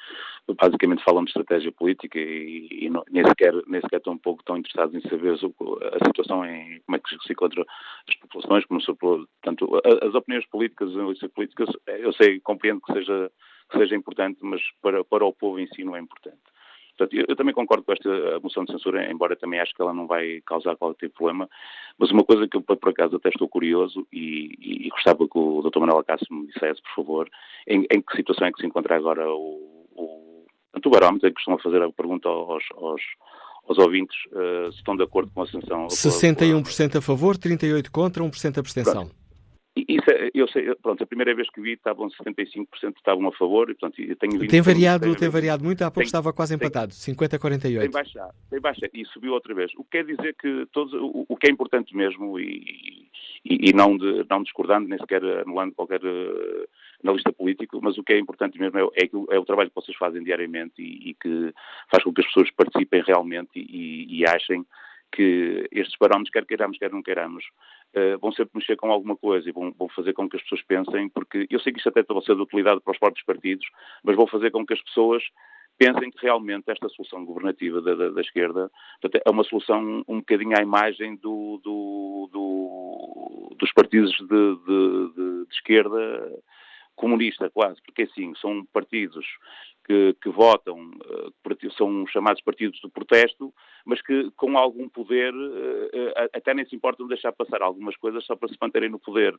basicamente 0.55 1.03
falam 1.03 1.23
de 1.23 1.29
estratégia 1.29 1.71
política 1.71 2.17
e, 2.19 2.67
e 2.71 2.89
não, 2.89 3.03
nem, 3.09 3.23
sequer, 3.25 3.53
nem 3.67 3.81
sequer 3.81 3.97
estão 3.97 4.17
pouco 4.17 4.43
tão 4.43 4.57
interessados 4.57 4.95
em 4.95 5.07
saber 5.09 5.33
a 5.33 6.05
situação, 6.05 6.45
em 6.45 6.81
como 6.85 6.95
é 6.95 6.99
que 6.99 7.09
se 7.09 7.33
encontra 7.33 7.65
as 8.07 8.15
populações, 8.15 8.65
como 8.65 8.81
se, 8.81 8.93
portanto, 8.93 9.81
as 10.01 10.13
opiniões 10.15 10.45
políticas, 10.47 10.89
as 10.89 10.95
analistas 10.95 11.31
políticas, 11.31 11.69
eu 11.87 12.13
sei, 12.13 12.39
compreendo 12.39 12.81
que 12.81 12.93
seja, 12.93 13.31
que 13.69 13.77
seja 13.77 13.95
importante, 13.95 14.39
mas 14.41 14.61
para, 14.81 15.03
para 15.03 15.25
o 15.25 15.33
povo 15.33 15.59
em 15.59 15.67
si 15.67 15.83
não 15.83 15.95
é 15.95 15.99
importante. 15.99 16.39
Portanto, 16.99 17.15
eu, 17.15 17.25
eu, 17.29 17.35
também 17.37 17.53
concordo 17.53 17.83
com 17.83 17.93
esta 17.93 18.09
moção 18.43 18.65
de 18.65 18.73
censura, 18.73 19.09
embora 19.09 19.33
também 19.37 19.59
acho 19.61 19.73
que 19.73 19.81
ela 19.81 19.93
não 19.93 20.05
vai 20.05 20.41
causar 20.45 20.75
qualquer 20.75 21.07
tipo 21.07 21.19
problema, 21.19 21.49
mas 21.97 22.11
uma 22.11 22.25
coisa 22.25 22.45
que 22.45 22.57
eu, 22.57 22.61
por 22.61 22.89
acaso, 22.89 23.15
até 23.15 23.29
estou 23.29 23.47
curioso 23.47 24.05
e, 24.11 24.51
e, 24.59 24.87
e 24.87 24.89
gostava 24.89 25.25
que 25.25 25.37
o 25.37 25.61
Dr. 25.61 25.79
Manuel 25.79 25.99
Acácio 25.99 26.27
me 26.29 26.47
dissesse, 26.47 26.81
por 26.81 26.95
favor, 26.95 27.29
em, 27.65 27.85
em, 27.89 28.01
que 28.01 28.17
situação 28.17 28.47
é 28.47 28.51
que 28.51 28.59
se 28.59 28.67
encontra 28.67 28.97
agora 28.97 29.29
o, 29.29 29.87
o, 29.95 30.45
o 30.75 30.89
barómetro, 30.89 31.29
que 31.29 31.35
costuma 31.35 31.57
fazer 31.59 31.81
a 31.81 31.89
pergunta 31.89 32.27
aos, 32.27 32.65
aos, 32.75 33.01
aos 33.69 33.77
ouvintes 33.77 34.17
uh, 34.33 34.69
se 34.73 34.79
estão 34.79 34.97
de 34.97 35.03
acordo 35.03 35.31
com 35.33 35.43
a 35.43 35.47
sanção. 35.47 35.87
61% 35.87 36.97
a 36.97 37.01
favor, 37.01 37.37
38% 37.37 37.89
contra, 37.89 38.21
1% 38.21 38.57
abstenção. 38.57 39.05
Pronto. 39.05 39.28
Isso 39.89 40.07
é, 40.11 40.29
eu 40.35 40.47
sei, 40.47 40.75
pronto, 40.75 41.03
a 41.03 41.07
primeira 41.07 41.33
vez 41.33 41.49
que 41.49 41.59
vi 41.59 41.73
estavam 41.73 42.07
75% 42.09 42.67
estavam 42.95 43.27
a 43.27 43.31
favor, 43.31 43.71
e, 43.71 43.73
portanto, 43.73 43.99
eu 43.99 44.15
tenho 44.15 44.47
Tem 44.47 44.61
variado, 44.61 45.15
tem 45.15 45.29
variado 45.29 45.63
muito, 45.63 45.81
há 45.81 45.85
pouco 45.85 46.01
tem, 46.01 46.05
estava 46.05 46.31
quase 46.31 46.53
empatado, 46.53 46.93
50-48. 46.93 47.79
Tem 47.79 47.89
baixado, 47.89 48.33
tem 48.51 48.61
baixado, 48.61 48.91
e 48.93 49.03
subiu 49.05 49.33
outra 49.33 49.55
vez. 49.55 49.71
O 49.75 49.83
que 49.83 49.97
quer 49.97 50.05
dizer 50.05 50.35
que 50.35 50.67
todos, 50.71 50.93
o, 50.93 51.25
o 51.27 51.35
que 51.35 51.47
é 51.47 51.51
importante 51.51 51.95
mesmo, 51.95 52.39
e, 52.39 53.09
e, 53.43 53.71
e, 53.71 53.73
não, 53.73 53.97
de, 53.97 54.23
não 54.29 54.43
discordando, 54.43 54.87
nem 54.87 54.99
sequer 54.99 55.23
anulando 55.23 55.73
qualquer 55.73 56.05
uh, 56.05 56.67
analista 57.03 57.33
político, 57.33 57.79
mas 57.81 57.97
o 57.97 58.03
que 58.03 58.13
é 58.13 58.19
importante 58.19 58.59
mesmo 58.59 58.77
é, 58.77 58.83
é, 58.83 59.09
é 59.31 59.39
o 59.39 59.45
trabalho 59.45 59.69
que 59.69 59.75
vocês 59.75 59.97
fazem 59.97 60.23
diariamente 60.23 60.75
e, 60.77 61.09
e, 61.09 61.13
que 61.15 61.51
faz 61.89 62.03
com 62.03 62.13
que 62.13 62.21
as 62.21 62.27
pessoas 62.27 62.51
participem 62.51 63.01
realmente 63.01 63.49
e, 63.55 64.19
e 64.19 64.23
achem 64.23 64.63
que 65.11 65.67
estes 65.71 65.97
parâmetros, 65.97 66.31
quer 66.31 66.45
queiramos, 66.45 66.77
quer 66.77 66.91
não 66.91 67.01
queiramos, 67.01 67.43
vão 68.21 68.31
sempre 68.31 68.51
mexer 68.55 68.75
com 68.75 68.91
alguma 68.91 69.15
coisa 69.15 69.47
e 69.47 69.51
vão, 69.51 69.73
vão, 69.77 69.89
fazer 69.89 70.13
com 70.13 70.29
que 70.29 70.37
as 70.37 70.43
pessoas 70.43 70.61
pensem, 70.63 71.09
porque 71.09 71.47
eu 71.49 71.59
sei 71.59 71.73
que 71.73 71.79
isto 71.79 71.89
até 71.89 72.03
pode 72.03 72.25
ser 72.25 72.35
de 72.35 72.41
utilidade 72.41 72.81
para 72.81 72.91
os 72.91 72.99
próprios 72.99 73.25
partidos, 73.25 73.65
mas 74.03 74.15
vão 74.15 74.27
fazer 74.27 74.51
com 74.51 74.65
que 74.65 74.73
as 74.73 74.81
pessoas 74.81 75.23
pensem 75.77 76.11
que 76.11 76.21
realmente 76.21 76.69
esta 76.69 76.89
solução 76.89 77.25
governativa 77.25 77.81
da, 77.81 77.95
da, 77.95 78.09
da 78.09 78.21
esquerda 78.21 78.69
é 79.25 79.29
uma 79.29 79.45
solução 79.45 80.03
um 80.07 80.17
bocadinho 80.17 80.57
à 80.57 80.61
imagem 80.61 81.15
do, 81.15 81.59
do, 81.63 82.29
do, 82.33 83.55
dos 83.57 83.71
partidos 83.71 84.11
de, 84.11 84.25
de, 84.27 85.45
de 85.47 85.53
esquerda 85.55 85.97
comunista, 86.99 87.49
quase, 87.49 87.81
porque 87.81 88.03
assim, 88.03 88.35
são 88.35 88.65
partidos 88.73 89.25
que, 89.89 90.15
que 90.21 90.29
votam, 90.29 90.91
uh, 90.91 91.71
são 91.75 92.05
chamados 92.07 92.41
partidos 92.43 92.79
de 92.79 92.89
protesto, 92.89 93.51
mas 93.85 94.01
que 94.01 94.29
com 94.35 94.57
algum 94.57 94.87
poder 94.87 95.33
uh, 95.33 96.29
até 96.33 96.53
nem 96.53 96.65
se 96.65 96.75
importam 96.75 97.07
de 97.07 97.15
deixar 97.15 97.31
passar 97.31 97.61
algumas 97.61 97.95
coisas 97.95 98.23
só 98.25 98.35
para 98.35 98.49
se 98.49 98.57
manterem 98.61 98.89
no 98.89 98.99
poder. 98.99 99.33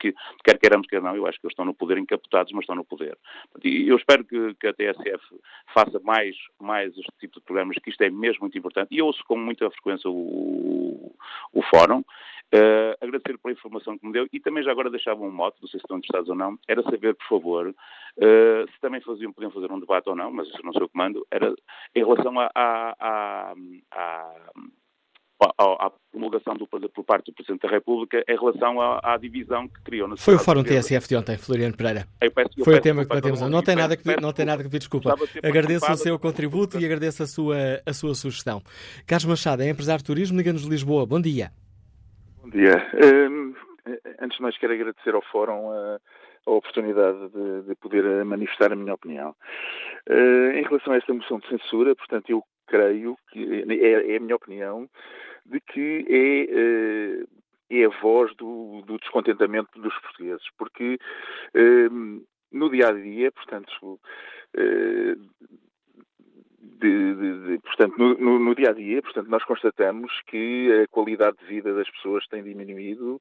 Que, 0.00 0.12
quer 0.42 0.58
queiramos, 0.58 0.88
quer 0.88 1.00
não, 1.02 1.14
eu 1.14 1.26
acho 1.26 1.38
que 1.38 1.46
eles 1.46 1.52
estão 1.52 1.66
no 1.66 1.74
poder 1.74 1.98
encapotados, 1.98 2.50
mas 2.52 2.62
estão 2.62 2.74
no 2.74 2.84
poder. 2.84 3.16
E 3.62 3.86
eu 3.88 3.96
espero 3.96 4.24
que, 4.24 4.54
que 4.54 4.66
a 4.66 4.72
TSF 4.72 5.22
faça 5.72 6.00
mais, 6.00 6.34
mais 6.58 6.96
este 6.96 7.12
tipo 7.20 7.38
de 7.38 7.44
programas, 7.44 7.76
que 7.76 7.90
isto 7.90 8.02
é 8.02 8.10
mesmo 8.10 8.40
muito 8.40 8.58
importante. 8.58 8.88
E 8.90 8.98
eu 8.98 9.06
ouço 9.06 9.22
com 9.28 9.36
muita 9.36 9.70
frequência 9.70 10.10
o, 10.10 10.14
o 11.52 11.62
fórum. 11.70 12.02
Uh, 12.54 12.92
agradecer 13.00 13.38
pela 13.38 13.54
informação 13.54 13.96
que 13.96 14.06
me 14.06 14.12
deu 14.12 14.28
e 14.30 14.38
também 14.38 14.62
já 14.62 14.70
agora 14.70 14.90
deixava 14.90 15.22
um 15.22 15.30
mote, 15.30 15.56
não 15.62 15.68
sei 15.68 15.80
se 15.80 15.84
estão 15.84 15.96
interessados 15.96 16.28
ou 16.28 16.34
não, 16.34 16.58
era 16.68 16.82
saber, 16.82 17.14
por 17.14 17.26
favor, 17.26 17.68
uh, 17.68 18.70
se 18.70 18.78
também 18.78 19.00
faziam, 19.00 19.32
podiam 19.32 19.50
fazer 19.50 19.72
um 19.72 19.80
debate 19.80 20.10
ou 20.10 20.14
não, 20.14 20.30
mas 20.30 20.48
isso 20.48 20.62
não 20.62 20.74
sei 20.74 20.82
o 20.82 20.88
comando, 20.90 21.26
era 21.30 21.54
em 21.94 22.04
relação 22.04 22.38
à, 22.38 23.54
à, 25.58 25.90
promulgação 26.10 26.54
do, 26.54 26.66
por 26.66 27.04
parte 27.04 27.26
do 27.26 27.34
Presidente 27.34 27.62
da 27.62 27.68
República 27.68 28.22
em 28.28 28.36
relação 28.36 28.80
à, 28.80 29.00
à 29.02 29.16
divisão 29.16 29.68
que 29.68 29.82
criou 29.82 30.08
na 30.08 30.16
Foi 30.16 30.34
o 30.34 30.38
Fórum 30.38 30.62
TSF 30.62 31.08
de 31.08 31.16
ontem, 31.16 31.36
Floriano 31.38 31.76
Pereira. 31.76 32.06
Eu 32.20 32.30
peço, 32.30 32.50
eu 32.58 32.64
Foi 32.64 32.76
o 32.76 32.80
tema 32.80 33.02
que 33.04 33.14
batemos. 33.14 33.40
Não 33.40 33.62
tem, 33.62 33.76
nada 33.76 33.96
que, 33.96 34.04
peço, 34.04 34.20
não 34.20 34.32
tem 34.32 34.44
nada 34.44 34.62
que 34.62 34.68
pedir 34.68 34.80
desculpa. 34.80 35.14
Agradeço 35.42 35.90
o 35.90 35.96
seu 35.96 36.18
contributo 36.18 36.78
e 36.78 36.84
agradeço 36.84 37.22
a 37.22 37.26
sua, 37.26 37.56
a 37.86 37.92
sua 37.92 38.14
sugestão. 38.14 38.62
Carlos 39.06 39.24
Machado 39.24 39.62
é 39.62 39.68
empresário 39.68 40.02
de 40.02 40.06
turismo, 40.06 40.36
liga-nos 40.36 40.62
de 40.62 40.68
Lisboa. 40.68 41.06
Bom 41.06 41.20
dia. 41.20 41.50
Bom 42.42 42.50
dia. 42.50 42.76
Um, 43.30 43.54
antes 44.20 44.36
de 44.36 44.42
mais, 44.42 44.56
quero 44.58 44.72
agradecer 44.72 45.14
ao 45.14 45.22
Fórum 45.30 45.70
a, 45.70 45.98
a 46.46 46.50
oportunidade 46.50 47.28
de, 47.28 47.68
de, 47.68 47.74
poder 47.76 48.24
manifestar 48.24 48.72
a 48.72 48.76
minha 48.76 48.94
opinião. 48.94 49.34
Uh, 50.08 50.52
em 50.56 50.62
relação 50.62 50.92
a 50.92 50.96
esta 50.96 51.12
moção 51.12 51.38
de 51.38 51.48
censura, 51.48 51.94
portanto, 51.94 52.30
eu 52.30 52.42
creio 52.66 53.16
que 53.30 53.64
é, 53.68 54.14
é 54.14 54.16
a 54.16 54.20
minha 54.20 54.36
opinião 54.36 54.88
de 55.46 55.60
que 55.60 56.06
é, 56.08 57.22
uh, 57.22 57.28
é 57.70 57.84
a 57.84 58.00
voz 58.00 58.34
do, 58.36 58.82
do, 58.86 58.98
descontentamento 58.98 59.80
dos 59.80 59.96
portugueses, 60.00 60.46
porque 60.56 60.98
uh, 61.54 62.26
no 62.52 62.70
dia 62.70 62.88
a 62.88 62.92
dia, 62.92 63.32
portanto, 63.32 63.98
de, 66.60 67.14
de, 67.14 67.46
de, 67.46 67.58
portanto, 67.60 67.96
no, 67.96 68.14
no, 68.18 68.38
no, 68.38 68.54
dia 68.54 68.70
a 68.70 68.72
dia, 68.72 69.00
portanto, 69.00 69.28
nós 69.28 69.42
constatamos 69.44 70.12
que 70.26 70.70
a 70.82 70.86
qualidade 70.88 71.38
de 71.38 71.46
vida 71.46 71.74
das 71.74 71.90
pessoas 71.90 72.26
tem 72.26 72.42
diminuído. 72.42 73.20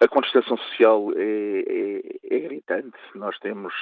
A 0.00 0.08
contestação 0.08 0.58
social 0.58 1.12
é, 1.16 1.60
é, 1.66 2.36
é, 2.36 2.40
gritante. 2.40 2.98
Nós 3.14 3.38
temos 3.38 3.72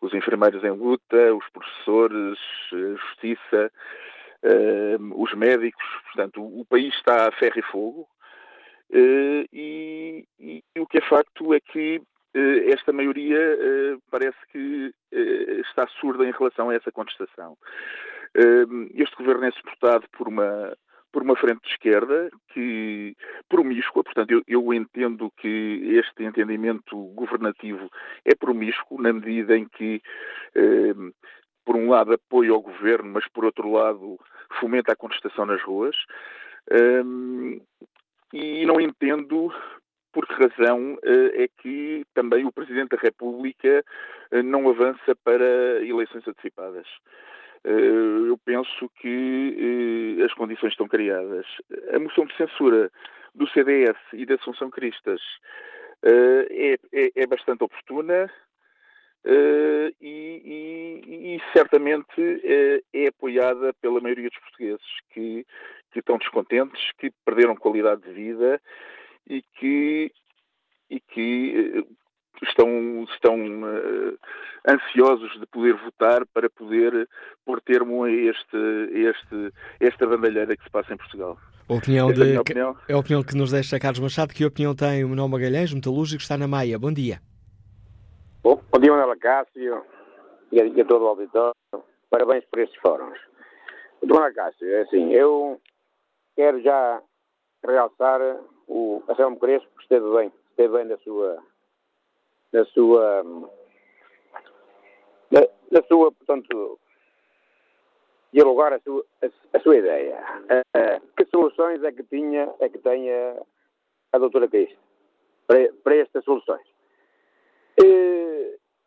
os 0.00 0.14
enfermeiros 0.14 0.62
em 0.62 0.70
luta, 0.70 1.34
os 1.34 1.48
professores, 1.50 2.38
a 2.72 2.94
justiça, 2.94 3.72
um, 4.44 5.22
os 5.22 5.32
médicos. 5.34 5.84
Portanto, 6.04 6.42
o, 6.42 6.60
o, 6.60 6.64
país 6.64 6.94
está 6.94 7.28
a 7.28 7.32
ferro 7.32 7.58
e 7.58 7.62
fogo. 7.62 8.08
Uh, 8.90 9.44
e, 9.52 10.24
e, 10.38 10.62
o 10.78 10.86
que 10.86 10.98
é 10.98 11.08
facto 11.08 11.54
é 11.54 11.60
que 11.60 11.98
uh, 11.98 12.72
esta 12.72 12.92
maioria 12.92 13.38
uh, 13.38 14.02
parece 14.10 14.38
que 14.52 14.92
está 15.68 15.86
surda 16.00 16.26
em 16.26 16.32
relação 16.32 16.70
a 16.70 16.74
essa 16.74 16.90
contestação. 16.90 17.56
Este 18.94 19.14
governo 19.16 19.44
é 19.44 19.52
suportado 19.52 20.06
por 20.10 20.26
uma, 20.26 20.76
por 21.12 21.22
uma 21.22 21.36
frente 21.36 21.62
de 21.62 21.70
esquerda 21.70 22.28
que 22.52 23.14
promíscua, 23.48 24.02
portanto, 24.02 24.32
eu, 24.32 24.42
eu, 24.48 24.74
entendo 24.74 25.30
que 25.36 25.80
este 25.96 26.24
entendimento 26.24 26.96
governativo 27.14 27.88
é 28.24 28.34
promíscuo 28.34 29.00
na 29.00 29.12
medida 29.12 29.56
em 29.56 29.68
que, 29.68 30.02
por 31.64 31.76
um 31.76 31.90
lado, 31.90 32.12
apoia 32.12 32.54
o 32.54 32.60
governo, 32.60 33.12
mas 33.12 33.26
por 33.28 33.44
outro 33.44 33.70
lado, 33.70 34.18
fomenta 34.60 34.92
a 34.92 34.96
contestação 34.96 35.46
nas 35.46 35.62
ruas. 35.62 35.96
e 38.32 38.66
não 38.66 38.80
entendo 38.80 39.52
por 40.14 40.26
que 40.28 40.34
razão 40.34 40.96
eh, 41.02 41.44
é 41.44 41.48
que 41.60 42.06
também 42.14 42.46
o 42.46 42.52
Presidente 42.52 42.90
da 42.90 43.02
República 43.02 43.84
eh, 44.30 44.42
não 44.42 44.68
avança 44.70 45.14
para 45.24 45.84
eleições 45.84 46.26
antecipadas. 46.26 46.86
Eh, 47.64 48.28
eu 48.28 48.38
penso 48.44 48.88
que 49.00 50.22
as 50.24 50.32
condições 50.34 50.70
estão 50.70 50.86
criadas. 50.86 51.44
A 51.92 51.98
moção 51.98 52.24
de 52.26 52.36
censura 52.36 52.90
do 53.34 53.48
CDS 53.48 53.98
e 54.12 54.24
da 54.24 54.36
Assunção 54.36 54.70
Cristas 54.70 55.20
é, 56.04 56.78
é, 56.92 57.10
é 57.16 57.26
bastante 57.26 57.64
oportuna, 57.64 58.30
Uh, 59.24 59.88
e, 60.02 61.00
e, 61.06 61.34
e, 61.34 61.42
certamente 61.54 62.20
uh, 62.20 62.84
é 62.92 63.06
apoiada 63.06 63.72
pela 63.80 63.98
maioria 63.98 64.28
dos 64.28 64.38
portugueses 64.38 64.86
que, 65.14 65.46
que, 65.90 66.00
estão 66.00 66.18
descontentes, 66.18 66.92
que 66.98 67.10
perderam 67.24 67.56
qualidade 67.56 68.02
de 68.02 68.12
vida 68.12 68.60
e 69.26 69.42
que, 69.58 70.12
e 70.90 71.00
que 71.00 71.72
eh, 71.74 72.46
estão, 72.46 73.06
estão 73.14 73.34
ansiosos 74.68 75.40
de 75.40 75.46
poder 75.46 75.74
votar 75.76 76.26
para 76.26 76.50
poder 76.50 77.08
pôr 77.46 77.62
termo 77.62 78.04
a 78.04 78.12
este, 78.12 78.58
este, 78.92 79.52
esta 79.80 80.06
bandalheira 80.06 80.54
que 80.54 80.64
se 80.64 80.70
passa 80.70 80.92
em 80.92 80.98
Portugal. 80.98 81.38
Opinião 81.66 82.12
de, 82.12 82.34
é, 82.34 82.36
a 82.36 82.40
opinião. 82.42 82.76
é 82.86 82.92
a 82.92 82.98
opinião 82.98 83.22
que 83.22 83.34
nos 83.34 83.52
deixa 83.52 83.80
Carlos 83.80 84.00
Machado. 84.00 84.34
Que 84.34 84.44
opinião 84.44 84.74
tem 84.74 85.02
o 85.02 85.08
Manuel 85.08 85.28
Magalhães, 85.28 85.72
metalúrgico, 85.72 86.20
está 86.20 86.36
na 86.36 86.46
Maia. 86.46 86.78
Bom 86.78 86.92
dia. 86.92 87.20
Bom, 88.44 88.60
bom 88.70 88.78
dia, 88.78 88.92
Manuel 88.92 89.18
Cássio 89.18 89.86
e 90.52 90.60
a, 90.60 90.66
e 90.66 90.78
a 90.78 90.84
todo 90.84 91.02
o 91.02 91.08
auditório. 91.08 91.54
Parabéns 92.10 92.44
por 92.44 92.58
estes 92.58 92.78
fóruns. 92.82 93.18
Manuel 94.02 94.34
Cássio, 94.34 94.70
é 94.70 94.82
assim, 94.82 95.14
eu 95.14 95.58
quero 96.36 96.60
já 96.60 97.02
realçar 97.66 98.20
o 98.68 99.02
Anselmo 99.08 99.38
Crespo, 99.38 99.66
que 99.78 99.84
esteve 99.84 100.14
bem, 100.14 100.30
esteve 100.50 100.76
bem 100.76 100.84
na 100.84 100.98
sua, 100.98 101.42
na 102.52 102.66
sua, 102.66 103.22
na, 105.30 105.40
na 105.70 105.82
sua, 105.84 106.12
portanto, 106.12 106.78
dialogar 108.30 108.74
a 108.74 108.80
sua, 108.80 109.06
a, 109.22 109.56
a 109.56 109.60
sua 109.60 109.76
ideia. 109.78 110.22
Uh, 110.76 111.14
que 111.16 111.24
soluções 111.30 111.82
é 111.82 111.90
que 111.92 112.02
tinha, 112.02 112.54
é 112.60 112.68
que 112.68 112.76
tenha 112.76 113.42
a 114.12 114.18
doutora 114.18 114.48
Cristo 114.48 114.76
para, 115.46 115.72
para 115.82 115.96
estas 115.96 116.22
soluções? 116.24 116.68
Uh, 117.80 118.23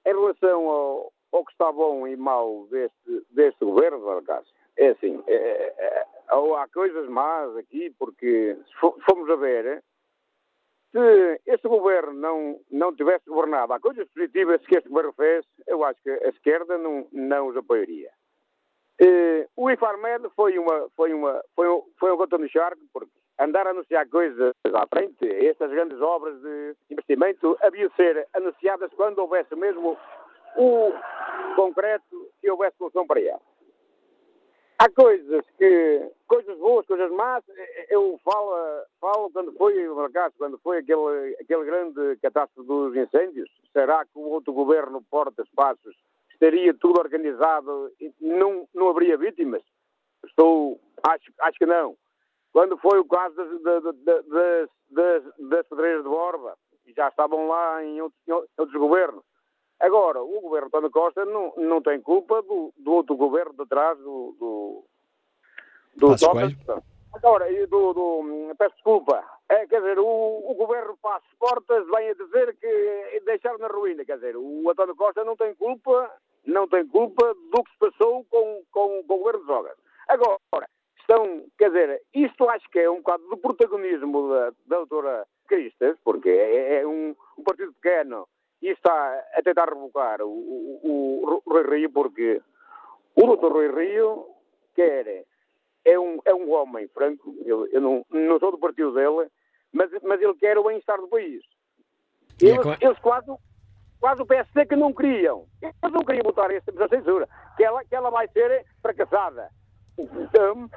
em 0.07 0.13
relação 0.13 0.69
ao, 0.69 1.13
ao, 1.33 1.45
que 1.45 1.51
está 1.51 1.71
bom 1.71 2.07
e 2.07 2.15
mau 2.15 2.65
deste, 2.71 3.25
deste 3.31 3.65
governo, 3.65 4.23
Cássio, 4.23 4.53
é 4.77 4.89
assim, 4.89 5.21
é, 5.27 5.73
é, 5.77 6.05
há 6.29 6.67
coisas 6.73 7.09
más 7.09 7.55
aqui, 7.57 7.93
porque 7.99 8.55
se 8.55 8.73
formos 8.79 9.29
a 9.29 9.35
ver, 9.35 9.83
se 10.91 11.41
este 11.45 11.67
governo 11.67 12.13
não, 12.13 12.59
não 12.71 12.95
tivesse 12.95 13.29
governado, 13.29 13.73
há 13.73 13.79
coisas 13.79 14.07
positivas 14.09 14.65
que 14.65 14.77
este 14.77 14.87
governo 14.87 15.13
fez, 15.13 15.45
eu 15.67 15.83
acho 15.83 16.01
que 16.01 16.09
a 16.09 16.29
esquerda 16.29 16.77
não, 16.77 17.07
não 17.11 17.47
os 17.47 17.57
apoiaria. 17.57 18.11
Uh, 18.99 19.45
o 19.55 19.69
Infarmed 19.69 20.27
foi 20.35 20.57
uma, 20.57 20.89
foi 20.95 21.13
uma, 21.13 21.43
foi 21.55 21.69
um, 21.69 21.83
foi 21.99 22.11
um 22.11 22.17
gota 22.17 22.37
no 22.37 22.49
charco, 22.49 22.81
porque 22.91 23.11
andar 23.39 23.67
a 23.67 23.71
anunciar 23.71 24.07
coisas 24.09 24.53
à 24.73 24.87
frente, 24.87 25.27
estas 25.45 25.71
grandes 25.71 25.99
obras 26.01 26.39
de 26.41 26.75
investimento, 26.89 27.57
haviam 27.61 27.89
de 27.89 27.95
ser 27.95 28.27
anunciadas 28.33 28.91
quando 28.95 29.19
houvesse 29.19 29.55
mesmo 29.55 29.97
o 30.55 30.91
concreto 31.55 32.29
que 32.41 32.49
houvesse 32.49 32.77
solução 32.77 33.05
para 33.05 33.21
ela. 33.21 33.41
Há 34.79 34.89
coisas 34.91 35.43
que, 35.57 36.11
coisas 36.27 36.55
boas, 36.59 36.85
coisas 36.85 37.11
más, 37.11 37.43
eu 37.89 38.19
falo, 38.23 38.55
falo 39.01 39.31
quando 39.31 39.51
foi, 39.53 39.73
no 39.83 40.01
acaso, 40.01 40.35
quando 40.37 40.59
foi 40.59 40.77
aquele, 40.77 41.35
aquele 41.41 41.65
grande 41.65 42.15
catástrofe 42.21 42.67
dos 42.67 42.95
incêndios, 42.95 43.49
será 43.73 44.05
que 44.05 44.11
o 44.15 44.29
outro 44.29 44.53
governo 44.53 45.03
porta 45.09 45.41
espaços 45.41 45.95
estaria 46.31 46.75
tudo 46.75 46.99
organizado 46.99 47.91
e 47.99 48.13
não, 48.21 48.67
não 48.73 48.89
haveria 48.89 49.17
vítimas? 49.17 49.63
Estou, 50.23 50.79
acho, 51.03 51.31
acho 51.39 51.57
que 51.57 51.65
não. 51.65 51.97
Quando 52.57 52.75
foi 52.79 52.97
o 52.97 53.05
caso 53.05 53.35
das, 53.35 53.83
das, 53.83 53.93
das, 54.89 55.23
das, 55.37 55.67
pedreiras 55.67 56.01
de 56.01 56.09
Borba, 56.09 56.57
e 56.87 56.91
já 56.91 57.07
estavam 57.07 57.47
lá 57.47 57.85
em 57.85 58.01
outros, 58.01 58.19
em 58.27 58.31
outros 58.31 58.73
governos. 58.73 59.23
Agora, 59.79 60.23
o 60.23 60.41
governo 60.41 60.65
António 60.65 60.89
Costa 60.89 61.23
não, 61.23 61.53
não 61.55 61.83
tem 61.83 62.01
culpa 62.01 62.41
do, 62.41 62.73
do 62.75 62.93
outro 62.93 63.15
governo 63.15 63.53
de 63.53 63.63
trás 63.67 63.95
do. 63.99 64.35
do, 64.39 64.83
do 65.97 66.17
Agora, 67.13 67.45
do, 67.67 67.93
do, 67.93 68.55
peço 68.57 68.73
desculpa, 68.73 69.23
é, 69.49 69.67
quer 69.67 69.79
dizer, 69.79 69.99
o, 69.99 70.05
o 70.49 70.55
governo 70.55 70.97
Passos 70.97 71.29
Portas 71.37 71.85
vem 71.95 72.09
a 72.09 72.13
dizer 72.15 72.57
que 72.57 73.21
deixaram 73.23 73.59
na 73.59 73.67
ruína, 73.67 74.03
quer 74.03 74.15
dizer, 74.15 74.35
o 74.35 74.67
António 74.67 74.95
Costa 74.95 75.23
não 75.23 75.35
tem 75.35 75.53
culpa, 75.53 76.11
não 76.43 76.67
tem 76.67 76.87
culpa 76.87 77.35
do 77.51 77.63
que 77.63 77.71
se 77.71 77.77
passou 77.77 78.25
com, 78.25 78.63
com, 78.71 79.03
com 79.03 79.15
o 79.15 79.19
governo 79.19 79.41
de 79.41 79.45
Jogas. 79.45 79.77
Agora, 80.07 80.67
estão, 81.07 81.45
quer 81.57 81.69
dizer, 81.69 82.01
isto 82.13 82.49
acho 82.49 82.69
que 82.69 82.79
é 82.79 82.89
um 82.89 82.97
bocado 82.97 83.23
do 83.29 83.37
protagonismo 83.37 84.29
da, 84.29 84.49
da 84.65 84.77
doutora 84.77 85.25
Cristas, 85.47 85.97
porque 86.03 86.29
é, 86.29 86.81
é 86.81 86.87
um, 86.87 87.15
um, 87.37 87.43
partido 87.43 87.73
pequeno 87.73 88.27
e 88.61 88.67
está 88.69 89.23
a 89.33 89.41
tentar 89.41 89.69
revocar 89.69 90.21
o, 90.21 90.27
o, 90.27 91.41
o 91.45 91.49
Rui 91.49 91.79
Rio, 91.79 91.89
porque 91.91 92.41
o 93.15 93.25
doutor 93.25 93.53
Rui 93.53 93.71
Rio 93.71 94.27
quer, 94.75 95.25
é 95.85 95.97
um, 95.97 96.19
é 96.25 96.35
um 96.35 96.51
homem 96.51 96.87
franco, 96.89 97.33
eu, 97.45 97.65
eu 97.67 97.79
não, 97.79 98.05
não 98.09 98.39
sou 98.39 98.51
do 98.51 98.59
partido 98.59 98.93
dele, 98.93 99.29
mas, 99.71 99.89
mas 100.03 100.21
ele 100.21 100.33
quer 100.35 100.57
o 100.57 100.65
bem-estar 100.65 100.99
do 100.99 101.07
país. 101.07 101.41
Eles, 102.41 102.65
eles 102.81 102.99
quase, 102.99 103.31
quase 103.99 104.21
o 104.21 104.25
PSD 104.25 104.65
que 104.65 104.75
não 104.75 104.93
queriam. 104.93 105.47
Eles 105.61 105.93
não 105.93 106.03
queriam 106.05 106.23
votar 106.23 106.51
esta 106.51 106.71
censura, 106.89 107.27
que 107.55 107.63
ela, 107.63 107.83
que 107.85 107.95
ela 107.95 108.11
vai 108.11 108.27
ser 108.27 108.65
fracassada. 108.81 109.49
Então, 109.97 110.69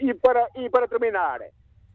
e 0.00 0.14
para, 0.14 0.48
e 0.56 0.68
para 0.68 0.86
terminar, 0.86 1.40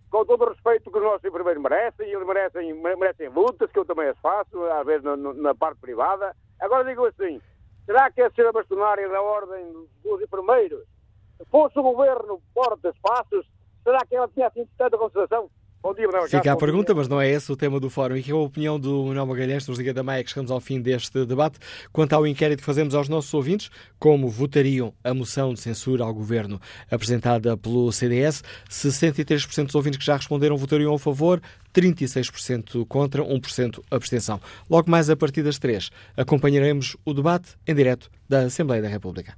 com 0.10 0.26
todo 0.26 0.44
o 0.44 0.50
respeito 0.50 0.90
que 0.90 0.98
os 0.98 1.04
nossos 1.04 1.24
enfermeiros 1.24 1.62
merecem, 1.62 2.10
eles 2.10 2.26
merecem, 2.26 2.74
merecem 2.74 3.30
lutas, 3.30 3.72
que 3.72 3.80
eu 3.80 3.86
também 3.86 4.10
as 4.10 4.18
faço, 4.20 4.64
às 4.66 4.86
vezes 4.86 5.04
na, 5.04 5.16
na 5.16 5.56
parte 5.56 5.80
privada. 5.80 6.36
Agora 6.60 6.86
digo 6.86 7.06
assim, 7.06 7.42
será 7.86 8.10
que 8.10 8.22
a 8.22 8.32
senhora 8.32 8.54
bastonária 8.54 9.08
da 9.08 9.22
Ordem 9.22 9.88
dos 10.04 10.22
Enfermeiros, 10.22 10.84
se 11.38 11.46
fosse 11.46 11.78
o 11.78 11.84
governo 11.84 12.42
porta 12.54 12.90
espaços, 12.90 13.46
será 13.84 14.00
que 14.06 14.16
ela 14.16 14.28
tinha 14.30 14.48
assim 14.48 14.68
tanta 14.78 14.98
consideração? 14.98 15.50
Bom 15.82 15.94
dia, 15.94 16.08
Fica 16.28 16.52
a 16.52 16.58
pergunta, 16.58 16.94
mas 16.94 17.08
não 17.08 17.22
é 17.22 17.30
esse 17.30 17.52
o 17.52 17.56
tema 17.56 17.80
do 17.80 17.90
fórum. 17.90 18.18
E 18.18 18.24
que 18.24 18.32
é 18.32 18.34
a 18.34 18.38
opinião 18.38 18.80
do 18.80 19.06
Manuel 19.06 19.28
Magalhães, 19.28 19.68
nos 19.68 19.78
Liga 19.78 19.94
da 19.94 20.04
Maia, 20.04 20.24
que 20.24 20.30
chegamos 20.30 20.52
ao 20.52 20.60
fim 20.60 20.82
deste 20.82 21.24
debate, 21.26 21.60
quanto 21.94 22.14
ao 22.14 22.26
inquérito 22.26 22.60
que 22.60 22.66
fazemos 22.66 22.96
aos 22.96 23.08
nossos 23.08 23.32
ouvintes, 23.34 23.70
como 24.00 24.28
votariam 24.28 24.94
a 25.04 25.14
moção 25.14 25.54
de 25.54 25.60
censura 25.60 26.04
ao 26.04 26.14
governo 26.14 26.60
apresentada 26.90 27.56
pelo 27.56 27.92
CDS. 27.92 28.44
63% 28.70 29.66
dos 29.68 29.76
ouvintes 29.76 30.00
que 30.00 30.06
já 30.06 30.16
responderam 30.16 30.58
votariam 30.58 30.94
a 30.94 31.00
favor, 31.00 31.42
36% 31.74 32.86
contra, 32.88 33.24
1% 33.24 33.82
abstenção. 33.92 34.42
Logo 34.70 34.90
mais 34.90 35.10
a 35.10 35.16
partir 35.16 35.44
das 35.44 35.60
3, 35.60 35.92
acompanharemos 36.18 36.98
o 37.06 37.14
debate 37.14 37.56
em 37.68 37.76
direto 37.76 38.10
da 38.28 38.40
Assembleia 38.42 38.82
da 38.82 38.90
República. 38.90 39.38